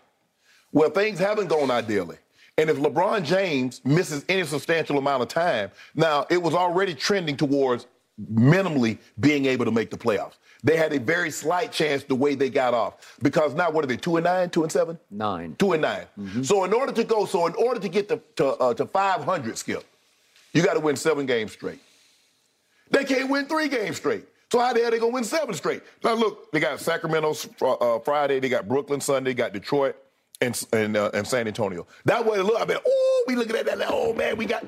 Well, 0.72 0.90
things 0.90 1.18
haven't 1.18 1.48
gone 1.48 1.70
ideally. 1.70 2.18
And 2.56 2.70
if 2.70 2.76
LeBron 2.76 3.24
James 3.24 3.80
misses 3.84 4.24
any 4.28 4.44
substantial 4.44 4.98
amount 4.98 5.22
of 5.22 5.28
time, 5.28 5.70
now 5.94 6.24
it 6.30 6.40
was 6.40 6.54
already 6.54 6.94
trending 6.94 7.36
towards 7.36 7.86
minimally 8.32 8.98
being 9.18 9.46
able 9.46 9.64
to 9.64 9.72
make 9.72 9.90
the 9.90 9.98
playoffs. 9.98 10.34
They 10.62 10.76
had 10.76 10.92
a 10.92 11.00
very 11.00 11.30
slight 11.30 11.72
chance 11.72 12.04
the 12.04 12.14
way 12.14 12.36
they 12.36 12.48
got 12.48 12.72
off 12.72 13.18
because 13.22 13.54
now 13.54 13.70
what 13.70 13.84
are 13.84 13.88
they? 13.88 13.96
Two 13.96 14.16
and 14.16 14.24
nine, 14.24 14.50
two 14.50 14.62
and 14.62 14.70
seven, 14.70 14.98
Nine. 15.10 15.56
two 15.58 15.72
and 15.72 15.82
9 15.82 16.44
So 16.44 16.64
in 16.64 16.72
order 16.72 16.92
to 16.92 17.04
go, 17.04 17.26
so 17.26 17.46
in 17.46 17.54
order 17.54 17.80
to 17.80 17.88
get 17.88 18.08
to 18.08 18.20
to, 18.36 18.46
uh, 18.46 18.74
to 18.74 18.86
500, 18.86 19.58
Skip, 19.58 19.84
you 20.52 20.62
got 20.62 20.74
to 20.74 20.80
win 20.80 20.96
seven 20.96 21.26
games 21.26 21.52
straight. 21.52 21.80
They 22.90 23.04
can't 23.04 23.28
win 23.28 23.46
three 23.46 23.68
games 23.68 23.96
straight. 23.96 24.26
So 24.52 24.60
how 24.60 24.72
the 24.72 24.78
hell 24.78 24.88
are 24.88 24.90
they 24.92 24.98
gonna 25.00 25.12
win 25.12 25.24
seven 25.24 25.54
straight? 25.54 25.82
Now 26.04 26.14
look, 26.14 26.50
they 26.52 26.60
got 26.60 26.78
Sacramento 26.78 27.34
uh, 27.60 27.98
Friday, 27.98 28.38
they 28.38 28.48
got 28.48 28.68
Brooklyn 28.68 29.00
Sunday, 29.00 29.34
got 29.34 29.52
Detroit 29.52 29.96
and 30.40 30.60
and, 30.72 30.96
uh, 30.96 31.10
and 31.14 31.26
San 31.26 31.46
Antonio. 31.48 31.86
That 32.04 32.24
way, 32.26 32.38
look, 32.40 32.60
I 32.60 32.66
mean, 32.66 32.78
oh, 32.86 33.24
we 33.28 33.36
looking 33.36 33.56
at 33.56 33.66
that. 33.66 33.78
Like, 33.78 33.88
oh 33.90 34.12
man, 34.14 34.36
we 34.36 34.46
got. 34.46 34.64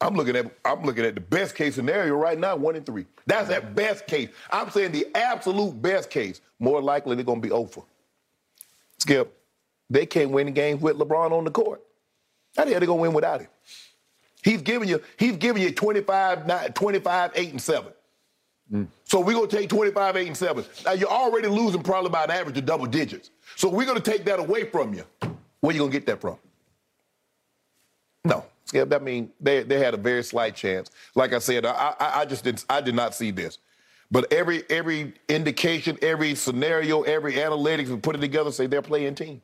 I'm 0.00 0.14
looking 0.16 0.36
at 0.36 0.50
I'm 0.64 0.82
looking 0.82 1.04
at 1.04 1.14
the 1.14 1.20
best 1.20 1.54
case 1.54 1.76
scenario 1.76 2.14
right 2.16 2.38
now, 2.38 2.56
one 2.56 2.76
in 2.76 2.84
three. 2.84 3.06
That's 3.26 3.48
that 3.48 3.74
best 3.74 4.06
case. 4.06 4.30
I'm 4.50 4.70
saying 4.70 4.92
the 4.92 5.06
absolute 5.14 5.80
best 5.80 6.10
case. 6.10 6.40
More 6.58 6.82
likely 6.82 7.16
they're 7.16 7.24
gonna 7.24 7.40
be 7.40 7.52
over. 7.52 7.82
Skip, 8.98 9.36
they 9.90 10.06
can't 10.06 10.30
win 10.30 10.46
the 10.46 10.52
games 10.52 10.80
with 10.82 10.96
LeBron 10.98 11.32
on 11.32 11.44
the 11.44 11.50
court. 11.52 11.82
How 12.56 12.64
the 12.64 12.72
hell 12.72 12.80
they 12.80 12.86
gonna 12.86 13.00
win 13.02 13.12
without 13.14 13.40
him? 13.42 13.48
He's 14.42 14.62
giving 14.62 14.88
you, 14.88 15.02
he's 15.18 15.36
giving 15.36 15.62
you 15.62 15.72
25, 15.72 16.46
nine- 16.46 16.72
25, 16.72 17.32
8, 17.34 17.50
and 17.52 17.62
7. 17.62 17.92
So 19.04 19.20
we're 19.20 19.34
gonna 19.34 19.48
take 19.48 19.68
25, 19.70 20.16
8, 20.16 20.26
and 20.28 20.36
7. 20.36 20.64
Now 20.84 20.92
you're 20.92 21.10
already 21.10 21.48
losing 21.48 21.82
probably 21.82 22.10
by 22.10 22.24
an 22.24 22.30
average 22.32 22.58
of 22.58 22.66
double 22.66 22.86
digits. 22.86 23.30
So 23.62 23.68
we're 23.68 23.86
gonna 23.86 24.00
take 24.00 24.24
that 24.24 24.40
away 24.40 24.64
from 24.64 24.92
you. 24.92 25.04
Where 25.60 25.72
you 25.72 25.78
gonna 25.78 25.92
get 25.92 26.04
that 26.06 26.20
from? 26.20 26.36
No. 28.24 28.44
Skip, 28.64 28.92
I 28.92 28.98
mean, 28.98 29.30
they, 29.40 29.62
they 29.62 29.78
had 29.78 29.94
a 29.94 29.98
very 29.98 30.24
slight 30.24 30.56
chance. 30.56 30.90
Like 31.14 31.32
I 31.32 31.38
said, 31.38 31.64
I, 31.64 31.94
I, 32.00 32.20
I 32.22 32.24
just 32.24 32.42
didn't 32.42 32.64
I 32.68 32.80
did 32.80 32.96
not 32.96 33.14
see 33.14 33.30
this. 33.30 33.58
But 34.10 34.32
every 34.32 34.64
every 34.68 35.14
indication, 35.28 35.96
every 36.02 36.34
scenario, 36.34 37.02
every 37.02 37.34
analytics, 37.34 37.86
we 37.86 37.98
put 37.98 38.16
it 38.16 38.20
together, 38.20 38.50
say 38.50 38.66
they're 38.66 38.82
play-in 38.82 39.14
team. 39.14 39.40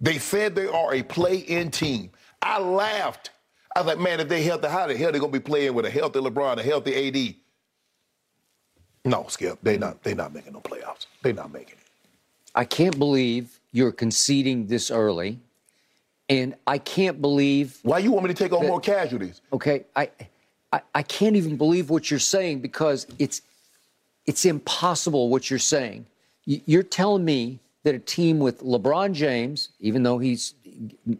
They 0.00 0.16
said 0.16 0.54
they 0.54 0.66
are 0.66 0.94
a 0.94 1.02
play-in 1.02 1.70
team. 1.70 2.10
I 2.40 2.58
laughed. 2.58 3.32
I 3.76 3.80
was 3.80 3.86
like, 3.86 3.98
man, 3.98 4.18
if 4.18 4.30
they 4.30 4.44
healthy, 4.44 4.68
how 4.68 4.86
the 4.86 4.96
hell 4.96 5.12
they 5.12 5.18
gonna 5.18 5.30
be 5.30 5.40
playing 5.40 5.74
with 5.74 5.84
a 5.84 5.90
healthy 5.90 6.20
LeBron, 6.20 6.56
a 6.56 6.62
healthy 6.62 7.28
AD? 7.28 7.34
No, 9.04 9.26
Skip, 9.28 9.58
they 9.62 9.76
not 9.76 10.02
they 10.02 10.14
not 10.14 10.32
making 10.32 10.54
no 10.54 10.60
playoffs. 10.62 11.04
They 11.20 11.34
not 11.34 11.52
making 11.52 11.74
it. 11.74 11.81
I 12.54 12.64
can't 12.64 12.98
believe 12.98 13.58
you're 13.72 13.92
conceding 13.92 14.66
this 14.66 14.90
early, 14.90 15.38
and 16.28 16.54
I 16.66 16.78
can't 16.78 17.20
believe. 17.20 17.78
Why 17.82 17.98
you 17.98 18.12
want 18.12 18.24
me 18.24 18.34
to 18.34 18.42
take 18.42 18.52
on 18.52 18.66
more 18.66 18.80
casualties? 18.80 19.40
Okay, 19.52 19.84
I, 19.96 20.10
I, 20.72 20.82
I 20.94 21.02
can't 21.02 21.36
even 21.36 21.56
believe 21.56 21.90
what 21.90 22.10
you're 22.10 22.20
saying 22.20 22.60
because 22.60 23.06
it's, 23.18 23.42
it's 24.26 24.44
impossible 24.44 25.28
what 25.28 25.50
you're 25.50 25.58
saying. 25.58 26.06
You're 26.44 26.82
telling 26.82 27.24
me 27.24 27.60
that 27.84 27.94
a 27.94 27.98
team 27.98 28.38
with 28.38 28.60
LeBron 28.60 29.12
James, 29.12 29.70
even 29.80 30.02
though 30.02 30.18
he's 30.18 30.54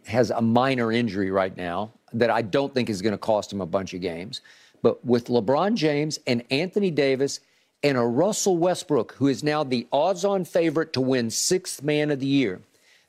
has 0.07 0.31
a 0.31 0.41
minor 0.41 0.91
injury 0.91 1.29
right 1.29 1.55
now 1.55 1.91
that 2.13 2.29
I 2.29 2.41
don't 2.41 2.73
think 2.73 2.89
is 2.89 3.01
going 3.01 3.13
to 3.13 3.17
cost 3.17 3.51
him 3.51 3.61
a 3.61 3.65
bunch 3.65 3.93
of 3.93 4.01
games, 4.01 4.41
but 4.81 5.03
with 5.05 5.27
LeBron 5.27 5.75
James 5.75 6.19
and 6.27 6.43
Anthony 6.51 6.91
Davis 6.91 7.39
and 7.83 7.97
a 7.97 8.01
Russell 8.01 8.57
Westbrook, 8.57 9.13
who 9.13 9.27
is 9.27 9.43
now 9.43 9.63
the 9.63 9.87
odds-on 9.91 10.45
favorite 10.45 10.93
to 10.93 11.01
win 11.01 11.29
Sixth 11.29 11.83
Man 11.83 12.11
of 12.11 12.19
the 12.19 12.25
Year, 12.25 12.61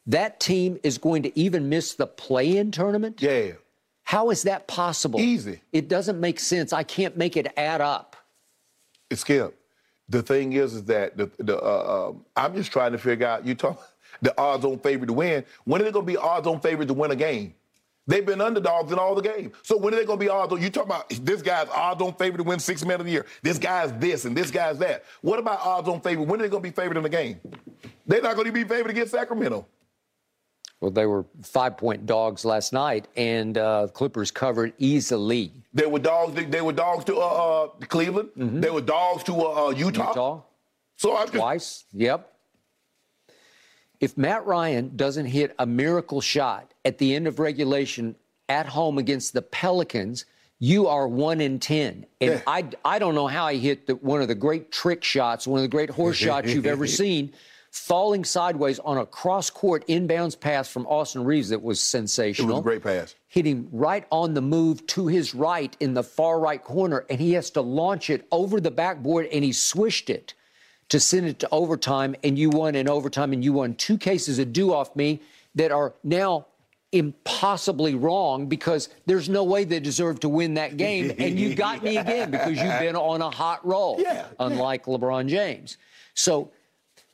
that 0.07 0.41
team 0.41 0.79
is 0.83 0.99
going 0.99 1.23
to 1.23 1.39
even 1.39 1.69
miss 1.69 1.95
the 1.95 2.07
play-in 2.07 2.73
tournament. 2.73 3.23
Yeah. 3.23 3.53
How 4.03 4.31
is 4.31 4.43
that 4.43 4.67
possible? 4.67 5.21
Easy. 5.21 5.61
It 5.73 5.89
doesn't 5.89 6.21
make 6.21 6.39
sense. 6.39 6.73
I 6.73 6.83
can't 6.83 7.17
make 7.17 7.37
it 7.37 7.53
add 7.57 7.81
up. 7.81 8.17
Skip, 9.13 9.57
the 10.09 10.23
thing 10.23 10.55
is, 10.55 10.75
is 10.75 10.85
that 10.85 11.17
the, 11.17 11.31
the 11.39 11.59
uh, 11.59 12.09
um, 12.11 12.25
I'm 12.37 12.55
just 12.55 12.73
trying 12.73 12.93
to 12.93 12.99
figure 12.99 13.27
out. 13.27 13.47
You 13.47 13.55
talk 13.55 13.81
the 14.23 14.39
odds-on 14.39 14.81
favorite 14.81 15.07
to 15.07 15.13
win. 15.13 15.45
When 15.65 15.81
are 15.81 15.85
they 15.85 15.93
going 15.93 16.05
to 16.05 16.13
be 16.13 16.17
odds-on 16.17 16.61
favorite 16.61 16.87
to 16.87 16.95
win 16.95 17.13
a 17.13 17.17
game? 17.17 17.55
They've 18.07 18.25
been 18.25 18.41
underdogs 18.41 18.93
in 18.93 18.99
all 18.99 19.15
the 19.15 19.23
games. 19.23 19.55
So 19.63 19.79
when 19.79 19.95
are 19.95 19.97
they 19.97 20.05
going 20.05 20.19
to 20.19 20.25
be 20.25 20.29
odds 20.29 20.53
on? 20.53 20.61
You 20.61 20.69
talk 20.69 20.85
about 20.85 21.09
this 21.09 21.41
guy's 21.41 21.69
odds 21.69 22.03
on 22.03 22.13
favorite 22.15 22.39
to 22.39 22.45
win 22.45 22.59
six 22.59 22.85
men 22.85 23.01
of 23.01 23.07
the 23.07 23.13
year. 23.13 23.27
This 23.43 23.59
guy's 23.59 23.93
this 23.95 24.27
and 24.27 24.37
this 24.37 24.51
guy's 24.51 24.79
that. 24.79 25.05
What 25.23 25.39
about 25.39 25.61
odds 25.61 25.89
on 25.89 26.01
favorite? 26.03 26.29
When 26.29 26.41
are 26.41 26.43
they 26.43 26.51
going 26.51 26.63
to 26.63 26.69
be 26.69 26.75
favored 26.75 26.99
in 26.99 27.03
the 27.03 27.09
game? 27.09 27.41
They're 28.07 28.21
not 28.21 28.35
going 28.35 28.47
to 28.47 28.53
be 28.53 28.65
favored 28.65 28.91
against 28.91 29.13
Sacramento. 29.13 29.67
Well, 30.81 30.91
they 30.91 31.07
were 31.07 31.25
five 31.43 31.79
point 31.79 32.05
dogs 32.05 32.45
last 32.45 32.75
night, 32.75 33.09
and 33.17 33.57
uh, 33.57 33.89
Clippers 33.95 34.31
covered 34.31 34.75
easily. 34.77 35.51
They 35.73 35.87
were 35.87 35.99
dogs. 35.99 36.35
They, 36.35 36.45
they 36.45 36.61
were 36.61 36.75
dogs 36.75 37.07
to 37.07 37.17
uh, 37.17 37.21
uh, 37.21 37.67
Cleveland. 37.89 38.29
Mm-hmm. 38.37 38.61
They 38.61 38.69
were 38.69 38.83
dogs 38.83 39.25
to 39.25 39.35
uh, 39.35 39.69
uh, 39.69 39.71
Utah. 39.71 40.09
Utah. 40.09 40.43
So 40.97 41.17
I 41.17 41.23
just, 41.23 41.33
twice. 41.33 41.85
Yep. 41.95 42.31
If 43.99 44.19
Matt 44.19 44.45
Ryan 44.45 44.95
doesn't 44.95 45.25
hit 45.25 45.55
a 45.59 45.65
miracle 45.65 46.21
shot 46.21 46.74
at 46.85 46.99
the 46.99 47.15
end 47.15 47.27
of 47.27 47.39
regulation 47.39 48.17
at 48.49 48.67
home 48.67 48.99
against 48.99 49.33
the 49.33 49.43
Pelicans, 49.43 50.27
you 50.59 50.87
are 50.87 51.09
one 51.09 51.41
in 51.41 51.59
ten. 51.59 52.07
And 52.21 52.33
yeah. 52.33 52.43
I, 52.47 52.69
I 52.85 52.99
don't 52.99 53.15
know 53.15 53.27
how 53.27 53.49
he 53.49 53.59
hit 53.59 53.87
the, 53.87 53.97
one 53.97 54.23
of 54.23 54.29
the 54.29 54.35
great 54.35 54.71
trick 54.71 55.03
shots, 55.03 55.47
one 55.47 55.59
of 55.59 55.63
the 55.63 55.69
great 55.69 55.91
horse 55.91 56.17
shots 56.27 56.53
you've 56.53 56.67
ever 56.67 56.87
seen, 56.87 57.33
falling 57.71 58.25
sideways 58.25 58.79
on 58.79 58.99
a 58.99 59.07
cross 59.07 59.51
court 59.51 59.87
inbounds 59.89 60.39
pass 60.39 60.69
from 60.69 60.87
Austin 60.87 61.25
Reaves 61.25 61.49
that 61.49 61.63
was 61.63 61.81
sensational. 61.81 62.51
It 62.51 62.53
was 62.53 62.61
a 62.61 62.63
great 62.63 62.83
pass. 62.83 63.15
Hitting 63.29 63.69
right 63.73 64.07
on 64.11 64.35
the 64.35 64.43
move 64.43 64.87
to 64.89 65.09
his 65.09 65.35
right 65.35 65.77
in 65.81 65.95
the 65.95 66.05
far 66.05 66.39
right 66.39 66.63
corner, 66.63 67.05
and 67.11 67.19
he 67.19 67.33
has 67.33 67.51
to 67.51 67.61
launch 67.61 68.11
it 68.11 68.27
over 68.31 68.61
the 68.61 68.71
backboard, 68.71 69.27
and 69.33 69.43
he 69.43 69.53
swished 69.53 70.09
it 70.09 70.35
to 70.89 71.01
send 71.01 71.27
it 71.27 71.41
to 71.41 71.49
overtime, 71.51 72.15
and 72.23 72.39
you 72.39 72.51
won 72.51 72.75
in 72.75 72.89
overtime, 72.89 73.33
and 73.33 73.43
you 73.43 73.53
won 73.53 73.75
two 73.75 73.99
cases 73.99 74.39
of 74.39 74.53
Dew 74.53 74.73
off 74.73 74.95
me 74.95 75.21
that 75.57 75.73
are 75.73 75.95
now 76.05 76.47
impossibly 76.95 77.95
wrong 77.95 78.47
because 78.47 78.89
there's 79.07 79.29
no 79.29 79.43
way 79.43 79.65
they 79.65 79.81
deserve 79.81 80.21
to 80.21 80.29
win 80.29 80.55
that 80.55 80.77
game. 80.77 81.13
And 81.25 81.39
you 81.39 81.55
got 81.55 81.83
me 81.83 81.97
again 81.97 82.31
because 82.31 82.57
you've 82.59 82.79
been 82.79 82.97
on 82.97 83.21
a 83.23 83.31
hot 83.31 83.67
roll, 83.67 83.97
yeah, 83.99 84.27
unlike 84.39 84.85
yeah. 84.87 84.95
LeBron 84.95 85.27
James. 85.29 85.79
So 86.15 86.51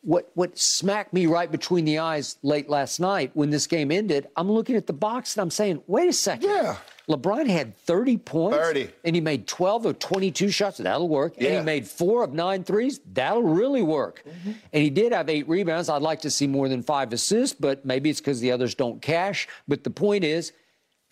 what 0.02 0.30
what 0.34 0.58
smacked 0.58 1.12
me 1.12 1.26
right 1.26 1.50
between 1.50 1.84
the 1.84 1.98
eyes 1.98 2.36
late 2.42 2.68
last 2.68 3.00
night 3.00 3.30
when 3.34 3.50
this 3.50 3.66
game 3.66 3.90
ended, 3.90 4.28
I'm 4.36 4.50
looking 4.50 4.76
at 4.76 4.86
the 4.86 4.92
box 4.92 5.36
and 5.36 5.42
I'm 5.42 5.50
saying, 5.50 5.82
wait 5.86 6.08
a 6.08 6.12
second. 6.12 6.50
Yeah. 6.50 6.76
LeBron 7.10 7.48
had 7.48 7.76
30 7.76 8.18
points. 8.18 8.56
30. 8.56 8.90
And 9.04 9.16
he 9.16 9.20
made 9.20 9.48
12 9.48 9.86
of 9.86 9.98
22 9.98 10.50
shots. 10.50 10.78
That'll 10.78 11.08
work. 11.08 11.34
Yeah. 11.36 11.48
And 11.48 11.58
he 11.58 11.64
made 11.64 11.86
four 11.86 12.22
of 12.22 12.32
nine 12.32 12.62
threes. 12.62 13.00
That'll 13.12 13.42
really 13.42 13.82
work. 13.82 14.22
Mm-hmm. 14.26 14.52
And 14.72 14.82
he 14.82 14.90
did 14.90 15.12
have 15.12 15.28
eight 15.28 15.48
rebounds. 15.48 15.88
I'd 15.88 16.02
like 16.02 16.20
to 16.20 16.30
see 16.30 16.46
more 16.46 16.68
than 16.68 16.82
five 16.82 17.12
assists, 17.12 17.56
but 17.58 17.84
maybe 17.84 18.10
it's 18.10 18.20
because 18.20 18.40
the 18.40 18.52
others 18.52 18.76
don't 18.76 19.02
cash. 19.02 19.48
But 19.66 19.82
the 19.82 19.90
point 19.90 20.22
is, 20.22 20.52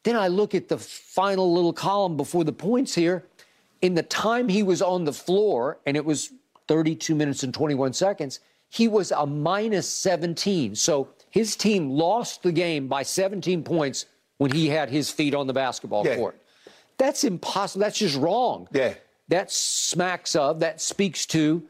then 0.05 0.15
I 0.15 0.29
look 0.29 0.55
at 0.55 0.69
the 0.69 0.79
final 0.79 1.53
little 1.53 1.73
column 1.73 2.16
before 2.16 2.45
the 2.45 2.53
points 2.53 2.95
here. 2.95 3.27
In 3.83 3.95
the 3.95 4.05
time 4.05 4.49
he 4.49 4.62
was 4.62 4.81
on 4.81 5.05
the 5.05 5.12
floor, 5.12 5.79
and 5.85 5.97
it 5.97 6.05
was 6.05 6.33
32 6.69 7.15
minutes 7.15 7.43
and 7.43 7.53
21 7.53 7.93
seconds, 7.93 8.39
he 8.69 8.87
was 8.87 9.11
a 9.11 9.27
minus 9.27 9.89
17. 9.89 10.77
So 10.77 11.09
his 11.31 11.57
team 11.57 11.91
lost 11.91 12.43
the 12.45 12.53
game 12.53 12.87
by 12.87 13.03
17 13.03 13.65
points 13.65 14.07
when 14.39 14.51
he 14.51 14.69
had 14.69 14.89
his 14.89 15.10
feet 15.10 15.35
on 15.35 15.47
the 15.47 15.52
basketball 15.52 16.06
yeah. 16.06 16.16
court. 16.16 16.40
That's 16.97 17.24
impossible. 17.24 17.81
That's 17.81 17.98
just 17.98 18.16
wrong. 18.16 18.69
Yeah. 18.73 18.94
That 19.28 19.52
smacks 19.52 20.35
of, 20.35 20.60
that 20.60 20.81
speaks 20.81 21.27
to. 21.27 21.62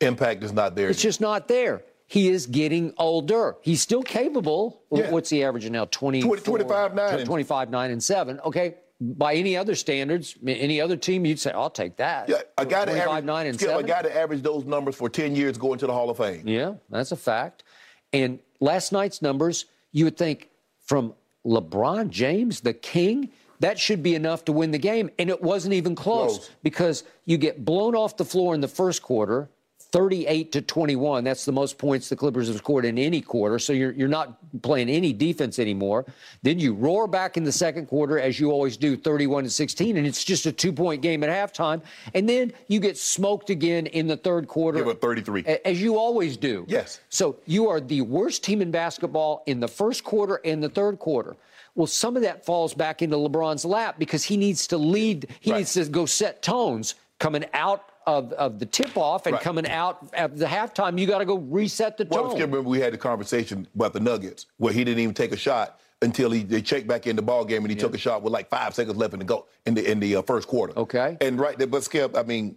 Impact 0.00 0.42
is 0.42 0.52
not 0.52 0.74
there. 0.74 0.88
It's 0.90 1.00
just 1.00 1.20
not 1.20 1.46
there. 1.46 1.84
He 2.06 2.28
is 2.28 2.46
getting 2.46 2.92
older. 2.98 3.56
He's 3.62 3.80
still 3.80 4.02
capable. 4.02 4.82
Yeah. 4.90 5.10
What's 5.10 5.30
he 5.30 5.44
averaging 5.44 5.72
now? 5.72 5.86
20, 5.86 6.22
20 6.22 6.42
25, 6.42 6.94
9. 6.94 7.24
25, 7.24 7.70
9, 7.70 7.90
and 7.90 8.02
7. 8.02 8.40
Okay. 8.40 8.74
By 9.00 9.34
any 9.34 9.56
other 9.56 9.74
standards, 9.74 10.36
any 10.46 10.80
other 10.80 10.96
team, 10.96 11.24
you'd 11.24 11.40
say, 11.40 11.50
I'll 11.50 11.70
take 11.70 11.96
that. 11.96 12.28
Yeah, 12.28 12.42
a 12.56 12.64
guy 12.64 12.84
to 12.84 12.92
average, 12.92 13.24
9 13.24 13.46
and 13.46 13.56
Skip, 13.56 13.70
7. 13.70 13.84
A 13.84 13.88
guy 13.88 14.02
to 14.02 14.16
average 14.16 14.42
those 14.42 14.64
numbers 14.64 14.94
for 14.94 15.08
10 15.08 15.34
years 15.34 15.58
going 15.58 15.80
to 15.80 15.88
the 15.88 15.92
Hall 15.92 16.08
of 16.08 16.18
Fame. 16.18 16.46
Yeah, 16.46 16.74
that's 16.88 17.10
a 17.10 17.16
fact. 17.16 17.64
And 18.12 18.38
last 18.60 18.92
night's 18.92 19.20
numbers, 19.20 19.64
you 19.90 20.04
would 20.04 20.16
think 20.16 20.50
from 20.82 21.14
LeBron 21.46 22.10
James, 22.10 22.60
the 22.60 22.72
king, 22.72 23.30
that 23.60 23.78
should 23.78 24.02
be 24.02 24.14
enough 24.14 24.44
to 24.46 24.52
win 24.52 24.70
the 24.70 24.78
game. 24.78 25.10
And 25.18 25.30
it 25.30 25.42
wasn't 25.42 25.74
even 25.74 25.94
close, 25.94 26.38
close. 26.38 26.50
because 26.62 27.04
you 27.24 27.36
get 27.36 27.64
blown 27.64 27.94
off 27.94 28.16
the 28.16 28.24
floor 28.24 28.54
in 28.54 28.60
the 28.60 28.68
first 28.68 29.02
quarter. 29.02 29.48
38 29.92 30.52
to 30.52 30.62
21. 30.62 31.22
That's 31.22 31.44
the 31.44 31.52
most 31.52 31.76
points 31.76 32.08
the 32.08 32.16
Clippers 32.16 32.48
have 32.48 32.56
scored 32.56 32.86
in 32.86 32.96
any 32.96 33.20
quarter. 33.20 33.58
So 33.58 33.74
you're, 33.74 33.92
you're 33.92 34.08
not 34.08 34.38
playing 34.62 34.88
any 34.88 35.12
defense 35.12 35.58
anymore. 35.58 36.06
Then 36.42 36.58
you 36.58 36.72
roar 36.72 37.06
back 37.06 37.36
in 37.36 37.44
the 37.44 37.52
second 37.52 37.86
quarter, 37.86 38.18
as 38.18 38.40
you 38.40 38.50
always 38.50 38.78
do, 38.78 38.96
31 38.96 39.44
to 39.44 39.50
16, 39.50 39.98
and 39.98 40.06
it's 40.06 40.24
just 40.24 40.46
a 40.46 40.52
two 40.52 40.72
point 40.72 41.02
game 41.02 41.22
at 41.22 41.28
halftime. 41.28 41.82
And 42.14 42.26
then 42.26 42.54
you 42.68 42.80
get 42.80 42.96
smoked 42.96 43.50
again 43.50 43.86
in 43.86 44.06
the 44.06 44.16
third 44.16 44.48
quarter. 44.48 44.78
Give 44.78 44.88
up 44.88 45.00
33. 45.02 45.44
As 45.64 45.80
you 45.80 45.98
always 45.98 46.38
do. 46.38 46.64
Yes. 46.68 47.00
So 47.10 47.36
you 47.44 47.68
are 47.68 47.80
the 47.80 48.00
worst 48.00 48.42
team 48.42 48.62
in 48.62 48.70
basketball 48.70 49.42
in 49.46 49.60
the 49.60 49.68
first 49.68 50.04
quarter 50.04 50.40
and 50.44 50.62
the 50.62 50.70
third 50.70 50.98
quarter. 50.98 51.36
Well, 51.74 51.86
some 51.86 52.16
of 52.16 52.22
that 52.22 52.44
falls 52.44 52.74
back 52.74 53.02
into 53.02 53.16
LeBron's 53.16 53.64
lap 53.64 53.98
because 53.98 54.24
he 54.24 54.36
needs 54.38 54.66
to 54.68 54.78
lead, 54.78 55.28
he 55.40 55.50
right. 55.50 55.58
needs 55.58 55.74
to 55.74 55.84
go 55.86 56.06
set 56.06 56.42
tones 56.42 56.94
coming 57.18 57.44
out 57.54 57.91
of, 58.06 58.32
of 58.32 58.58
the 58.58 58.66
tip 58.66 58.96
off 58.96 59.26
and 59.26 59.34
right. 59.34 59.42
coming 59.42 59.66
out 59.66 60.08
at 60.12 60.36
the 60.36 60.46
halftime, 60.46 60.98
you 60.98 61.06
got 61.06 61.18
to 61.18 61.24
go 61.24 61.38
reset 61.38 61.96
the 61.96 62.04
tone. 62.04 62.24
Well, 62.24 62.32
remember 62.32 62.62
we 62.62 62.80
had 62.80 62.92
the 62.92 62.98
conversation 62.98 63.66
about 63.74 63.92
the 63.92 64.00
Nuggets 64.00 64.46
where 64.58 64.72
he 64.72 64.84
didn't 64.84 65.00
even 65.00 65.14
take 65.14 65.32
a 65.32 65.36
shot 65.36 65.80
until 66.02 66.30
he 66.30 66.42
they 66.42 66.60
checked 66.60 66.86
back 66.86 67.06
in 67.06 67.16
the 67.16 67.22
ball 67.22 67.44
game 67.44 67.62
and 67.62 67.70
he 67.70 67.76
took 67.76 67.94
a 67.94 67.98
shot 67.98 68.22
with 68.22 68.32
like 68.32 68.48
five 68.48 68.74
seconds 68.74 68.96
left 68.96 69.12
in 69.12 69.20
the 69.20 69.24
go 69.24 69.46
in 69.66 69.74
the 69.74 69.88
in 69.88 70.00
the 70.00 70.16
uh, 70.16 70.22
first 70.22 70.48
quarter. 70.48 70.76
Okay. 70.76 71.16
And 71.20 71.38
right 71.38 71.56
there, 71.56 71.68
but 71.68 71.84
Skip, 71.84 72.16
I 72.16 72.22
mean, 72.24 72.56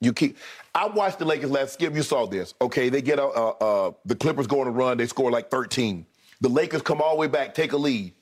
you 0.00 0.12
keep. 0.12 0.36
I 0.74 0.86
watched 0.86 1.18
the 1.18 1.24
Lakers 1.24 1.50
last. 1.50 1.74
Skip, 1.74 1.94
you 1.94 2.02
saw 2.02 2.26
this. 2.26 2.54
Okay, 2.60 2.88
they 2.88 3.02
get 3.02 3.18
a, 3.18 3.24
uh, 3.24 3.50
uh, 3.60 3.92
the 4.04 4.14
Clippers 4.14 4.46
going 4.46 4.64
to 4.64 4.70
run. 4.70 4.98
They 4.98 5.06
score 5.06 5.30
like 5.30 5.50
13. 5.50 6.06
The 6.40 6.48
Lakers 6.48 6.82
come 6.82 7.00
all 7.00 7.14
the 7.14 7.20
way 7.20 7.28
back, 7.28 7.54
take 7.54 7.72
a 7.72 7.76
lead. 7.76 8.12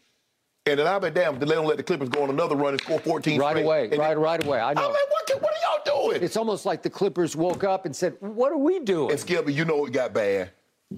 And 0.67 0.79
then 0.79 0.87
I've 0.87 1.03
been 1.03 1.13
damned 1.13 1.43
they 1.43 1.47
don't 1.47 1.67
let 1.67 1.77
the 1.77 1.83
Clippers 1.83 2.09
go 2.09 2.23
on 2.23 2.31
another 2.31 2.57
run 2.57 2.73
and 2.73 2.81
score 2.81 2.99
14 2.99 3.39
right 3.39 3.51
straight. 3.51 3.65
away, 3.65 3.85
and 3.91 3.99
right, 3.99 4.17
right 4.17 4.43
away. 4.43 4.61
I 4.61 4.73
know. 4.73 4.87
I'm 4.87 4.93
like, 4.93 5.11
what, 5.11 5.43
what 5.43 5.53
are 5.53 5.85
y'all 5.93 6.09
doing? 6.09 6.23
It's 6.23 6.39
almost 6.39 6.65
like 6.65 6.83
the 6.83 6.89
Clippers 6.89 7.37
woke 7.37 7.65
up 7.65 7.85
and 7.85 7.95
said, 7.95 8.17
"What 8.21 8.51
are 8.51 8.57
we 8.57 8.81
doing?" 8.81 9.11
And 9.11 9.21
Skip, 9.21 9.47
you 9.51 9.67
know 9.67 9.85
it 9.85 9.93
got 9.93 10.15
bad. 10.15 10.53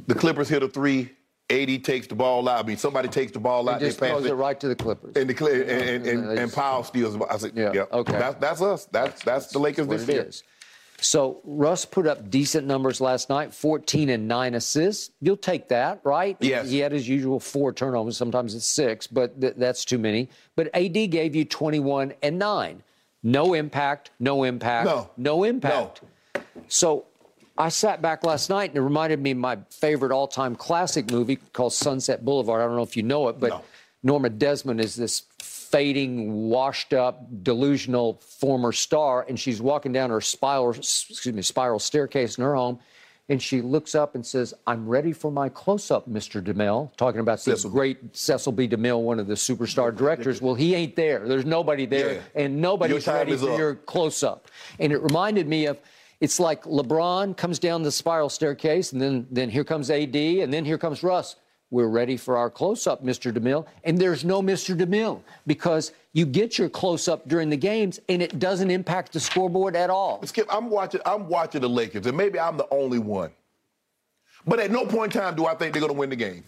The 0.06 0.14
Clippers 0.14 0.48
hit 0.48 0.62
a 0.62 0.68
three. 0.68 1.10
AD 1.50 1.84
takes 1.84 2.06
the 2.06 2.14
ball 2.14 2.48
out. 2.48 2.64
I 2.64 2.66
mean, 2.66 2.76
somebody 2.76 3.08
takes 3.08 3.32
the 3.32 3.40
ball 3.40 3.68
out. 3.68 3.80
He 3.80 3.88
just 3.88 3.98
they 3.98 4.08
throws 4.08 4.24
it, 4.24 4.30
it 4.30 4.34
right 4.34 4.58
to 4.60 4.68
the 4.68 4.74
Clippers. 4.76 5.16
And 5.16 5.28
the 5.28 5.46
and, 5.46 5.70
and, 5.70 6.06
and, 6.06 6.38
and 6.38 6.52
Powell 6.52 6.84
steals. 6.84 7.16
I 7.28 7.36
said, 7.36 7.52
yeah, 7.54 7.72
yeah. 7.72 7.84
okay. 7.92 8.12
That's, 8.12 8.36
that's 8.36 8.62
us. 8.62 8.84
That's 8.86 9.22
that's 9.24 9.46
the 9.48 9.58
Lakers 9.58 9.86
this 9.88 10.06
year. 10.08 10.22
Is. 10.22 10.44
So 11.00 11.40
Russ 11.44 11.84
put 11.84 12.06
up 12.06 12.30
decent 12.30 12.66
numbers 12.66 13.00
last 13.00 13.28
night, 13.28 13.52
14 13.54 14.08
and 14.08 14.26
9 14.26 14.54
assists. 14.54 15.10
You'll 15.20 15.36
take 15.36 15.68
that, 15.68 16.00
right? 16.04 16.36
Yes. 16.40 16.68
He 16.70 16.78
had 16.78 16.92
his 16.92 17.08
usual 17.08 17.38
four 17.38 17.72
turnovers. 17.72 18.16
Sometimes 18.16 18.54
it's 18.54 18.66
six, 18.66 19.06
but 19.06 19.40
th- 19.40 19.54
that's 19.56 19.84
too 19.84 19.98
many. 19.98 20.28
But 20.54 20.70
AD 20.74 21.10
gave 21.10 21.36
you 21.36 21.44
21 21.44 22.14
and 22.22 22.38
9. 22.38 22.82
No 23.22 23.54
impact, 23.54 24.10
no 24.20 24.44
impact, 24.44 24.86
no, 24.86 25.10
no 25.16 25.44
impact. 25.44 26.00
No. 26.34 26.42
So 26.68 27.06
I 27.58 27.70
sat 27.70 28.00
back 28.00 28.24
last 28.24 28.48
night 28.50 28.70
and 28.70 28.76
it 28.78 28.82
reminded 28.82 29.20
me 29.20 29.32
of 29.32 29.38
my 29.38 29.58
favorite 29.70 30.12
all 30.12 30.28
time 30.28 30.54
classic 30.54 31.10
movie 31.10 31.36
called 31.52 31.72
Sunset 31.72 32.24
Boulevard. 32.24 32.62
I 32.62 32.66
don't 32.66 32.76
know 32.76 32.82
if 32.82 32.96
you 32.96 33.02
know 33.02 33.28
it, 33.28 33.40
but 33.40 33.48
no. 33.50 33.62
Norma 34.02 34.30
Desmond 34.30 34.80
is 34.80 34.94
this 34.94 35.24
fading, 35.70 36.48
washed 36.48 36.92
up, 36.92 37.26
delusional 37.42 38.14
former 38.14 38.72
star, 38.72 39.26
and 39.28 39.38
she's 39.38 39.60
walking 39.60 39.92
down 39.92 40.10
her 40.10 40.20
spiral, 40.20 40.70
excuse 40.70 41.34
me, 41.34 41.42
spiral 41.42 41.78
staircase 41.78 42.38
in 42.38 42.44
her 42.44 42.54
home, 42.54 42.78
and 43.28 43.42
she 43.42 43.60
looks 43.60 43.94
up 43.94 44.14
and 44.14 44.24
says, 44.24 44.54
"I'm 44.66 44.88
ready 44.88 45.12
for 45.12 45.30
my 45.30 45.48
close-up, 45.48 46.08
Mr. 46.08 46.42
DeMille." 46.42 46.94
Talking 46.96 47.20
about 47.20 47.40
the 47.40 47.68
great 47.70 48.16
Cecil 48.16 48.52
B. 48.52 48.68
DeMille, 48.68 49.00
one 49.00 49.18
of 49.18 49.26
the 49.26 49.34
superstar 49.34 49.94
directors. 49.94 50.40
Well, 50.40 50.54
he 50.54 50.74
ain't 50.74 50.94
there. 50.94 51.26
There's 51.26 51.44
nobody 51.44 51.86
there, 51.86 52.14
yeah. 52.14 52.20
and 52.42 52.60
nobody's 52.60 53.06
ready 53.06 53.36
for 53.36 53.52
up. 53.52 53.58
your 53.58 53.74
close-up. 53.74 54.48
And 54.78 54.92
it 54.92 55.02
reminded 55.02 55.48
me 55.48 55.66
of. 55.66 55.78
It's 56.18 56.40
like 56.40 56.62
LeBron 56.64 57.36
comes 57.36 57.58
down 57.58 57.82
the 57.82 57.92
spiral 57.92 58.30
staircase, 58.30 58.92
and 58.92 59.02
then, 59.02 59.26
then 59.30 59.50
here 59.50 59.64
comes 59.64 59.90
AD, 59.90 60.16
and 60.16 60.50
then 60.50 60.64
here 60.64 60.78
comes 60.78 61.02
Russ 61.02 61.36
we're 61.70 61.88
ready 61.88 62.16
for 62.16 62.36
our 62.36 62.48
close 62.48 62.86
up, 62.86 63.04
Mr. 63.04 63.32
DeMille. 63.32 63.66
And 63.84 63.98
there's 63.98 64.24
no 64.24 64.40
Mr. 64.40 64.78
DeMille 64.78 65.20
because 65.46 65.92
you 66.12 66.24
get 66.24 66.58
your 66.58 66.68
close 66.68 67.08
up 67.08 67.28
during 67.28 67.50
the 67.50 67.56
games 67.56 67.98
and 68.08 68.22
it 68.22 68.38
doesn't 68.38 68.70
impact 68.70 69.12
the 69.12 69.20
scoreboard 69.20 69.74
at 69.74 69.90
all. 69.90 70.24
Skip, 70.24 70.46
I'm 70.48 70.70
watching, 70.70 71.00
I'm 71.04 71.28
watching 71.28 71.60
the 71.60 71.68
Lakers, 71.68 72.06
and 72.06 72.16
maybe 72.16 72.38
I'm 72.38 72.56
the 72.56 72.68
only 72.70 72.98
one. 72.98 73.30
But 74.46 74.60
at 74.60 74.70
no 74.70 74.86
point 74.86 75.14
in 75.14 75.20
time 75.20 75.34
do 75.34 75.46
I 75.46 75.54
think 75.56 75.72
they're 75.72 75.80
going 75.80 75.92
to 75.92 75.98
win 75.98 76.10
the 76.10 76.16
game. 76.16 76.44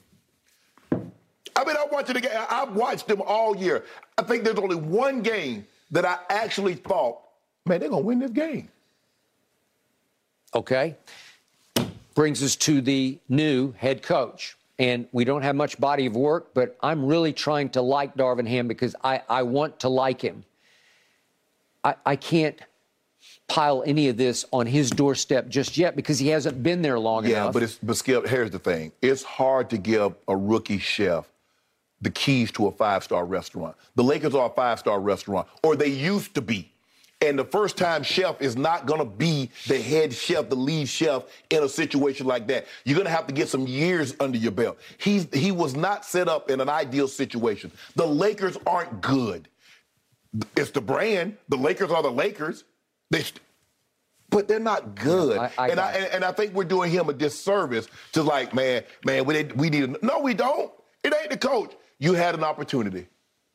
I 0.93 1.65
mean, 1.65 1.75
I'm 1.77 1.91
watching 1.91 2.15
the 2.15 2.21
game. 2.21 2.31
I've 2.49 2.77
watched 2.77 3.09
them 3.09 3.21
all 3.21 3.57
year. 3.57 3.85
I 4.17 4.23
think 4.23 4.45
there's 4.45 4.59
only 4.59 4.77
one 4.77 5.23
game 5.23 5.67
that 5.91 6.05
I 6.05 6.19
actually 6.29 6.75
thought, 6.75 7.19
man, 7.67 7.81
they're 7.81 7.89
going 7.89 8.03
to 8.03 8.07
win 8.07 8.21
this 8.21 8.31
game. 8.31 8.69
Okay. 10.55 10.97
Brings 12.15 12.43
us 12.43 12.55
to 12.57 12.81
the 12.81 13.19
new 13.29 13.73
head 13.73 14.03
coach. 14.03 14.57
And 14.79 15.09
we 15.13 15.25
don't 15.25 15.43
have 15.43 15.57
much 15.57 15.79
body 15.81 16.07
of 16.07 16.15
work, 16.15 16.55
but 16.55 16.77
I'm 16.83 17.05
really 17.05 17.33
trying 17.33 17.71
to 17.71 17.83
like 17.83 18.15
Darvin 18.15 18.47
Ham 18.47 18.69
because 18.69 18.95
I, 19.03 19.23
I 19.29 19.43
want 19.43 19.81
to 19.81 19.89
like 19.89 20.21
him. 20.21 20.45
I, 21.83 21.95
I 22.07 22.17
can't 22.17 22.59
pile 23.49 23.83
any 23.87 24.09
of 24.09 24.17
this 24.17 24.45
on 24.53 24.67
his 24.67 24.91
doorstep 24.91 25.49
just 25.49 25.77
yet 25.77 25.97
because 25.97 26.19
he 26.19 26.29
hasn't 26.29 26.63
been 26.63 26.83
there 26.83 26.99
long 26.99 27.25
yeah, 27.25 27.31
enough. 27.31 27.47
Yeah, 27.47 27.53
but 27.53 27.63
it's 27.63 27.79
but 27.83 27.97
Skip, 27.97 28.27
here's 28.27 28.51
the 28.51 28.59
thing. 28.59 28.93
It's 29.03 29.23
hard 29.23 29.71
to 29.71 29.79
give 29.79 30.15
a 30.29 30.37
rookie 30.37 30.79
chef 30.79 31.29
the 32.01 32.11
keys 32.11 32.53
to 32.53 32.69
a 32.69 32.71
five-star 32.71 33.25
restaurant. 33.25 33.75
The 33.97 34.05
Lakers 34.05 34.35
are 34.35 34.47
a 34.47 34.53
five-star 34.55 35.01
restaurant, 35.01 35.49
or 35.65 35.75
they 35.75 35.89
used 35.89 36.35
to 36.37 36.41
be. 36.41 36.71
And 37.21 37.37
the 37.37 37.45
first 37.45 37.77
time 37.77 38.05
chef 38.05 38.41
is 38.41 38.57
not 38.57 38.87
going 38.87 39.01
to 39.01 39.05
be 39.05 39.51
the 39.67 39.81
head 39.81 40.13
chef, 40.13 40.49
the 40.49 40.55
lead 40.55 40.89
chef 40.89 41.25
in 41.51 41.65
a 41.65 41.69
situation 41.69 42.27
like 42.27 42.47
that. 42.47 42.67
You're 42.85 42.95
going 42.95 43.07
to 43.07 43.13
have 43.13 43.27
to 43.27 43.35
get 43.35 43.49
some 43.49 43.67
years 43.67 44.15
under 44.21 44.39
your 44.39 44.53
belt. 44.53 44.79
He's, 44.99 45.27
he 45.33 45.51
was 45.51 45.75
not 45.75 46.05
set 46.05 46.29
up 46.29 46.49
in 46.49 46.61
an 46.61 46.69
ideal 46.69 47.09
situation. 47.09 47.73
The 47.97 48.07
Lakers 48.07 48.57
aren't 48.67 49.01
good. 49.01 49.49
It's 50.57 50.71
the 50.71 50.81
brand. 50.81 51.37
The 51.49 51.57
Lakers 51.57 51.91
are 51.91 52.03
the 52.03 52.11
Lakers. 52.11 52.63
They, 53.11 53.25
but 54.31 54.47
they're 54.47 54.61
not 54.61 54.95
good. 54.95 55.39
I, 55.39 55.51
I 55.59 55.69
and, 55.71 55.81
I, 55.81 55.93
and, 55.93 56.05
and, 56.07 56.25
I 56.25 56.31
think 56.31 56.55
we're 56.55 56.65
doing 56.65 56.93
him 56.93 57.09
a 57.09 57.15
disservice 57.15 57.89
to 58.13 58.23
like, 58.23 58.55
man, 58.55 58.85
man, 59.05 59.25
we, 59.25 59.43
we 59.57 59.71
need 59.71 59.85
a, 59.85 60.07
no, 60.07 60.21
we 60.21 60.35
don't. 60.35 60.71
It 61.03 61.13
ain't 61.21 61.31
the 61.31 61.39
coach. 61.39 61.75
You 61.99 62.13
had 62.13 62.37
an 62.37 62.45
opportunity. 62.45 63.09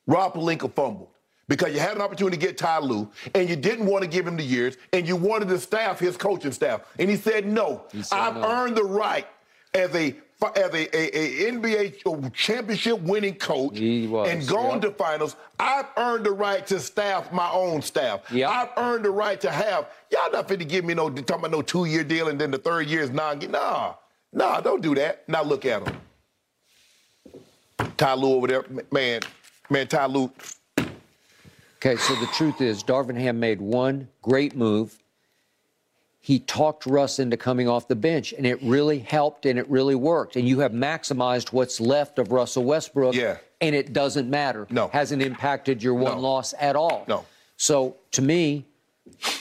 Rob 0.06 0.34
Pelinka 0.34 0.74
fumbled 0.74 1.13
because 1.48 1.74
you 1.74 1.80
had 1.80 1.96
an 1.96 2.02
opportunity 2.02 2.38
to 2.38 2.46
get 2.46 2.58
Ty 2.58 2.80
Lue, 2.80 3.10
and 3.36 3.50
you 3.50 3.56
didn't 3.56 3.86
want 3.86 4.04
to 4.04 4.10
give 4.10 4.26
him 4.26 4.38
the 4.38 4.44
years, 4.44 4.78
and 4.94 5.08
you 5.08 5.16
wanted 5.16 5.50
to 5.50 5.60
staff 5.60 6.00
his 6.00 6.18
coaching 6.18 6.52
staff. 6.52 6.82
And 7.00 7.10
he 7.10 7.16
said, 7.16 7.46
no, 7.46 7.84
said 7.92 8.18
I've 8.18 8.36
no. 8.36 8.50
earned 8.50 8.78
the 8.78 8.84
right 8.84 9.28
as 9.74 9.94
a 9.96 10.16
as 10.58 10.74
a, 10.74 10.98
a, 10.98 11.48
a 11.48 11.52
NBA 11.54 12.34
championship 12.34 13.00
winning 13.00 13.36
coach 13.36 13.80
was, 13.80 14.30
and 14.30 14.46
gone 14.46 14.74
yep. 14.74 14.82
to 14.82 14.92
finals, 14.92 15.38
I've 15.58 15.86
earned 15.96 16.26
the 16.26 16.32
right 16.32 16.66
to 16.68 16.82
staff 16.82 17.32
my 17.32 17.50
own 17.50 17.82
staff. 17.82 18.30
Yep. 18.30 18.50
I've 18.50 18.70
earned 18.76 19.06
the 19.06 19.12
right 19.12 19.40
to 19.40 19.50
have. 19.50 19.88
Y'all 20.12 20.32
not 20.32 20.50
fit 20.50 20.60
to 20.60 20.66
give 20.66 20.84
me 20.84 20.94
no 20.94 21.10
talking 21.10 21.36
about 21.46 21.52
no 21.52 21.62
two 21.62 21.86
year 21.86 22.04
deal 22.04 22.28
and 22.28 22.40
then 22.40 22.52
the 22.52 22.58
third 22.58 22.88
year 22.88 23.02
is 23.02 23.10
non. 23.10 23.40
Nah, 23.40 23.94
nah, 24.34 24.60
don't 24.60 24.82
do 24.82 24.94
that. 24.96 25.28
Now 25.30 25.44
look 25.44 25.66
at 25.66 25.88
him. 25.88 25.98
Ty 27.96 28.16
Lue 28.16 28.34
over 28.34 28.48
there, 28.48 28.66
man, 28.92 29.22
man, 29.70 29.88
Ty 29.88 30.08
Lue 30.08 30.32
Okay, 31.86 31.98
so 31.98 32.16
the 32.16 32.28
truth 32.28 32.62
is, 32.62 32.82
Darvin 32.82 33.18
Ham 33.18 33.42
made 33.42 33.60
one 33.60 34.08
great 34.22 34.56
move. 34.56 34.98
He 36.22 36.40
talked 36.40 36.86
Russ 36.86 37.20
into 37.20 37.36
coming 37.36 37.68
off 37.68 37.90
the 37.90 37.96
bench, 37.98 38.32
and 38.32 38.48
it 38.48 38.64
really 38.64 39.00
helped 39.00 39.46
and 39.46 39.60
it 39.60 39.70
really 39.70 39.94
worked. 39.94 40.38
And 40.38 40.48
you 40.48 40.60
have 40.60 40.72
maximized 40.72 41.52
what's 41.52 41.82
left 41.82 42.20
of 42.20 42.32
Russell 42.32 42.64
Westbrook, 42.64 43.16
yeah. 43.16 43.36
and 43.60 43.76
it 43.76 43.92
doesn't 43.92 44.30
matter. 44.30 44.66
No. 44.70 44.88
Hasn't 44.88 45.22
impacted 45.22 45.84
your 45.84 45.96
one 45.96 46.14
no. 46.14 46.22
loss 46.22 46.54
at 46.58 46.78
all. 46.78 47.04
No. 47.10 47.26
So 47.58 47.98
to 48.12 48.22
me, 48.22 48.64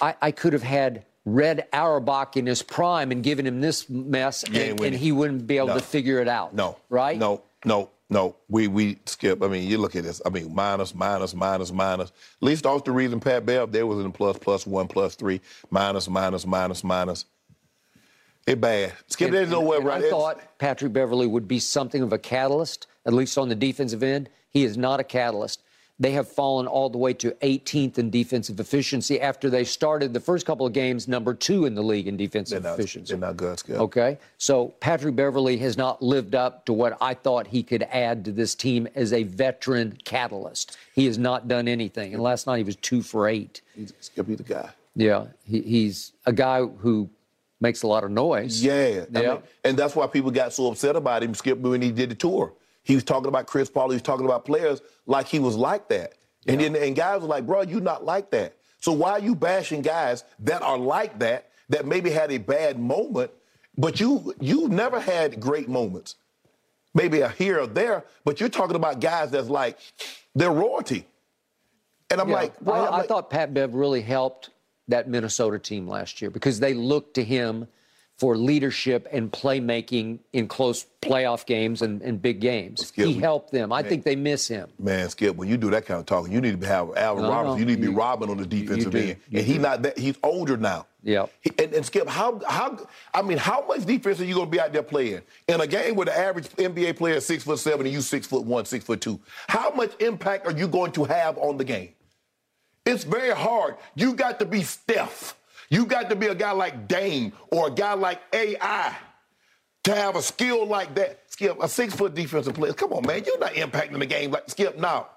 I, 0.00 0.16
I 0.20 0.30
could 0.32 0.52
have 0.52 0.64
had 0.64 1.04
Red 1.24 1.68
Auerbach 1.72 2.36
in 2.36 2.46
his 2.46 2.60
prime 2.60 3.12
and 3.12 3.22
given 3.22 3.46
him 3.46 3.60
this 3.60 3.88
mess, 3.88 4.42
and, 4.42 4.80
and, 4.80 4.96
he 4.96 5.12
wouldn't 5.12 5.46
be 5.46 5.58
able 5.58 5.68
no. 5.68 5.74
to 5.74 5.80
figure 5.80 6.18
it 6.18 6.26
out. 6.26 6.56
No. 6.56 6.76
Right? 6.88 7.16
No, 7.16 7.44
no. 7.64 7.90
No, 8.12 8.36
we 8.48 8.68
we 8.68 8.98
skip. 9.06 9.42
I 9.42 9.48
mean, 9.48 9.66
you 9.68 9.78
look 9.78 9.96
at 9.96 10.04
this. 10.04 10.20
I 10.26 10.28
mean, 10.28 10.54
minus, 10.54 10.94
minus, 10.94 11.34
minus, 11.34 11.72
minus. 11.72 12.10
At 12.10 12.42
least 12.42 12.64
that's 12.64 12.82
the 12.82 12.92
reason 12.92 13.20
Pat 13.20 13.46
Bev 13.46 13.72
there 13.72 13.86
was 13.86 13.98
in 13.98 14.04
the 14.04 14.10
plus, 14.10 14.38
plus 14.38 14.66
one, 14.66 14.86
plus 14.86 15.14
three, 15.14 15.40
minus, 15.70 16.08
minus, 16.08 16.46
minus, 16.46 16.84
minus. 16.84 17.24
It 18.46 18.60
bad. 18.60 18.92
Skip, 19.06 19.28
and, 19.28 19.36
there's 19.36 19.50
no 19.50 19.60
way 19.60 19.78
right. 19.78 20.04
I 20.04 20.10
thought 20.10 20.58
Patrick 20.58 20.92
Beverley 20.92 21.26
would 21.26 21.48
be 21.48 21.58
something 21.58 22.02
of 22.02 22.12
a 22.12 22.18
catalyst, 22.18 22.86
at 23.06 23.14
least 23.14 23.38
on 23.38 23.48
the 23.48 23.54
defensive 23.54 24.02
end. 24.02 24.28
He 24.50 24.64
is 24.64 24.76
not 24.76 25.00
a 25.00 25.04
catalyst 25.04 25.62
they 26.02 26.10
have 26.10 26.26
fallen 26.28 26.66
all 26.66 26.90
the 26.90 26.98
way 26.98 27.14
to 27.14 27.30
18th 27.42 27.96
in 27.96 28.10
defensive 28.10 28.58
efficiency 28.58 29.20
after 29.20 29.48
they 29.48 29.62
started 29.62 30.12
the 30.12 30.18
first 30.18 30.44
couple 30.44 30.66
of 30.66 30.72
games 30.72 31.06
number 31.06 31.32
two 31.32 31.64
in 31.64 31.76
the 31.76 31.82
league 31.82 32.08
in 32.08 32.16
defensive 32.16 32.60
they're 32.60 32.72
not, 32.72 32.78
efficiency. 32.78 33.12
They're 33.12 33.20
not 33.20 33.36
good, 33.36 33.62
good. 33.64 33.76
Okay, 33.76 34.18
so 34.36 34.74
Patrick 34.80 35.14
Beverley 35.14 35.56
has 35.58 35.76
not 35.76 36.02
lived 36.02 36.34
up 36.34 36.66
to 36.66 36.72
what 36.72 36.98
I 37.00 37.14
thought 37.14 37.46
he 37.46 37.62
could 37.62 37.84
add 37.84 38.24
to 38.24 38.32
this 38.32 38.56
team 38.56 38.88
as 38.96 39.12
a 39.12 39.22
veteran 39.22 39.96
catalyst. 40.04 40.76
He 40.92 41.06
has 41.06 41.18
not 41.18 41.46
done 41.46 41.68
anything, 41.68 42.14
and 42.14 42.22
last 42.22 42.48
night 42.48 42.58
he 42.58 42.64
was 42.64 42.76
two 42.76 43.02
for 43.02 43.28
eight. 43.28 43.60
He's 43.76 44.10
gonna 44.16 44.26
be 44.26 44.34
the 44.34 44.42
guy. 44.42 44.70
Yeah, 44.96 45.26
he, 45.44 45.60
he's 45.62 46.12
a 46.26 46.32
guy 46.32 46.64
who 46.64 47.08
makes 47.60 47.84
a 47.84 47.86
lot 47.86 48.02
of 48.02 48.10
noise. 48.10 48.60
Yeah, 48.60 48.88
yeah. 48.88 49.04
I 49.14 49.22
mean, 49.22 49.42
and 49.62 49.76
that's 49.76 49.94
why 49.94 50.08
people 50.08 50.32
got 50.32 50.52
so 50.52 50.72
upset 50.72 50.96
about 50.96 51.22
him, 51.22 51.32
Skip, 51.32 51.58
when 51.58 51.80
he 51.80 51.92
did 51.92 52.10
the 52.10 52.16
tour. 52.16 52.52
He 52.82 52.94
was 52.94 53.04
talking 53.04 53.28
about 53.28 53.46
Chris 53.46 53.70
Paul. 53.70 53.90
He 53.90 53.94
was 53.94 54.02
talking 54.02 54.26
about 54.26 54.44
players 54.44 54.82
like 55.06 55.28
he 55.28 55.38
was 55.38 55.56
like 55.56 55.88
that. 55.88 56.14
And 56.46 56.60
then 56.60 56.74
and 56.74 56.96
guys 56.96 57.22
were 57.22 57.28
like, 57.28 57.46
bro, 57.46 57.62
you 57.62 57.80
not 57.80 58.04
like 58.04 58.30
that. 58.30 58.56
So 58.80 58.92
why 58.92 59.12
are 59.12 59.20
you 59.20 59.36
bashing 59.36 59.82
guys 59.82 60.24
that 60.40 60.62
are 60.62 60.76
like 60.76 61.20
that, 61.20 61.50
that 61.68 61.86
maybe 61.86 62.10
had 62.10 62.32
a 62.32 62.38
bad 62.38 62.80
moment, 62.80 63.30
but 63.78 64.00
you 64.00 64.34
you 64.40 64.68
never 64.68 64.98
had 64.98 65.40
great 65.40 65.68
moments? 65.68 66.16
Maybe 66.94 67.20
a 67.20 67.28
here 67.28 67.60
or 67.60 67.66
there, 67.66 68.04
but 68.24 68.40
you're 68.40 68.48
talking 68.48 68.76
about 68.76 69.00
guys 69.00 69.30
that's 69.30 69.48
like 69.48 69.78
they're 70.34 70.50
royalty. 70.50 71.06
And 72.10 72.20
I'm 72.20 72.28
yeah. 72.28 72.34
like, 72.34 72.54
well, 72.60 72.84
I, 72.84 72.88
I 72.88 72.98
like, 72.98 73.08
thought 73.08 73.30
Pat 73.30 73.54
Bev 73.54 73.74
really 73.74 74.02
helped 74.02 74.50
that 74.88 75.08
Minnesota 75.08 75.58
team 75.58 75.86
last 75.86 76.20
year 76.20 76.30
because 76.30 76.60
they 76.60 76.74
looked 76.74 77.14
to 77.14 77.24
him– 77.24 77.68
for 78.18 78.36
leadership 78.36 79.08
and 79.10 79.32
playmaking 79.32 80.20
in 80.32 80.46
close 80.46 80.86
playoff 81.00 81.44
games 81.44 81.82
and, 81.82 82.00
and 82.02 82.22
big 82.22 82.40
games. 82.40 82.86
Skip, 82.86 83.06
he 83.06 83.14
helped 83.14 83.50
them. 83.50 83.72
I 83.72 83.82
man, 83.82 83.88
think 83.88 84.04
they 84.04 84.14
miss 84.14 84.46
him. 84.46 84.68
Man, 84.78 85.08
Skip, 85.08 85.34
when 85.34 85.48
you 85.48 85.56
do 85.56 85.70
that 85.70 85.86
kind 85.86 85.98
of 85.98 86.06
talking, 86.06 86.32
you 86.32 86.40
need 86.40 86.60
to 86.60 86.66
have 86.66 86.96
Alvin 86.96 87.24
no, 87.24 87.30
Roberts. 87.30 87.58
You 87.58 87.66
need 87.66 87.76
to 87.76 87.82
be 87.82 87.88
Robin 87.88 88.30
on 88.30 88.36
the 88.36 88.46
defensive 88.46 88.94
end, 88.94 89.16
and 89.32 89.44
he's 89.44 89.58
not 89.58 89.82
that. 89.82 89.98
He's 89.98 90.16
older 90.22 90.56
now. 90.56 90.86
Yeah. 91.02 91.26
And, 91.58 91.74
and, 91.74 91.84
Skip, 91.84 92.08
how 92.08 92.40
how 92.46 92.86
I 93.12 93.22
mean, 93.22 93.38
how 93.38 93.66
much 93.66 93.84
defense 93.84 94.20
are 94.20 94.24
you 94.24 94.34
going 94.34 94.46
to 94.46 94.50
be 94.50 94.60
out 94.60 94.72
there 94.72 94.84
playing 94.84 95.22
in 95.48 95.60
a 95.60 95.66
game 95.66 95.96
where 95.96 96.06
the 96.06 96.16
average 96.16 96.48
NBA 96.50 96.96
player 96.96 97.16
is 97.16 97.26
six 97.26 97.42
foot 97.42 97.58
seven 97.58 97.86
and 97.86 97.94
you 97.94 98.00
six 98.00 98.26
foot 98.26 98.44
one, 98.44 98.64
six 98.66 98.84
foot 98.84 99.00
two? 99.00 99.20
How 99.48 99.70
much 99.70 100.00
impact 100.00 100.46
are 100.46 100.52
you 100.52 100.68
going 100.68 100.92
to 100.92 101.04
have 101.04 101.38
on 101.38 101.56
the 101.56 101.64
game? 101.64 101.90
It's 102.86 103.04
very 103.04 103.34
hard. 103.34 103.76
You 103.94 104.14
got 104.14 104.38
to 104.38 104.44
be 104.44 104.62
Steph. 104.62 105.36
You 105.72 105.86
got 105.86 106.10
to 106.10 106.16
be 106.16 106.26
a 106.26 106.34
guy 106.34 106.50
like 106.50 106.86
Dame 106.86 107.32
or 107.50 107.68
a 107.68 107.70
guy 107.70 107.94
like 107.94 108.20
AI 108.34 108.94
to 109.84 109.94
have 109.94 110.16
a 110.16 110.22
skill 110.22 110.66
like 110.66 110.94
that. 110.96 111.22
Skip, 111.28 111.62
a 111.62 111.66
six 111.66 111.94
foot 111.94 112.14
defensive 112.14 112.52
player. 112.52 112.74
Come 112.74 112.92
on, 112.92 113.06
man. 113.06 113.22
You're 113.24 113.38
not 113.38 113.54
impacting 113.54 113.98
the 113.98 114.04
game 114.04 114.32
like 114.32 114.50
Skip 114.50 114.76
now. 114.76 115.08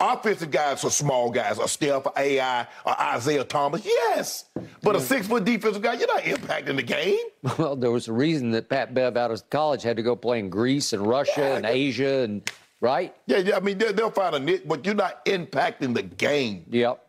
Offensive 0.00 0.50
guys 0.50 0.82
are 0.82 0.90
small 0.90 1.30
guys, 1.30 1.58
a 1.58 1.68
Steph, 1.68 2.06
or 2.06 2.12
AI, 2.16 2.66
or 2.86 3.00
Isaiah 3.00 3.44
Thomas. 3.44 3.84
Yes. 3.84 4.46
But 4.82 4.96
a 4.96 5.00
six 5.00 5.26
foot 5.26 5.44
defensive 5.44 5.82
guy, 5.82 5.92
you're 5.92 6.08
not 6.08 6.22
impacting 6.22 6.76
the 6.76 6.82
game. 6.82 7.18
Well, 7.58 7.76
there 7.76 7.90
was 7.90 8.08
a 8.08 8.14
reason 8.14 8.52
that 8.52 8.70
Pat 8.70 8.94
Bev 8.94 9.18
out 9.18 9.30
of 9.30 9.50
college 9.50 9.82
had 9.82 9.98
to 9.98 10.02
go 10.02 10.16
play 10.16 10.38
in 10.38 10.48
Greece 10.48 10.94
and 10.94 11.06
Russia 11.06 11.32
yeah, 11.36 11.56
and 11.56 11.66
Asia 11.66 12.20
and 12.20 12.50
right? 12.80 13.14
Yeah, 13.26 13.38
yeah. 13.38 13.56
I 13.58 13.60
mean, 13.60 13.76
they'll 13.76 14.10
find 14.10 14.34
a 14.34 14.40
niche, 14.40 14.62
but 14.64 14.86
you're 14.86 14.94
not 14.94 15.22
impacting 15.26 15.92
the 15.92 16.02
game. 16.02 16.64
Yep. 16.70 17.06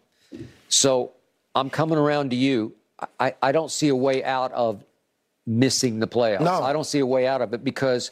So 0.68 1.12
I'm 1.55 1.69
coming 1.69 1.97
around 1.97 2.31
to 2.31 2.35
you. 2.35 2.73
I, 3.19 3.35
I 3.41 3.51
don't 3.51 3.71
see 3.71 3.89
a 3.89 3.95
way 3.95 4.23
out 4.23 4.51
of 4.53 4.84
missing 5.45 5.99
the 5.99 6.07
playoffs. 6.07 6.41
No. 6.41 6.63
I 6.63 6.73
don't 6.73 6.85
see 6.85 6.99
a 6.99 7.05
way 7.05 7.27
out 7.27 7.41
of 7.41 7.53
it 7.53 7.63
because 7.63 8.11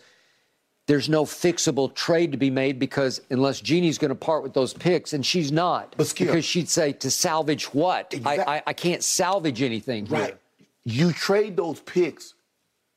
there's 0.88 1.08
no 1.08 1.24
fixable 1.24 1.94
trade 1.94 2.32
to 2.34 2.38
be 2.38 2.50
made 2.50 2.80
because 2.80 3.22
unless 3.30 3.62
Jeanie's 3.62 3.98
going 3.98 4.10
to 4.10 4.16
part 4.16 4.44
with 4.44 4.54
those 4.54 4.74
picks, 4.74 5.14
and 5.14 5.26
she's 5.26 5.52
not. 5.52 5.96
because 5.98 6.46
she'd 6.46 6.70
say 6.70 6.92
to 6.94 7.10
salvage 7.10 7.74
what? 7.74 8.14
Exactly. 8.14 8.44
I, 8.46 8.58
I, 8.58 8.64
I, 8.68 8.74
can't 8.74 9.04
salvage 9.04 9.62
anything 9.62 10.06
right. 10.06 10.26
Here. 10.26 10.38
You 10.84 11.14
trade 11.14 11.56
those 11.56 11.80
picks 11.80 12.34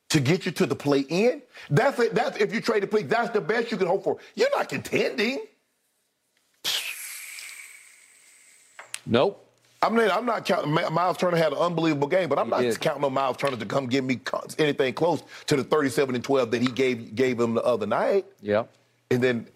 to 0.09 0.21
get 0.21 0.47
you 0.47 0.53
to 0.53 0.67
the 0.67 0.75
play 0.75 1.01
in. 1.01 1.43
That's 1.71 1.99
it. 2.01 2.15
That's 2.15 2.39
if 2.39 2.55
you 2.55 2.61
trade 2.61 2.83
the 2.83 2.87
picks, 2.87 3.09
that's 3.09 3.31
the 3.31 3.41
best 3.41 3.71
you 3.71 3.77
can 3.77 3.87
hope 3.87 4.05
for. 4.05 4.17
You're 4.35 4.51
not 4.57 4.69
contending. 4.69 5.45
Nope. 9.07 9.44
I 9.85 9.91
mean, 9.91 10.11
I'm 10.11 10.25
not 10.25 10.47
counting. 10.47 10.73
Myles 10.73 11.19
Turner 11.19 11.37
had 11.37 11.53
an 11.53 11.59
unbelievable 11.59 12.09
game, 12.09 12.31
but 12.31 12.39
I'm 12.39 12.49
not 12.49 12.63
counting 12.81 13.05
on 13.05 13.13
Myles 13.13 13.37
Turner 13.37 13.57
to 13.57 13.67
come 13.67 13.87
give 13.87 14.05
me 14.05 14.19
anything 14.59 14.95
close 14.95 15.23
to 15.47 15.57
the 15.57 15.65
37 15.65 16.15
and 16.15 16.25
12 16.25 16.51
that 16.53 16.63
he 16.63 16.69
gave 16.69 17.15
gave 17.15 17.39
him 17.39 17.55
the 17.55 17.63
other 17.63 17.87
night. 17.87 18.25
Yeah. 18.41 18.65
And 19.11 19.23
then 19.23 19.47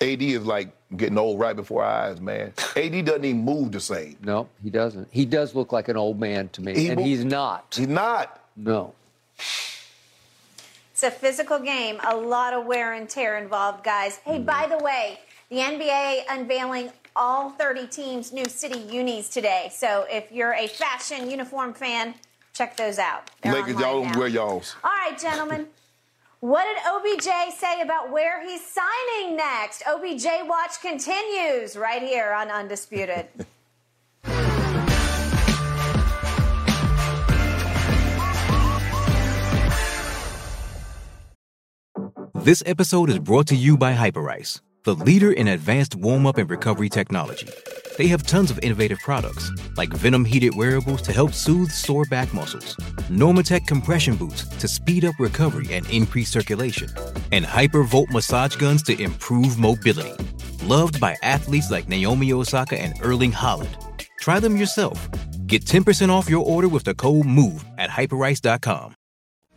AD 0.00 0.22
is 0.22 0.46
like 0.46 0.68
getting 0.96 1.18
old 1.18 1.40
right 1.40 1.56
before 1.56 1.82
our 1.82 2.10
eyes, 2.10 2.20
man. 2.20 2.52
AD 2.76 3.04
doesn't 3.04 3.24
even 3.24 3.44
move 3.44 3.72
the 3.72 3.80
same. 3.80 4.16
No, 4.22 4.48
he 4.62 4.70
doesn't. 4.70 5.08
He 5.10 5.24
does 5.24 5.54
look 5.54 5.72
like 5.72 5.88
an 5.88 5.96
old 5.96 6.20
man 6.20 6.48
to 6.50 6.62
me, 6.62 6.74
he 6.74 6.88
and 6.88 7.00
he's 7.00 7.24
not. 7.24 7.74
He's 7.76 7.88
not. 7.88 8.40
No. 8.56 8.94
It's 10.92 11.02
a 11.02 11.10
physical 11.10 11.58
game, 11.58 11.98
a 12.06 12.16
lot 12.16 12.52
of 12.52 12.66
wear 12.66 12.92
and 12.92 13.08
tear 13.08 13.36
involved, 13.36 13.82
guys. 13.82 14.18
Hey, 14.24 14.38
by 14.38 14.68
the 14.68 14.78
way, 14.78 15.18
the 15.48 15.56
NBA 15.56 16.22
unveiling 16.30 16.92
all 17.14 17.50
30 17.50 17.86
teams' 17.86 18.32
new 18.32 18.46
city 18.46 18.80
unis 18.80 19.28
today. 19.28 19.70
So 19.72 20.06
if 20.08 20.30
you're 20.32 20.54
a 20.54 20.66
fashion 20.66 21.30
uniform 21.30 21.74
fan, 21.74 22.14
check 22.52 22.76
those 22.76 22.98
out. 22.98 23.30
They're 23.42 23.52
Lakers, 23.52 23.80
y'all 23.80 24.06
wear 24.18 24.28
y'all's. 24.28 24.76
All 24.82 24.90
right, 24.90 25.18
gentlemen. 25.18 25.66
What 26.40 26.64
did 26.64 26.78
OBJ 26.84 27.54
say 27.54 27.82
about 27.82 28.10
where 28.10 28.44
he's 28.44 28.62
signing 28.66 29.36
next? 29.36 29.84
OBJ 29.86 30.26
Watch 30.48 30.80
continues 30.80 31.76
right 31.76 32.02
here 32.02 32.32
on 32.32 32.50
Undisputed. 32.50 33.26
This 42.42 42.60
episode 42.66 43.08
is 43.08 43.20
brought 43.20 43.46
to 43.48 43.54
you 43.54 43.76
by 43.76 43.92
Hyperice, 43.94 44.60
the 44.84 44.94
leader 44.94 45.32
in 45.32 45.48
advanced 45.48 45.94
warm 45.94 46.26
up 46.26 46.38
and 46.38 46.50
recovery 46.50 46.88
technology. 46.88 47.48
They 47.98 48.08
have 48.08 48.26
tons 48.26 48.50
of 48.50 48.58
innovative 48.62 48.98
products, 49.00 49.50
like 49.76 49.90
Venom 49.90 50.24
heated 50.24 50.56
wearables 50.56 51.02
to 51.02 51.12
help 51.12 51.32
soothe 51.32 51.70
sore 51.70 52.04
back 52.06 52.32
muscles, 52.34 52.74
Normatec 53.10 53.66
compression 53.66 54.16
boots 54.16 54.44
to 54.46 54.66
speed 54.66 55.04
up 55.04 55.14
recovery 55.18 55.72
and 55.72 55.88
increase 55.90 56.30
circulation, 56.30 56.88
and 57.30 57.44
Hypervolt 57.44 58.10
massage 58.10 58.56
guns 58.56 58.82
to 58.84 59.00
improve 59.00 59.58
mobility. 59.58 60.14
Loved 60.64 61.00
by 61.00 61.16
athletes 61.22 61.70
like 61.70 61.88
Naomi 61.88 62.32
Osaka 62.32 62.80
and 62.80 62.94
Erling 63.02 63.32
Haaland. 63.32 63.76
Try 64.20 64.40
them 64.40 64.56
yourself. 64.56 65.08
Get 65.46 65.64
10% 65.64 66.08
off 66.08 66.30
your 66.30 66.44
order 66.44 66.68
with 66.68 66.84
the 66.84 66.94
code 66.94 67.26
MOVE 67.26 67.64
at 67.76 67.90
hyperice.com. 67.90 68.94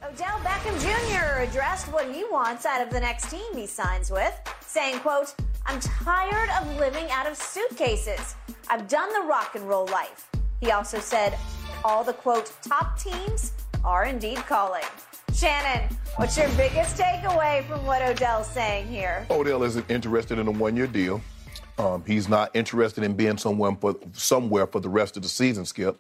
Odell 0.03 0.39
Beckham 0.39 0.77
Jr. 0.81 1.41
addressed 1.41 1.88
what 1.88 2.11
he 2.11 2.23
wants 2.26 2.65
out 2.65 2.81
of 2.85 2.91
the 2.91 2.99
next 2.99 3.31
team 3.31 3.53
he 3.53 3.65
signs 3.65 4.11
with, 4.11 4.34
saying, 4.76 4.99
quote, 4.99 5.34
I'm 5.65 5.80
tired 5.80 6.49
of 6.60 6.76
living 6.76 7.10
out 7.10 7.26
of 7.26 7.38
suitcases. 7.38 8.35
I've 8.68 8.89
done 8.89 9.07
the 9.14 9.26
rock 9.26 9.56
and 9.56 9.65
roll 9.69 9.85
life. 9.85 10.30
He 10.60 10.72
also 10.72 10.99
said, 10.99 11.38
all 11.85 12.03
the 12.03 12.11
quote, 12.11 12.52
top 12.61 12.99
teams 12.99 13.53
are 13.85 14.03
indeed 14.03 14.35
calling. 14.39 14.84
Shannon, 15.34 15.88
what's 16.18 16.38
your 16.38 16.49
biggest 16.57 16.97
takeaway 16.97 17.65
from 17.69 17.85
what 17.85 18.02
Odell's 18.02 18.47
saying 18.47 18.89
here? 18.89 19.26
Odell 19.30 19.64
isn't 19.64 19.89
interested 19.89 20.39
in 20.39 20.47
a 20.49 20.52
one-year 20.52 20.88
deal. 20.88 21.22
Um, 21.77 22.03
he's 22.06 22.27
not 22.27 22.53
interested 22.53 23.06
in 23.06 23.14
being 23.14 23.38
somewhere 23.38 23.77
for, 23.80 23.95
somewhere 24.11 24.68
for 24.68 24.81
the 24.81 24.89
rest 24.89 25.15
of 25.15 25.23
the 25.23 25.30
season, 25.30 25.64
Skip. 25.64 25.97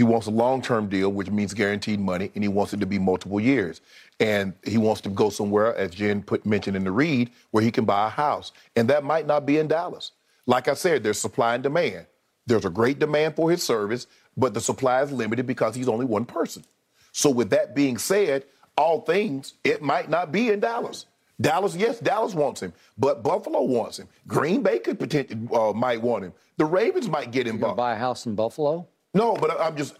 He 0.00 0.04
wants 0.04 0.26
a 0.26 0.30
long-term 0.30 0.88
deal, 0.88 1.12
which 1.12 1.28
means 1.28 1.52
guaranteed 1.52 2.00
money, 2.00 2.30
and 2.34 2.42
he 2.42 2.48
wants 2.48 2.72
it 2.72 2.80
to 2.80 2.86
be 2.86 2.98
multiple 2.98 3.38
years. 3.38 3.82
And 4.18 4.54
he 4.64 4.78
wants 4.78 5.02
to 5.02 5.10
go 5.10 5.28
somewhere, 5.28 5.76
as 5.76 5.90
Jenn 5.90 6.22
put 6.22 6.46
mentioned 6.46 6.74
in 6.74 6.84
the 6.84 6.90
read, 6.90 7.28
where 7.50 7.62
he 7.62 7.70
can 7.70 7.84
buy 7.84 8.06
a 8.06 8.08
house. 8.08 8.52
And 8.76 8.88
that 8.88 9.04
might 9.04 9.26
not 9.26 9.44
be 9.44 9.58
in 9.58 9.68
Dallas. 9.68 10.12
Like 10.46 10.68
I 10.68 10.72
said, 10.72 11.02
there's 11.02 11.18
supply 11.18 11.52
and 11.52 11.62
demand. 11.62 12.06
There's 12.46 12.64
a 12.64 12.70
great 12.70 12.98
demand 12.98 13.36
for 13.36 13.50
his 13.50 13.62
service, 13.62 14.06
but 14.38 14.54
the 14.54 14.60
supply 14.62 15.02
is 15.02 15.12
limited 15.12 15.46
because 15.46 15.74
he's 15.74 15.86
only 15.86 16.06
one 16.06 16.24
person. 16.24 16.64
So 17.12 17.28
with 17.28 17.50
that 17.50 17.74
being 17.74 17.98
said, 17.98 18.44
all 18.78 19.02
things, 19.02 19.52
it 19.64 19.82
might 19.82 20.08
not 20.08 20.32
be 20.32 20.48
in 20.48 20.60
Dallas. 20.60 21.04
Dallas, 21.38 21.76
yes, 21.76 22.00
Dallas 22.00 22.32
wants 22.32 22.62
him, 22.62 22.72
but 22.96 23.22
Buffalo 23.22 23.64
wants 23.64 23.98
him. 23.98 24.08
Green 24.26 24.62
Bay 24.62 24.78
could 24.78 24.98
potentially 24.98 25.46
uh, 25.52 25.74
might 25.74 26.00
want 26.00 26.24
him. 26.24 26.32
The 26.56 26.64
Ravens 26.64 27.06
might 27.06 27.32
get 27.32 27.46
him. 27.46 27.58
Buy 27.58 27.92
a 27.92 27.96
house 27.96 28.24
in 28.24 28.34
Buffalo? 28.34 28.88
No, 29.14 29.34
but 29.34 29.60
I'm 29.60 29.76
just 29.76 29.94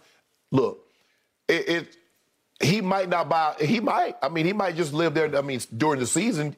look. 0.51 0.85
It, 1.47 1.69
it, 1.69 1.97
he 2.61 2.81
might 2.81 3.09
not 3.09 3.27
buy. 3.27 3.55
He 3.59 3.79
might. 3.79 4.15
I 4.21 4.29
mean, 4.29 4.45
he 4.45 4.53
might 4.53 4.75
just 4.75 4.93
live 4.93 5.13
there. 5.13 5.35
I 5.35 5.41
mean, 5.41 5.59
during 5.75 5.99
the 5.99 6.07
season. 6.07 6.55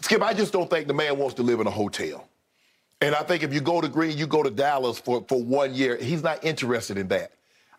Skip, 0.00 0.22
I 0.22 0.32
just 0.32 0.52
don't 0.52 0.70
think 0.70 0.86
the 0.88 0.94
man 0.94 1.18
wants 1.18 1.34
to 1.34 1.42
live 1.42 1.60
in 1.60 1.66
a 1.66 1.70
hotel. 1.70 2.26
And 3.02 3.14
I 3.14 3.22
think 3.22 3.42
if 3.42 3.52
you 3.52 3.60
go 3.60 3.80
to 3.80 3.88
Green, 3.88 4.16
you 4.16 4.26
go 4.26 4.42
to 4.42 4.50
Dallas 4.50 4.98
for, 4.98 5.24
for 5.28 5.42
one 5.42 5.74
year. 5.74 5.96
He's 5.96 6.22
not 6.22 6.44
interested 6.44 6.96
in 6.98 7.08
that. 7.08 7.32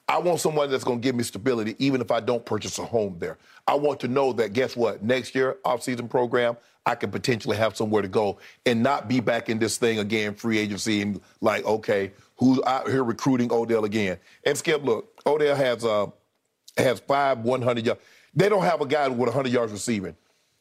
I 0.08 0.18
want 0.18 0.40
someone 0.40 0.70
that's 0.70 0.84
going 0.84 1.00
to 1.00 1.04
give 1.04 1.16
me 1.16 1.24
stability, 1.24 1.76
even 1.80 2.02
if 2.02 2.12
I 2.12 2.20
don't 2.20 2.46
purchase 2.46 2.78
a 2.80 2.86
home 2.86 3.18
there. 3.20 3.38
I 3.68 3.76
want 3.76 4.00
to 4.02 4.08
know 4.08 4.34
that, 4.34 4.54
guess 4.54 4.76
what? 4.76 5.04
Next 5.04 5.36
year, 5.36 5.58
off-season 5.64 6.10
program, 6.10 6.58
I 6.86 6.96
can 6.96 7.12
potentially 7.12 7.56
have 7.58 7.78
somewhere 7.78 8.02
to 8.02 8.08
go 8.08 8.40
and 8.66 8.82
not 8.84 9.08
be 9.08 9.20
back 9.20 9.48
in 9.50 9.60
this 9.60 9.78
thing 9.78 10.00
again, 10.00 10.34
free 10.34 10.58
agency, 10.58 11.02
and 11.02 11.22
like, 11.40 11.64
okay, 11.66 12.12
who's 12.42 12.60
out 12.66 12.90
here 12.90 13.06
recruiting 13.06 13.54
Odell 13.54 13.86
again? 13.86 14.18
And 14.44 14.58
Skip, 14.58 14.84
look, 14.84 15.22
Odell 15.26 15.56
has 15.56 15.86
uh, 15.86 16.08
has 16.76 17.00
five 17.00 17.40
100 17.40 17.86
yards. 17.86 18.02
They 18.34 18.50
don't 18.50 18.64
have 18.64 18.82
a 18.82 18.86
guy 18.86 19.08
with 19.08 19.20
100 19.20 19.52
yards 19.52 19.72
receiving. 19.72 20.16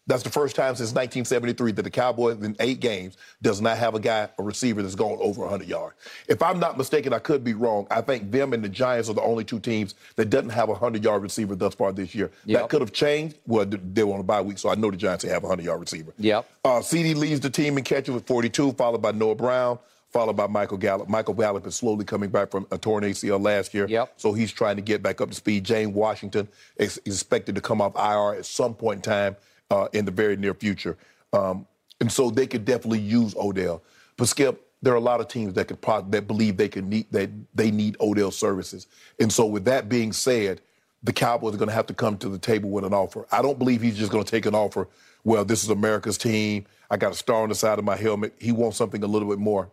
That's 0.06 0.24
the 0.24 0.30
first 0.30 0.56
time 0.56 0.74
since 0.74 0.90
1973 0.90 1.72
that 1.72 1.82
the 1.82 1.90
Cowboys 1.90 2.42
in 2.42 2.56
eight 2.58 2.80
games 2.80 3.16
does 3.42 3.60
not 3.60 3.78
have 3.78 3.94
a 3.94 4.00
guy, 4.00 4.28
a 4.38 4.42
receiver 4.42 4.82
that's 4.82 4.96
gone 4.96 5.18
over 5.20 5.42
100 5.42 5.68
yards. 5.68 5.94
If 6.26 6.42
I'm 6.42 6.58
not 6.58 6.76
mistaken, 6.76 7.12
I 7.12 7.20
could 7.20 7.44
be 7.44 7.54
wrong. 7.54 7.86
I 7.92 8.00
think 8.00 8.32
them 8.32 8.52
and 8.52 8.64
the 8.64 8.68
Giants 8.68 9.08
are 9.08 9.12
the 9.12 9.22
only 9.22 9.44
two 9.44 9.60
teams 9.60 9.94
that 10.16 10.28
doesn't 10.28 10.50
have 10.50 10.68
a 10.68 10.74
100-yard 10.74 11.22
receiver 11.22 11.54
thus 11.54 11.74
far 11.76 11.92
this 11.92 12.12
year. 12.12 12.32
Yep. 12.46 12.60
That 12.60 12.70
could 12.70 12.80
have 12.80 12.92
changed. 12.92 13.36
Well, 13.46 13.66
they 13.66 14.02
were 14.02 14.14
on 14.14 14.20
a 14.20 14.24
bye 14.24 14.40
week, 14.40 14.58
so 14.58 14.68
I 14.68 14.74
know 14.74 14.90
the 14.90 14.96
Giants 14.96 15.22
have 15.24 15.44
a 15.44 15.46
100-yard 15.46 15.78
receiver. 15.78 16.12
Yep. 16.18 16.48
Uh, 16.64 16.68
CeeDee 16.80 17.14
leads 17.14 17.38
the 17.38 17.50
team 17.50 17.78
in 17.78 17.84
catches 17.84 18.12
with 18.12 18.26
42, 18.26 18.72
followed 18.72 19.02
by 19.02 19.12
Noah 19.12 19.36
Brown, 19.36 19.78
followed 20.10 20.36
by 20.36 20.46
Michael 20.46 20.76
Gallup. 20.76 21.08
Michael 21.08 21.34
Gallup 21.34 21.66
is 21.66 21.76
slowly 21.76 22.04
coming 22.04 22.30
back 22.30 22.50
from 22.50 22.66
a 22.70 22.78
torn 22.78 23.04
ACL 23.04 23.42
last 23.42 23.72
year. 23.72 23.86
Yep. 23.88 24.14
So 24.16 24.32
he's 24.32 24.52
trying 24.52 24.76
to 24.76 24.82
get 24.82 25.02
back 25.02 25.20
up 25.20 25.28
to 25.30 25.34
speed. 25.34 25.64
James 25.64 25.94
Washington 25.94 26.48
is 26.76 27.00
expected 27.06 27.54
to 27.54 27.60
come 27.60 27.80
off 27.80 27.94
IR 27.96 28.38
at 28.38 28.44
some 28.44 28.74
point 28.74 28.98
in 28.98 29.02
time 29.02 29.36
uh, 29.70 29.88
in 29.92 30.04
the 30.04 30.10
very 30.10 30.36
near 30.36 30.54
future. 30.54 30.96
Um, 31.32 31.66
and 32.00 32.10
so 32.10 32.30
they 32.30 32.46
could 32.46 32.64
definitely 32.64 33.00
use 33.00 33.36
Odell. 33.36 33.82
But 34.16 34.28
Skip, 34.28 34.66
there 34.82 34.92
are 34.92 34.96
a 34.96 35.00
lot 35.00 35.20
of 35.20 35.28
teams 35.28 35.54
that 35.54 35.68
could 35.68 35.80
pro- 35.80 36.02
that 36.02 36.26
believe 36.26 36.56
they 36.56 36.68
could 36.68 36.86
need 36.86 37.06
that 37.12 37.30
they 37.54 37.70
need 37.70 37.96
Odell 38.00 38.30
services. 38.30 38.86
And 39.20 39.32
so 39.32 39.46
with 39.46 39.64
that 39.66 39.88
being 39.88 40.12
said, 40.12 40.60
the 41.02 41.12
Cowboys 41.12 41.54
are 41.54 41.58
going 41.58 41.68
to 41.68 41.74
have 41.74 41.86
to 41.86 41.94
come 41.94 42.18
to 42.18 42.28
the 42.28 42.38
table 42.38 42.70
with 42.70 42.84
an 42.84 42.92
offer. 42.92 43.26
I 43.30 43.42
don't 43.42 43.58
believe 43.58 43.80
he's 43.80 43.96
just 43.96 44.10
going 44.10 44.24
to 44.24 44.30
take 44.30 44.46
an 44.46 44.54
offer. 44.54 44.88
Well, 45.22 45.44
this 45.44 45.62
is 45.62 45.70
America's 45.70 46.18
team. 46.18 46.66
I 46.90 46.96
got 46.96 47.12
a 47.12 47.14
star 47.14 47.42
on 47.42 47.50
the 47.50 47.54
side 47.54 47.78
of 47.78 47.84
my 47.84 47.96
helmet. 47.96 48.34
He 48.38 48.52
wants 48.52 48.76
something 48.76 49.02
a 49.02 49.06
little 49.06 49.28
bit 49.28 49.38
more 49.38 49.70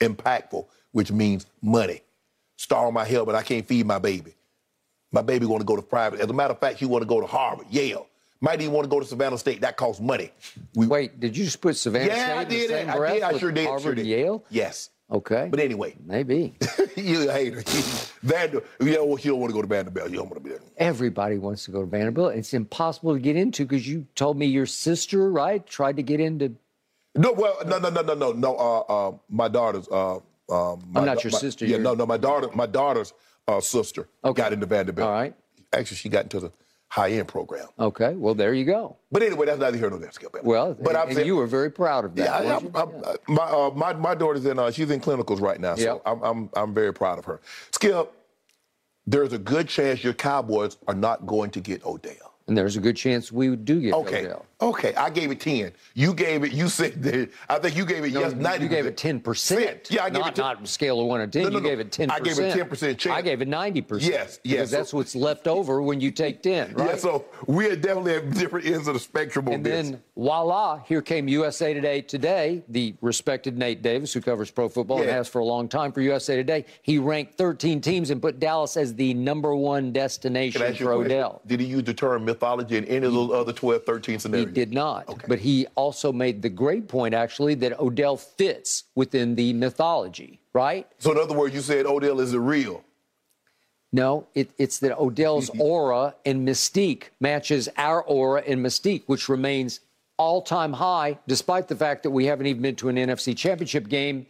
impactful, 0.00 0.66
which 0.92 1.12
means 1.12 1.46
money. 1.62 2.02
Star 2.56 2.86
on 2.86 2.94
my 2.94 3.04
helmet. 3.04 3.34
I 3.34 3.42
can't 3.42 3.66
feed 3.66 3.86
my 3.86 3.98
baby. 3.98 4.34
My 5.12 5.22
baby 5.22 5.46
want 5.46 5.60
to 5.60 5.66
go 5.66 5.76
to 5.76 5.82
private. 5.82 6.20
As 6.20 6.28
a 6.28 6.32
matter 6.32 6.52
of 6.52 6.60
fact, 6.60 6.78
he 6.78 6.86
want 6.86 7.02
to 7.02 7.08
go 7.08 7.20
to 7.20 7.26
Harvard, 7.26 7.66
Yale. 7.70 8.06
Might 8.40 8.60
even 8.60 8.74
want 8.74 8.84
to 8.84 8.88
go 8.88 9.00
to 9.00 9.06
Savannah 9.06 9.38
State. 9.38 9.62
That 9.62 9.76
costs 9.76 10.00
money. 10.00 10.30
We, 10.74 10.86
Wait, 10.86 11.18
did 11.20 11.36
you 11.36 11.44
just 11.44 11.60
put 11.60 11.76
Savannah 11.76 12.06
yeah, 12.06 12.24
State 12.24 12.32
I 12.32 12.42
in 12.42 12.48
the 12.48 12.54
did. 12.54 12.88
I 12.88 13.08
did. 13.08 13.22
I 13.22 13.38
sure 13.38 13.52
did. 13.52 13.66
Harvard 13.66 13.82
sure 13.82 13.94
did. 13.94 14.06
Yale? 14.06 14.44
Yes. 14.50 14.90
Okay. 15.10 15.48
But 15.50 15.60
anyway, 15.60 15.94
Maybe. 16.04 16.54
you 16.96 17.30
a 17.30 17.32
hater. 17.32 17.62
Vander, 18.22 18.62
you 18.80 18.92
don't, 18.92 19.24
you 19.24 19.30
don't 19.30 19.40
want 19.40 19.50
to 19.50 19.54
go 19.54 19.62
to 19.62 19.68
Vanderbilt. 19.68 20.10
You 20.10 20.16
don't 20.16 20.28
want 20.28 20.42
to 20.42 20.48
be 20.48 20.50
there. 20.50 20.60
Everybody 20.78 21.38
wants 21.38 21.64
to 21.66 21.70
go 21.70 21.80
to 21.80 21.86
Vanderbilt. 21.86 22.34
It's 22.34 22.52
impossible 22.52 23.14
to 23.14 23.20
get 23.20 23.36
into 23.36 23.64
because 23.64 23.86
you 23.86 24.06
told 24.16 24.36
me 24.36 24.46
your 24.46 24.66
sister, 24.66 25.30
right, 25.30 25.64
tried 25.64 25.96
to 25.96 26.02
get 26.02 26.20
into. 26.20 26.56
No, 27.16 27.32
well, 27.32 27.58
no, 27.66 27.78
no, 27.78 27.88
no, 27.90 28.02
no, 28.02 28.14
no, 28.14 28.32
no. 28.32 28.56
Uh, 28.56 28.80
uh, 28.80 29.12
my 29.28 29.48
daughter's. 29.48 29.88
Uh, 29.88 30.16
um, 30.48 30.84
my, 30.90 31.04
not 31.04 31.24
your 31.24 31.32
my- 31.32 31.38
sister, 31.38 31.64
Yeah, 31.64 31.72
your- 31.76 31.80
no, 31.80 31.94
no. 31.94 32.06
My 32.06 32.16
daughter, 32.16 32.48
my 32.54 32.66
daughter's 32.66 33.12
uh, 33.48 33.60
sister 33.60 34.08
Okay. 34.24 34.42
got 34.42 34.52
into 34.52 34.66
Vanderbilt. 34.66 35.06
All 35.08 35.12
right. 35.12 35.34
Actually, 35.72 35.96
she 35.96 36.08
got 36.08 36.24
into 36.24 36.38
the 36.40 36.52
high 36.88 37.10
end 37.10 37.26
program. 37.28 37.66
Okay, 37.78 38.14
well, 38.14 38.34
there 38.34 38.54
you 38.54 38.64
go. 38.64 38.96
But 39.10 39.22
anyway, 39.24 39.46
that's 39.46 39.58
neither 39.58 39.76
here 39.76 39.90
nor 39.90 39.98
there, 39.98 40.12
Skip. 40.12 40.36
Well, 40.44 40.74
but 40.74 40.94
I'm 40.94 41.08
and 41.08 41.16
saying, 41.16 41.26
you 41.26 41.34
were 41.36 41.46
very 41.48 41.70
proud 41.70 42.04
of 42.04 42.14
that. 42.14 42.44
Yeah, 42.44 42.52
I, 42.54 42.56
I'm. 42.56 42.66
I'm, 42.76 43.02
uh, 43.04 43.14
my, 43.28 43.42
uh, 43.42 43.70
my 43.74 43.92
my 43.94 44.14
daughter's 44.14 44.46
in. 44.46 44.58
Uh, 44.58 44.70
she's 44.70 44.90
in 44.90 45.00
clinicals 45.00 45.40
right 45.40 45.60
now, 45.60 45.74
so 45.74 45.94
Yep. 45.94 46.02
I'm, 46.06 46.22
I'm 46.22 46.50
I'm 46.54 46.74
very 46.74 46.94
proud 46.94 47.18
of 47.18 47.24
her. 47.24 47.40
Skip, 47.72 48.12
there's 49.06 49.32
a 49.32 49.38
good 49.38 49.68
chance 49.68 50.04
your 50.04 50.14
Cowboys 50.14 50.76
are 50.86 50.94
not 50.94 51.26
going 51.26 51.50
to 51.50 51.60
get 51.60 51.84
Odell. 51.84 52.34
and 52.46 52.56
there's 52.56 52.76
a 52.76 52.80
good 52.80 52.96
chance 52.96 53.32
we 53.32 53.54
do 53.56 53.80
get 53.80 53.92
Okay, 53.94 54.26
Odell. 54.26 54.46
Okay. 54.60 54.94
I 54.94 55.10
gave 55.10 55.30
it 55.30 55.40
ten. 55.40 55.72
You 55.94 56.14
gave 56.14 56.44
it. 56.44 56.52
You 56.52 56.68
said 56.68 57.02
that. 57.02 57.30
I 57.48 57.58
think 57.58 57.76
you 57.76 57.84
gave 57.84 58.04
it 58.04 58.12
No, 58.12 58.20
yes. 58.20 58.32
you- 58.32 58.38
90 58.38 58.64
you 58.64 58.68
gave 58.70 58.86
it 58.86 58.96
ten 58.96 59.20
percent. 59.20 59.88
Yeah, 59.90 60.04
I 60.04 60.10
gave 60.10 60.20
not, 60.20 60.28
it 60.30 60.34
10. 60.36 60.44
not 60.44 60.68
scale 60.68 61.00
of 61.00 61.06
one 61.06 61.20
to 61.20 61.26
ten. 61.26 61.42
No, 61.44 61.48
no, 61.50 61.58
you 61.58 61.64
gave 61.64 61.80
it 61.80 61.90
10%. 61.90 62.10
I 62.10 62.20
gave 62.20 62.38
it 62.38 62.54
10% 62.54 62.98
chance. 62.98 63.06
I 63.16 63.22
gave 63.22 63.42
it 63.42 63.48
ninety 63.48 63.80
percent. 63.80 64.12
Yes, 64.12 64.40
yes. 64.42 64.56
Because 64.56 64.70
that's 64.70 64.94
what's 64.94 65.14
left 65.14 65.46
over 65.46 65.82
when 65.82 66.00
you 66.00 66.10
take 66.10 66.42
ten, 66.42 66.72
right? 66.74 66.90
Yeah, 66.90 66.96
so 66.96 67.24
we 67.46 67.66
are 67.68 67.76
definitely 67.76 68.14
at 68.14 68.30
different 68.30 68.66
ends 68.66 68.88
of 68.88 68.94
the 68.94 69.00
spectrum 69.00 69.48
on 69.48 69.54
And 69.54 69.66
this. 69.66 69.86
And 69.86 69.94
then 69.94 70.02
voila, 70.16 70.78
here 70.86 71.02
came 71.02 71.28
USA 71.28 71.74
Today 71.74 72.00
today. 72.00 72.62
The 72.68 72.94
respected 73.00 73.58
Nate 73.58 73.82
Davis, 73.82 74.12
who 74.12 74.20
covers 74.20 74.50
pro 74.50 74.68
football 74.68 75.00
and 75.00 75.10
has 75.10 75.28
for 75.28 75.40
a 75.40 75.44
long 75.44 75.68
time 75.68 75.92
for 75.92 76.00
USA 76.00 76.36
Today, 76.36 76.64
he 76.82 76.98
ranked 76.98 77.34
13 77.36 77.80
teams 77.80 78.10
and 78.10 78.20
put 78.22 78.40
Dallas 78.40 78.76
as 78.76 78.94
the 78.94 79.14
number 79.14 79.54
one 79.54 79.92
destination 79.92 80.74
for? 80.76 80.92
Odell. 80.92 81.42
Did 81.46 81.60
he 81.60 81.66
use 81.66 81.84
the 81.84 81.94
term 81.94 82.24
mythology 82.24 82.76
in 82.76 82.84
any 82.86 83.06
of 83.06 83.12
those 83.12 83.30
other 83.30 83.52
12, 83.52 83.84
13 83.84 84.18
He 84.46 84.52
did 84.52 84.72
not. 84.72 85.08
Okay. 85.08 85.26
But 85.28 85.38
he 85.38 85.66
also 85.74 86.12
made 86.12 86.42
the 86.42 86.48
great 86.48 86.88
point, 86.88 87.14
actually, 87.14 87.54
that 87.56 87.78
Odell 87.80 88.16
fits 88.16 88.84
within 88.94 89.34
the 89.34 89.52
mythology, 89.52 90.40
right? 90.52 90.86
So 90.98 91.12
in 91.12 91.18
other 91.18 91.36
words, 91.36 91.54
you 91.54 91.60
said 91.60 91.86
Odell 91.86 92.20
isn't 92.20 92.44
real. 92.44 92.82
No, 93.92 94.26
it, 94.34 94.50
it's 94.58 94.78
that 94.80 94.98
Odell's 94.98 95.50
aura 95.58 96.14
and 96.24 96.46
mystique 96.46 97.04
matches 97.20 97.68
our 97.76 98.02
aura 98.02 98.42
and 98.46 98.64
mystique, 98.64 99.04
which 99.06 99.28
remains 99.28 99.80
all 100.18 100.42
time 100.42 100.72
high, 100.72 101.18
despite 101.26 101.68
the 101.68 101.76
fact 101.76 102.02
that 102.02 102.10
we 102.10 102.26
haven't 102.26 102.46
even 102.46 102.62
been 102.62 102.76
to 102.76 102.88
an 102.88 102.96
NFC 102.96 103.36
championship 103.36 103.88
game 103.88 104.26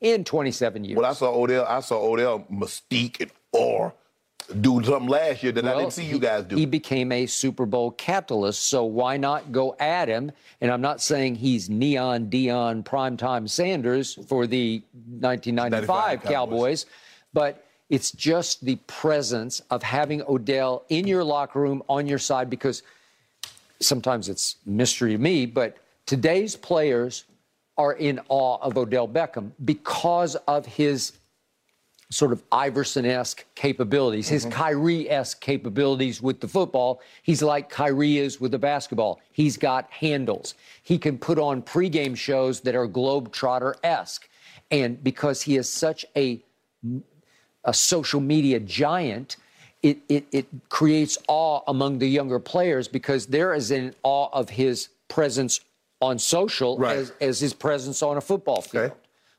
in 0.00 0.24
27 0.24 0.84
years. 0.84 0.96
Well, 0.96 1.10
I 1.10 1.14
saw 1.14 1.34
Odell, 1.34 1.66
I 1.66 1.80
saw 1.80 2.00
Odell 2.02 2.46
mystique 2.50 3.20
and 3.20 3.30
aura. 3.52 3.92
Do 4.60 4.82
something 4.84 5.08
last 5.08 5.42
year 5.42 5.52
that 5.52 5.66
I 5.66 5.76
didn't 5.76 5.92
see 5.92 6.04
you 6.04 6.18
guys 6.18 6.44
do. 6.44 6.56
He 6.56 6.66
became 6.66 7.12
a 7.12 7.26
Super 7.26 7.66
Bowl 7.66 7.90
catalyst, 7.92 8.68
so 8.68 8.84
why 8.84 9.16
not 9.16 9.52
go 9.52 9.76
at 9.80 10.08
him? 10.08 10.30
And 10.60 10.70
I'm 10.70 10.80
not 10.80 11.00
saying 11.00 11.36
he's 11.36 11.68
neon 11.68 12.28
Dion 12.28 12.82
primetime 12.82 13.48
Sanders 13.48 14.14
for 14.26 14.46
the 14.46 14.82
1995 15.20 16.22
Cowboys. 16.22 16.32
Cowboys. 16.32 16.86
but 17.32 17.64
it's 17.88 18.10
just 18.10 18.64
the 18.64 18.76
presence 18.86 19.60
of 19.70 19.82
having 19.82 20.22
Odell 20.22 20.84
in 20.88 21.06
your 21.06 21.22
locker 21.22 21.60
room 21.60 21.82
on 21.88 22.06
your 22.06 22.18
side 22.18 22.50
because 22.50 22.82
sometimes 23.80 24.28
it's 24.28 24.56
mystery 24.66 25.12
to 25.12 25.18
me, 25.18 25.46
but 25.46 25.76
today's 26.06 26.56
players 26.56 27.24
are 27.78 27.92
in 27.92 28.20
awe 28.28 28.58
of 28.62 28.76
Odell 28.76 29.06
Beckham 29.06 29.52
because 29.64 30.34
of 30.48 30.66
his 30.66 31.12
sort 32.08 32.32
of 32.32 32.42
Iverson-esque 32.52 33.44
capabilities, 33.54 34.28
his 34.28 34.44
mm-hmm. 34.44 34.52
Kyrie-esque 34.52 35.40
capabilities 35.40 36.22
with 36.22 36.40
the 36.40 36.46
football. 36.46 37.00
He's 37.22 37.42
like 37.42 37.68
Kyrie 37.68 38.18
is 38.18 38.40
with 38.40 38.52
the 38.52 38.58
basketball. 38.58 39.20
He's 39.32 39.56
got 39.56 39.90
handles. 39.90 40.54
He 40.82 40.98
can 40.98 41.18
put 41.18 41.38
on 41.38 41.62
pregame 41.62 42.16
shows 42.16 42.60
that 42.60 42.76
are 42.76 42.86
globetrotter-esque. 42.86 44.28
And 44.70 45.02
because 45.02 45.42
he 45.42 45.56
is 45.56 45.68
such 45.68 46.04
a 46.16 46.42
a 47.64 47.74
social 47.74 48.20
media 48.20 48.60
giant, 48.60 49.36
it, 49.82 49.98
it, 50.08 50.24
it 50.30 50.46
creates 50.68 51.18
awe 51.26 51.62
among 51.66 51.98
the 51.98 52.08
younger 52.08 52.38
players 52.38 52.86
because 52.86 53.26
they're 53.26 53.52
as 53.52 53.72
in 53.72 53.92
awe 54.04 54.28
of 54.32 54.48
his 54.50 54.88
presence 55.08 55.60
on 56.00 56.18
social 56.18 56.78
Right. 56.78 56.96
as, 56.96 57.12
as 57.20 57.40
his 57.40 57.52
presence 57.52 58.02
on 58.02 58.16
a 58.16 58.20
football 58.20 58.62
field. 58.62 58.92
Okay. 58.92 58.94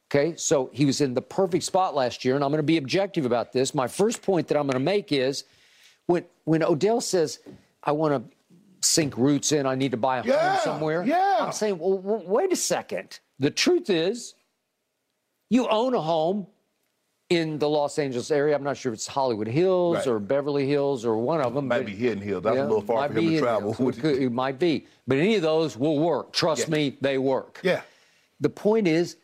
Okay, 0.10 0.36
so 0.38 0.70
he 0.72 0.86
was 0.86 1.02
in 1.02 1.14
the 1.14 1.22
perfect 1.22 1.66
spot 1.66 1.94
last 1.94 2.24
year, 2.24 2.36
and 2.36 2.44
I'm 2.44 2.50
going 2.50 2.60
to 2.60 2.64
be 2.64 2.78
objective 2.78 3.26
about 3.26 3.52
this. 3.52 3.76
My 3.76 3.88
first 3.88 4.22
point 4.22 4.48
that 4.48 4.58
I'm 4.58 4.64
going 4.64 4.74
to 4.74 4.80
make 4.80 5.12
is 5.12 5.44
when 6.06 6.24
when 6.46 6.64
Odell 6.64 7.02
says, 7.02 7.40
"I 7.84 7.92
want 7.92 8.14
to 8.30 8.38
sink 8.88 9.18
roots 9.18 9.52
in, 9.52 9.66
I 9.66 9.76
need 9.76 9.92
to 9.92 9.98
buy 9.98 10.20
a 10.20 10.24
Yeah, 10.24 10.52
home 10.56 10.60
somewhere," 10.64 11.04
yeah. 11.06 11.38
I'm 11.42 11.52
saying, 11.52 11.78
well, 11.78 11.98
w- 11.98 12.24
wait 12.30 12.54
a 12.54 12.56
second. 12.56 13.20
The 13.40 13.50
truth 13.52 13.90
is, 13.90 14.34
you 15.50 15.68
own 15.68 15.94
a 15.94 16.02
home 16.02 16.48
in 17.30 17.60
the 17.60 17.68
Los 17.68 18.00
Angeles 18.00 18.32
area. 18.32 18.56
I'm 18.56 18.64
not 18.64 18.78
sure 18.78 18.94
if 18.94 19.00
it's 19.00 19.08
Hollywood 19.08 19.50
Hills 19.50 19.98
Right. 19.98 20.08
or 20.08 20.20
Beverly 20.20 20.66
Hills 20.70 21.04
or 21.06 21.18
one 21.18 21.42
of 21.42 21.54
them. 21.54 21.68
Might 21.68 21.80
but- 21.80 21.86
be 21.88 21.96
Hidden 21.96 22.24
Hills. 22.24 22.44
That's 22.44 22.58
a 22.58 22.62
little 22.62 22.80
far 22.82 23.10
for 23.10 23.20
him 23.20 23.30
to 23.32 23.40
travel. 23.40 23.72
It, 23.90 24.00
could- 24.00 24.22
it 24.22 24.32
might 24.32 24.58
be, 24.58 24.88
but 25.06 25.18
any 25.18 25.36
of 25.36 25.42
those 25.42 25.76
will 25.76 26.00
work. 26.00 26.32
Trust 26.32 26.70
Yeah. 26.70 26.76
me, 26.76 26.98
they 27.02 27.18
work. 27.18 27.60
yeah. 27.62 27.82
The 28.40 28.50
point 28.50 28.88
is, 28.88 29.18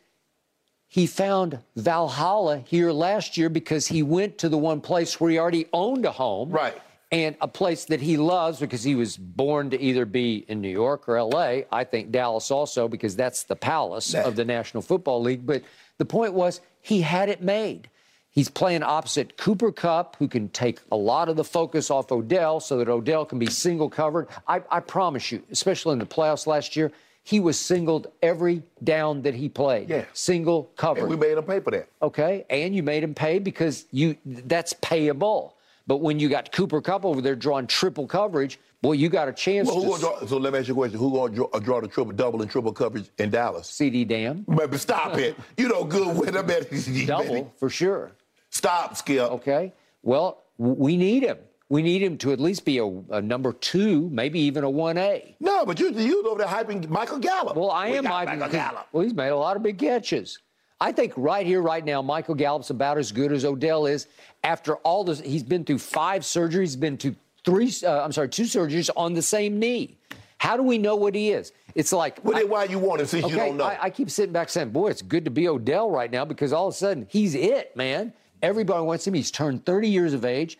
he 0.94 1.08
found 1.08 1.58
Valhalla 1.74 2.58
here 2.58 2.92
last 2.92 3.36
year 3.36 3.48
because 3.48 3.88
he 3.88 4.04
went 4.04 4.38
to 4.38 4.48
the 4.48 4.56
one 4.56 4.80
place 4.80 5.20
where 5.20 5.28
he 5.28 5.40
already 5.40 5.66
owned 5.72 6.04
a 6.04 6.12
home. 6.12 6.50
Right. 6.50 6.80
And 7.10 7.34
a 7.40 7.48
place 7.48 7.86
that 7.86 8.00
he 8.00 8.16
loves 8.16 8.60
because 8.60 8.84
he 8.84 8.94
was 8.94 9.16
born 9.16 9.70
to 9.70 9.80
either 9.80 10.04
be 10.04 10.44
in 10.46 10.60
New 10.60 10.68
York 10.68 11.08
or 11.08 11.20
LA. 11.20 11.62
I 11.72 11.82
think 11.82 12.12
Dallas 12.12 12.48
also 12.52 12.86
because 12.86 13.16
that's 13.16 13.42
the 13.42 13.56
palace 13.56 14.14
of 14.14 14.36
the 14.36 14.44
National 14.44 14.84
Football 14.84 15.20
League. 15.20 15.44
But 15.44 15.64
the 15.98 16.04
point 16.04 16.32
was, 16.32 16.60
he 16.80 17.00
had 17.00 17.28
it 17.28 17.42
made. 17.42 17.90
He's 18.30 18.48
playing 18.48 18.84
opposite 18.84 19.36
Cooper 19.36 19.72
Kupp, 19.72 20.14
who 20.20 20.28
can 20.28 20.48
take 20.48 20.78
a 20.92 20.96
lot 20.96 21.28
of 21.28 21.34
the 21.34 21.42
focus 21.42 21.90
off 21.90 22.12
Odell 22.12 22.60
so 22.60 22.78
that 22.78 22.88
Odell 22.88 23.24
can 23.24 23.40
be 23.40 23.46
single 23.46 23.90
covered. 23.90 24.28
I, 24.46 24.62
I 24.70 24.78
promise 24.78 25.32
you, 25.32 25.42
especially 25.50 25.94
in 25.94 25.98
the 25.98 26.06
playoffs 26.06 26.46
last 26.46 26.76
year, 26.76 26.92
he 27.24 27.40
was 27.40 27.58
singled 27.58 28.08
every 28.22 28.62
down 28.84 29.22
that 29.22 29.34
he 29.34 29.48
played. 29.48 29.88
Yeah. 29.88 30.04
Single 30.12 30.64
covered. 30.76 31.00
And 31.00 31.08
we 31.08 31.16
made 31.16 31.36
him 31.38 31.44
pay 31.44 31.58
for 31.58 31.70
that. 31.70 31.88
Okay, 32.02 32.44
and 32.50 32.76
you 32.76 32.82
made 32.82 33.02
him 33.02 33.14
pay 33.14 33.38
because 33.38 33.86
you 33.90 34.16
that's 34.24 34.74
payable. 34.74 35.56
But 35.86 35.98
when 35.98 36.18
you 36.20 36.28
got 36.28 36.52
Cooper 36.52 36.80
Kupp 36.80 37.04
over 37.04 37.20
there 37.20 37.34
drawing 37.34 37.66
triple 37.66 38.06
coverage, 38.06 38.58
boy, 38.82 38.92
you 38.92 39.08
got 39.08 39.28
a 39.28 39.32
chance 39.32 39.68
Well, 39.68 39.98
draw, 39.98 40.26
so 40.26 40.36
let 40.36 40.52
me 40.52 40.58
ask 40.58 40.68
you 40.68 40.74
a 40.74 40.76
question. 40.76 40.98
Who 40.98 41.10
going 41.10 41.32
to 41.32 41.36
draw, 41.36 41.46
uh, 41.52 41.58
draw 41.58 41.80
the 41.80 41.88
triple, 41.88 42.12
double, 42.12 42.42
and 42.42 42.50
triple 42.50 42.72
coverage 42.72 43.10
in 43.18 43.30
Dallas? 43.30 43.70
CeeDee 43.70 44.10
Lamb 44.10 44.44
But 44.46 44.78
stop 44.78 45.18
it. 45.18 45.36
You 45.56 45.68
know 45.68 45.84
good 45.84 46.36
I 46.36 46.42
bet 46.42 46.70
double 47.06 47.52
for 47.58 47.70
sure. 47.70 48.12
Stop, 48.50 48.96
Skip. 48.96 49.30
Okay, 49.32 49.72
well 50.02 50.42
we 50.58 50.96
need 50.98 51.22
him. 51.22 51.38
We 51.74 51.82
need 51.82 52.02
him 52.02 52.18
to 52.18 52.30
at 52.30 52.38
least 52.38 52.64
be 52.64 52.78
a, 52.78 52.86
a 52.86 53.20
number 53.20 53.52
two, 53.52 54.08
maybe 54.10 54.38
even 54.38 54.62
a 54.62 54.70
one 54.70 54.96
A. 54.96 55.34
No, 55.40 55.66
but 55.66 55.80
you 55.80 55.90
you 55.90 56.24
over 56.28 56.38
there 56.38 56.46
hyping 56.46 56.88
Michael 56.88 57.18
Gallup. 57.18 57.56
Well, 57.56 57.72
I 57.72 57.90
We 57.90 57.98
am 57.98 58.04
hyping 58.04 58.38
Michael 58.38 58.48
Gallup. 58.50 58.86
Well, 58.92 59.02
he's 59.02 59.12
made 59.12 59.30
a 59.30 59.36
lot 59.36 59.56
of 59.56 59.64
big 59.64 59.76
catches. 59.76 60.38
I 60.80 60.92
think 60.92 61.14
right 61.16 61.44
here, 61.44 61.60
right 61.60 61.84
now, 61.84 62.00
Michael 62.00 62.36
Gallup's 62.36 62.70
about 62.70 62.96
as 62.96 63.10
good 63.10 63.32
as 63.32 63.44
Odell 63.44 63.86
is. 63.86 64.06
After 64.44 64.76
all 64.76 65.02
this, 65.02 65.18
he's 65.18 65.42
been 65.42 65.64
through 65.64 65.80
five 65.80 66.22
surgeries, 66.22 66.60
he's 66.60 66.76
been 66.76 66.96
to 66.98 67.16
three. 67.44 67.72
Uh, 67.84 68.04
I'm 68.04 68.12
sorry, 68.12 68.28
two 68.28 68.44
surgeries 68.44 68.88
on 68.96 69.14
the 69.14 69.22
same 69.22 69.58
knee. 69.58 69.98
How 70.38 70.56
do 70.56 70.62
we 70.62 70.78
know 70.78 70.94
what 70.94 71.16
he 71.16 71.32
is? 71.32 71.50
It's 71.74 71.92
like 71.92 72.24
Well, 72.24 72.38
I- 72.38 72.44
why 72.44 72.64
you 72.66 72.78
want 72.78 73.00
him 73.00 73.08
since 73.08 73.26
you 73.26 73.34
Okay, 73.34 73.48
don't 73.48 73.56
know? 73.56 73.64
I, 73.64 73.78
I 73.82 73.90
keep 73.90 74.10
sitting 74.10 74.32
back 74.32 74.48
saying, 74.48 74.70
boy, 74.70 74.90
it's 74.90 75.02
good 75.02 75.24
to 75.24 75.32
be 75.32 75.48
Odell 75.48 75.90
right 75.90 76.12
now 76.12 76.24
because 76.24 76.52
all 76.52 76.68
of 76.68 76.74
a 76.74 76.76
sudden 76.76 77.08
he's 77.10 77.34
it, 77.34 77.76
man. 77.76 78.12
Everybody 78.42 78.84
wants 78.84 79.04
him. 79.08 79.14
He's 79.14 79.32
turned 79.32 79.66
30 79.66 79.88
years 79.88 80.12
of 80.12 80.24
age. 80.24 80.56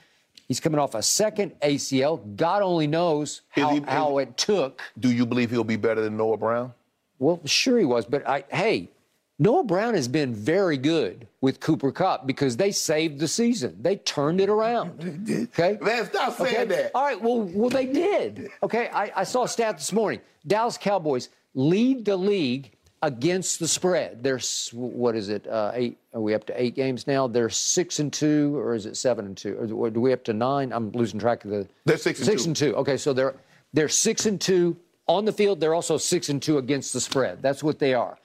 He's 0.47 0.61
coming 0.61 0.79
off 0.79 0.95
a 0.95 1.03
second 1.03 1.53
ACL. 1.61 2.37
God 2.37 2.63
only 2.63 2.87
knows 2.87 3.43
how, 3.51 3.75
he- 3.75 3.81
how 3.81 4.19
it 4.19 4.37
took. 4.37 4.83
Do 4.99 5.11
you 5.11 5.25
believe 5.27 5.51
he'll 5.51 5.65
be 5.65 5.77
better 5.77 6.01
than 6.03 6.17
Noah 6.17 6.37
Brown? 6.37 6.73
Well, 7.19 7.41
sure 7.45 7.79
he 7.79 7.85
was, 7.85 8.05
but 8.05 8.27
I, 8.29 8.45
hey, 8.51 8.91
Noah 9.39 9.65
Brown 9.65 9.95
has 9.95 10.07
been 10.07 10.35
very 10.35 10.77
good 10.77 11.27
with 11.41 11.59
Cooper 11.61 11.91
Cup 11.91 12.27
because 12.27 12.57
they 12.57 12.71
saved 12.71 13.19
the 13.19 13.27
season. 13.29 13.77
They 13.81 13.97
turned 13.97 14.41
it 14.41 14.49
around. 14.49 15.49
Okay. 15.59 15.79
Man, 15.81 16.07
stop 16.07 16.37
saying 16.37 16.55
Okay. 16.57 16.65
that. 16.67 16.91
All 16.95 17.03
right. 17.05 17.21
Well, 17.21 17.41
well, 17.43 17.71
they 17.71 17.87
did. 17.87 18.51
Okay. 18.63 18.89
I, 18.93 19.11
I 19.17 19.25
saw 19.25 19.45
a 19.45 19.49
stat 19.49 19.79
this 19.79 19.93
morning. 19.93 20.21
Dallas 20.47 20.77
Cowboys 20.79 21.31
lead 21.55 22.05
the 22.05 22.17
league 22.17 22.71
against 23.05 23.61
the 23.61 23.69
spread. 23.69 24.23
They're 24.23 24.41
what 24.73 25.15
is 25.15 25.29
it? 25.29 25.47
Uh, 25.47 25.73
eight? 25.75 25.99
Are 26.15 26.21
we 26.21 26.35
up 26.35 26.47
to 26.47 26.61
eight 26.61 26.75
games 26.75 27.07
now? 27.07 27.27
They're 27.29 27.51
six 27.51 27.99
and 28.01 28.13
two, 28.13 28.57
or 28.57 28.75
is 28.75 28.87
it 28.87 28.97
seven 28.97 29.27
and 29.27 29.37
two? 29.37 29.55
Or 29.75 29.91
do 29.91 30.01
we 30.01 30.13
up 30.13 30.25
to 30.25 30.33
nine? 30.33 30.73
I'm 30.73 30.91
losing 30.93 31.21
track 31.21 31.45
of 31.45 31.51
the. 31.51 31.69
They're 31.85 31.99
six 31.99 32.19
and 32.21 32.27
six 32.27 32.43
two. 32.43 32.49
and 32.49 32.57
two. 32.57 32.75
Okay, 32.77 32.97
so 32.97 33.13
they're 33.13 33.35
they're 33.73 33.89
six 33.91 34.27
and 34.27 34.41
two 34.41 34.77
on 35.07 35.27
the 35.27 35.33
field. 35.33 35.61
They're 35.61 35.75
also 35.75 35.99
six 35.99 36.31
and 36.31 36.43
two 36.43 36.59
against 36.59 36.93
the 36.93 37.01
spread. 37.01 37.43
That's 37.43 37.63
what 37.63 37.79
they 37.79 37.93
are. 37.95 38.19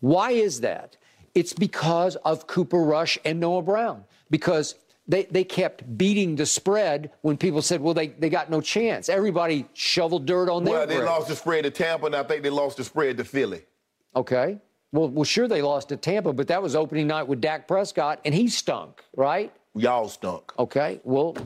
Why 0.00 0.32
is 0.32 0.60
that? 0.62 0.96
It's 1.34 1.52
because 1.52 2.16
of 2.16 2.46
Cooper 2.48 2.82
Rush 2.82 3.16
and 3.24 3.38
Noah 3.38 3.62
Brown. 3.62 4.04
Because 4.30 4.74
they, 5.06 5.24
they 5.24 5.44
kept 5.44 5.98
beating 5.98 6.36
the 6.36 6.46
spread 6.46 7.10
when 7.22 7.36
people 7.36 7.62
said, 7.62 7.80
well, 7.80 7.94
they, 7.94 8.08
they 8.08 8.28
got 8.28 8.48
no 8.48 8.60
chance. 8.60 9.08
Everybody 9.08 9.66
shoveled 9.74 10.24
dirt 10.24 10.48
on 10.48 10.64
their 10.64 10.74
Well, 10.74 10.86
they 10.86 10.96
bread. 10.96 11.06
lost 11.06 11.28
the 11.28 11.34
spread 11.36 11.64
to 11.64 11.70
Tampa, 11.70 12.06
and 12.06 12.14
I 12.14 12.22
think 12.22 12.42
they 12.44 12.50
lost 12.50 12.76
the 12.76 12.84
spread 12.84 13.16
to 13.16 13.24
Philly. 13.24 13.62
Okay. 14.16 14.58
Well, 14.92 15.08
well, 15.08 15.24
sure, 15.24 15.46
they 15.46 15.62
lost 15.62 15.90
to 15.90 15.96
Tampa, 15.96 16.32
but 16.32 16.48
that 16.48 16.60
was 16.60 16.74
opening 16.74 17.06
night 17.06 17.28
with 17.28 17.40
Dak 17.40 17.68
Prescott, 17.68 18.20
and 18.24 18.34
he 18.34 18.48
stunk, 18.48 19.04
right? 19.16 19.52
Y'all 19.76 20.08
stunk. 20.08 20.52
Okay. 20.58 21.00
Well, 21.04 21.36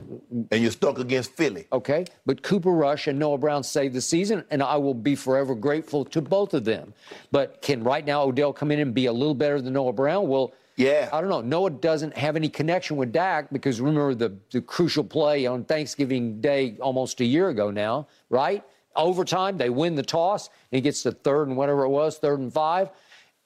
And 0.51 0.63
you 0.63 0.71
stunk 0.71 0.99
against 0.99 1.33
Philly. 1.33 1.67
okay. 1.71 2.07
But 2.25 2.43
Cooper 2.43 2.71
Rush 2.71 3.07
and 3.07 3.19
Noah 3.19 3.37
Brown 3.37 3.63
saved 3.63 3.95
the 3.95 4.01
season, 4.01 4.45
and 4.51 4.63
I 4.63 4.77
will 4.79 4.95
be 4.95 5.15
forever 5.15 5.55
grateful 5.55 6.07
to 6.07 6.23
both 6.23 6.55
of 6.55 6.65
them. 6.65 6.95
But 7.33 7.61
can 7.61 7.85
right 7.85 8.05
now 8.07 8.23
Odell 8.23 8.55
come 8.55 8.71
in 8.71 8.81
and 8.81 8.95
be 8.95 9.07
a 9.07 9.13
little 9.13 9.35
better 9.35 9.61
than 9.61 9.75
Noah 9.75 9.93
Brown? 9.93 10.27
Well, 10.27 10.55
Yeah. 10.77 11.11
I 11.13 11.21
don't 11.21 11.29
know. 11.29 11.43
Noah 11.43 11.69
doesn't 11.71 12.17
have 12.17 12.35
any 12.35 12.49
connection 12.49 12.97
with 12.97 13.13
Dak 13.13 13.53
because 13.53 13.79
remember 13.79 14.15
the, 14.15 14.35
the 14.53 14.63
crucial 14.63 15.05
play 15.05 15.45
on 15.45 15.65
Thanksgiving 15.65 16.41
Day 16.41 16.79
almost 16.81 17.21
a 17.21 17.27
year 17.27 17.51
ago 17.51 17.71
now, 17.71 18.09
right? 18.31 18.65
Overtime, 18.97 19.57
they 19.59 19.71
win 19.71 19.95
the 19.95 20.03
toss, 20.03 20.49
and 20.49 20.77
he 20.77 20.81
gets 20.81 21.03
to 21.03 21.13
third 21.13 21.49
and 21.49 21.57
whatever 21.57 21.85
it 21.85 21.89
was, 21.89 22.19
third 22.19 22.41
and 22.41 22.53
five. 22.53 22.91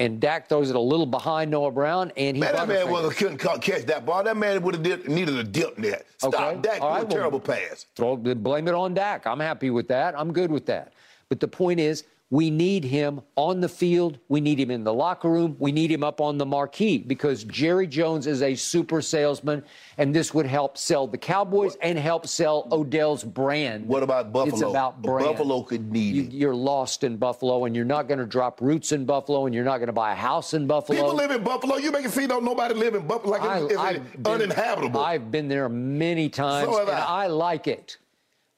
And 0.01 0.21
Dak 0.21 0.49
throws 0.49 0.71
it 0.71 0.77
a 0.77 0.81
little 0.81 1.07
behind 1.07 1.51
Noah 1.51 1.73
Brown, 1.73 2.13
and 2.17 2.37
he 2.37 2.41
Man, 2.41 2.55
that 2.55 2.69
man 2.69 3.11
couldn't 3.11 3.39
catch 3.39 3.85
that 3.87 4.07
ball. 4.07 4.23
That 4.23 4.37
man 4.37 4.63
would 4.63 4.75
have 4.87 5.09
needed 5.09 5.37
a 5.37 5.43
dip 5.43 5.77
net. 5.77 6.07
Stop. 6.19 6.35
Okay. 6.35 6.61
Dak 6.61 6.81
All 6.81 6.91
right, 6.91 7.03
a 7.03 7.07
well- 7.07 7.09
terrible 7.17 7.41
pass. 7.41 7.87
throw 7.97 8.17
blame 8.17 8.69
it 8.69 8.75
on 8.75 8.95
Dak. 8.95 9.27
I'm 9.27 9.41
happy 9.41 9.71
with 9.71 9.89
that. 9.89 10.17
I'm 10.17 10.33
good 10.33 10.53
with 10.53 10.67
that. 10.67 10.93
But 11.29 11.41
the 11.41 11.49
point 11.49 11.81
is, 11.81 12.05
we 12.31 12.51
need 12.51 12.85
him 12.85 13.23
on 13.37 13.61
the 13.61 13.69
field. 13.69 14.19
We 14.29 14.43
need 14.43 14.61
him 14.61 14.71
in 14.71 14.85
the 14.85 14.93
locker 14.93 15.31
room. 15.31 15.57
We 15.59 15.73
need 15.73 15.91
him 15.91 16.05
up 16.05 16.21
on 16.21 16.37
the 16.37 16.45
marquee 16.45 16.99
because 16.99 17.43
Jerry 17.45 17.87
Jones 17.87 18.27
is 18.27 18.43
a 18.43 18.55
super 18.55 19.01
salesman, 19.01 19.65
and 19.97 20.15
this 20.15 20.35
would 20.35 20.45
help 20.45 20.77
sell 20.77 21.07
the 21.07 21.17
Cowboys 21.17 21.77
and 21.81 21.99
help 21.99 22.27
sell 22.27 22.69
Odell's 22.71 23.25
brand. 23.25 23.87
What 23.87 24.03
about 24.03 24.31
Buffalo? 24.31 24.53
It's 24.55 24.63
about 24.63 25.01
brand. 25.01 25.27
Buffalo 25.27 25.63
could 25.63 25.91
need 25.91 26.15
you, 26.15 26.23
him. 26.25 26.31
You're 26.33 26.55
lost 26.55 27.03
in 27.03 27.17
Buffalo, 27.17 27.65
and 27.65 27.75
you're 27.75 27.87
not 27.87 28.09
going 28.09 28.19
to 28.19 28.27
drop 28.27 28.61
roots 28.61 28.93
in 28.93 29.07
Buffalo, 29.07 29.47
and 29.47 29.55
you're 29.55 29.65
not 29.65 29.79
going 29.79 29.87
to 29.87 29.93
buy 29.95 30.13
a 30.13 30.17
house 30.17 30.53
in 30.53 30.67
Buffalo. 30.67 30.99
People 31.01 31.15
live 31.15 31.31
in 31.31 31.43
Buffalo. 31.43 31.77
You 31.77 31.91
make 31.91 32.05
it 32.05 32.11
seem 32.11 32.29
don't 32.29 32.45
nobody 32.45 32.75
live 32.75 32.95
in 32.95 33.07
Buffalo 33.07 33.39
like 33.39 33.63
it's, 33.63 33.73
it's 33.73 33.81
I've 33.81 34.23
been- 34.23 34.33
uninhabitable. 34.35 35.01
I've 35.01 35.31
been 35.31 35.49
there 35.49 35.69
many 35.71 36.29
times, 36.29 36.69
So 36.69 36.83
and 36.83 36.91
I. 36.91 37.25
I 37.25 37.27
like 37.29 37.67
it. 37.69 37.97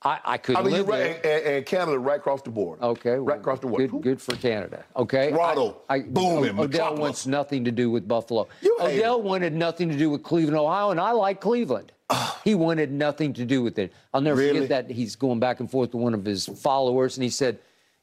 I, 0.03 0.19
I 0.25 0.39
could 0.39 0.57
I 0.57 0.63
mean, 0.63 0.73
live 0.73 0.87
you're 0.87 0.97
there. 0.97 1.13
right, 1.15 1.27
and, 1.27 1.47
and 1.57 1.67
Canada 1.67 1.99
right 1.99 2.17
across 2.19 2.41
the 2.43 2.51
border. 2.51 2.83
Okay, 2.83 3.17
right 3.19 3.39
across 3.39 3.61
the 3.61 3.67
border. 3.67 3.87
Good, 3.87 4.03
good 4.03 4.23
for 4.23 4.35
Canada. 4.37 4.83
Okay, 4.97 5.31
Toronto, 5.31 5.83
booming, 6.09 6.51
Odell 6.53 6.55
metropolis. 6.67 7.01
wants 7.01 7.27
nothing 7.27 7.65
to 7.65 7.71
do 7.71 7.91
with 7.91 8.09
Buffalo. 8.09 8.49
You 8.63 8.77
Odell 8.81 9.19
him. 9.21 9.27
wanted 9.27 9.53
nothing 9.53 9.91
to 9.91 9.97
do 9.99 10.09
with 10.09 10.23
Cleveland, 10.23 10.57
Ohio, 10.57 10.91
and 10.91 10.99
I 11.01 11.13
like 11.13 11.41
Cleveland. 11.41 11.93
Ah. 12.09 12.41
he 12.45 12.55
wanted 12.55 12.91
nothing 12.91 13.33
to 13.35 13.45
do 13.45 13.63
with 13.63 13.79
it. 13.79 13.93
I'll 14.15 14.21
never 14.23 14.41
Really? 14.41 14.61
forget 14.63 14.87
that 14.89 14.91
he's 14.95 15.15
going 15.17 15.39
back 15.39 15.61
and 15.61 15.71
forth 15.71 15.93
with 15.95 16.03
one 16.03 16.15
of 16.15 16.25
his 16.25 16.47
followers, 16.47 17.17
and 17.17 17.23
he 17.25 17.31
said. 17.31 17.59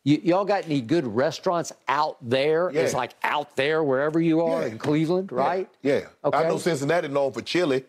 "Y- 0.05 0.21
Y'all 0.23 0.45
got 0.45 0.63
any 0.65 0.79
good 0.79 1.05
restaurants 1.05 1.73
out 1.89 2.15
there? 2.21 2.69
It's 2.69 2.93
like 2.93 3.11
out 3.23 3.55
there 3.57 3.83
wherever 3.83 4.21
you 4.21 4.39
are 4.41 4.61
Yeah. 4.61 4.67
in 4.67 4.77
Cleveland, 4.77 5.31
right? 5.33 5.67
Yeah. 5.81 6.05
Okay. 6.23 6.37
I 6.37 6.47
know 6.47 6.57
Cincinnati 6.57 7.09
known 7.09 7.33
for 7.33 7.41
chili. 7.41 7.83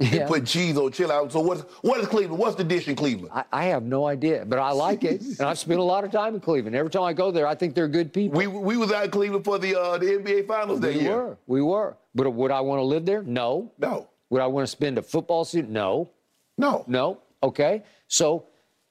Yeah. 0.00 0.26
put 0.26 0.46
cheese 0.46 0.78
on 0.78 0.92
chili. 0.92 1.14
So 1.30 1.40
what? 1.40 1.58
What 1.82 2.00
is 2.00 2.08
Cleveland? 2.08 2.38
What's 2.40 2.56
the 2.56 2.64
dish 2.64 2.88
in 2.88 2.96
Cleveland? 2.96 3.30
I, 3.34 3.44
I 3.52 3.64
have 3.66 3.82
no 3.82 4.06
idea, 4.06 4.44
but 4.46 4.58
I 4.58 4.70
like 4.72 5.04
it, 5.04 5.20
and 5.20 5.42
I've 5.42 5.58
spent 5.58 5.78
a 5.78 5.82
lot 5.84 6.04
of 6.04 6.10
time 6.10 6.34
in 6.34 6.40
Cleveland. 6.40 6.74
Every 6.74 6.90
time 6.90 7.02
I 7.02 7.12
go 7.12 7.30
there, 7.30 7.46
I 7.46 7.54
think 7.54 7.74
they're 7.74 7.86
good 7.86 8.12
people. 8.12 8.38
we 8.38 8.46
we 8.46 8.76
was 8.78 8.92
out 8.92 9.04
in 9.04 9.10
Cleveland 9.10 9.44
for 9.44 9.58
the 9.58 9.78
uh, 9.78 9.98
the 9.98 10.06
NBA 10.06 10.46
Finals 10.46 10.80
that 10.80 10.94
We 10.94 11.00
year. 11.02 11.10
We 11.10 11.16
were. 11.16 11.36
We 11.46 11.62
were. 11.62 11.96
But 12.14 12.30
would 12.30 12.50
I 12.50 12.60
want 12.60 12.78
to 12.78 12.84
live 12.84 13.04
there? 13.04 13.22
No. 13.22 13.72
No, 13.78 14.08
Would 14.30 14.40
I 14.40 14.46
want 14.46 14.64
to 14.66 14.70
spend 14.70 14.96
a 14.98 15.02
football 15.02 15.44
season? 15.44 15.72
No. 15.72 16.10
no, 16.56 16.84
No. 16.88 17.18
Okay. 17.42 17.82
So 18.08 18.46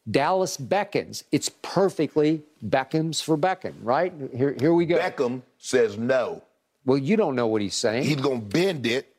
Dallas 0.10 0.58
beckons. 0.58 1.24
It's 1.32 1.50
perfectly 1.62 2.44
Beckham's 2.66 3.22
for 3.22 3.38
Beckham, 3.38 3.76
right? 3.82 4.14
Here, 4.36 4.56
here 4.60 4.74
we 4.74 4.86
go. 4.86 4.98
Beckham 4.98 5.42
says 5.58 5.98
no. 5.98 6.44
well, 6.86 6.98
you 6.98 7.16
don't 7.18 7.36
know 7.36 7.48
what 7.48 7.62
he's 7.62 7.76
saying. 7.76 8.04
He's 8.04 8.16
gonna 8.16 8.40
bend 8.40 8.86
it 8.88 9.14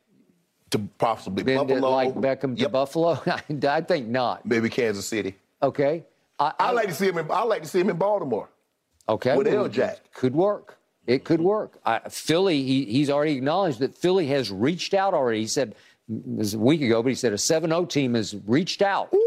to 0.70 0.78
possibly 0.98 1.42
Buffalo, 1.42 1.90
like 1.90 2.14
Beckham 2.14 2.54
to 2.56 2.62
Yep. 2.62 2.72
Buffalo? 2.72 3.22
I 3.26 3.80
think 3.80 4.08
not. 4.08 4.46
maybe 4.46 4.68
Kansas 4.68 5.06
City. 5.06 5.36
Okay. 5.62 6.04
I, 6.38 6.52
I 6.58 6.72
like 6.72 6.88
to 6.88 6.94
see 6.94 7.08
him. 7.08 7.18
In, 7.18 7.30
I 7.30 7.42
like 7.42 7.62
to 7.62 7.68
see 7.68 7.80
him 7.80 7.90
in 7.90 7.96
Baltimore. 7.96 8.48
Okay. 9.08 9.36
With 9.36 9.46
well, 9.46 9.64
L-Jack. 9.64 10.12
Could 10.14 10.34
work. 10.34 10.78
It 11.06 11.24
could 11.24 11.40
work. 11.40 11.78
I, 11.84 12.00
Philly, 12.08 12.62
he, 12.62 12.84
he's 12.84 13.10
already 13.10 13.32
acknowledged 13.36 13.80
that 13.80 13.94
Philly 13.96 14.26
has 14.28 14.50
reached 14.50 14.94
out 14.94 15.12
already. 15.12 15.40
He 15.40 15.46
said 15.48 15.74
mm, 16.10 16.18
it 16.18 16.38
was 16.38 16.54
a 16.54 16.58
week 16.58 16.82
ago, 16.82 17.02
but 17.02 17.08
he 17.08 17.14
said 17.14 17.32
a 17.32 17.38
7 17.38 17.68
0 17.70 17.84
team 17.86 18.14
has 18.14 18.36
reached 18.46 18.80
out. 18.80 19.12
Woo! 19.12 19.20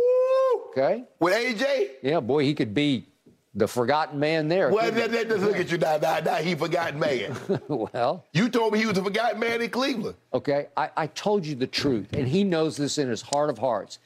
Okay. 0.69 1.03
With 1.19 1.33
AJ. 1.33 1.89
Yeah, 2.01 2.19
boy, 2.19 2.43
he 2.43 2.53
could 2.55 2.73
be 2.73 3.07
the 3.55 3.67
forgotten 3.67 4.19
man 4.19 4.47
there. 4.47 4.69
Well, 4.69 4.91
that, 4.91 5.11
that, 5.11 5.29
that- 5.29 5.39
look 5.39 5.57
at 5.57 5.71
you 5.71 5.77
now. 5.77 5.97
Now, 5.97 6.19
now 6.19 6.35
he 6.35 6.55
forgotten 6.55 6.99
man. 6.99 7.35
well, 7.67 8.25
you 8.33 8.49
told 8.49 8.73
me 8.73 8.79
he 8.79 8.85
was 8.85 8.97
a 8.97 9.03
forgotten 9.03 9.39
man 9.39 9.61
in 9.61 9.69
Cleveland. 9.69 10.15
okay. 10.33 10.67
I, 10.75 10.89
I 10.97 11.07
told 11.07 11.45
you 11.45 11.55
the 11.55 11.67
truth, 11.67 12.13
and 12.13 12.27
he 12.27 12.43
knows 12.43 12.77
this 12.77 12.97
in 12.97 13.09
his 13.09 13.21
heart 13.21 13.49
of 13.49 13.57
hearts. 13.57 13.99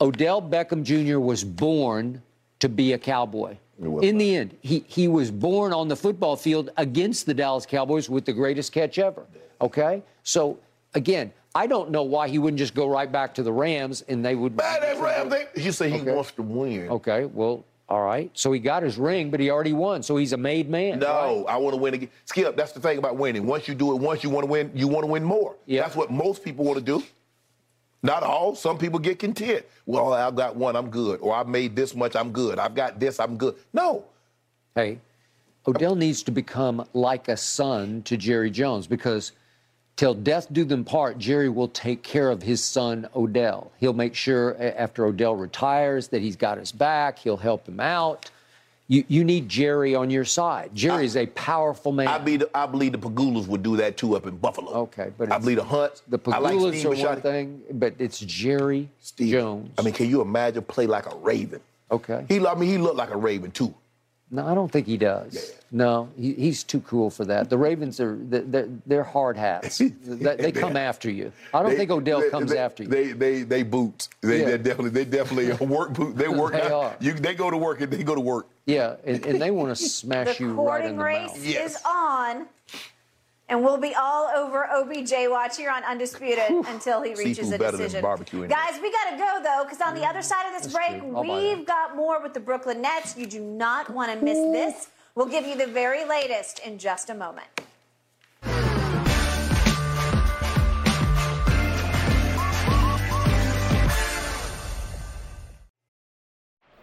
Odell 0.00 0.42
Beckham 0.42 0.82
Jr. 0.82 1.18
was 1.20 1.44
born 1.44 2.22
to 2.58 2.68
be 2.68 2.92
a 2.92 2.98
Cowboy. 2.98 3.56
In 3.80 4.18
the 4.18 4.36
end, 4.36 4.56
he, 4.60 4.84
he 4.86 5.08
was 5.08 5.30
born 5.30 5.72
on 5.72 5.88
the 5.88 5.96
football 5.96 6.36
field 6.36 6.70
against 6.76 7.26
the 7.26 7.34
Dallas 7.34 7.66
Cowboys 7.66 8.08
with 8.08 8.24
the 8.24 8.32
greatest 8.32 8.72
catch 8.72 8.98
ever. 8.98 9.24
Okay? 9.60 10.02
So, 10.22 10.58
again, 10.94 11.32
I 11.54 11.66
don't 11.66 11.90
know 11.90 12.02
why 12.04 12.28
he 12.28 12.38
wouldn't 12.38 12.58
just 12.58 12.74
go 12.74 12.86
right 12.88 13.10
back 13.10 13.34
to 13.34 13.42
the 13.42 13.52
Rams 13.52 14.02
and 14.02 14.24
they 14.24 14.36
would. 14.36 14.56
Man, 14.56 14.80
that's 14.80 15.00
right. 15.00 15.18
I'm 15.18 15.32
You 15.60 15.72
say 15.72 15.90
he 15.90 16.00
Okay. 16.00 16.14
wants 16.14 16.30
to 16.32 16.42
win. 16.42 16.88
Okay, 16.90 17.24
well, 17.24 17.64
all 17.92 18.00
right. 18.00 18.30
So 18.32 18.50
he 18.52 18.58
got 18.58 18.82
his 18.82 18.96
ring, 18.96 19.30
but 19.30 19.38
he 19.38 19.50
already 19.50 19.74
won. 19.74 20.02
So 20.02 20.16
he's 20.16 20.32
a 20.32 20.38
made 20.38 20.70
man. 20.70 20.98
No, 20.98 21.44
right? 21.44 21.52
I 21.52 21.56
want 21.58 21.74
to 21.74 21.76
win 21.76 21.92
again. 21.92 22.08
Skip, 22.24 22.56
that's 22.56 22.72
the 22.72 22.80
thing 22.80 22.96
about 22.96 23.18
winning. 23.18 23.46
Once 23.46 23.68
you 23.68 23.74
do 23.74 23.92
it 23.92 23.96
once, 23.96 24.24
you 24.24 24.30
want 24.30 24.46
to 24.46 24.50
win, 24.50 24.70
you 24.74 24.88
want 24.88 25.04
to 25.04 25.08
win 25.08 25.22
more. 25.22 25.56
Yeah. 25.66 25.82
That's 25.82 25.94
what 25.94 26.10
most 26.10 26.42
people 26.42 26.64
want 26.64 26.78
to 26.78 26.84
do. 26.84 27.04
Not 28.02 28.22
all. 28.22 28.54
Some 28.54 28.78
people 28.78 28.98
get 28.98 29.18
content. 29.18 29.66
Well, 29.84 30.14
I've 30.14 30.34
got 30.34 30.56
one, 30.56 30.74
I'm 30.74 30.88
good. 30.88 31.20
Or 31.20 31.34
I've 31.34 31.48
made 31.48 31.76
this 31.76 31.94
much, 31.94 32.16
I'm 32.16 32.32
good. 32.32 32.58
I've 32.58 32.74
got 32.74 32.98
this, 32.98 33.20
I'm 33.20 33.36
good. 33.36 33.56
No. 33.74 34.06
Hey, 34.74 34.98
Odell 35.68 35.94
needs 35.94 36.22
to 36.22 36.30
become 36.30 36.88
like 36.94 37.28
a 37.28 37.36
son 37.36 38.00
to 38.04 38.16
Jerry 38.16 38.50
Jones 38.50 38.86
because 38.86 39.32
till 39.96 40.14
death 40.14 40.48
do 40.52 40.64
them 40.64 40.84
part, 40.84 41.18
Jerry 41.18 41.48
will 41.48 41.68
take 41.68 42.02
care 42.02 42.30
of 42.30 42.42
his 42.42 42.62
son 42.62 43.08
Odell. 43.14 43.72
He'll 43.78 43.92
make 43.92 44.14
sure 44.14 44.56
after 44.60 45.04
Odell 45.06 45.36
retires 45.36 46.08
that 46.08 46.22
he's 46.22 46.36
got 46.36 46.58
his 46.58 46.72
back. 46.72 47.18
He'll 47.18 47.36
help 47.36 47.68
him 47.68 47.80
out. 47.80 48.30
You, 48.88 49.04
you 49.08 49.24
need 49.24 49.48
Jerry 49.48 49.94
on 49.94 50.10
your 50.10 50.24
side. 50.24 50.70
Jerry 50.74 51.06
is 51.06 51.16
a 51.16 51.26
powerful 51.26 51.92
man. 51.92 52.08
I 52.08 52.18
believe, 52.18 52.44
I 52.54 52.66
believe 52.66 52.92
the 52.92 52.98
Pegulas 52.98 53.46
would 53.46 53.62
do 53.62 53.76
that 53.78 53.96
too 53.96 54.16
up 54.16 54.26
in 54.26 54.36
Buffalo. 54.36 54.72
okay, 54.72 55.12
but 55.16 55.32
I 55.32 55.38
believe 55.38 55.56
the 55.56 55.64
Hunts. 55.64 56.02
the 56.08 56.20
like 56.26 56.42
Pegulas 56.42 56.78
Steve 56.78 57.04
are 57.04 57.08
one 57.08 57.20
thing, 57.22 57.62
but 57.70 57.94
it's 57.98 58.18
Jerry 58.20 58.90
Steve, 59.00 59.32
Jones. 59.32 59.70
I 59.78 59.82
mean, 59.82 59.94
can 59.94 60.10
you 60.10 60.20
imagine 60.20 60.62
play 60.64 60.86
like 60.86 61.10
a 61.10 61.14
Raven? 61.16 61.60
okay. 61.90 62.24
He, 62.28 62.44
I 62.44 62.54
mean, 62.54 62.68
he 62.68 62.76
looked 62.76 62.96
like 62.96 63.10
a 63.10 63.16
Raven 63.16 63.50
too. 63.50 63.72
No, 64.34 64.46
I 64.46 64.54
don't 64.54 64.72
think 64.72 64.86
he 64.86 64.96
does. 64.96 65.52
No, 65.70 66.08
he, 66.16 66.32
he's 66.32 66.64
too 66.64 66.80
cool 66.80 67.10
for 67.10 67.26
that. 67.26 67.50
The 67.50 67.58
Ravens 67.58 68.00
are 68.00 68.16
they're, 68.18 68.66
they're 68.86 69.04
hard 69.04 69.36
hats. 69.36 69.76
they, 70.06 70.36
they 70.36 70.52
come 70.52 70.74
after 70.74 71.10
you. 71.10 71.32
I 71.52 71.60
don't 71.62 71.72
They- 71.72 71.76
think 71.76 71.90
Odell 71.90 72.20
they- 72.22 72.30
comes 72.30 72.50
they- 72.50 72.58
after 72.58 72.82
you. 72.82 72.88
They 72.88 73.12
they 73.12 73.42
they 73.42 73.62
boots. 73.62 74.08
They 74.22 74.40
Yeah. 74.40 74.44
they 74.46 74.58
definitely 74.58 74.90
they 74.90 75.04
definitely 75.04 75.66
work 75.66 75.92
boot. 75.92 76.16
They 76.16 76.28
work. 76.28 76.52
They 76.52 76.62
out. 76.62 76.72
are. 76.72 76.96
You 77.00 77.12
they 77.12 77.34
go 77.34 77.50
to 77.50 77.58
work 77.58 77.82
and 77.82 77.92
they 77.92 78.02
go 78.02 78.14
to 78.14 78.20
work. 78.22 78.48
yeah, 78.64 78.96
and, 79.04 79.24
and 79.26 79.40
they 79.40 79.50
want 79.50 79.68
to 79.76 79.76
smash 79.76 80.38
The 80.38 80.44
you 80.44 80.52
right 80.62 80.84
in 80.86 80.96
the 80.96 81.04
race 81.04 81.28
mouth. 81.30 81.44
Yes. 81.46 81.76
is 81.76 81.82
on. 81.86 82.46
And 83.52 83.62
we'll 83.62 83.76
be 83.76 83.94
all 83.94 84.30
over 84.34 84.66
OBJ 84.66 85.12
watch 85.28 85.58
here 85.58 85.70
on 85.70 85.84
Undisputed 85.84 86.48
until 86.68 87.02
he 87.02 87.14
reaches 87.14 87.50
Seafood 87.50 87.60
a 87.60 87.70
decision. 87.72 88.00
barbecue. 88.00 88.48
Guys, 88.48 88.80
we 88.80 88.90
got 88.90 89.10
to 89.10 89.18
go, 89.18 89.40
though, 89.42 89.64
because 89.64 89.82
on 89.82 89.94
the 89.94 90.06
other 90.06 90.20
mm, 90.20 90.24
side 90.24 90.46
of 90.46 90.62
this 90.62 90.72
break, 90.72 91.00
true. 91.00 91.14
I'll 91.14 91.22
buy 91.22 91.36
we've 91.36 91.66
got 91.66 91.94
more 91.94 92.22
with 92.22 92.32
the 92.32 92.40
Brooklyn 92.40 92.80
Nets. 92.80 93.14
You 93.14 93.26
do 93.26 93.40
not 93.40 93.90
want 93.90 94.10
to 94.10 94.24
miss 94.24 94.38
this. 94.38 94.88
We'll 95.14 95.26
give 95.26 95.46
you 95.46 95.54
the 95.54 95.66
very 95.66 96.08
latest 96.08 96.60
in 96.60 96.78
just 96.78 97.10
a 97.10 97.14
moment. 97.14 97.46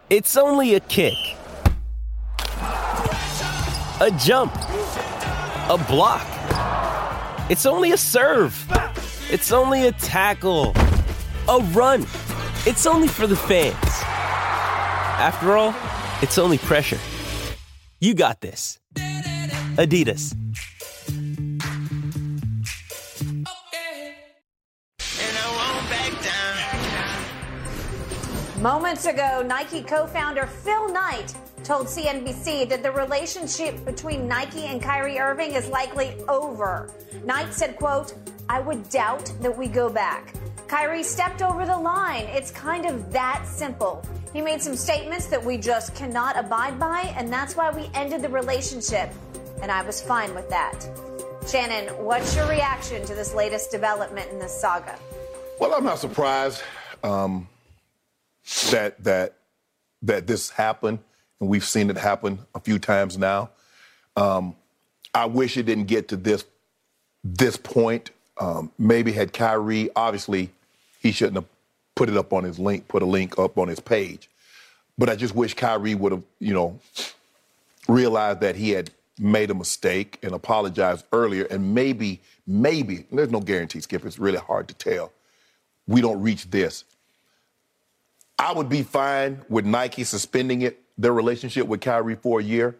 It's 0.08 0.36
only 0.36 0.76
a 0.76 0.80
kick, 0.80 1.18
a 4.00 4.16
jump, 4.16 4.54
a 5.68 5.84
block. 5.88 6.39
It's 7.50 7.66
only 7.66 7.90
a 7.90 7.96
serve. 7.96 8.54
It's 9.28 9.50
only 9.50 9.88
a 9.88 9.92
tackle, 9.92 10.72
a 11.48 11.58
run. 11.72 12.02
It's 12.64 12.86
only 12.86 13.08
for 13.08 13.26
the 13.26 13.34
fans. 13.34 13.74
After 15.18 15.56
all, 15.56 15.74
it's 16.22 16.38
only 16.38 16.58
pressure. 16.58 17.00
You 17.98 18.14
got 18.14 18.40
this. 18.40 18.78
Adidas. 18.94 20.32
Moments 28.60 29.06
ago, 29.06 29.42
Nike 29.44 29.82
co 29.82 30.06
founder 30.06 30.46
Phil 30.46 30.92
Knight 30.92 31.34
told 31.70 31.86
CNBC 31.86 32.68
that 32.68 32.82
the 32.82 32.90
relationship 32.90 33.84
between 33.84 34.26
Nike 34.26 34.66
and 34.66 34.82
Kyrie 34.82 35.20
Irving 35.20 35.52
is 35.52 35.68
likely 35.68 36.16
over. 36.26 36.90
Knight 37.24 37.54
said, 37.54 37.76
quote, 37.76 38.12
I 38.48 38.58
would 38.58 38.88
doubt 38.88 39.32
that 39.40 39.56
we 39.56 39.68
go 39.68 39.88
back. 39.88 40.34
Kyrie 40.66 41.04
stepped 41.04 41.42
over 41.42 41.64
the 41.64 41.76
line. 41.76 42.24
It's 42.24 42.50
kind 42.50 42.86
of 42.86 43.12
that 43.12 43.44
simple. 43.46 44.04
He 44.32 44.40
made 44.40 44.60
some 44.60 44.74
statements 44.74 45.26
that 45.26 45.44
we 45.44 45.58
just 45.58 45.94
cannot 45.94 46.36
abide 46.36 46.76
by, 46.80 47.02
and 47.16 47.32
that's 47.32 47.54
why 47.54 47.70
we 47.70 47.88
ended 47.94 48.22
the 48.22 48.30
relationship. 48.30 49.08
And 49.62 49.70
I 49.70 49.84
was 49.84 50.02
fine 50.02 50.34
with 50.34 50.48
that. 50.50 50.74
Shannon, 51.48 51.94
what's 52.04 52.34
your 52.34 52.48
reaction 52.48 53.06
to 53.06 53.14
this 53.14 53.32
latest 53.32 53.70
development 53.70 54.28
in 54.32 54.40
this 54.40 54.60
saga? 54.60 54.98
Well, 55.60 55.72
I'm 55.72 55.84
not 55.84 56.00
surprised 56.00 56.64
um, 57.04 57.48
that 58.72 59.04
that 59.04 59.36
that 60.02 60.26
this 60.26 60.50
happened, 60.50 60.98
and 61.40 61.48
we've 61.48 61.64
seen 61.64 61.90
it 61.90 61.96
happen 61.96 62.38
a 62.54 62.60
few 62.60 62.78
times 62.78 63.18
now. 63.18 63.50
Um, 64.16 64.54
I 65.14 65.26
wish 65.26 65.56
it 65.56 65.64
didn't 65.64 65.86
get 65.86 66.08
to 66.08 66.16
this 66.16 66.44
this 67.24 67.56
point. 67.56 68.10
Um, 68.38 68.70
maybe 68.78 69.12
had 69.12 69.32
Kyrie, 69.32 69.90
obviously, 69.94 70.50
he 71.00 71.12
shouldn't 71.12 71.36
have 71.36 71.46
put 71.94 72.08
it 72.08 72.16
up 72.16 72.32
on 72.32 72.44
his 72.44 72.58
link, 72.58 72.88
put 72.88 73.02
a 73.02 73.06
link 73.06 73.38
up 73.38 73.58
on 73.58 73.68
his 73.68 73.80
page. 73.80 74.30
But 74.96 75.10
I 75.10 75.16
just 75.16 75.34
wish 75.34 75.52
Kyrie 75.52 75.94
would 75.94 76.12
have, 76.12 76.22
you 76.38 76.54
know, 76.54 76.78
realized 77.88 78.40
that 78.40 78.56
he 78.56 78.70
had 78.70 78.90
made 79.18 79.50
a 79.50 79.54
mistake 79.54 80.18
and 80.22 80.32
apologized 80.32 81.04
earlier, 81.12 81.44
and 81.44 81.74
maybe, 81.74 82.20
maybe, 82.46 83.04
there's 83.12 83.30
no 83.30 83.40
guarantee, 83.40 83.80
Skip, 83.80 84.06
it's 84.06 84.18
really 84.18 84.38
hard 84.38 84.68
to 84.68 84.74
tell. 84.74 85.12
We 85.86 86.00
don't 86.00 86.22
reach 86.22 86.50
this. 86.50 86.84
I 88.38 88.52
would 88.52 88.70
be 88.70 88.82
fine 88.82 89.42
with 89.50 89.66
Nike 89.66 90.04
suspending 90.04 90.62
it, 90.62 90.80
their 91.00 91.12
relationship 91.12 91.66
with 91.66 91.80
Kyrie 91.80 92.16
for 92.16 92.40
a 92.40 92.42
year, 92.42 92.76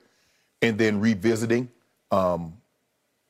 and 0.63 0.77
then 0.79 1.01
revisiting, 1.01 1.69
um, 2.11 2.53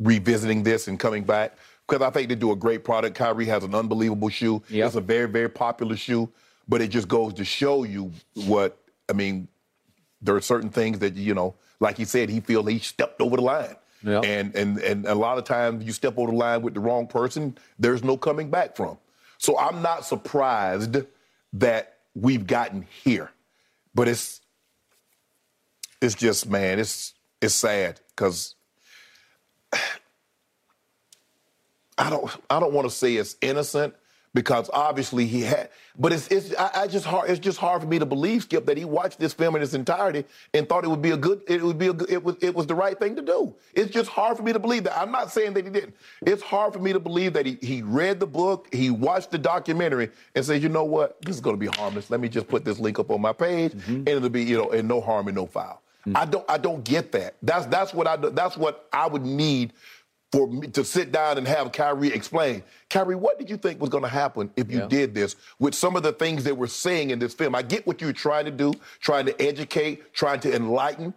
revisiting 0.00 0.62
this 0.64 0.88
and 0.88 0.98
coming 0.98 1.22
back. 1.24 1.56
Because 1.86 2.02
I 2.06 2.10
think 2.10 2.28
they 2.28 2.34
do 2.34 2.52
a 2.52 2.56
great 2.56 2.84
product. 2.84 3.16
Kyrie 3.16 3.46
has 3.46 3.64
an 3.64 3.74
unbelievable 3.74 4.28
shoe. 4.28 4.62
Yep. 4.68 4.86
It's 4.86 4.96
a 4.96 5.00
very, 5.00 5.28
very 5.28 5.48
popular 5.48 5.96
shoe. 5.96 6.28
but 6.68 6.80
it 6.80 6.88
just 6.88 7.08
goes 7.08 7.34
to 7.34 7.44
show 7.44 7.82
you 7.84 8.12
what 8.46 8.78
I 9.08 9.12
mean. 9.12 9.48
There 10.22 10.36
are 10.36 10.40
certain 10.40 10.70
things 10.70 10.98
that 11.00 11.14
you 11.14 11.34
know, 11.34 11.54
like 11.80 11.96
he 11.96 12.04
said, 12.04 12.28
he 12.28 12.40
feel 12.40 12.64
he 12.64 12.78
stepped 12.78 13.20
over 13.20 13.36
the 13.36 13.42
line. 13.42 13.74
Yep. 14.04 14.24
And 14.24 14.54
and 14.54 14.78
and 14.78 15.06
a 15.06 15.14
lot 15.14 15.36
of 15.38 15.44
times 15.44 15.84
you 15.84 15.92
step 15.92 16.16
over 16.16 16.30
the 16.30 16.36
line 16.36 16.62
with 16.62 16.74
the 16.74 16.80
wrong 16.80 17.06
person, 17.06 17.56
there's 17.78 18.04
no 18.04 18.16
coming 18.16 18.50
back 18.50 18.76
from. 18.76 18.98
So 19.38 19.58
I'm 19.58 19.82
not 19.82 20.04
surprised 20.04 20.96
that 21.54 21.96
we've 22.14 22.46
gotten 22.46 22.86
here. 23.02 23.30
But 23.94 24.06
it's 24.08 24.39
it's 26.00 26.14
just 26.14 26.48
man, 26.48 26.78
it's 26.78 27.14
it's 27.40 27.54
sad 27.54 28.00
because 28.10 28.54
I 31.98 32.10
don't 32.10 32.30
I 32.48 32.60
don't 32.60 32.72
want 32.72 32.88
to 32.88 32.94
say 32.94 33.16
it's 33.16 33.36
innocent 33.40 33.94
because 34.32 34.70
obviously 34.72 35.26
he 35.26 35.42
had 35.42 35.68
but 35.98 36.12
it's 36.12 36.28
it's 36.28 36.54
I, 36.56 36.82
I, 36.82 36.86
just 36.86 37.04
hard 37.04 37.28
it's 37.28 37.40
just 37.40 37.58
hard 37.58 37.82
for 37.82 37.88
me 37.88 37.98
to 37.98 38.06
believe 38.06 38.44
Skip 38.44 38.64
that 38.66 38.78
he 38.78 38.84
watched 38.84 39.18
this 39.18 39.32
film 39.32 39.56
in 39.56 39.62
its 39.62 39.74
entirety 39.74 40.24
and 40.54 40.68
thought 40.68 40.84
it 40.84 40.88
would 40.88 41.02
be 41.02 41.10
a 41.10 41.16
good 41.16 41.42
it 41.48 41.62
would 41.62 41.78
be 41.78 41.88
a 41.88 41.92
good, 41.92 42.10
it 42.10 42.22
was 42.22 42.36
it 42.40 42.54
was 42.54 42.66
the 42.66 42.74
right 42.74 42.98
thing 42.98 43.16
to 43.16 43.22
do. 43.22 43.54
It's 43.74 43.90
just 43.90 44.08
hard 44.08 44.36
for 44.36 44.42
me 44.42 44.52
to 44.52 44.58
believe 44.58 44.84
that. 44.84 44.96
I'm 44.96 45.10
not 45.10 45.30
saying 45.30 45.54
that 45.54 45.64
he 45.64 45.70
didn't. 45.70 45.96
It's 46.22 46.42
hard 46.42 46.72
for 46.72 46.78
me 46.78 46.92
to 46.92 47.00
believe 47.00 47.32
that 47.32 47.44
he 47.44 47.58
he 47.60 47.82
read 47.82 48.20
the 48.20 48.26
book, 48.26 48.72
he 48.72 48.90
watched 48.90 49.30
the 49.30 49.38
documentary 49.38 50.10
and 50.34 50.44
said, 50.44 50.62
"You 50.62 50.68
know 50.68 50.84
what? 50.84 51.20
This 51.22 51.34
is 51.34 51.40
going 51.40 51.56
to 51.56 51.60
be 51.60 51.66
harmless. 51.78 52.08
Let 52.08 52.20
me 52.20 52.28
just 52.28 52.46
put 52.48 52.64
this 52.64 52.78
link 52.78 52.98
up 52.98 53.10
on 53.10 53.20
my 53.20 53.32
page 53.32 53.72
mm-hmm. 53.72 53.94
and 53.94 54.08
it'll 54.08 54.28
be, 54.28 54.44
you 54.44 54.56
know, 54.56 54.70
and 54.70 54.86
no 54.86 55.00
harm 55.00 55.26
and 55.28 55.34
no 55.34 55.46
foul." 55.46 55.82
Mm-hmm. 56.06 56.16
I 56.16 56.24
don't 56.24 56.44
I 56.50 56.58
don't 56.58 56.84
get 56.84 57.12
that. 57.12 57.36
That's 57.42 57.66
that's 57.66 57.92
what 57.92 58.06
I 58.06 58.16
that's 58.16 58.56
what 58.56 58.88
I 58.92 59.06
would 59.06 59.24
need 59.24 59.72
for 60.32 60.46
me 60.46 60.68
to 60.68 60.84
sit 60.84 61.10
down 61.10 61.38
and 61.38 61.46
have 61.46 61.72
Kyrie 61.72 62.12
explain. 62.12 62.62
Kyrie, 62.88 63.16
what 63.16 63.38
did 63.38 63.50
you 63.50 63.56
think 63.56 63.80
was 63.80 63.90
going 63.90 64.04
to 64.04 64.08
happen 64.08 64.50
if 64.56 64.70
you 64.70 64.78
yeah. 64.78 64.86
did 64.86 65.14
this 65.14 65.36
with 65.58 65.74
some 65.74 65.96
of 65.96 66.02
the 66.02 66.12
things 66.12 66.44
that 66.44 66.56
we're 66.56 66.68
saying 66.68 67.10
in 67.10 67.18
this 67.18 67.34
film? 67.34 67.54
I 67.54 67.62
get 67.62 67.86
what 67.86 68.00
you're 68.00 68.12
trying 68.12 68.44
to 68.44 68.50
do, 68.50 68.72
trying 69.00 69.26
to 69.26 69.42
educate, 69.42 70.12
trying 70.14 70.40
to 70.40 70.54
enlighten, 70.54 71.14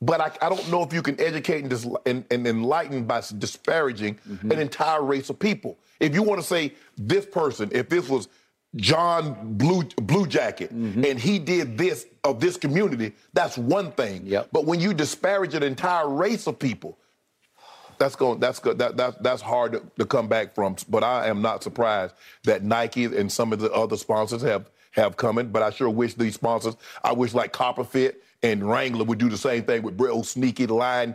but 0.00 0.20
I, 0.20 0.30
I 0.42 0.48
don't 0.48 0.70
know 0.70 0.82
if 0.82 0.92
you 0.92 1.02
can 1.02 1.20
educate 1.20 1.60
and, 1.60 1.70
dis- 1.70 1.86
and, 2.06 2.24
and 2.30 2.46
enlighten 2.46 3.04
by 3.04 3.22
disparaging 3.38 4.18
mm-hmm. 4.28 4.50
an 4.50 4.58
entire 4.58 5.02
race 5.02 5.30
of 5.30 5.38
people. 5.38 5.78
If 6.00 6.14
you 6.14 6.22
want 6.22 6.40
to 6.40 6.46
say 6.46 6.74
this 6.96 7.26
person, 7.26 7.70
if 7.72 7.88
this 7.88 8.08
was 8.08 8.28
John 8.76 9.54
Blue 9.54 9.82
Blue 9.96 10.26
Jacket 10.26 10.74
mm-hmm. 10.74 11.04
and 11.04 11.18
he 11.18 11.38
did 11.38 11.78
this 11.78 12.06
of 12.24 12.40
this 12.40 12.56
community, 12.56 13.12
that's 13.32 13.56
one 13.56 13.92
thing. 13.92 14.26
Yep. 14.26 14.50
But 14.52 14.66
when 14.66 14.80
you 14.80 14.92
disparage 14.92 15.54
an 15.54 15.62
entire 15.62 16.08
race 16.08 16.46
of 16.46 16.58
people, 16.58 16.98
that's 17.98 18.14
going 18.16 18.38
that's 18.40 18.58
good 18.58 18.78
that, 18.78 18.96
that 18.96 19.22
that's 19.22 19.42
hard 19.42 19.72
to, 19.72 19.82
to, 19.98 20.06
come 20.06 20.28
back 20.28 20.54
from 20.54 20.76
but 20.88 21.02
i 21.02 21.26
am 21.26 21.42
not 21.42 21.64
surprised 21.64 22.14
that 22.44 22.62
nike 22.62 23.04
and 23.04 23.30
some 23.30 23.52
of 23.52 23.58
the 23.58 23.70
other 23.72 23.96
sponsors 23.96 24.40
have 24.40 24.70
have 24.92 25.16
come 25.16 25.38
in 25.38 25.48
but 25.48 25.62
i 25.62 25.70
sure 25.70 25.90
wish 25.90 26.14
these 26.14 26.34
sponsors 26.34 26.76
i 27.02 27.12
wish 27.12 27.34
like 27.34 27.52
copperfit 27.52 28.14
and 28.44 28.68
wrangler 28.68 29.04
would 29.04 29.18
do 29.18 29.28
the 29.28 29.36
same 29.36 29.64
thing 29.64 29.82
with 29.82 30.00
real 30.00 30.22
sneaky 30.22 30.66
line 30.66 31.14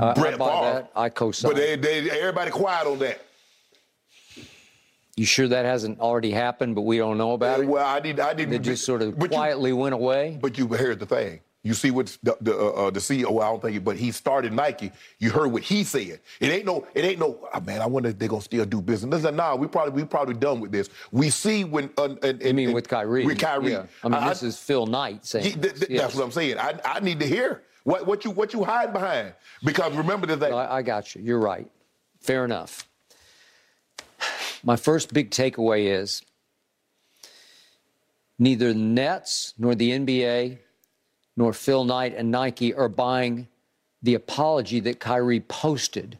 uh, 0.00 0.14
Brett 0.14 0.34
I 0.34 0.36
buy 0.38 0.46
Favre. 0.46 0.72
that. 0.72 0.92
I 0.96 1.08
co-sign. 1.10 1.50
but 1.50 1.56
they, 1.56 1.76
they, 1.76 2.10
everybody 2.10 2.50
quiet 2.50 2.86
on 2.86 2.98
that 3.00 3.20
you 5.18 5.26
sure 5.26 5.48
that 5.48 5.64
hasn't 5.64 5.98
already 6.00 6.30
happened, 6.30 6.74
but 6.76 6.82
we 6.82 6.98
don't 6.98 7.18
know 7.18 7.32
about 7.32 7.58
yeah, 7.58 7.64
it? 7.64 7.68
Well, 7.68 7.84
I 7.84 7.98
did. 8.00 8.20
I 8.20 8.34
didn't. 8.34 8.50
They 8.50 8.58
just 8.58 8.84
sort 8.84 9.02
of 9.02 9.18
quietly 9.18 9.70
you, 9.70 9.76
went 9.76 9.94
away. 9.94 10.38
But 10.40 10.56
you 10.56 10.68
heard 10.68 11.00
the 11.00 11.06
thing: 11.06 11.40
you 11.64 11.74
see 11.74 11.90
what 11.90 12.16
the 12.22 12.36
the, 12.40 12.56
uh, 12.56 12.86
uh 12.86 12.90
the 12.90 13.00
CEO, 13.00 13.42
I 13.42 13.48
don't 13.48 13.60
think, 13.60 13.76
it 13.76 13.84
but 13.84 13.96
he 13.96 14.12
started 14.12 14.52
Nike. 14.52 14.92
You 15.18 15.30
heard 15.30 15.48
what 15.48 15.62
he 15.62 15.82
said. 15.82 16.20
It 16.40 16.50
ain't 16.50 16.64
no, 16.64 16.86
it 16.94 17.04
ain't 17.04 17.18
no. 17.18 17.48
Oh, 17.52 17.60
man, 17.60 17.82
I 17.82 17.86
wonder 17.86 18.10
if 18.10 18.18
they're 18.18 18.28
gonna 18.28 18.42
still 18.42 18.64
do 18.64 18.80
business. 18.80 19.10
Listen, 19.10 19.34
nah, 19.34 19.56
we 19.56 19.66
probably 19.66 19.92
we 19.92 20.06
probably 20.06 20.34
done 20.34 20.60
with 20.60 20.70
this. 20.70 20.88
We 21.10 21.30
see 21.30 21.64
when. 21.64 21.90
Uh, 21.98 22.14
and, 22.22 22.40
and, 22.40 22.56
mean 22.56 22.72
with 22.72 22.88
Kyrie? 22.88 23.26
With 23.26 23.38
Kyrie. 23.38 23.72
Yeah. 23.72 23.86
I 24.04 24.08
mean, 24.08 24.22
I, 24.22 24.28
this 24.28 24.44
is 24.44 24.56
Phil 24.56 24.86
Knight 24.86 25.26
saying. 25.26 25.44
He, 25.44 25.52
th- 25.52 25.74
th- 25.74 25.90
yes. 25.90 26.02
That's 26.02 26.14
what 26.14 26.24
I'm 26.24 26.32
saying. 26.32 26.58
I, 26.58 26.78
I 26.84 27.00
need 27.00 27.18
to 27.20 27.26
hear 27.26 27.64
what 27.82 28.06
what 28.06 28.24
you 28.24 28.30
what 28.30 28.52
you 28.52 28.62
hide 28.62 28.92
behind 28.92 29.34
because 29.64 29.92
remember 29.94 30.28
that. 30.28 30.50
No, 30.50 30.56
I, 30.56 30.76
I 30.76 30.82
got 30.82 31.14
you. 31.14 31.22
You're 31.22 31.40
right. 31.40 31.68
Fair 32.20 32.44
enough. 32.44 32.87
My 34.62 34.76
first 34.76 35.12
big 35.12 35.30
takeaway 35.30 35.86
is 36.00 36.22
neither 38.38 38.72
the 38.72 38.78
Nets 38.78 39.54
nor 39.58 39.74
the 39.74 39.90
NBA 39.90 40.58
nor 41.36 41.52
Phil 41.52 41.84
Knight 41.84 42.14
and 42.16 42.30
Nike 42.30 42.74
are 42.74 42.88
buying 42.88 43.48
the 44.02 44.14
apology 44.14 44.80
that 44.80 45.00
Kyrie 45.00 45.40
posted. 45.40 46.18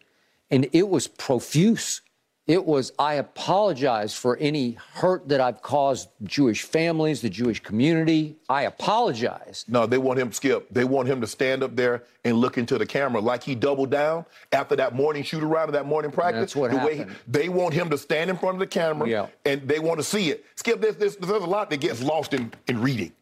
And 0.50 0.68
it 0.72 0.88
was 0.88 1.08
profuse. 1.08 2.00
It 2.48 2.64
was, 2.64 2.92
I 2.98 3.14
apologize 3.14 4.14
for 4.14 4.38
any 4.38 4.78
hurt 4.94 5.28
that 5.28 5.38
I've 5.38 5.60
caused 5.60 6.08
Jewish 6.24 6.62
families, 6.62 7.20
the 7.20 7.28
Jewish 7.28 7.60
community. 7.60 8.36
I 8.48 8.62
apologize. 8.62 9.66
No, 9.68 9.84
they 9.84 9.98
want 9.98 10.18
him, 10.18 10.32
Skip. 10.32 10.66
They 10.70 10.84
want 10.84 11.08
him 11.08 11.20
to 11.20 11.26
stand 11.26 11.62
up 11.62 11.76
there 11.76 12.04
and 12.24 12.38
look 12.38 12.56
into 12.56 12.78
the 12.78 12.86
camera 12.86 13.20
like 13.20 13.42
he 13.42 13.54
doubled 13.54 13.90
down 13.90 14.24
after 14.50 14.74
that 14.76 14.94
morning 14.94 15.22
shoot 15.22 15.42
around, 15.42 15.72
that 15.72 15.84
morning 15.84 16.10
practice. 16.10 16.40
That's 16.40 16.56
what 16.56 16.70
the 16.70 16.78
happened. 16.78 17.10
He, 17.10 17.16
they 17.30 17.50
want 17.50 17.74
him 17.74 17.90
to 17.90 17.98
stand 17.98 18.30
in 18.30 18.38
front 18.38 18.54
of 18.54 18.60
the 18.60 18.66
camera 18.66 19.06
yeah. 19.06 19.26
and 19.44 19.68
they 19.68 19.78
want 19.78 19.98
to 19.98 20.04
see 20.04 20.30
it. 20.30 20.46
Skip, 20.56 20.80
there's, 20.80 20.96
there's, 20.96 21.16
there's 21.16 21.42
a 21.42 21.46
lot 21.46 21.68
that 21.68 21.82
gets 21.82 22.02
lost 22.02 22.32
in, 22.32 22.50
in 22.66 22.80
reading. 22.80 23.12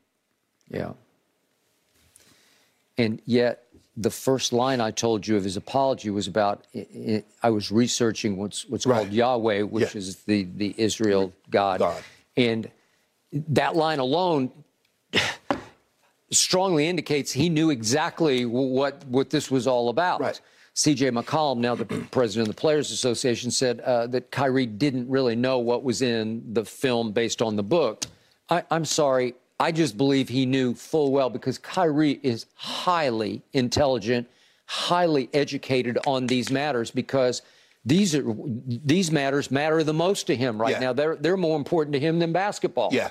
Yeah. 0.70 0.92
And 2.96 3.20
yet, 3.26 3.65
the 3.96 4.10
first 4.10 4.52
line 4.52 4.80
I 4.80 4.90
told 4.90 5.26
you 5.26 5.36
of 5.36 5.44
his 5.44 5.56
apology 5.56 6.10
was 6.10 6.26
about 6.26 6.66
I 7.42 7.50
was 7.50 7.70
researching 7.70 8.36
what's 8.36 8.68
what's 8.68 8.86
right. 8.86 8.96
called 8.96 9.12
Yahweh, 9.12 9.62
which 9.62 9.94
yeah. 9.94 9.98
is 9.98 10.16
the 10.24 10.46
the 10.56 10.74
Israel 10.76 11.32
God. 11.50 11.80
God, 11.80 12.02
and 12.36 12.70
that 13.32 13.74
line 13.76 13.98
alone 13.98 14.52
strongly 16.30 16.88
indicates 16.88 17.32
he 17.32 17.48
knew 17.48 17.70
exactly 17.70 18.44
what 18.44 19.04
what 19.06 19.30
this 19.30 19.50
was 19.50 19.66
all 19.66 19.88
about. 19.88 20.20
Right. 20.20 20.40
C.J. 20.74 21.10
McCollum, 21.10 21.56
now 21.56 21.74
the 21.74 21.86
president 21.86 22.50
of 22.50 22.54
the 22.54 22.60
Players 22.60 22.90
Association, 22.90 23.50
said 23.50 23.80
uh, 23.80 24.06
that 24.08 24.30
Kyrie 24.30 24.66
didn't 24.66 25.08
really 25.08 25.34
know 25.34 25.58
what 25.58 25.82
was 25.82 26.02
in 26.02 26.52
the 26.52 26.66
film 26.66 27.12
based 27.12 27.40
on 27.40 27.56
the 27.56 27.62
book. 27.62 28.04
I, 28.50 28.62
I'm 28.70 28.84
sorry, 28.84 29.34
I 29.58 29.72
just 29.72 29.96
believe 29.96 30.28
he 30.28 30.44
knew 30.44 30.74
full 30.74 31.12
well 31.12 31.30
because 31.30 31.58
Kyrie 31.58 32.20
is 32.22 32.46
highly 32.54 33.42
intelligent, 33.52 34.28
highly 34.66 35.30
educated 35.32 35.98
on 36.06 36.26
these 36.26 36.50
matters 36.50 36.90
because 36.90 37.42
these 37.84 38.14
are 38.14 38.24
these 38.66 39.10
matters 39.10 39.50
matter 39.50 39.82
the 39.82 39.94
most 39.94 40.26
to 40.26 40.36
him 40.36 40.60
right 40.60 40.72
yeah. 40.72 40.80
now. 40.80 40.92
They're 40.92 41.16
they're 41.16 41.36
more 41.36 41.56
important 41.56 41.94
to 41.94 42.00
him 42.00 42.18
than 42.18 42.32
basketball. 42.32 42.90
Yeah. 42.92 43.10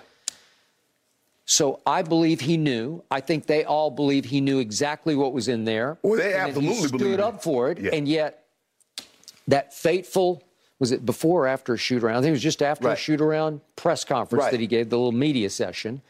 So 1.46 1.80
I 1.86 2.02
believe 2.02 2.42
he 2.42 2.58
knew. 2.58 3.04
I 3.10 3.22
think 3.22 3.46
they 3.46 3.64
all 3.64 3.92
believe 3.92 4.26
he 4.26 4.42
knew 4.42 4.60
exactly 4.60 5.16
what 5.16 5.32
was 5.32 5.48
in 5.48 5.64
there. 5.64 5.98
Well, 6.02 6.18
they 6.18 6.34
absolutely 6.34 6.76
he 6.76 6.88
stood 6.88 7.20
up 7.20 7.42
for 7.42 7.72
it, 7.72 7.80
yeah. 7.80 7.92
and 7.94 8.08
yet 8.08 8.46
that 9.48 9.74
fateful 9.74 10.44
was 10.80 10.92
it 10.92 11.06
before 11.06 11.46
or 11.46 11.48
after 11.48 11.74
a 11.74 11.78
shoot 11.78 12.04
around? 12.04 12.18
I 12.18 12.22
think 12.22 12.30
it 12.30 12.32
was 12.32 12.44
just 12.44 12.62
after 12.62 12.88
right. 12.88 12.94
a 12.94 13.02
shoot 13.02 13.22
around 13.22 13.62
press 13.76 14.04
conference 14.04 14.44
right. 14.44 14.52
that 14.52 14.60
he 14.60 14.68
gave 14.68 14.90
the 14.90 14.98
little 14.98 15.12
media 15.12 15.50
session. 15.50 16.02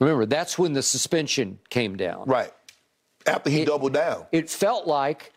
Remember, 0.00 0.26
that's 0.26 0.58
when 0.58 0.72
the 0.72 0.82
suspension 0.82 1.58
came 1.70 1.96
down. 1.96 2.24
Right. 2.26 2.52
After 3.26 3.50
he 3.50 3.62
it, 3.62 3.66
doubled 3.66 3.94
down. 3.94 4.26
It 4.32 4.50
felt 4.50 4.86
like 4.86 5.32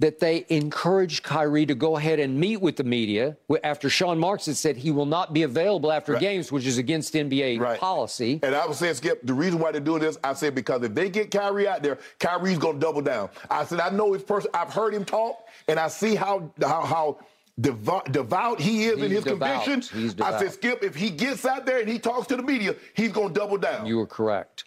that 0.00 0.18
they 0.18 0.46
encouraged 0.48 1.22
Kyrie 1.22 1.66
to 1.66 1.74
go 1.74 1.98
ahead 1.98 2.18
and 2.20 2.40
meet 2.40 2.62
with 2.62 2.76
the 2.76 2.84
media 2.84 3.36
after 3.62 3.90
Sean 3.90 4.18
Marks 4.18 4.46
had 4.46 4.56
said 4.56 4.78
he 4.78 4.90
will 4.90 5.06
not 5.06 5.34
be 5.34 5.42
available 5.42 5.92
after 5.92 6.12
right. 6.12 6.20
games, 6.20 6.50
which 6.50 6.66
is 6.66 6.78
against 6.78 7.12
NBA 7.12 7.60
right. 7.60 7.78
policy. 7.78 8.40
And 8.42 8.54
I 8.54 8.66
was 8.66 8.78
saying, 8.78 8.94
Skip, 8.94 9.20
the 9.24 9.34
reason 9.34 9.60
why 9.60 9.72
they're 9.72 9.80
doing 9.80 10.00
this, 10.00 10.16
I 10.24 10.32
said 10.32 10.54
because 10.54 10.82
if 10.82 10.94
they 10.94 11.10
get 11.10 11.30
Kyrie 11.30 11.68
out 11.68 11.82
there, 11.82 11.98
Kyrie's 12.18 12.58
going 12.58 12.76
to 12.76 12.80
double 12.80 13.02
down. 13.02 13.28
I 13.50 13.64
said 13.66 13.78
I 13.78 13.90
know 13.90 14.14
his 14.14 14.22
person. 14.22 14.50
I've 14.54 14.72
heard 14.72 14.94
him 14.94 15.04
talk, 15.04 15.46
and 15.68 15.78
I 15.78 15.88
see 15.88 16.14
how 16.14 16.50
how 16.62 16.82
how 16.82 17.18
devout, 17.60 18.12
devout 18.12 18.60
he 18.60 18.84
is 18.84 18.96
he's 18.96 19.04
in 19.04 19.10
his 19.10 19.24
devout. 19.24 19.64
convictions. 19.64 20.20
I 20.20 20.38
said, 20.38 20.52
Skip, 20.52 20.82
if 20.82 20.94
he 20.94 21.10
gets 21.10 21.44
out 21.44 21.66
there 21.66 21.80
and 21.80 21.88
he 21.88 21.98
talks 21.98 22.26
to 22.28 22.36
the 22.36 22.42
media, 22.42 22.74
he's 22.94 23.12
going 23.12 23.28
to 23.28 23.34
double 23.34 23.58
down. 23.58 23.86
You 23.86 23.98
were 23.98 24.06
correct. 24.06 24.64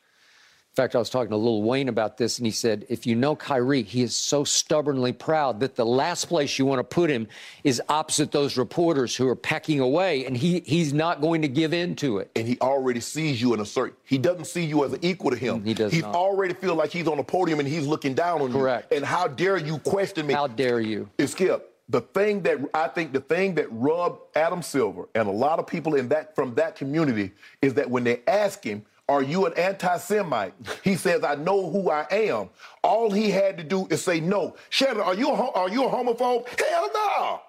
In 0.74 0.76
fact, 0.76 0.96
I 0.96 0.98
was 0.98 1.12
talking 1.12 1.30
to 1.30 1.38
Lil 1.38 1.62
Wayne 1.62 1.88
about 1.88 2.18
this, 2.18 2.40
and 2.40 2.48
he 2.48 2.52
said, 2.52 2.88
if 2.90 3.06
you 3.06 3.14
know 3.16 3.36
Kyrie, 3.36 3.84
he 3.84 4.02
is 4.02 4.16
so 4.16 4.44
stubbornly 4.44 5.14
proud 5.14 5.60
that 5.60 5.76
the 5.76 5.86
last 5.86 6.26
place 6.26 6.58
you 6.58 6.66
want 6.66 6.80
to 6.80 6.84
put 6.84 7.12
him 7.12 7.28
is 7.64 7.80
opposite 7.90 8.32
those 8.32 8.58
reporters 8.58 9.16
who 9.16 9.28
are 9.28 9.36
pecking 9.36 9.82
away, 9.82 10.26
and 10.26 10.36
he, 10.36 10.62
he's 10.62 10.92
not 10.92 11.22
going 11.22 11.44
to 11.44 11.48
give 11.48 11.76
in 11.76 11.96
to 11.98 12.18
it. 12.18 12.32
And 12.36 12.48
he 12.48 12.58
already 12.60 13.02
sees 13.02 13.40
you 13.40 13.54
in 13.54 13.60
a 13.60 13.66
certain, 13.68 13.96
he 14.04 14.18
doesn't 14.18 14.46
see 14.46 14.66
you 14.66 14.84
as 14.84 14.94
an 14.94 15.00
equal 15.04 15.30
to 15.30 15.38
him. 15.38 15.64
He 15.64 15.76
does 15.76 15.94
not. 15.94 16.16
already 16.16 16.56
feel 16.56 16.74
like 16.74 16.90
he's 16.90 17.08
on 17.08 17.20
a 17.20 17.24
podium 17.24 17.60
and 17.60 17.68
he's 17.70 17.86
looking 17.86 18.16
down 18.16 18.42
on 18.42 18.52
Correct. 18.52 18.92
you. 18.92 18.98
And 18.98 19.06
how 19.06 19.28
dare 19.28 19.58
you 19.58 19.78
question 19.78 20.26
me? 20.26 20.34
How 20.34 20.48
dare 20.48 20.80
you? 20.80 21.08
Skip, 21.24 21.73
the 21.90 22.02
thing 22.02 22.42
that 22.44 22.60
I 22.74 22.88
think 22.88 23.14
the 23.14 23.20
thing 23.20 23.56
that 23.56 23.68
rubbed 23.72 24.20
Adam 24.36 24.62
Silver 24.62 25.08
and 25.16 25.28
a 25.28 25.32
lot 25.32 25.60
of 25.60 25.68
people 25.68 25.96
in 25.96 26.10
that 26.10 26.36
from 26.36 26.56
that 26.56 26.76
community 26.76 27.32
is 27.62 27.74
that 27.76 27.90
when 27.90 28.04
they 28.04 28.22
ask 28.28 28.64
him, 28.64 28.86
"Are 29.10 29.22
you 29.22 29.46
an 29.46 29.54
anti-Semite?" 29.56 30.54
he 30.84 30.96
says, 30.96 31.24
"I 31.24 31.36
know 31.36 31.70
who 31.70 31.90
I 31.90 32.08
am." 32.10 32.50
All 32.84 33.12
he 33.12 33.30
had 33.30 33.58
to 33.58 33.64
do 33.64 33.88
is 33.90 34.02
say, 34.04 34.20
"No." 34.20 34.56
Shannon, 34.70 35.02
are 35.02 35.14
you 35.14 35.30
a, 35.30 35.52
are 35.52 35.70
you 35.70 35.86
a 35.86 35.90
homophobe? 35.90 36.48
Hell 36.60 36.90
no. 36.94 37.42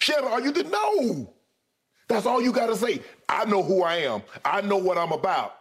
Shannon, 0.00 0.32
are 0.32 0.40
you 0.40 0.50
the 0.50 0.64
no? 0.64 1.32
That's 2.08 2.26
all 2.26 2.42
you 2.42 2.52
got 2.52 2.66
to 2.66 2.76
say. 2.76 3.00
I 3.28 3.44
know 3.44 3.62
who 3.62 3.84
I 3.84 3.98
am. 3.98 4.22
I 4.44 4.62
know 4.62 4.78
what 4.78 4.98
I'm 4.98 5.12
about. 5.12 5.54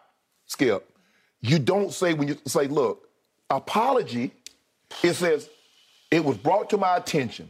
Skip, 0.48 0.90
you 1.42 1.60
don't 1.60 1.94
say 1.94 2.16
when 2.16 2.28
you 2.28 2.38
say, 2.48 2.66
look, 2.66 3.08
apology, 3.52 4.34
it 5.04 5.14
says, 5.14 5.48
it 6.10 6.26
was 6.26 6.38
brought 6.38 6.72
to 6.72 6.78
my 6.78 6.98
attention 6.98 7.50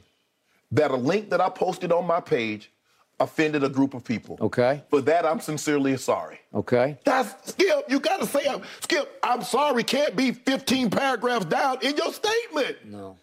that 0.71 0.91
a 0.91 0.95
link 0.95 1.29
that 1.31 1.41
I 1.41 1.49
posted 1.49 1.91
on 1.91 2.05
my 2.05 2.19
page 2.19 2.71
offended 3.19 3.63
a 3.63 3.69
group 3.69 3.93
of 3.93 4.03
people. 4.03 4.37
Okay. 4.39 4.83
For 4.89 5.01
that, 5.01 5.25
I'm 5.25 5.39
sincerely 5.41 5.97
sorry. 5.97 6.39
Okay. 6.53 6.97
That's 7.03 7.51
Skip. 7.51 7.85
You 7.89 7.99
got 7.99 8.21
to 8.21 8.25
say, 8.25 8.47
I'm, 8.47 8.61
Skip. 8.81 9.19
I'm 9.23 9.41
sorry. 9.43 9.83
Can't 9.83 10.15
be 10.15 10.31
15 10.31 10.89
paragraphs 10.89 11.45
down 11.45 11.79
in 11.81 11.97
your 11.97 12.13
statement. 12.13 12.77
No. 12.85 13.17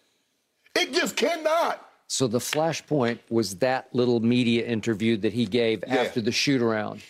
It 0.75 0.93
just 0.93 1.17
cannot. 1.17 1.83
So 2.09 2.27
the 2.27 2.39
flashpoint 2.39 3.19
was 3.31 3.57
that 3.57 3.89
little 3.95 4.21
media 4.21 4.67
interview 4.67 5.17
that 5.19 5.33
he 5.33 5.47
gave 5.47 5.83
Yeah. 5.87 5.97
after 5.97 6.21
the 6.21 6.31
shoot 6.33 6.61
around. 6.61 7.01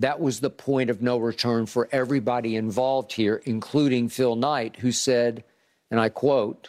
That 0.00 0.20
was 0.20 0.38
the 0.40 0.50
point 0.50 0.90
of 0.90 1.02
no 1.02 1.18
return 1.18 1.66
for 1.66 1.88
everybody 1.90 2.54
involved 2.54 3.12
here, 3.12 3.42
including 3.46 4.08
Phil 4.10 4.36
Knight, 4.36 4.76
who 4.76 4.92
said, 4.92 5.42
and 5.90 5.98
I 5.98 6.08
quote, 6.08 6.68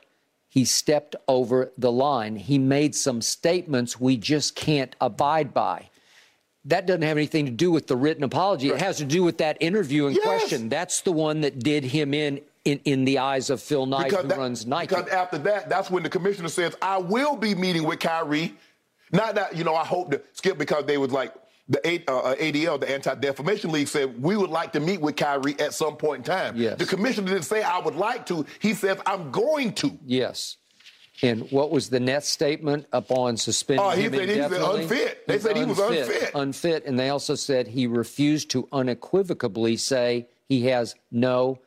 he 0.50 0.66
stepped 0.66 1.16
over 1.28 1.72
the 1.78 1.92
line. 1.92 2.36
He 2.36 2.58
made 2.58 2.96
some 2.96 3.22
statements 3.22 4.00
we 4.00 4.18
just 4.18 4.56
can't 4.56 4.96
abide 5.00 5.54
by. 5.54 5.90
That 6.66 6.86
doesn't 6.86 7.04
have 7.04 7.18
anything 7.18 7.46
to 7.46 7.52
do 7.52 7.72
with 7.72 7.88
the 7.88 7.96
written 7.96 8.24
apology. 8.24 8.70
It 8.70 8.82
has 8.82 8.98
to 8.98 9.06
do 9.06 9.24
with 9.24 9.38
that 9.38 9.58
interview 9.62 10.08
in 10.08 10.14
Yes. 10.16 10.24
question. 10.24 10.68
That's 10.70 11.02
the 11.02 11.12
one 11.12 11.42
that 11.42 11.60
did 11.60 11.84
him 11.86 12.14
in 12.14 12.42
in, 12.66 12.82
in 12.84 13.06
the 13.06 13.20
eyes 13.20 13.50
of 13.50 13.62
Phil 13.62 13.86
Knight, 13.86 14.12
who 14.12 14.22
that- 14.28 14.38
runs 14.38 14.66
Nike. 14.66 14.94
Because 14.94 15.10
after 15.10 15.38
that, 15.40 15.70
that's 15.70 15.90
when 15.90 16.04
the 16.04 16.10
commissioner 16.10 16.50
says, 16.50 16.76
I 16.82 16.98
will 16.98 17.38
be 17.38 17.56
meeting 17.56 17.84
with 17.84 18.00
Kyrie. 18.00 18.54
Not 19.14 19.36
that, 19.36 19.56
you 19.56 19.64
know, 19.64 19.74
I 19.76 19.86
hope 19.86 20.12
to 20.12 20.22
skip 20.34 20.58
because 20.58 20.86
they 20.86 20.98
was 20.98 21.10
like, 21.12 21.34
the 21.70 22.04
uh, 22.08 22.18
uh, 22.18 22.36
ADL, 22.36 22.80
the 22.80 22.90
Anti 22.90 23.16
Defamation 23.16 23.72
League, 23.72 23.88
said 23.88 24.22
we 24.22 24.36
would 24.36 24.50
like 24.50 24.74
to 24.74 24.80
meet 24.80 25.00
with 25.00 25.16
Kyrie 25.16 25.60
at 25.60 25.74
some 25.74 25.96
point 25.96 26.20
in 26.20 26.24
time. 26.24 26.58
Yes. 26.58 26.80
The 26.80 26.86
commissioner 26.86 27.28
didn't 27.28 27.44
say 27.44 27.62
I 27.62 27.80
would 27.80 27.96
like 27.96 28.26
to. 28.28 28.46
He 28.60 28.74
says 28.74 28.98
I'm 29.06 29.32
going 29.32 29.74
to. 29.74 29.98
Yes. 30.06 30.58
And 31.22 31.52
what 31.52 31.70
was 31.70 31.90
the 31.90 32.00
net 32.00 32.24
statement 32.24 32.88
upon 32.94 33.38
suspending 33.38 33.86
Oh, 33.86 33.90
he 33.90 34.04
him 34.04 34.14
said 34.14 34.30
he 34.30 34.40
was 34.40 34.80
unfit. 34.80 35.28
They 35.28 35.40
said 35.40 35.58
he 35.58 35.66
was 35.66 35.80
unfit. 35.80 36.32
Unfit, 36.34 36.86
and 36.86 36.98
they 36.98 37.10
also 37.10 37.36
said 37.36 37.68
he 37.68 37.88
refused 37.88 38.50
to 38.52 38.68
unequivocally 38.72 39.76
say 39.76 40.28
he 40.48 40.68
has 40.68 40.96
no 41.12 41.60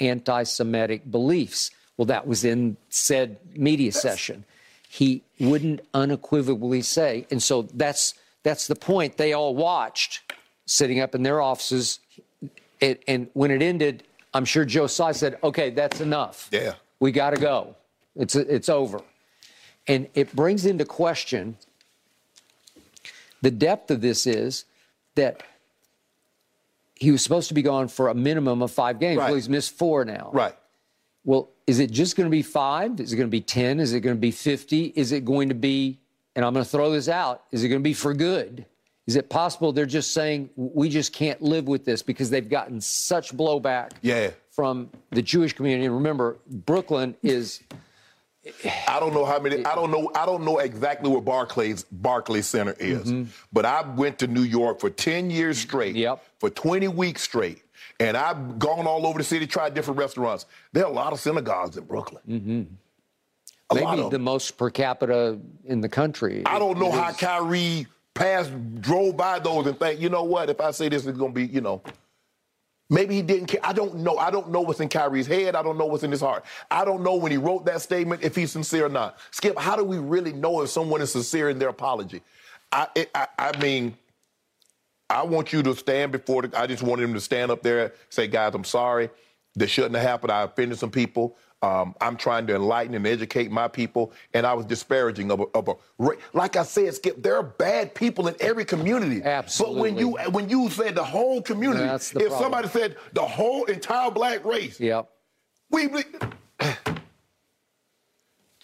anti-Semitic 0.00 1.10
beliefs. 1.10 1.70
Well, 1.96 2.06
that 2.06 2.26
was 2.26 2.44
in 2.44 2.76
said 2.88 3.38
media 3.54 3.92
session. 3.92 4.44
He 4.88 5.22
wouldn't 5.38 5.80
unequivocally 5.92 6.82
say, 6.82 7.26
and 7.30 7.42
so 7.42 7.62
that's 7.62 8.14
that's 8.44 8.68
the 8.68 8.76
point. 8.76 9.16
They 9.16 9.32
all 9.32 9.54
watched, 9.56 10.32
sitting 10.66 11.00
up 11.00 11.16
in 11.16 11.24
their 11.24 11.40
offices, 11.40 11.98
it, 12.80 13.02
and 13.08 13.28
when 13.32 13.50
it 13.50 13.62
ended, 13.62 14.04
I'm 14.32 14.44
sure 14.44 14.64
Joe 14.64 14.86
Tsai 14.86 15.10
said, 15.12 15.38
"Okay, 15.42 15.70
that's 15.70 16.00
enough." 16.00 16.48
Yeah. 16.52 16.74
we 17.00 17.10
got 17.10 17.30
to 17.30 17.40
go. 17.40 17.74
It's 18.14 18.36
it's 18.36 18.68
over, 18.68 19.00
and 19.88 20.06
it 20.14 20.34
brings 20.36 20.64
into 20.64 20.84
question 20.84 21.56
the 23.42 23.50
depth 23.50 23.90
of 23.90 24.00
this 24.00 24.26
is 24.26 24.64
that 25.16 25.42
he 26.94 27.10
was 27.10 27.22
supposed 27.22 27.48
to 27.48 27.54
be 27.54 27.60
gone 27.62 27.88
for 27.88 28.08
a 28.08 28.14
minimum 28.14 28.62
of 28.62 28.70
five 28.70 28.98
games. 28.98 29.18
Right. 29.18 29.26
Well, 29.26 29.34
he's 29.34 29.48
missed 29.50 29.76
four 29.76 30.04
now. 30.04 30.30
Right. 30.32 30.54
Well, 31.24 31.50
is 31.66 31.78
it 31.78 31.90
just 31.90 32.16
going 32.16 32.26
to 32.26 32.30
be 32.30 32.42
five? 32.42 32.98
Is 33.00 33.12
it 33.12 33.16
going 33.16 33.28
to 33.28 33.30
be 33.30 33.40
10? 33.42 33.80
Is 33.80 33.92
it 33.92 34.00
going 34.00 34.16
to 34.16 34.20
be 34.20 34.30
50? 34.30 34.92
Is 34.96 35.12
it 35.12 35.24
going 35.24 35.48
to 35.50 35.54
be, 35.54 35.98
and 36.36 36.44
I'm 36.44 36.52
going 36.52 36.64
to 36.64 36.70
throw 36.70 36.90
this 36.90 37.08
out, 37.08 37.44
is 37.52 37.62
it 37.64 37.68
going 37.68 37.80
to 37.80 37.84
be 37.84 37.94
for 37.94 38.14
good? 38.14 38.66
Is 39.06 39.16
it 39.16 39.28
possible 39.28 39.72
they're 39.72 39.84
just 39.86 40.12
saying, 40.12 40.48
we 40.56 40.88
just 40.88 41.12
can't 41.12 41.42
live 41.42 41.66
with 41.68 41.84
this 41.84 42.02
because 42.02 42.30
they've 42.30 42.48
gotten 42.48 42.80
such 42.80 43.36
blowback 43.36 43.90
Yeah. 44.00 44.30
from 44.50 44.88
the 45.10 45.20
Jewish 45.20 45.52
community? 45.52 45.84
And 45.86 45.94
remember, 45.94 46.38
Brooklyn 46.48 47.14
is, 47.22 47.60
I 48.88 48.98
don't 49.00 49.12
know 49.14 49.24
how 49.24 49.38
many. 49.38 49.64
I 49.64 49.74
don't 49.74 49.90
know. 49.90 50.10
I 50.14 50.26
don't 50.26 50.44
know 50.44 50.58
exactly 50.58 51.10
where 51.10 51.20
Barclays 51.22 51.84
Barclays 51.84 52.46
Center 52.46 52.74
is, 52.78 53.10
but 53.52 53.64
I 53.64 53.80
went 53.94 54.18
to 54.18 54.26
New 54.26 54.42
York 54.42 54.80
for 54.80 54.90
ten 54.90 55.30
years 55.30 55.56
straight. 55.56 55.96
Yep. 55.96 56.22
For 56.40 56.50
twenty 56.50 56.88
weeks 56.88 57.22
straight, 57.22 57.62
and 58.00 58.18
I've 58.18 58.58
gone 58.58 58.86
all 58.86 59.06
over 59.06 59.16
the 59.16 59.24
city, 59.24 59.46
tried 59.46 59.72
different 59.72 59.98
restaurants. 59.98 60.44
There 60.74 60.84
are 60.84 60.90
a 60.90 60.94
lot 60.94 61.14
of 61.14 61.20
synagogues 61.20 61.78
in 61.78 61.84
Brooklyn. 61.84 62.22
Mm-hmm. 62.28 62.62
A 63.82 63.96
maybe 63.96 64.08
the 64.10 64.18
most 64.18 64.56
per 64.56 64.70
capita 64.70 65.38
in 65.64 65.80
the 65.80 65.88
country. 65.88 66.42
I 66.46 66.58
don't 66.58 66.78
know 66.78 66.90
how 66.90 67.12
Kyrie 67.12 67.86
passed, 68.14 68.52
drove 68.80 69.16
by 69.16 69.38
those, 69.38 69.66
and 69.66 69.78
think, 69.78 70.00
you 70.00 70.08
know 70.08 70.24
what? 70.24 70.50
If 70.50 70.60
I 70.60 70.70
say 70.70 70.88
this 70.88 71.06
is 71.06 71.16
going 71.16 71.32
to 71.32 71.34
be, 71.34 71.46
you 71.46 71.60
know. 71.60 71.82
Maybe 72.90 73.14
he 73.14 73.22
didn't 73.22 73.46
care. 73.46 73.60
I 73.64 73.72
don't 73.72 73.96
know. 73.96 74.18
I 74.18 74.30
don't 74.30 74.50
know 74.50 74.60
what's 74.60 74.78
in 74.78 74.90
Kyrie's 74.90 75.26
head. 75.26 75.56
I 75.56 75.62
don't 75.62 75.78
know 75.78 75.86
what's 75.86 76.02
in 76.02 76.10
his 76.10 76.20
heart. 76.20 76.44
I 76.70 76.84
don't 76.84 77.02
know 77.02 77.14
when 77.16 77.32
he 77.32 77.38
wrote 77.38 77.64
that 77.64 77.80
statement 77.80 78.22
if 78.22 78.36
he's 78.36 78.52
sincere 78.52 78.86
or 78.86 78.90
not. 78.90 79.18
Skip, 79.30 79.58
how 79.58 79.74
do 79.74 79.82
we 79.84 79.96
really 79.96 80.34
know 80.34 80.60
if 80.60 80.68
someone 80.68 81.00
is 81.00 81.10
sincere 81.10 81.48
in 81.48 81.58
their 81.58 81.70
apology? 81.70 82.20
I, 82.70 82.88
it, 82.94 83.10
I, 83.14 83.26
I 83.38 83.58
mean, 83.58 83.96
I 85.08 85.22
want 85.22 85.52
you 85.52 85.62
to 85.62 85.74
stand 85.74 86.12
before 86.12 86.42
the. 86.42 86.60
I 86.60 86.66
just 86.66 86.82
wanted 86.82 87.04
him 87.04 87.14
to 87.14 87.20
stand 87.20 87.50
up 87.50 87.62
there, 87.62 87.94
say, 88.10 88.26
guys, 88.26 88.54
I'm 88.54 88.64
sorry. 88.64 89.08
This 89.54 89.70
shouldn't 89.70 89.94
have 89.94 90.04
happened. 90.04 90.32
I 90.32 90.42
offended 90.42 90.78
some 90.78 90.90
people. 90.90 91.36
Um, 91.64 91.94
I'm 91.98 92.18
trying 92.18 92.46
to 92.48 92.56
enlighten 92.56 92.94
and 92.94 93.06
educate 93.06 93.50
my 93.50 93.68
people, 93.68 94.12
and 94.34 94.46
I 94.46 94.52
was 94.52 94.66
disparaging 94.66 95.30
of 95.30 95.40
a, 95.40 95.44
of 95.54 95.68
a 95.68 96.10
like 96.34 96.56
I 96.56 96.62
said, 96.62 96.92
Skip. 96.94 97.22
There 97.22 97.36
are 97.36 97.42
bad 97.42 97.94
people 97.94 98.28
in 98.28 98.34
every 98.38 98.66
community. 98.66 99.22
Absolutely. 99.22 99.74
But 99.74 99.82
when 99.82 99.98
you 99.98 100.30
when 100.30 100.48
you 100.50 100.68
said 100.68 100.94
the 100.94 101.04
whole 101.04 101.40
community, 101.40 101.84
the 101.84 101.94
if 101.94 102.10
problem. 102.28 102.38
somebody 102.38 102.68
said 102.68 102.96
the 103.14 103.22
whole 103.22 103.64
entire 103.64 104.10
black 104.10 104.44
race, 104.44 104.78
Yep. 104.78 105.08
we. 105.70 105.88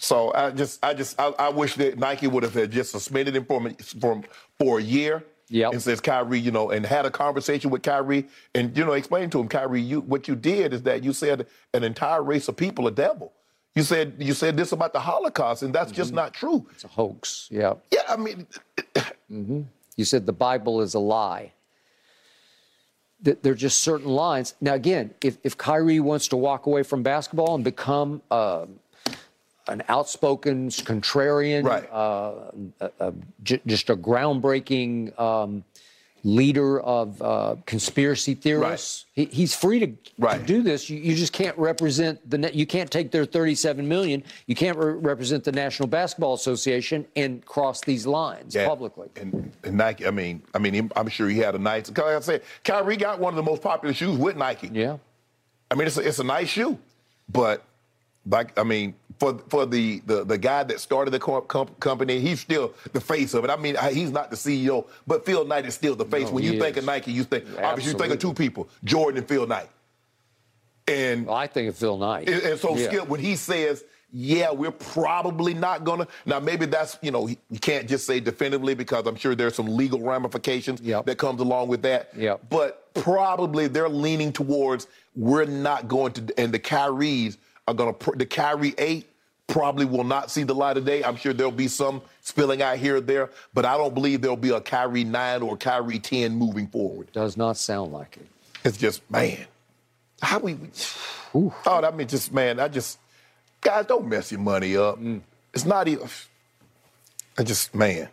So 0.02 0.32
I 0.34 0.50
just, 0.50 0.82
I 0.82 0.94
just, 0.94 1.20
I, 1.20 1.26
I 1.38 1.48
wish 1.50 1.74
that 1.74 1.98
Nike 1.98 2.26
would 2.26 2.42
have 2.42 2.54
had 2.54 2.70
just 2.70 2.90
suspended 2.90 3.36
him 3.36 3.44
for, 3.44 3.70
for, 4.00 4.22
for 4.58 4.78
a 4.78 4.82
year. 4.82 5.22
Yep. 5.50 5.72
And 5.72 5.82
says 5.82 6.00
Kyrie, 6.00 6.38
you 6.38 6.52
know, 6.52 6.70
and 6.70 6.86
had 6.86 7.06
a 7.06 7.10
conversation 7.10 7.70
with 7.70 7.82
Kyrie, 7.82 8.26
and 8.54 8.76
you 8.76 8.84
know, 8.84 8.92
explain 8.92 9.30
to 9.30 9.40
him, 9.40 9.48
Kyrie, 9.48 9.82
you 9.82 10.00
what 10.00 10.28
you 10.28 10.36
did 10.36 10.72
is 10.72 10.82
that 10.84 11.04
you 11.04 11.12
said 11.12 11.46
an 11.74 11.84
entire 11.84 12.22
race 12.22 12.48
of 12.48 12.56
people 12.56 12.86
are 12.86 12.92
devil. 12.92 13.32
You 13.74 13.82
said 13.82 14.14
you 14.18 14.32
said 14.32 14.56
this 14.56 14.72
about 14.72 14.92
the 14.92 15.00
Holocaust, 15.00 15.62
and 15.62 15.74
that's 15.74 15.92
just 15.92 16.12
not 16.12 16.34
true. 16.34 16.66
It's 16.72 16.84
a 16.84 16.88
hoax. 16.88 17.48
Yeah. 17.50 17.74
Yeah, 17.90 18.02
I 18.08 18.16
mean, 18.16 18.46
You 20.00 20.06
said 20.06 20.24
the 20.24 20.32
Bible 20.32 20.80
is 20.80 20.94
a 20.94 20.98
lie. 20.98 21.52
That 23.22 23.42
there 23.42 23.52
are 23.52 23.56
just 23.56 23.80
certain 23.80 24.08
lines. 24.08 24.54
Now, 24.62 24.72
again, 24.72 25.12
if, 25.22 25.36
if 25.44 25.58
Kyrie 25.58 26.00
wants 26.00 26.28
to 26.28 26.38
walk 26.38 26.64
away 26.64 26.82
from 26.84 27.02
basketball 27.02 27.54
and 27.54 27.62
become 27.62 28.22
uh, 28.30 28.64
an 29.68 29.82
outspoken 29.88 30.68
contrarian, 30.70 31.64
Right. 31.64 31.88
uh, 31.92 32.50
a, 32.80 32.90
a, 33.08 33.12
j- 33.42 33.60
just 33.66 33.90
a 33.90 33.96
groundbreaking 33.96 35.18
um, 35.18 35.64
leader 36.22 36.78
of 36.80 37.22
uh, 37.22 37.56
conspiracy 37.64 38.34
theorists, 38.34 39.06
he, 39.14 39.24
he's 39.26 39.54
free 39.54 39.78
to, 39.80 39.86
to 40.28 40.42
do 40.44 40.62
this. 40.62 40.90
You, 40.90 40.98
you 40.98 41.14
just 41.14 41.32
can't 41.32 41.56
represent 41.56 42.28
the. 42.28 42.36
na- 42.38 42.48
You 42.52 42.66
can't 42.66 42.90
take 42.90 43.10
their 43.10 43.24
37 43.24 43.86
million. 43.88 44.22
You 44.46 44.54
can't 44.54 44.76
re- 44.76 44.92
represent 44.94 45.44
the 45.44 45.52
National 45.52 45.88
Basketball 45.88 46.34
Association 46.34 47.06
and 47.16 47.44
cross 47.46 47.80
these 47.80 48.06
lines 48.06 48.54
Yeah. 48.54 48.66
publicly. 48.68 49.08
And, 49.16 49.50
and 49.64 49.76
Nike, 49.78 50.06
I 50.06 50.10
mean, 50.10 50.42
I 50.54 50.58
mean, 50.58 50.90
I'm 50.94 51.08
sure 51.08 51.28
he 51.28 51.38
had 51.38 51.54
a 51.54 51.58
nice. 51.58 51.88
Like 51.88 51.98
I 52.00 52.20
said, 52.20 52.42
Kyrie 52.64 52.96
got 52.98 53.18
one 53.18 53.32
of 53.32 53.36
the 53.36 53.42
most 53.50 53.62
popular 53.62 53.94
shoes 53.94 54.18
with 54.18 54.36
Nike. 54.36 54.68
Yeah. 54.72 54.98
I 55.70 55.74
mean, 55.74 55.86
it's 55.86 55.96
a, 55.96 56.00
it's 56.06 56.18
a 56.18 56.24
nice 56.24 56.48
shoe, 56.48 56.78
but 57.30 57.62
like 58.26 58.58
I 58.58 58.64
mean, 58.64 58.94
for 59.20 59.38
for 59.48 59.66
the 59.66 60.00
the, 60.06 60.24
the 60.24 60.38
guy 60.38 60.64
that 60.64 60.80
started 60.80 61.12
the 61.12 61.20
co- 61.20 61.42
com- 61.42 61.68
company, 61.78 62.18
he's 62.18 62.40
still 62.40 62.72
the 62.92 63.00
face 63.00 63.34
of 63.34 63.44
it. 63.44 63.50
I 63.50 63.56
mean, 63.56 63.76
I- 63.76 63.92
he's 63.92 64.10
not 64.10 64.30
the 64.30 64.36
CEO, 64.36 64.86
but 65.06 65.24
Phil 65.24 65.44
Knight 65.44 65.66
is 65.66 65.74
still 65.74 65.94
the 65.94 66.06
face. 66.06 66.26
No, 66.28 66.32
when 66.32 66.44
you 66.44 66.52
he 66.54 66.58
think 66.58 66.76
of 66.78 66.84
Nike, 66.86 67.12
you 67.12 67.22
think 67.24 67.44
obviously 67.62 67.92
you 67.92 67.98
think 67.98 68.12
of 68.14 68.18
two 68.18 68.34
people, 68.34 68.68
Jordan 68.82 69.18
and 69.18 69.28
Phil 69.28 69.46
Knight. 69.46 69.68
And 70.88 71.26
Well, 71.26 71.36
I 71.36 71.46
think 71.46 71.68
of 71.68 71.76
Phil 71.76 71.96
Knight. 71.98 72.28
and, 72.28 72.42
and 72.42 72.58
so 72.58 72.76
Yeah. 72.76 72.86
Skip, 72.88 73.08
when 73.08 73.20
he 73.20 73.36
says, 73.36 73.84
"Yeah, 74.12 74.50
we're 74.50 74.70
probably 74.72 75.54
not 75.54 75.84
gonna," 75.84 76.08
now 76.26 76.40
maybe 76.40 76.66
that's 76.66 76.98
you 77.02 77.10
know 77.10 77.26
he, 77.26 77.38
you 77.50 77.58
can't 77.60 77.88
just 77.88 78.06
say 78.06 78.18
definitively 78.20 78.74
because 78.74 79.06
I'm 79.06 79.16
sure 79.16 79.34
there's 79.34 79.54
some 79.54 79.66
legal 79.76 80.00
ramifications 80.00 80.80
Yep. 80.80 81.06
that 81.06 81.18
comes 81.18 81.40
along 81.40 81.68
with 81.68 81.82
that. 81.82 82.08
Yep. 82.16 82.40
But 82.48 82.92
probably 82.94 83.68
they're 83.68 83.88
leaning 83.88 84.32
towards 84.32 84.86
we're 85.14 85.44
not 85.44 85.86
going 85.88 86.12
to, 86.14 86.22
and 86.40 86.52
the 86.52 86.58
Kyries 86.58 87.36
are 87.68 87.74
gonna 87.74 87.94
the 88.16 88.26
Kyrie 88.26 88.74
eight 88.78 89.06
probably 89.50 89.84
will 89.84 90.04
not 90.04 90.30
see 90.30 90.44
the 90.44 90.54
light 90.54 90.76
of 90.76 90.84
day. 90.84 91.02
I'm 91.02 91.16
sure 91.16 91.32
there'll 91.32 91.52
be 91.52 91.68
some 91.68 92.00
spilling 92.22 92.62
out 92.62 92.78
here 92.78 92.96
or 92.96 93.00
there, 93.00 93.30
but 93.52 93.64
I 93.64 93.76
don't 93.76 93.94
believe 93.94 94.22
there'll 94.22 94.36
be 94.36 94.50
a 94.50 94.60
Kyrie 94.60 95.04
nine 95.04 95.42
or 95.42 95.56
Kyrie 95.56 95.98
ten 95.98 96.36
moving 96.36 96.68
forward. 96.68 97.12
Does 97.12 97.36
not 97.36 97.56
sound 97.56 97.92
like 97.92 98.16
it. 98.16 98.26
It's 98.64 98.78
just 98.78 99.08
man, 99.10 99.46
how 100.22 100.38
we. 100.38 100.56
Oh, 101.34 101.52
I 101.66 101.90
mean, 101.90 102.08
just 102.08 102.32
man, 102.32 102.60
I 102.60 102.68
just 102.68 102.98
guys 103.60 103.86
don't 103.86 104.08
mess 104.08 104.30
your 104.32 104.40
money 104.40 104.76
up. 104.76 104.98
Mm. 104.98 105.20
It's 105.52 105.64
not 105.64 105.88
even. 105.88 106.08
I 107.36 107.42
just 107.42 107.74
man, 107.74 108.08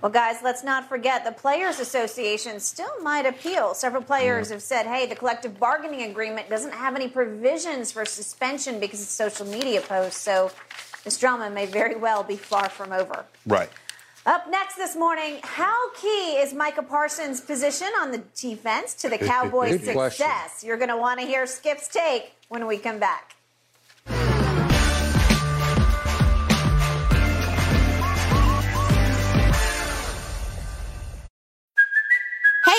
Well, 0.00 0.10
guys, 0.10 0.36
let's 0.42 0.64
not 0.64 0.88
forget 0.88 1.24
the 1.24 1.32
Players 1.32 1.78
Association 1.78 2.58
still 2.60 3.00
might 3.02 3.26
appeal. 3.26 3.74
Several 3.74 4.02
players 4.02 4.48
mm. 4.48 4.52
have 4.52 4.62
said, 4.62 4.86
hey, 4.86 5.06
the 5.06 5.14
collective 5.14 5.58
bargaining 5.58 6.02
agreement 6.10 6.48
doesn't 6.48 6.72
have 6.72 6.96
any 6.96 7.08
provisions 7.08 7.92
for 7.92 8.04
suspension 8.04 8.80
because 8.80 9.00
of 9.00 9.06
social 9.06 9.46
media 9.46 9.80
posts. 9.80 10.20
So 10.20 10.50
this 11.04 11.18
drama 11.18 11.50
may 11.50 11.66
very 11.66 11.96
well 11.96 12.22
be 12.22 12.36
far 12.36 12.68
from 12.68 12.92
over. 12.92 13.24
Right. 13.46 13.70
Up 14.24 14.48
next 14.48 14.76
this 14.76 14.94
morning, 14.94 15.40
how 15.42 15.92
key 15.94 16.36
is 16.36 16.54
Micah 16.54 16.84
Parsons' 16.84 17.40
position 17.40 17.88
on 18.00 18.12
the 18.12 18.22
defense 18.36 18.94
to 18.94 19.08
the 19.08 19.18
Cowboys' 19.18 19.84
Good 19.84 19.94
question. 19.94 20.26
success? 20.26 20.64
You're 20.64 20.76
going 20.76 20.90
to 20.90 20.96
want 20.96 21.20
to 21.20 21.26
hear 21.26 21.44
Skip's 21.46 21.88
take 21.88 22.32
when 22.48 22.66
we 22.66 22.78
come 22.78 23.00
back. 23.00 23.34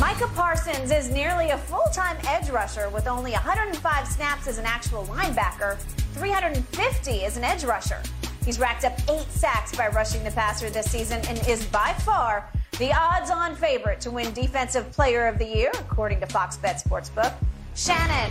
Micah 0.00 0.28
Parsons 0.34 0.90
is 0.90 1.10
nearly 1.10 1.50
a 1.50 1.58
full 1.58 1.84
time 1.92 2.16
edge 2.26 2.50
rusher 2.50 2.88
with 2.90 3.06
only 3.06 3.32
105 3.32 4.08
snaps 4.08 4.46
as 4.46 4.58
an 4.58 4.64
actual 4.64 5.04
linebacker, 5.04 5.78
350 6.14 7.24
as 7.24 7.36
an 7.36 7.44
edge 7.44 7.64
rusher. 7.64 8.02
He's 8.44 8.58
racked 8.58 8.84
up 8.84 8.98
eight 9.10 9.30
sacks 9.30 9.74
by 9.76 9.88
rushing 9.88 10.24
the 10.24 10.30
passer 10.32 10.70
this 10.70 10.90
season 10.90 11.20
and 11.28 11.38
is 11.46 11.64
by 11.66 11.92
far 12.04 12.48
the 12.78 12.92
odds 12.92 13.30
on 13.30 13.54
favorite 13.54 14.00
to 14.00 14.10
win 14.10 14.32
Defensive 14.32 14.90
Player 14.92 15.26
of 15.26 15.38
the 15.38 15.46
Year, 15.46 15.70
according 15.74 16.20
to 16.20 16.26
Fox 16.26 16.56
Bet 16.56 16.82
Sportsbook. 16.82 17.34
Shannon, 17.76 18.30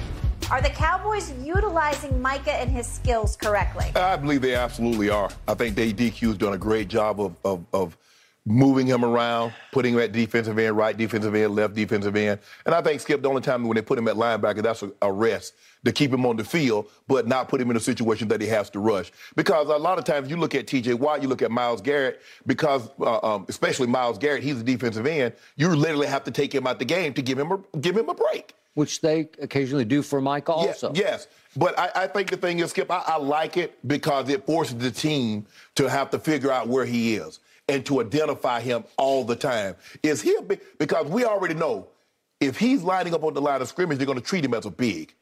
are 0.50 0.62
the 0.62 0.70
Cowboys 0.70 1.32
utilizing 1.42 2.22
Micah 2.22 2.54
and 2.54 2.70
his 2.70 2.86
skills 2.86 3.38
correctly? 3.38 3.86
I 3.96 4.18
believe 4.18 4.42
they 4.42 4.56
absolutely 4.56 5.10
are. 5.10 5.30
I 5.48 5.54
think 5.54 5.76
they 5.76 5.94
DQ's 5.94 6.38
done 6.38 6.54
a 6.54 6.58
great 6.58 6.90
job 6.90 7.22
of, 7.22 7.36
of, 7.46 7.64
of 7.72 7.98
moving 8.45 8.88
him 8.88 9.05
around, 9.05 9.53
putting 9.72 9.93
him 9.93 9.99
at 9.99 10.11
defensive 10.11 10.57
end, 10.57 10.76
right 10.76 10.97
defensive 10.97 11.35
end, 11.35 11.55
left 11.55 11.76
defensive 11.76 12.15
end. 12.15 12.39
And 12.65 12.73
I 12.73 12.81
think 12.81 12.99
Skip, 12.99 13.22
the 13.22 13.30
only 13.30 13.41
time 13.41 13.65
when 13.65 13.76
they 13.76 13.81
put 13.81 13.99
him 13.99 14.07
at 14.07 14.15
linebacker, 14.15 14.63
that's 14.63 14.81
a, 14.81 14.91
a 15.01 15.11
rest 15.11 15.53
to 15.85 15.91
keep 15.91 16.11
him 16.11 16.26
on 16.26 16.38
the 16.38 16.43
field, 16.43 16.88
but 17.07 17.27
not 17.27 17.49
put 17.49 17.61
him 17.61 17.69
in 17.69 17.77
a 17.77 17.80
situation 17.80 18.27
that 18.30 18.41
he 18.41 18.47
has 18.47 18.69
to 18.72 18.80
rush. 18.80 19.11
Because 19.35 19.68
a 19.68 19.77
lot 19.77 19.99
of 19.99 20.05
times 20.05 20.30
you 20.30 20.38
look 20.38 20.55
at 20.55 20.65
TJ 20.65 20.95
Watt, 20.95 21.22
you 21.22 21.27
look 21.27 21.41
at 21.41 21.51
Myles 21.51 21.81
Garrett, 21.81 22.22
because 22.47 22.89
uh, 22.99 23.19
um, 23.19 23.45
especially 23.47 23.88
Myles 23.88 24.18
Garrett, 24.18 24.43
he's 24.43 24.59
a 24.59 24.63
defensive 24.63 25.05
end. 25.05 25.34
You 25.55 25.69
literally 25.69 26.07
have 26.07 26.23
to 26.23 26.31
take 26.31 26.53
him 26.53 26.65
out 26.65 26.80
the 26.80 26.85
game 26.85 27.13
to 27.13 27.22
give 27.22 27.38
him 27.38 27.51
a 27.51 27.77
give 27.77 27.95
him 27.95 28.09
a 28.09 28.13
break. 28.13 28.53
Which 28.73 29.01
they 29.01 29.27
occasionally 29.41 29.84
do 29.84 30.01
for 30.01 30.22
Mike 30.22 30.47
also. 30.47 30.93
Yeah, 30.93 31.01
yes. 31.01 31.27
But 31.57 31.77
I, 31.77 31.91
I 31.93 32.07
think 32.07 32.30
the 32.30 32.38
thing 32.38 32.59
is, 32.59 32.69
Skip, 32.69 32.89
I, 32.89 33.03
I 33.05 33.18
like 33.18 33.57
it 33.57 33.77
because 33.85 34.30
it 34.30 34.45
forces 34.45 34.77
the 34.77 34.91
team 34.91 35.45
to 35.76 35.89
have 35.89 36.09
to 36.11 36.19
figure 36.19 36.49
out 36.49 36.69
where 36.69 36.85
he 36.85 37.15
is 37.15 37.41
and 37.72 37.85
to 37.85 38.02
identify 38.02 38.60
him 38.60 38.84
all 38.98 39.23
the 39.23 39.35
time. 39.35 39.76
Is 40.03 40.22
he 40.22 40.35
a 40.35 40.41
big, 40.41 40.60
because 40.77 41.07
we 41.07 41.23
already 41.23 41.53
know 41.53 41.88
if 42.41 42.57
he's 42.57 42.84
lining 42.84 43.14
up 43.14 43.23
on 43.23 43.34
the 43.34 43.41
line 43.41 43.61
of 43.61 43.69
scrimmage, 43.69 43.98
they're 43.98 44.06
going 44.06 44.19
to 44.19 44.23
treat 44.23 44.43
him 44.43 44.53
as 44.53 44.65
a 44.65 44.72
big. 44.72 45.14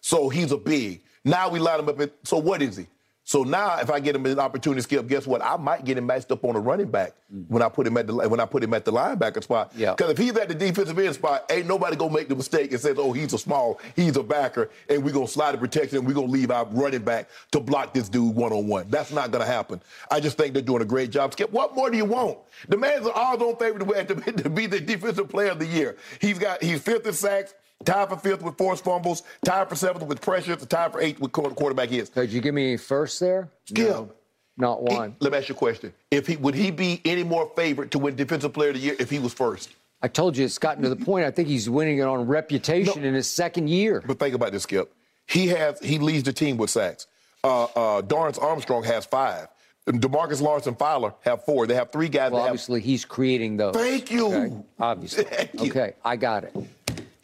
So 0.00 0.28
he's 0.28 0.50
a 0.50 0.56
big. 0.56 1.02
Now 1.24 1.48
we 1.48 1.60
line 1.60 1.78
him 1.78 1.88
up. 1.88 2.00
At, 2.00 2.12
so 2.24 2.38
what 2.38 2.62
is 2.62 2.78
he? 2.78 2.88
So 3.26 3.42
now, 3.42 3.78
if 3.78 3.90
I 3.90 4.00
get 4.00 4.14
him 4.14 4.26
an 4.26 4.38
opportunity 4.38 4.80
to 4.80 4.82
skip, 4.82 5.06
guess 5.08 5.26
what? 5.26 5.42
I 5.42 5.56
might 5.56 5.86
get 5.86 5.96
him 5.96 6.04
matched 6.04 6.30
up 6.30 6.44
on 6.44 6.56
a 6.56 6.60
running 6.60 6.90
back 6.90 7.14
mm. 7.34 7.46
when 7.48 7.62
I 7.62 7.70
put 7.70 7.86
him 7.86 7.96
at 7.96 8.06
the 8.06 8.14
when 8.14 8.38
I 8.38 8.44
put 8.44 8.62
him 8.62 8.74
at 8.74 8.84
the 8.84 8.92
linebacker 8.92 9.42
spot. 9.42 9.72
Yeah. 9.74 9.94
Because 9.94 10.10
if 10.10 10.18
he's 10.18 10.36
at 10.36 10.48
the 10.48 10.54
defensive 10.54 10.98
end 10.98 11.14
spot, 11.14 11.46
ain't 11.50 11.66
nobody 11.66 11.96
gonna 11.96 12.12
make 12.12 12.28
the 12.28 12.36
mistake 12.36 12.70
and 12.72 12.80
says, 12.80 12.96
"Oh, 12.98 13.12
he's 13.12 13.32
a 13.32 13.38
small, 13.38 13.80
he's 13.96 14.18
a 14.18 14.22
backer," 14.22 14.68
and 14.90 15.02
we're 15.02 15.14
gonna 15.14 15.26
slide 15.26 15.52
the 15.52 15.58
protection 15.58 15.98
and 15.98 16.06
we're 16.06 16.12
gonna 16.12 16.26
leave 16.26 16.50
our 16.50 16.66
running 16.66 17.00
back 17.00 17.30
to 17.52 17.60
block 17.60 17.94
this 17.94 18.10
dude 18.10 18.36
one 18.36 18.52
on 18.52 18.68
one. 18.68 18.90
That's 18.90 19.10
not 19.10 19.30
gonna 19.30 19.46
happen. 19.46 19.80
I 20.10 20.20
just 20.20 20.36
think 20.36 20.52
they're 20.52 20.62
doing 20.62 20.82
a 20.82 20.86
great 20.86 21.10
job. 21.10 21.32
Skip, 21.32 21.50
what 21.50 21.74
more 21.74 21.90
do 21.90 21.96
you 21.96 22.04
want? 22.04 22.36
The 22.68 22.76
man's 22.76 23.06
an 23.06 23.12
odds-on 23.14 23.56
favorite 23.56 24.08
to, 24.08 24.32
to 24.42 24.50
be 24.50 24.66
the 24.66 24.80
defensive 24.80 25.30
player 25.30 25.52
of 25.52 25.58
the 25.58 25.66
year. 25.66 25.96
He's 26.20 26.38
got 26.38 26.62
he's 26.62 26.82
fifth 26.82 27.06
in 27.06 27.14
sacks. 27.14 27.54
Tied 27.84 28.08
for 28.08 28.16
fifth 28.16 28.42
with 28.42 28.56
forced 28.56 28.84
fumbles, 28.84 29.22
tied 29.44 29.68
for 29.68 29.74
seventh 29.74 30.06
with 30.06 30.20
pressures, 30.20 30.64
tied 30.66 30.92
for 30.92 31.00
eighth 31.00 31.20
with 31.20 31.32
quarterback 31.32 31.90
hits. 31.90 32.08
Could 32.08 32.32
you 32.32 32.40
give 32.40 32.54
me 32.54 32.76
first 32.76 33.20
there? 33.20 33.48
Skip. 33.66 33.88
No, 33.88 34.12
not 34.56 34.82
one. 34.82 35.16
Let 35.20 35.32
me 35.32 35.38
ask 35.38 35.48
you 35.48 35.54
a 35.54 35.58
question. 35.58 35.92
If 36.10 36.26
he 36.26 36.36
would 36.36 36.54
he 36.54 36.70
be 36.70 37.02
any 37.04 37.24
more 37.24 37.50
favorite 37.56 37.90
to 37.90 37.98
win 37.98 38.16
defensive 38.16 38.52
player 38.52 38.70
of 38.70 38.76
the 38.76 38.80
year 38.80 38.96
if 38.98 39.10
he 39.10 39.18
was 39.18 39.34
first? 39.34 39.70
I 40.02 40.08
told 40.08 40.36
you 40.36 40.44
it's 40.44 40.58
gotten 40.58 40.82
to 40.82 40.88
the 40.88 40.96
point. 40.96 41.26
I 41.26 41.30
think 41.30 41.48
he's 41.48 41.68
winning 41.68 41.98
it 41.98 42.02
on 42.02 42.26
reputation 42.26 43.04
in 43.04 43.14
his 43.14 43.26
second 43.26 43.68
year. 43.68 44.02
But 44.06 44.18
think 44.18 44.34
about 44.34 44.52
this, 44.52 44.62
Skip. 44.62 44.92
He 45.26 45.48
has 45.48 45.78
he 45.80 45.98
leads 45.98 46.24
the 46.24 46.32
team 46.32 46.56
with 46.56 46.70
sacks. 46.70 47.06
Uh, 47.42 47.64
uh, 47.64 48.02
Dorance 48.02 48.40
Armstrong 48.42 48.84
has 48.84 49.04
five. 49.04 49.48
DeMarcus 49.86 50.40
Lawrence 50.40 50.66
and 50.66 50.78
Fowler 50.78 51.14
have 51.20 51.44
four. 51.44 51.66
They 51.66 51.74
have 51.74 51.92
three 51.92 52.08
guys. 52.08 52.32
Well, 52.32 52.40
that 52.40 52.46
have, 52.46 52.52
obviously, 52.52 52.80
he's 52.80 53.04
creating 53.04 53.58
those. 53.58 53.74
Thank 53.74 54.10
you. 54.10 54.26
Okay? 54.28 54.54
Obviously. 54.78 55.24
Thank 55.30 55.54
you. 55.54 55.70
Okay, 55.70 55.92
I 56.02 56.16
got 56.16 56.44
it. 56.44 56.56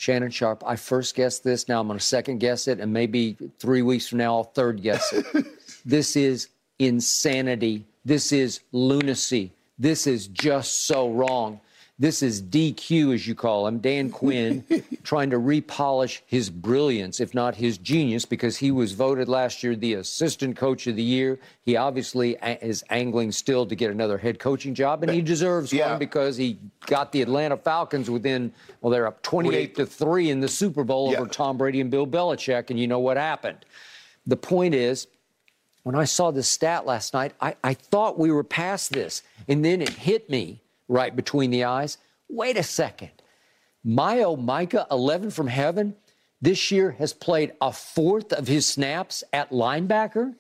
Shannon 0.01 0.31
Sharpe, 0.31 0.65
I 0.67 0.77
first 0.77 1.15
guessed 1.15 1.45
this. 1.45 1.69
Now 1.69 1.79
I'm 1.79 1.87
going 1.87 1.99
to 1.99 2.05
second 2.05 2.39
guess 2.39 2.69
it, 2.69 2.81
and 2.81 2.91
maybe 2.91 3.37
three 3.59 3.83
weeks 3.83 4.09
from 4.09 4.17
now 4.17 4.37
I'll 4.37 4.45
third 4.45 4.81
guess 4.81 5.13
it. 5.13 5.27
this 5.85 6.17
is 6.17 6.49
insanity. 6.79 7.85
This 8.07 8.33
is 8.33 8.61
lunacy. 8.73 9.53
This 9.79 10.07
is 10.07 10.27
just 10.29 10.87
so 10.87 11.11
wrong. 11.11 11.61
This 12.01 12.23
is 12.23 12.41
DQ, 12.41 13.13
as 13.15 13.27
you 13.27 13.35
call 13.35 13.67
him, 13.67 13.79
Dan 13.79 14.09
Quinn, 14.21 14.65
trying 15.03 15.29
to 15.31 15.37
repolish 15.39 16.21
his 16.25 16.49
brilliance, 16.49 17.21
if 17.21 17.35
not 17.35 17.55
his 17.55 17.77
genius, 17.77 18.25
because 18.25 18.57
he 18.57 18.71
was 18.71 18.93
voted 18.93 19.29
last 19.29 19.63
year 19.63 19.77
the 19.77 19.93
assistant 19.95 20.57
coach 20.57 20.87
of 20.87 20.97
the 20.97 21.03
year. 21.03 21.39
He 21.61 21.77
obviously 21.77 22.37
a- 22.37 22.59
is 22.65 22.83
angling 22.89 23.33
still 23.33 23.67
to 23.67 23.77
get 23.77 23.91
another 23.91 24.17
head 24.17 24.39
coaching 24.39 24.75
job, 24.75 25.03
and 25.03 25.13
he 25.13 25.21
deserves 25.21 25.75
Yeah. 25.75 25.91
one 25.91 25.99
because 25.99 26.39
he 26.39 26.59
got 26.87 27.13
the 27.13 27.21
Atlanta 27.21 27.59
Falcons 27.59 28.09
within, 28.09 28.51
well, 28.81 28.91
they're 28.91 29.07
up 29.07 29.21
28 29.21 29.75
to 29.75 29.85
3 29.85 30.31
in 30.31 30.41
the 30.41 30.49
Super 30.49 30.85
Bowl 30.85 31.13
Yeah. 31.13 31.19
over 31.21 31.29
Tom 31.29 31.59
Brady 31.59 31.83
and 31.83 31.91
Bill 31.91 32.07
Belichick, 32.07 32.71
and 32.71 32.81
you 32.81 32.87
know 32.87 32.99
what 32.99 33.19
happened. 33.19 33.59
The 34.27 34.37
point 34.37 34.75
is, 34.75 35.07
when 35.83 35.95
I 35.95 36.05
saw 36.05 36.31
this 36.31 36.49
stat 36.49 36.87
last 36.87 37.13
night, 37.13 37.33
I, 37.43 37.57
I 37.63 37.75
thought 37.75 38.19
we 38.19 38.31
were 38.33 38.45
past 38.45 38.93
this. 38.93 39.23
And 39.49 39.63
then 39.63 39.83
it 39.83 39.89
hit 39.91 40.31
me 40.31 40.60
right 40.91 41.15
between 41.15 41.51
the 41.51 41.65
eyes. 41.65 41.97
Wait 42.29 42.57
a 42.57 42.63
second. 42.63 43.11
My 43.83 44.23
oh 44.23 44.37
Micah, 44.37 44.87
11 44.91 45.31
from 45.31 45.47
heaven, 45.47 45.95
this 46.43 46.71
year 46.71 46.93
has 46.93 47.13
played 47.13 47.53
a 47.61 47.73
fourth 47.73 48.33
of 48.33 48.47
his 48.47 48.67
snaps 48.67 49.25
at 49.33 49.51
linebacker. 49.51 50.35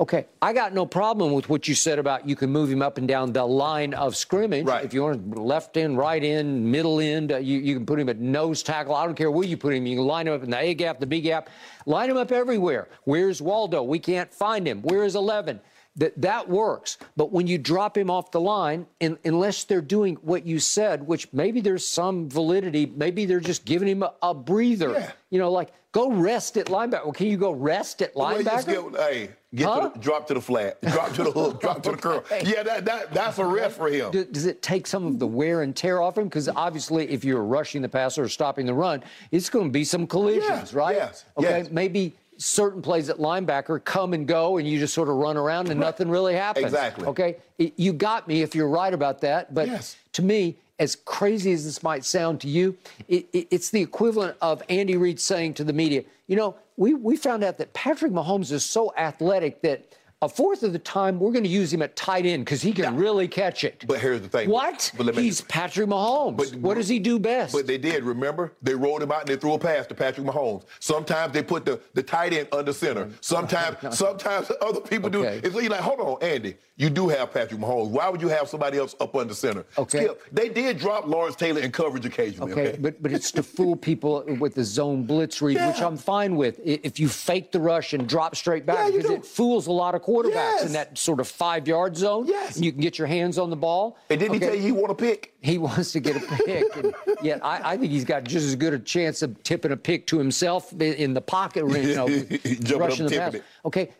Okay, 0.00 0.26
I 0.42 0.52
got 0.52 0.74
no 0.74 0.86
problem 0.86 1.32
with 1.32 1.48
what 1.48 1.68
you 1.68 1.74
said 1.76 2.00
about 2.00 2.28
you 2.28 2.34
can 2.34 2.50
move 2.50 2.70
him 2.70 2.82
up 2.82 2.98
and 2.98 3.06
down 3.06 3.32
the 3.32 3.44
line 3.44 3.94
of 3.94 4.16
scrimmage. 4.16 4.66
Right. 4.66 4.84
If 4.84 4.92
you 4.92 5.02
want 5.02 5.38
left 5.38 5.76
end, 5.76 5.96
right 5.96 6.22
end, 6.22 6.70
middle 6.70 6.98
end, 6.98 7.30
uh, 7.30 7.36
you, 7.36 7.60
you 7.60 7.76
can 7.76 7.86
put 7.86 8.00
him 8.00 8.08
at 8.08 8.18
nose 8.18 8.64
tackle. 8.64 8.94
I 8.94 9.04
don't 9.06 9.14
care 9.14 9.30
where 9.30 9.46
you 9.46 9.56
put 9.56 9.72
him. 9.72 9.86
You 9.86 9.98
can 9.98 10.06
line 10.06 10.26
him 10.26 10.34
up 10.34 10.42
in 10.42 10.50
the 10.50 10.58
A 10.58 10.74
gap, 10.74 10.98
the 10.98 11.06
B 11.06 11.20
gap. 11.20 11.48
Line 11.86 12.10
him 12.10 12.16
up 12.16 12.32
everywhere. 12.32 12.88
Where's 13.04 13.40
Waldo? 13.40 13.84
We 13.84 14.00
can't 14.00 14.34
find 14.34 14.66
him. 14.66 14.82
Where 14.82 15.04
is 15.04 15.14
11? 15.14 15.60
That, 15.96 16.20
that 16.22 16.48
works. 16.48 16.98
But 17.16 17.30
when 17.30 17.46
you 17.46 17.56
drop 17.56 17.96
him 17.96 18.10
off 18.10 18.32
the 18.32 18.40
line, 18.40 18.86
in, 18.98 19.16
unless 19.24 19.62
they're 19.62 19.80
doing 19.80 20.16
what 20.22 20.44
you 20.44 20.58
said, 20.58 21.06
which 21.06 21.32
maybe 21.32 21.60
there's 21.60 21.86
some 21.86 22.28
validity, 22.28 22.86
maybe 22.86 23.26
they're 23.26 23.38
just 23.38 23.64
giving 23.64 23.86
him 23.86 24.02
a, 24.02 24.12
a 24.20 24.34
breather. 24.34 24.90
Yeah. 24.92 25.12
You 25.30 25.38
know, 25.38 25.52
like 25.52 25.72
go 25.92 26.10
rest 26.10 26.56
at 26.56 26.66
linebacker. 26.66 27.04
Well, 27.04 27.12
can 27.12 27.28
you 27.28 27.36
go 27.36 27.52
rest 27.52 28.02
at 28.02 28.14
Well, 28.16 28.34
linebacker? 28.36 28.92
get- 28.92 29.00
hey, 29.00 29.30
get 29.54 29.66
Huh? 29.68 29.80
to 29.90 29.92
the, 29.94 30.00
drop 30.00 30.26
to 30.26 30.34
the 30.34 30.40
flat, 30.40 30.82
drop 30.90 31.12
to 31.12 31.22
the 31.22 31.30
hook, 31.30 31.60
drop 31.60 31.80
to 31.84 31.92
the 31.92 31.96
curl. 31.96 32.24
Yeah, 32.44 32.64
that, 32.64 32.84
that 32.86 33.14
that's 33.14 33.38
a 33.38 33.44
rest 33.44 33.76
for 33.76 33.88
him. 33.88 34.10
Do- 34.10 34.24
Does 34.24 34.46
it 34.46 34.62
take 34.62 34.88
some 34.88 35.06
of 35.06 35.20
the 35.20 35.28
wear 35.28 35.62
and 35.62 35.76
tear 35.76 36.02
off 36.02 36.18
him? 36.18 36.24
Because 36.24 36.48
obviously, 36.48 37.08
if 37.08 37.24
you're 37.24 37.44
rushing 37.44 37.82
the 37.82 37.88
passer 37.88 38.24
or 38.24 38.28
stopping 38.28 38.66
the 38.66 38.74
run, 38.74 39.04
it's 39.30 39.48
going 39.48 39.66
to 39.66 39.72
be 39.72 39.84
some 39.84 40.08
collisions, 40.08 40.48
Yes, 40.48 40.74
right? 40.74 40.96
yes, 40.96 41.24
Okay, 41.38 41.58
yes. 41.60 41.70
maybe 41.70 42.14
certain 42.36 42.82
plays 42.82 43.08
at 43.08 43.18
linebacker 43.18 43.82
come 43.84 44.12
and 44.14 44.26
go, 44.26 44.56
and 44.58 44.68
you 44.68 44.78
just 44.78 44.94
sort 44.94 45.08
of 45.08 45.16
run 45.16 45.36
around 45.36 45.68
and 45.70 45.78
nothing 45.80 46.08
really 46.08 46.34
happens. 46.34 46.66
Exactly. 46.66 47.06
Okay, 47.06 47.36
you 47.58 47.92
got 47.92 48.26
me 48.28 48.42
if 48.42 48.54
you're 48.54 48.68
right 48.68 48.92
about 48.92 49.20
that. 49.22 49.54
But 49.54 49.68
Yes. 49.68 49.96
to 50.14 50.22
me, 50.22 50.56
as 50.78 50.96
crazy 50.96 51.52
as 51.52 51.64
this 51.64 51.82
might 51.82 52.04
sound 52.04 52.40
to 52.40 52.48
you, 52.48 52.76
it, 53.08 53.26
it- 53.32 53.48
it's 53.50 53.70
the 53.70 53.80
equivalent 53.80 54.36
of 54.40 54.62
Andy 54.68 54.96
Reid 54.96 55.20
saying 55.20 55.54
to 55.54 55.64
the 55.64 55.72
media, 55.72 56.02
you 56.26 56.36
know, 56.36 56.56
we, 56.76 56.94
we 56.94 57.16
found 57.16 57.44
out 57.44 57.58
that 57.58 57.72
Patrick 57.72 58.10
Mahomes 58.10 58.50
is 58.50 58.64
so 58.64 58.92
athletic 58.96 59.62
that 59.62 59.84
a 60.24 60.28
fourth 60.28 60.62
of 60.62 60.72
the 60.72 60.78
time 60.78 61.18
we're 61.20 61.32
going 61.32 61.44
to 61.44 61.50
use 61.50 61.72
him 61.72 61.82
at 61.82 61.94
tight 61.96 62.24
end 62.24 62.44
because 62.44 62.62
he 62.62 62.72
can 62.72 62.96
really 62.96 63.28
catch 63.28 63.62
it. 63.62 63.84
But 63.86 64.00
here's 64.00 64.22
the 64.22 64.28
thing. 64.28 64.48
What? 64.48 64.90
But 64.96 65.06
let 65.06 65.16
me- 65.16 65.22
He's 65.22 65.42
Patrick 65.42 65.88
Mahomes. 65.88 66.36
But, 66.38 66.54
what 66.60 66.74
does 66.76 66.88
he 66.88 66.98
do 66.98 67.18
best? 67.18 67.52
But 67.52 67.66
they 67.66 67.78
did, 67.78 68.04
remember? 68.04 68.52
They 68.62 68.74
rolled 68.74 69.02
him 69.02 69.12
out 69.12 69.20
and 69.20 69.28
they 69.28 69.36
threw 69.36 69.52
a 69.54 69.58
pass 69.58 69.86
to 69.88 69.94
Patrick 69.94 70.26
Mahomes. 70.26 70.64
Sometimes 70.80 71.32
they 71.34 71.42
put 71.42 71.64
the, 71.66 71.80
the 71.92 72.02
tight 72.02 72.32
end 72.32 72.48
under 72.52 72.72
center. 72.72 73.10
Sometimes 73.20 73.76
sometimes 73.98 74.50
other 74.62 74.80
people 74.80 75.10
do. 75.10 75.24
Okay. 75.26 75.40
It's 75.46 75.54
like, 75.54 75.80
hold 75.80 76.00
on, 76.00 76.22
Andy. 76.22 76.56
You 76.76 76.90
do 76.90 77.08
have 77.08 77.32
Patrick 77.32 77.60
Mahomes. 77.60 77.90
Why 77.90 78.08
would 78.08 78.20
you 78.20 78.28
have 78.28 78.48
somebody 78.48 78.78
else 78.78 78.96
up 78.98 79.14
under 79.14 79.32
center? 79.34 79.64
Okay. 79.78 80.06
Skip, 80.06 80.22
they 80.32 80.48
did 80.48 80.76
drop 80.78 81.06
Lawrence 81.06 81.36
Taylor 81.36 81.60
in 81.60 81.70
coverage 81.70 82.04
occasionally. 82.04 82.50
Okay, 82.52 82.68
Okay, 82.70 82.78
but 82.80 83.00
but 83.02 83.12
it's 83.12 83.30
to 83.32 83.42
fool 83.44 83.76
people 83.90 84.24
with 84.40 84.54
the 84.54 84.64
zone 84.64 85.04
blitz 85.04 85.40
read, 85.40 85.56
which 85.66 85.80
I'm 85.80 85.96
fine 85.96 86.34
with. 86.34 86.58
If 86.64 86.98
you 86.98 87.08
fake 87.08 87.52
the 87.52 87.60
rush 87.60 87.92
and 87.92 88.08
drop 88.08 88.34
straight 88.34 88.66
back, 88.66 88.86
Yeah, 88.90 88.96
because 88.96 89.10
do. 89.10 89.14
it 89.16 89.24
fools 89.24 89.66
a 89.68 89.72
lot 89.72 89.94
of 89.94 90.02
quarterbacks 90.02 90.13
Yes. 90.22 90.64
in 90.66 90.72
that 90.72 90.96
sort 90.98 91.20
of 91.20 91.26
five 91.28 91.66
yard 91.66 91.96
zone. 91.96 92.26
Yes. 92.26 92.56
and 92.56 92.64
you 92.64 92.72
can 92.72 92.80
get 92.80 92.98
your 92.98 93.06
hands 93.06 93.38
on 93.38 93.50
the 93.50 93.56
ball. 93.56 93.98
And 94.10 94.20
didn't 94.20 94.34
he 94.34 94.36
Okay. 94.38 94.46
tell 94.46 94.54
you 94.56 94.62
he 94.62 94.72
want 94.72 94.88
to 94.96 95.04
pick? 95.04 95.34
He 95.40 95.58
wants 95.58 95.92
to 95.92 96.00
get 96.00 96.16
a 96.16 96.20
pick, 96.44 96.76
and 96.76 96.94
yet 97.22 97.44
I, 97.44 97.72
I 97.72 97.76
think 97.76 97.92
he's 97.92 98.04
got 98.04 98.24
just 98.24 98.46
as 98.46 98.54
good 98.56 98.72
a 98.72 98.78
chance 98.78 99.20
of 99.22 99.42
tipping 99.42 99.72
a 99.72 99.76
pick 99.76 100.06
to 100.06 100.18
himself 100.18 100.72
in, 100.80 101.12
the 101.14 101.20
pocket, 101.20 101.66
you 101.66 101.94
know, 101.94 102.08
Jumping 102.28 102.72
up 102.74 102.80
rushing 102.80 103.06
the 103.06 103.16
pass. 103.16 103.34
it. 103.34 103.44
Okay, 103.64 103.90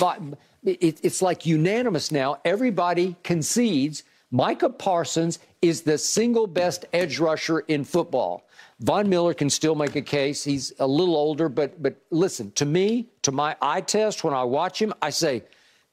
but 0.00 0.20
it, 0.64 1.00
it's 1.02 1.20
like 1.22 1.44
unanimous 1.44 2.10
now. 2.12 2.38
Everybody 2.44 3.16
concedes 3.22 4.02
Micah 4.30 4.70
Parsons 4.70 5.38
is 5.60 5.82
the 5.82 5.98
single 5.98 6.46
best 6.46 6.86
edge 6.92 7.18
rusher 7.18 7.60
in 7.60 7.84
football. 7.84 8.46
Von 8.82 9.08
Miller 9.08 9.32
can 9.34 9.48
still 9.48 9.74
make 9.74 9.94
a 9.96 10.02
case. 10.02 10.42
He's 10.44 10.72
a 10.78 10.86
little 10.86 11.16
older, 11.16 11.48
but 11.48 11.80
but 11.82 11.96
listen 12.10 12.50
to 12.52 12.64
me, 12.66 13.06
to 13.22 13.32
my 13.32 13.56
eye 13.62 13.80
test 13.80 14.24
when 14.24 14.34
I 14.34 14.42
watch 14.44 14.80
him, 14.80 14.92
I 15.00 15.10
say. 15.10 15.44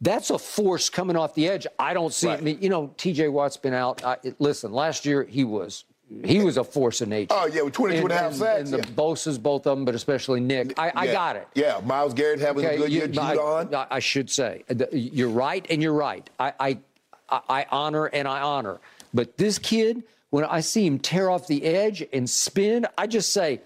That's 0.02 0.30
a 0.30 0.40
force 0.40 0.90
coming 0.90 1.18
off 1.18 1.36
the 1.36 1.50
edge. 1.50 1.68
I 1.78 1.94
don't 1.94 2.14
see 2.14 2.28
Right. 2.28 2.36
it. 2.40 2.42
I 2.42 2.44
mean, 2.46 2.58
you 2.62 2.70
know, 2.70 2.94
T.J. 2.96 3.28
Watt's 3.28 3.58
been 3.58 3.74
out. 3.74 4.02
I, 4.06 4.16
listen, 4.40 4.72
last 4.72 5.06
year 5.06 5.24
he 5.26 5.44
was 5.44 5.84
he 6.24 6.40
was 6.42 6.56
a 6.58 6.64
force 6.64 7.02
of 7.02 7.10
nature. 7.10 7.36
Oh, 7.38 7.48
yeah, 7.48 7.62
with 7.64 7.74
22 7.74 8.02
and 8.04 8.12
a 8.12 8.16
half 8.16 8.28
and, 8.32 8.36
sacks, 8.36 8.60
And 8.72 8.82
the 8.82 8.88
yeah. 8.88 8.94
Bosa's, 8.96 9.38
both 9.38 9.68
of 9.68 9.78
them, 9.78 9.84
but 9.86 9.94
especially 9.96 10.40
Nick. 10.40 10.80
I, 10.80 10.92
I 10.96 11.06
Yeah. 11.06 11.12
got 11.12 11.36
it. 11.36 11.48
Yeah, 11.54 11.82
Myles 11.84 12.14
Garrett 12.14 12.40
having 12.40 12.66
a 12.66 12.78
good 12.78 12.90
you- 12.92 13.00
year. 13.00 13.08
Judon. 13.10 13.74
I, 13.74 13.88
I 13.92 14.00
should 14.00 14.30
say 14.30 14.64
you're 14.94 15.30
right, 15.30 15.66
and 15.70 15.82
you're 15.84 15.94
right. 15.94 16.28
I 16.40 16.54
I 16.62 17.42
I 17.50 17.66
honor 17.70 18.06
and 18.06 18.26
I 18.26 18.40
honor, 18.40 18.80
but 19.14 19.38
this 19.38 19.60
kid, 19.60 20.04
when 20.30 20.46
I 20.46 20.60
see 20.62 20.86
him 20.86 21.00
tear 21.00 21.30
off 21.30 21.48
the 21.48 21.64
edge 21.66 22.06
and 22.14 22.30
spin, 22.30 22.86
I 22.98 23.08
just 23.08 23.32
say 23.34 23.62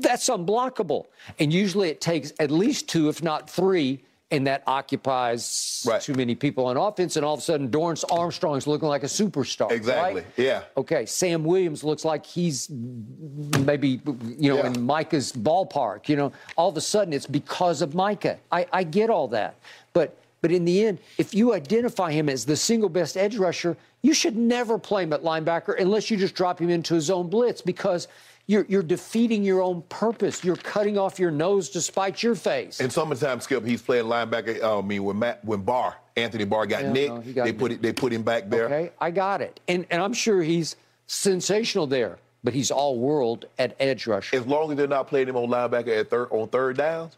that's 0.00 0.28
unblockable. 0.28 1.06
And 1.38 1.52
usually 1.52 1.88
it 1.88 2.00
takes 2.00 2.32
at 2.38 2.50
least 2.50 2.88
two, 2.88 3.08
if 3.08 3.22
not 3.22 3.48
three. 3.50 4.04
And 4.30 4.46
that 4.46 4.62
occupies 4.66 5.86
Right. 5.88 6.02
too 6.02 6.12
many 6.12 6.34
people 6.34 6.66
on 6.66 6.76
offense, 6.76 7.16
and 7.16 7.24
all 7.24 7.32
of 7.32 7.40
a 7.40 7.42
sudden 7.42 7.70
Dorance 7.70 8.04
Armstrong's 8.10 8.66
looking 8.66 8.86
like 8.86 9.02
a 9.02 9.06
superstar. 9.06 9.70
Exactly, 9.72 10.20
right? 10.20 10.30
yeah. 10.36 10.64
Okay, 10.76 11.06
Sam 11.06 11.44
Williams 11.44 11.82
looks 11.82 12.04
like 12.04 12.26
he's 12.26 12.68
maybe 12.70 14.02
you 14.38 14.50
know 14.50 14.58
Yeah. 14.58 14.66
in 14.66 14.82
Micah's 14.84 15.32
ballpark. 15.32 16.10
You 16.10 16.16
know, 16.16 16.32
all 16.56 16.68
of 16.68 16.76
a 16.76 16.80
sudden 16.82 17.14
it's 17.14 17.26
because 17.26 17.80
of 17.80 17.94
Micah. 17.94 18.38
I, 18.52 18.66
I 18.70 18.82
get 18.84 19.08
all 19.08 19.28
that, 19.28 19.54
but 19.94 20.14
but 20.40 20.52
in 20.52 20.64
the 20.64 20.86
end, 20.86 20.98
if 21.18 21.34
you 21.34 21.54
identify 21.54 22.12
him 22.12 22.28
as 22.28 22.44
the 22.44 22.56
single 22.56 22.88
best 22.88 23.16
edge 23.16 23.36
rusher, 23.36 23.76
you 24.02 24.14
should 24.14 24.36
never 24.36 24.78
play 24.78 25.02
him 25.02 25.12
at 25.12 25.22
linebacker 25.22 25.78
unless 25.80 26.10
you 26.10 26.16
just 26.16 26.34
drop 26.34 26.60
him 26.60 26.70
into 26.70 26.94
a 26.96 27.00
zone 27.00 27.28
blitz 27.28 27.60
because 27.60 28.08
you're 28.46 28.64
you're 28.68 28.82
defeating 28.82 29.44
your 29.44 29.60
own 29.60 29.82
purpose. 29.88 30.42
You're 30.42 30.56
cutting 30.56 30.96
off 30.96 31.18
your 31.18 31.30
nose 31.30 31.68
to 31.70 31.80
spite 31.80 32.22
your 32.22 32.34
face. 32.34 32.80
And 32.80 32.92
sometimes, 32.92 33.44
Skip, 33.44 33.64
he's 33.64 33.82
playing 33.82 34.06
linebacker. 34.06 34.62
uh, 34.62 34.78
I 34.78 34.82
mean, 34.82 35.04
when 35.04 35.18
Matt, 35.18 35.44
when 35.44 35.60
Barr, 35.62 35.96
Anthony 36.16 36.44
Barr 36.44 36.66
got 36.66 36.82
Yeah, 36.82 36.92
nicked, 36.92 37.26
no, 37.26 37.32
got 37.32 37.44
they 37.44 37.52
put 37.52 37.72
it, 37.72 37.82
they 37.82 37.92
put 37.92 38.12
him 38.12 38.22
back 38.22 38.48
there. 38.48 38.64
Okay, 38.64 38.90
I 39.00 39.10
got 39.10 39.42
it, 39.42 39.60
and 39.68 39.84
and 39.90 40.00
I'm 40.02 40.14
sure 40.14 40.42
he's 40.42 40.76
sensational 41.06 41.86
there, 41.86 42.18
but 42.42 42.54
he's 42.54 42.70
all 42.70 42.98
world 42.98 43.44
at 43.58 43.76
edge 43.80 44.06
rusher. 44.06 44.36
As 44.36 44.46
long 44.46 44.70
as 44.70 44.78
they're 44.78 44.86
not 44.86 45.08
playing 45.08 45.28
him 45.28 45.36
on 45.36 45.48
linebacker 45.48 45.98
at 45.98 46.08
third 46.08 46.28
on 46.30 46.48
third 46.48 46.78
downs, 46.78 47.12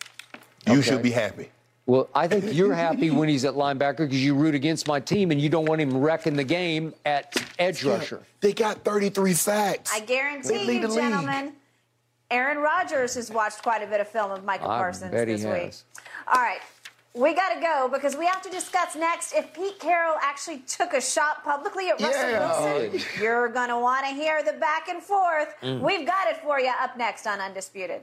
you 0.67 0.83
should 0.83 1.03
be 1.03 1.11
happy. 1.13 1.51
Well, 1.87 2.09
I 2.15 2.29
think 2.29 2.55
you're 2.55 2.75
happy 2.75 3.11
when 3.11 3.29
he's 3.29 3.45
at 3.45 3.55
linebacker 3.55 3.99
because 3.99 4.23
you 4.23 4.35
root 4.35 4.55
against 4.55 4.87
my 4.87 5.01
team 5.01 5.31
and 5.33 5.41
you 5.41 5.49
don't 5.49 5.65
want 5.65 5.81
him 5.81 5.97
wrecking 5.97 6.37
the 6.37 6.45
game 6.45 6.95
at 7.05 7.35
edge 7.59 7.83
rusher. 7.85 8.23
They 8.41 8.53
got 8.53 8.85
33 8.85 9.33
sacks. 9.33 9.91
I 9.93 10.01
guarantee 10.01 10.53
you, 10.53 10.81
the 10.83 10.89
league. 10.89 10.95
gentlemen, 10.95 11.53
Aaron 12.31 12.59
Rodgers 12.59 13.15
has 13.15 13.31
watched 13.31 13.63
quite 13.63 13.83
a 13.83 13.87
bit 13.89 14.01
of 14.01 14.07
film 14.09 14.31
of 14.31 14.45
Micah 14.45 14.65
I 14.65 14.79
Parsons 14.79 15.11
bet 15.11 15.27
he 15.27 15.35
this 15.35 15.45
week. 15.45 15.63
has. 15.65 15.85
All 16.33 16.41
right. 16.41 16.61
We 17.13 17.35
got 17.35 17.55
to 17.55 17.61
go 17.61 17.89
because 17.93 18.15
we 18.15 18.25
have 18.27 18.41
to 18.43 18.51
discuss 18.51 18.95
next 18.95 19.33
if 19.33 19.53
Pete 19.53 19.81
Carroll 19.81 20.15
actually 20.23 20.59
took 20.59 20.93
a 20.95 21.01
shot 21.01 21.43
publicly 21.43 21.89
at 21.89 22.01
Russell 22.01 22.31
Yeah. 22.31 22.79
Wilson. 22.83 23.01
You're 23.21 23.49
going 23.49 23.69
to 23.71 23.79
want 23.81 24.07
to 24.07 24.13
hear 24.15 24.45
the 24.45 24.53
back 24.53 24.89
and 24.89 25.03
forth. 25.03 25.53
Mm. 25.61 25.81
We've 25.81 26.07
got 26.07 26.29
it 26.29 26.37
for 26.37 26.61
you 26.61 26.71
up 26.81 26.97
next 26.97 27.27
on 27.27 27.41
Undisputed. 27.41 28.03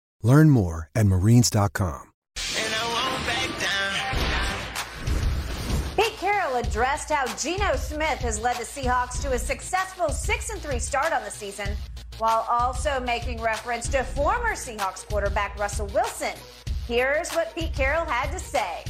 Learn 0.23 0.49
more 0.49 0.89
at 0.95 1.05
marines.com. 1.05 2.11
Pete 5.95 6.17
Carroll 6.17 6.55
addressed 6.55 7.11
how 7.11 7.25
Geno 7.35 7.75
Smith 7.75 8.19
has 8.19 8.39
led 8.39 8.55
the 8.57 8.63
Seahawks 8.63 9.21
to 9.21 9.33
a 9.33 9.39
successful 9.39 10.09
6 10.09 10.49
and 10.49 10.61
3 10.61 10.79
start 10.79 11.13
on 11.13 11.23
the 11.23 11.29
season, 11.31 11.69
while 12.17 12.45
also 12.49 12.99
making 12.99 13.41
reference 13.41 13.87
to 13.89 14.03
former 14.03 14.51
Seahawks 14.51 15.05
quarterback 15.07 15.57
Russell 15.59 15.87
Wilson. 15.87 16.33
Here's 16.87 17.31
what 17.33 17.53
Pete 17.55 17.73
Carroll 17.73 18.05
had 18.05 18.31
to 18.31 18.39
say. 18.39 18.83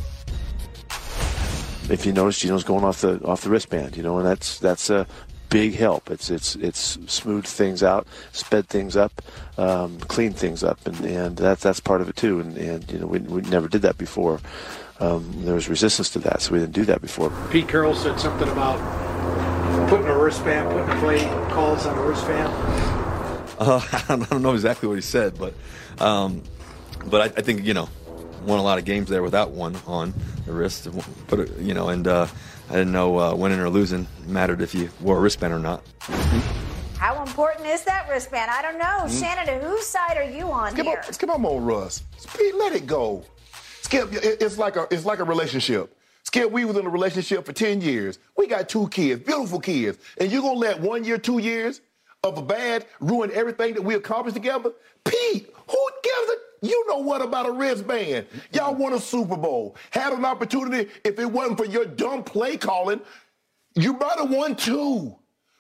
if 1.90 2.06
you 2.06 2.14
notice, 2.14 2.40
Geno's 2.40 2.64
going 2.64 2.86
off 2.86 3.02
the 3.02 3.20
off 3.26 3.42
the 3.42 3.50
wristband, 3.50 3.98
you 3.98 4.04
know, 4.04 4.18
and 4.20 4.26
that's 4.26 4.60
that's 4.60 4.90
a 4.90 5.06
big 5.52 5.76
help. 5.76 6.10
It's 6.10 6.32
it's 6.32 6.56
it's 6.56 6.98
smoothed 7.06 7.46
things 7.48 7.84
out, 7.84 8.08
sped 8.32 8.68
things 8.68 8.96
up, 8.98 9.22
um, 9.60 10.00
cleaned 10.00 10.36
things 10.38 10.64
up, 10.64 10.80
and 10.88 11.00
and 11.06 11.38
that's 11.38 11.62
that's 11.62 11.80
part 11.80 12.02
of 12.02 12.10
it 12.10 12.16
too. 12.16 12.40
And 12.40 12.58
and 12.58 12.92
you 12.92 12.98
know, 12.98 13.06
we 13.06 13.20
we 13.20 13.42
never 13.44 13.68
did 13.68 13.84
that 13.84 14.00
before. 14.00 14.40
Um, 15.00 15.32
there 15.46 15.54
was 15.56 15.68
resistance 15.70 16.10
to 16.12 16.20
that, 16.20 16.42
so 16.42 16.54
we 16.54 16.60
didn't 16.60 16.74
do 16.74 16.86
that 16.86 17.02
before. 17.02 17.32
Pete 17.52 17.68
Carroll 17.68 17.94
said 17.96 18.20
something 18.20 18.48
about 18.50 18.80
putting 19.90 20.08
a 20.08 20.18
wristband, 20.18 20.70
putting 20.70 21.00
play 21.02 21.20
calls 21.54 21.86
on 21.86 21.98
a 21.98 22.02
wristband. 22.02 22.52
Uh, 23.60 23.82
I 24.10 24.16
don't 24.30 24.42
know 24.42 24.54
exactly 24.54 24.88
what 24.88 24.96
he 24.96 25.02
said, 25.02 25.38
but 25.38 25.54
um, 26.00 26.42
but 27.06 27.22
I, 27.22 27.26
I 27.40 27.42
think 27.42 27.64
you 27.66 27.74
know 27.74 27.90
won 28.46 28.58
a 28.60 28.64
lot 28.64 28.80
of 28.80 28.86
games 28.86 29.08
there 29.10 29.22
without 29.22 29.52
one 29.52 29.76
on 29.86 30.14
the 30.46 30.54
wrist. 30.54 30.88
But 31.28 31.40
it- 31.42 31.58
you 31.60 31.74
know, 31.74 31.90
and 31.90 32.08
uh, 32.08 32.28
I 32.72 32.76
didn't 32.76 32.94
know 32.94 33.20
uh, 33.20 33.36
winning 33.36 33.60
or 33.60 33.70
losing 33.70 34.08
mattered 34.28 34.62
if 34.62 34.74
you 34.74 34.90
wore 35.02 35.18
a 35.18 35.20
wristband 35.20 35.54
or 35.54 35.60
not. 35.60 35.84
How 36.98 37.22
important 37.22 37.68
is 37.68 37.84
that 37.84 38.08
wristband? 38.10 38.50
I 38.50 38.62
don't 38.62 38.78
know. 38.78 39.10
Shannon, 39.10 39.60
whose 39.62 39.86
side 39.86 40.16
are 40.16 40.24
you 40.24 40.50
on 40.50 40.72
Skip, 40.72 40.86
here? 40.86 41.04
on, 41.06 41.12
skip 41.12 41.30
on 41.30 41.44
on 41.44 41.66
Russ. 41.66 42.02
Pete, 42.34 42.56
let 42.56 42.72
it 42.74 42.88
go. 42.88 43.26
Skip, 43.82 44.08
it's 44.14 44.58
like 44.58 44.78
a 44.78 44.88
it's 44.90 45.04
like 45.04 45.20
a 45.20 45.26
relationship. 45.26 45.98
Skip, 46.24 46.50
we 46.50 46.64
was 46.64 46.78
in 46.78 46.86
a 46.86 46.90
relationship 46.90 47.46
for 47.46 47.52
10 47.52 47.82
years. 47.82 48.20
We 48.38 48.48
got 48.48 48.70
two 48.70 48.88
kids, 48.88 49.22
beautiful 49.22 49.60
kids. 49.60 49.98
And 50.18 50.32
you're 50.32 50.42
gonna 50.42 50.58
let 50.58 50.80
one 50.80 51.04
year, 51.04 51.18
two 51.18 51.40
years 51.40 51.82
of 52.24 52.38
a 52.38 52.42
bad 52.42 52.86
ruin 53.02 53.32
everything 53.34 53.74
that 53.74 53.82
we 53.84 53.96
accomplished 53.96 54.38
together? 54.38 54.72
Pete, 55.04 55.54
who 55.68 55.90
gives 56.04 56.32
a 56.32 56.36
you 56.62 56.86
know 56.88 57.00
what 57.00 57.22
about 57.22 57.48
a 57.48 57.52
wristband? 57.52 58.28
Y'all 58.54 58.76
won 58.76 58.94
a 58.94 59.00
Super 59.00 59.38
Bowl. 59.38 59.76
Had 59.90 60.14
an 60.14 60.26
opportunity, 60.26 60.90
if 61.04 61.20
it 61.20 61.26
wasn't 61.26 61.58
for 61.58 61.66
your 61.66 61.86
dumb 61.86 62.24
play 62.24 62.58
calling, 62.58 63.02
you 63.76 63.94
might 63.94 64.18
have 64.18 64.30
won 64.30 64.56
two. 64.56 65.16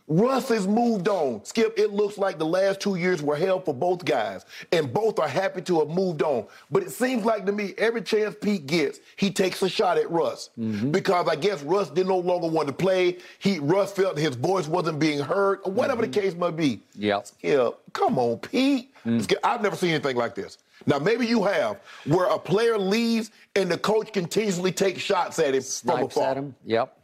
Russ 0.07 0.49
has 0.49 0.67
moved 0.67 1.07
on. 1.07 1.43
Skip, 1.45 1.73
it 1.77 1.91
looks 1.91 2.17
like 2.17 2.37
the 2.37 2.45
last 2.45 2.81
two 2.81 2.95
years 2.95 3.21
were 3.21 3.37
hell 3.37 3.61
for 3.61 3.73
both 3.73 4.03
guys, 4.03 4.45
and 4.73 4.93
both 4.93 5.19
are 5.19 5.27
happy 5.27 5.61
to 5.61 5.79
have 5.79 5.89
moved 5.89 6.21
on. 6.21 6.45
But 6.69 6.83
it 6.83 6.91
seems 6.91 7.23
like 7.23 7.45
to 7.45 7.53
me, 7.53 7.73
every 7.77 8.01
chance 8.01 8.35
Pete 8.41 8.67
gets, 8.67 8.99
he 9.15 9.31
takes 9.31 9.61
a 9.61 9.69
shot 9.69 9.97
at 9.97 10.11
Russ 10.11 10.49
mm-hmm. 10.59 10.91
because 10.91 11.29
I 11.29 11.37
guess 11.37 11.63
Russ 11.63 11.89
did 11.89 12.07
no 12.07 12.17
longer 12.17 12.47
want 12.47 12.67
to 12.67 12.73
play. 12.73 13.19
He 13.39 13.59
Russ 13.59 13.93
felt 13.93 14.17
his 14.17 14.35
voice 14.35 14.67
wasn't 14.67 14.99
being 14.99 15.19
heard, 15.19 15.59
or 15.63 15.71
whatever 15.71 16.01
the 16.01 16.09
mm-hmm. 16.09 16.21
case 16.21 16.35
might 16.35 16.57
be. 16.57 16.81
Yeah. 16.93 17.21
Skip, 17.21 17.79
come 17.93 18.19
on, 18.19 18.39
Pete. 18.39 18.93
Mm. 19.05 19.21
Skip, 19.21 19.39
I've 19.43 19.61
never 19.61 19.77
seen 19.77 19.91
anything 19.91 20.17
like 20.17 20.35
this. 20.35 20.57
Now 20.85 20.99
maybe 20.99 21.25
you 21.27 21.43
have, 21.43 21.77
where 22.05 22.25
a 22.27 22.39
player 22.39 22.77
leaves 22.77 23.31
and 23.55 23.69
the 23.71 23.77
coach 23.77 24.11
continuously 24.13 24.71
takes 24.71 25.01
shots 25.01 25.39
at 25.39 25.47
him 25.47 25.53
from 25.53 25.61
Snipes 25.61 26.15
afar. 26.17 26.31
at 26.31 26.37
him. 26.37 26.55
Yep. 26.65 26.97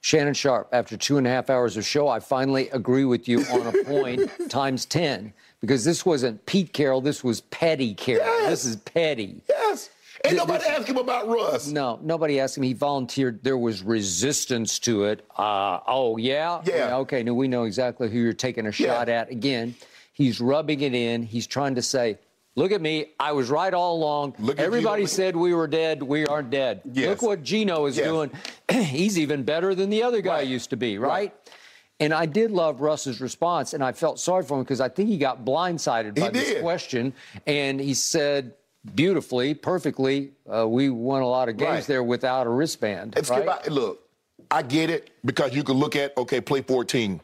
Shannon 0.00 0.34
Sharpe, 0.34 0.68
after 0.72 0.96
two 0.96 1.16
and 1.18 1.26
a 1.26 1.30
half 1.30 1.48
hours 1.48 1.76
of 1.76 1.84
show, 1.86 2.08
I 2.08 2.18
finally 2.18 2.68
agree 2.70 3.04
with 3.04 3.28
you 3.28 3.40
on 3.52 3.66
a 3.68 3.84
point 3.84 4.30
times 4.50 4.84
10 4.86 5.32
because 5.60 5.84
this 5.84 6.04
wasn't 6.04 6.44
Pete 6.44 6.72
Carroll, 6.72 7.00
this 7.00 7.22
was 7.22 7.40
Petty 7.42 7.94
Carroll. 7.94 8.24
Yes. 8.26 8.50
This 8.50 8.64
is 8.64 8.76
Petty. 8.76 9.40
Yes. 9.48 9.90
Ain't 10.24 10.32
Th- 10.34 10.36
nobody 10.38 10.64
this- 10.64 10.68
asked 10.78 10.88
him 10.88 10.96
about 10.98 11.28
Russ. 11.28 11.68
No, 11.68 12.00
nobody 12.02 12.40
asked 12.40 12.56
him. 12.56 12.64
He 12.64 12.72
volunteered. 12.72 13.42
There 13.44 13.56
was 13.58 13.82
resistance 13.82 14.78
to 14.80 15.04
it. 15.04 15.24
Uh, 15.36 15.78
oh, 15.86 16.16
yeah? 16.16 16.62
Yeah. 16.64 16.96
Okay, 16.98 17.22
now 17.22 17.34
we 17.34 17.46
know 17.46 17.62
exactly 17.64 18.10
who 18.10 18.18
you're 18.18 18.32
taking 18.32 18.66
a 18.66 18.72
shot 18.72 19.08
at. 19.08 19.30
Again, 19.30 19.74
he's 20.12 20.40
rubbing 20.40 20.80
it 20.80 20.94
in. 20.94 21.22
He's 21.22 21.46
trying 21.46 21.74
to 21.76 21.82
say, 21.82 22.18
look 22.54 22.72
at 22.72 22.80
me. 22.80 23.06
I 23.18 23.32
was 23.32 23.50
right 23.50 23.72
all 23.72 23.96
along. 23.96 24.34
Look 24.38 24.58
Everybody 24.58 25.02
Geno. 25.02 25.06
said 25.08 25.36
we 25.36 25.54
were 25.54 25.66
dead. 25.66 26.02
We 26.02 26.26
aren't 26.26 26.50
dead. 26.50 26.82
Yes. 26.92 27.08
Look 27.08 27.22
what 27.22 27.42
Geno 27.42 27.86
is 27.86 27.96
Yes. 27.96 28.06
doing. 28.06 28.30
he's 28.70 29.18
even 29.18 29.42
better 29.42 29.74
than 29.74 29.90
the 29.90 30.02
other 30.02 30.20
guy 30.20 30.38
Right. 30.38 30.46
used 30.46 30.70
to 30.70 30.76
be, 30.76 30.98
right? 30.98 31.08
Right. 31.08 31.34
And 32.00 32.12
I 32.12 32.26
did 32.26 32.50
love 32.50 32.80
Russ's 32.80 33.20
response, 33.20 33.74
and 33.74 33.84
I 33.84 33.92
felt 33.92 34.18
sorry 34.18 34.42
for 34.42 34.56
him 34.58 34.64
because 34.64 34.80
I 34.80 34.88
think 34.88 35.08
he 35.08 35.18
got 35.18 35.44
blindsided 35.44 36.16
by 36.18 36.26
He 36.26 36.28
this 36.30 36.48
did. 36.48 36.62
question. 36.62 37.12
And 37.46 37.80
he 37.80 37.94
said 37.94 38.54
beautifully, 38.96 39.54
perfectly, 39.54 40.32
uh, 40.52 40.66
we 40.68 40.90
won 40.90 41.22
a 41.22 41.28
lot 41.28 41.48
of 41.48 41.56
games 41.56 41.70
Right. 41.70 41.84
there 41.86 42.02
without 42.02 42.48
a 42.48 42.50
wristband. 42.50 43.14
Look, 43.68 44.00
I 44.50 44.62
get 44.62 44.90
it 44.90 45.10
because 45.24 45.54
you 45.54 45.62
can 45.62 45.76
look 45.76 45.94
at 45.94 46.16
okay, 46.18 46.40
play 46.40 46.62
14, 46.62 47.20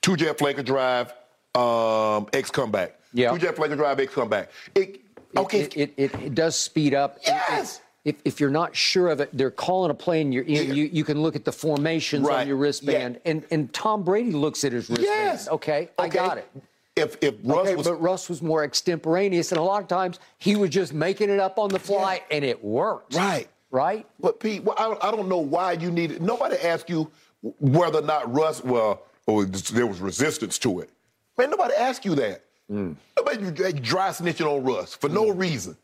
two 0.00 0.16
jet 0.16 0.38
flanker 0.38 0.64
drive, 0.64 1.12
um, 1.54 2.26
X 2.32 2.50
comeback. 2.50 2.98
Yeah. 3.12 3.30
Two 3.32 3.38
jet 3.38 3.56
flanker 3.56 3.76
drive, 3.76 4.00
X 4.00 4.12
comeback. 4.14 4.50
It, 4.74 5.00
okay. 5.36 5.60
It, 5.62 5.76
it, 5.76 5.94
it, 5.96 6.14
it 6.14 6.34
does 6.34 6.56
speed 6.58 6.94
up. 6.94 7.18
Yes. 7.26 7.80
if, 8.04 8.16
if 8.24 8.40
you're 8.40 8.50
not 8.50 8.74
sure 8.74 9.08
of 9.08 9.20
it, 9.20 9.30
they're 9.36 9.50
calling 9.50 9.90
a 9.90 9.94
play 9.94 10.20
and 10.22 10.32
you're 10.32 10.44
in, 10.44 10.50
Yeah. 10.68 10.74
you, 10.74 10.84
you 10.92 11.04
can 11.04 11.20
look 11.20 11.36
at 11.36 11.44
the 11.44 11.52
formations 11.52 12.26
Right. 12.26 12.40
on 12.40 12.48
your 12.48 12.56
wristband. 12.56 13.20
And, 13.24 13.44
and 13.50 13.72
Tom 13.72 14.02
Brady 14.02 14.32
looks 14.32 14.64
at 14.64 14.72
his 14.72 14.88
wristband. 14.88 15.06
Yes. 15.08 15.48
Okay, 15.48 15.90
I 15.98 16.08
got 16.08 16.38
it. 16.38 16.48
if 16.96 17.16
if 17.22 17.34
Russ 17.44 17.66
Okay, 17.66 17.76
was 17.76 17.86
but 17.86 18.00
Russ 18.00 18.28
was 18.30 18.40
more 18.42 18.64
extemporaneous, 18.64 19.52
and 19.52 19.58
a 19.58 19.62
lot 19.62 19.82
of 19.82 19.88
times 19.88 20.18
he 20.38 20.56
was 20.56 20.70
just 20.70 20.92
making 20.94 21.28
it 21.30 21.38
up 21.40 21.58
on 21.58 21.68
the 21.68 21.78
fly, 21.78 22.22
and 22.30 22.44
it 22.44 22.62
worked. 22.64 23.14
right. 23.14 23.48
Right? 23.70 24.06
But 24.20 24.38
Pete, 24.38 24.62
well, 24.62 24.74
I, 24.78 24.82
don't, 24.82 25.02
I 25.04 25.10
don't 25.10 25.28
know 25.30 25.38
why 25.38 25.72
you 25.72 25.90
needed. 25.90 26.20
Nobody 26.20 26.56
asked 26.58 26.90
you 26.90 27.10
whether 27.58 28.00
or 28.00 28.02
not 28.02 28.30
Russ, 28.30 28.62
well, 28.62 29.06
or 29.26 29.46
there 29.46 29.86
was 29.86 29.98
resistance 30.00 30.58
to 30.58 30.80
it. 30.80 30.90
Man, 31.38 31.50
nobody 31.50 31.74
asked 31.74 32.04
you 32.04 32.14
that. 32.16 32.42
Mm. 32.70 32.96
Nobody 33.16 33.72
dry 33.80 34.08
snitching 34.10 34.46
on 34.46 34.62
Russ 34.64 34.94
for 34.94 35.08
no 35.08 35.30
reason. 35.30 35.76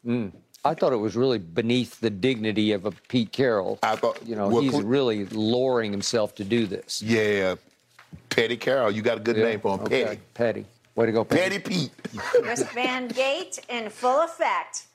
I 0.65 0.75
thought 0.75 0.93
it 0.93 0.97
was 0.97 1.17
really 1.17 1.39
beneath 1.39 2.01
the 2.01 2.11
dignity 2.11 2.73
of 2.73 2.85
a 2.85 2.91
Pete 2.91 3.33
Carroll. 3.33 3.79
I 3.83 3.97
thought- 3.97 4.19
you 4.27 4.35
know, 4.37 4.49
well, 4.49 4.61
he's 4.63 4.73
cool- 4.73 4.83
really 4.83 5.27
lowering 5.27 5.93
himself 5.93 6.35
to 6.37 6.45
do 6.45 6.67
this. 6.67 7.01
Yeah, 7.03 7.55
Petty 8.31 8.57
Carroll, 8.57 8.91
you 8.91 9.03
got 9.03 9.19
a 9.19 9.21
good 9.21 9.37
Yeah, 9.37 9.45
name 9.45 9.61
for 9.61 9.75
him, 9.77 9.85
okay. 9.85 10.05
Petty. 10.05 10.21
Petty. 10.35 10.65
Way 10.95 11.07
to 11.07 11.13
go, 11.13 11.25
Petty. 11.25 11.59
Petty 11.59 11.59
Pete. 11.61 11.93
Wristband 12.43 13.15
gate 13.15 13.59
in 13.69 13.89
full 13.89 14.23
effect. 14.23 14.87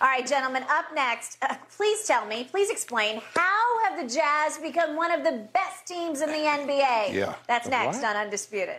All 0.00 0.08
right, 0.08 0.26
gentlemen, 0.26 0.64
up 0.68 0.86
next, 0.94 1.38
uh, 1.42 1.54
please 1.76 2.04
tell 2.06 2.26
me, 2.26 2.44
please 2.50 2.70
explain 2.70 3.22
how 3.34 3.84
have 3.84 4.00
the 4.02 4.12
Jazz 4.12 4.58
become 4.58 4.96
one 4.96 5.12
of 5.12 5.22
the 5.22 5.46
best 5.54 5.86
teams 5.86 6.20
in 6.20 6.28
the 6.30 6.34
NBA? 6.48 7.12
Yeah. 7.14 7.34
That's 7.46 7.68
next 7.68 7.98
What? 7.98 8.06
on 8.06 8.16
Undisputed. 8.16 8.78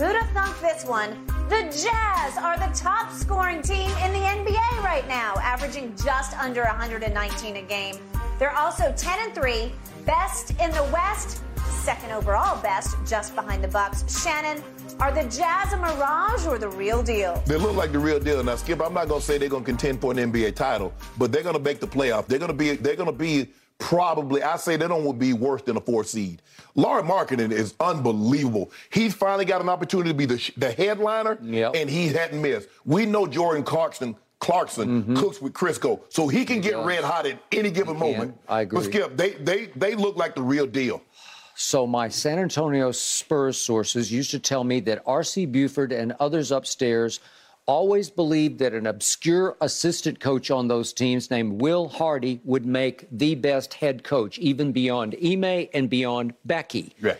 Who'd 0.00 0.16
thunk 0.32 0.58
this 0.62 0.86
one? 0.86 1.10
The 1.50 1.60
Jazz 1.64 2.38
are 2.38 2.56
the 2.56 2.74
top 2.74 3.12
scoring 3.12 3.60
team 3.60 3.90
in 4.02 4.12
the 4.14 4.20
NBA 4.20 4.82
right 4.82 5.06
now, 5.06 5.34
averaging 5.42 5.94
just 6.02 6.34
under 6.38 6.62
119 6.62 7.56
a 7.56 7.62
game. 7.62 7.96
They're 8.38 8.56
also 8.56 8.94
10 8.96 9.18
and 9.26 9.34
3, 9.34 9.70
best 10.06 10.52
in 10.52 10.70
the 10.70 10.84
West, 10.84 11.42
second 11.66 12.12
overall 12.12 12.62
best, 12.62 12.96
just 13.06 13.34
behind 13.34 13.62
the 13.62 13.68
Bucks. 13.68 14.22
Shannon, 14.22 14.62
are 15.00 15.12
the 15.12 15.24
Jazz 15.24 15.74
a 15.74 15.76
mirage 15.76 16.46
or 16.46 16.56
the 16.56 16.70
real 16.70 17.02
deal? 17.02 17.42
They 17.44 17.58
look 17.58 17.76
like 17.76 17.92
the 17.92 17.98
real 17.98 18.20
deal. 18.20 18.42
Now, 18.42 18.56
Skip, 18.56 18.80
I'm 18.80 18.94
not 18.94 19.08
gonna 19.08 19.20
say 19.20 19.36
they're 19.36 19.50
gonna 19.50 19.66
contend 19.66 20.00
for 20.00 20.12
an 20.12 20.18
NBA 20.18 20.56
title, 20.56 20.94
but 21.18 21.30
they're 21.30 21.42
gonna 21.42 21.58
make 21.58 21.78
the 21.78 21.86
playoff. 21.86 22.26
They're 22.26 22.38
gonna 22.38 22.54
be. 22.54 22.76
They're 22.76 22.96
gonna 22.96 23.12
be 23.12 23.48
probably. 23.80 24.42
I 24.42 24.56
say 24.56 24.76
they 24.76 24.86
don't 24.86 25.18
be 25.18 25.32
worse 25.32 25.62
than 25.62 25.76
a 25.76 25.80
four 25.80 26.04
seed. 26.04 26.40
Lauri 26.76 27.02
Markkanen 27.02 27.50
is 27.50 27.74
unbelievable. 27.80 28.70
He's 28.90 29.14
finally 29.14 29.44
got 29.44 29.60
an 29.60 29.68
opportunity 29.68 30.10
to 30.10 30.14
be 30.14 30.26
the, 30.26 30.52
the 30.56 30.70
headliner, 30.70 31.38
Yep. 31.42 31.72
and 31.74 31.90
he 31.90 32.08
hadn't 32.08 32.40
missed. 32.40 32.68
We 32.84 33.06
know 33.06 33.26
Jordan 33.26 33.64
Clarkson. 33.64 34.14
Clarkson 34.38 35.14
cooks 35.16 35.42
with 35.42 35.52
Crisco, 35.52 36.00
so 36.08 36.26
he 36.26 36.46
can 36.46 36.62
get 36.62 36.72
Mm-hmm. 36.74 36.88
red 36.88 37.04
hot 37.04 37.26
at 37.26 37.38
any 37.52 37.70
given 37.70 37.96
He 37.96 38.00
can. 38.00 38.10
moment. 38.12 38.38
I 38.48 38.62
agree. 38.62 38.78
But. 38.78 38.84
Skip, 38.86 39.16
they 39.16 39.30
they 39.32 39.66
they 39.76 39.94
look 39.94 40.16
like 40.16 40.34
the 40.34 40.40
real 40.42 40.66
deal. 40.66 41.02
So 41.56 41.86
my 41.86 42.08
San 42.08 42.38
Antonio 42.38 42.90
Spurs 42.90 43.58
sources 43.58 44.10
used 44.10 44.30
to 44.30 44.38
tell 44.38 44.64
me 44.64 44.80
that 44.80 45.02
R.C. 45.04 45.44
Buford 45.44 45.92
and 45.92 46.12
others 46.18 46.52
upstairs 46.52 47.20
always 47.66 48.10
believed 48.10 48.58
that 48.58 48.74
an 48.74 48.86
obscure 48.86 49.56
assistant 49.60 50.20
coach 50.20 50.50
on 50.50 50.68
those 50.68 50.92
teams 50.92 51.30
named 51.30 51.60
Will 51.60 51.88
Hardy 51.88 52.40
would 52.44 52.66
make 52.66 53.06
the 53.12 53.34
best 53.34 53.74
head 53.74 54.04
coach, 54.04 54.38
even 54.38 54.72
beyond 54.72 55.16
Ime 55.24 55.68
and 55.72 55.88
beyond 55.88 56.34
Becky. 56.44 56.94
Right. 57.00 57.18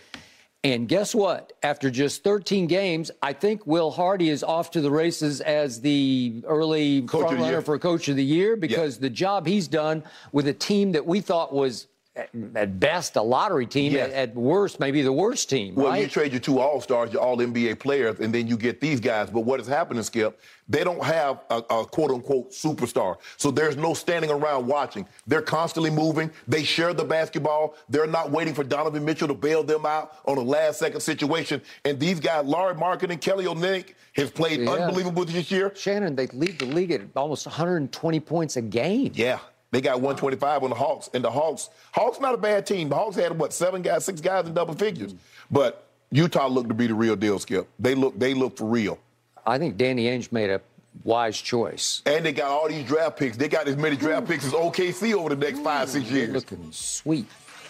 And 0.63 0.89
guess 0.89 1.15
what? 1.15 1.55
After 1.63 1.91
just 1.91 2.23
13 2.23 2.67
games, 2.67 3.11
I 3.23 3.33
think 3.33 3.67
Will 3.67 3.91
Hardy 3.91 4.29
is 4.29 4.43
off 4.43 4.71
to 4.73 4.83
the 4.83 4.91
races 4.91 5.41
as 5.41 5.81
the 5.81 6.43
early 6.47 7.03
Coach 7.03 7.05
of 7.05 7.11
the 7.11 7.19
front 7.19 7.41
runner 7.41 7.53
year. 7.53 7.63
for 7.63 7.79
Coach 7.79 8.09
of 8.09 8.17
the 8.17 8.25
Year 8.25 8.57
because 8.57 8.99
the 8.99 9.09
job 9.09 9.47
he's 9.47 9.69
done 9.69 10.05
with 10.33 10.47
a 10.49 10.53
team 10.53 10.93
that 10.93 11.07
we 11.07 11.21
thought 11.23 11.55
was 11.55 11.87
at- 12.17 12.81
best 12.81 13.17
a 13.17 13.23
lottery 13.23 13.67
team, 13.67 13.93
Yes. 13.93 14.11
at, 14.11 14.31
at 14.31 14.35
worst 14.35 14.81
maybe 14.81 15.01
the 15.03 15.13
worst 15.13 15.49
team, 15.49 15.75
Well, 15.75 15.89
right? 15.89 16.03
you 16.03 16.09
trade 16.09 16.33
your 16.33 16.41
two 16.41 16.59
All 16.59 16.81
Stars, 16.81 17.13
your 17.13 17.23
All 17.23 17.37
NBA 17.39 17.79
players, 17.79 18.19
and 18.21 18.35
then 18.35 18.47
you 18.47 18.57
get 18.57 18.81
these 18.81 19.01
guys. 19.01 19.31
But 19.31 19.41
what 19.43 19.61
is 19.61 19.67
happening, 19.67 20.03
Skip? 20.03 20.41
They 20.69 20.85
don't 20.85 21.03
have 21.03 21.41
a, 21.51 21.57
a 21.71 21.85
quote 21.87 22.11
unquote 22.11 22.51
superstar. 22.51 23.17
So 23.37 23.51
there's 23.51 23.77
no 23.77 23.95
standing 23.95 24.31
around 24.31 24.67
watching. 24.67 25.07
They're 25.27 25.43
constantly 25.43 25.91
moving. 25.91 26.31
They 26.49 26.63
share 26.65 26.93
the 26.95 27.05
basketball. 27.05 27.75
They're 27.89 28.07
not 28.07 28.31
waiting 28.31 28.55
for 28.55 28.65
Donovan 28.65 29.05
Mitchell 29.05 29.29
to 29.29 29.35
bail 29.35 29.63
them 29.65 29.87
out 29.87 30.17
on 30.27 30.37
a 30.39 30.43
last 30.43 30.79
second 30.81 31.01
situation. 31.01 31.63
And 31.85 31.99
these 31.99 32.21
guys, 32.21 32.45
Larry 32.47 32.75
Markin 32.75 33.11
and 33.11 33.21
Kelly 33.21 33.45
Olynyk, 33.47 33.95
has 34.15 34.31
played 34.31 34.61
Yeah. 34.61 34.71
unbelievable 34.71 35.25
this 35.25 35.51
year. 35.51 35.73
Shannon, 35.75 36.17
they 36.17 36.27
lead 36.29 36.59
the 36.59 36.67
league 36.67 36.91
at 36.91 37.03
almost 37.17 37.47
120 37.47 38.19
points 38.21 38.57
a 38.57 38.63
game. 38.63 39.13
Yeah. 39.15 39.39
They 39.73 39.81
got 39.81 39.97
125 40.01 40.65
on 40.65 40.71
the 40.71 40.77
Hawks. 40.77 41.11
And 41.15 41.23
the 41.25 41.31
Hawks, 41.31 41.71
Hawks 41.93 42.21
not 42.21 42.35
a 42.35 42.39
bad 42.39 42.67
team. 42.67 42.89
The 42.89 42.97
Hawks 42.97 43.17
had 43.17 43.39
what, 43.39 43.53
seven 43.53 43.83
guys, 43.83 44.05
six 44.05 44.21
guys 44.21 44.47
in 44.47 44.55
double 44.55 44.75
figures. 44.75 45.15
But 45.51 45.87
Utah 46.11 46.49
looked 46.49 46.69
to 46.69 46.75
be 46.75 46.87
the 46.89 46.95
real 46.95 47.17
deal, 47.17 47.39
Skip. 47.39 47.69
They 47.79 47.95
look 47.95 48.19
they 48.19 48.35
look 48.35 48.57
for 48.57 48.65
real. 48.67 48.99
I 49.47 49.59
think 49.59 49.77
Danny 49.77 50.07
Ainge 50.07 50.33
made 50.33 50.51
a 50.51 50.61
wise 51.05 51.41
choice. 51.41 52.03
And 52.05 52.25
they 52.25 52.33
got 52.33 52.51
all 52.51 52.69
these 52.69 52.85
draft 52.87 53.17
picks. 53.17 53.37
They 53.37 53.49
got 53.49 53.69
as 53.69 53.77
many 53.77 53.97
draft 53.97 54.27
picks 54.27 54.45
as 54.45 54.53
OKC 54.53 55.15
over 55.15 55.35
the 55.35 55.37
next 55.37 55.61
five, 55.61 55.89
six 55.89 56.09
They're 56.09 56.19
years. 56.19 56.33
looking 56.35 56.69
sweet. 56.73 57.27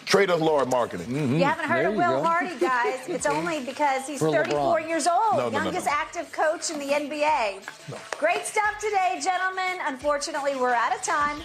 Trade 0.07 0.31
us 0.31 0.41
Lord 0.41 0.69
Marketing. 0.71 1.07
Mm-hmm. 1.07 1.35
You 1.37 1.45
haven't 1.45 1.69
heard 1.69 1.87
of 1.87 1.95
Will 1.95 2.25
Hardy, 2.25 2.59
guys. 2.59 3.01
It's 3.09 3.27
only 3.27 3.65
because 3.65 4.09
he's 4.09 4.19
For 4.19 4.33
34 4.33 4.81
LeBron. 4.81 4.89
years 4.89 5.07
old, 5.07 5.37
No, 5.37 5.49
no, 5.51 5.51
no, 5.51 5.63
youngest 5.65 5.87
no. 5.87 5.93
active 5.93 6.33
coach 6.33 6.71
in 6.71 6.81
the 6.81 6.87
NBA. 6.87 7.61
Great 8.19 8.45
stuff 8.47 8.79
today, 8.81 9.21
gentlemen. 9.23 9.79
Unfortunately, 9.87 10.57
we're 10.57 10.75
out 10.75 10.97
of 10.97 11.03
time. 11.03 11.41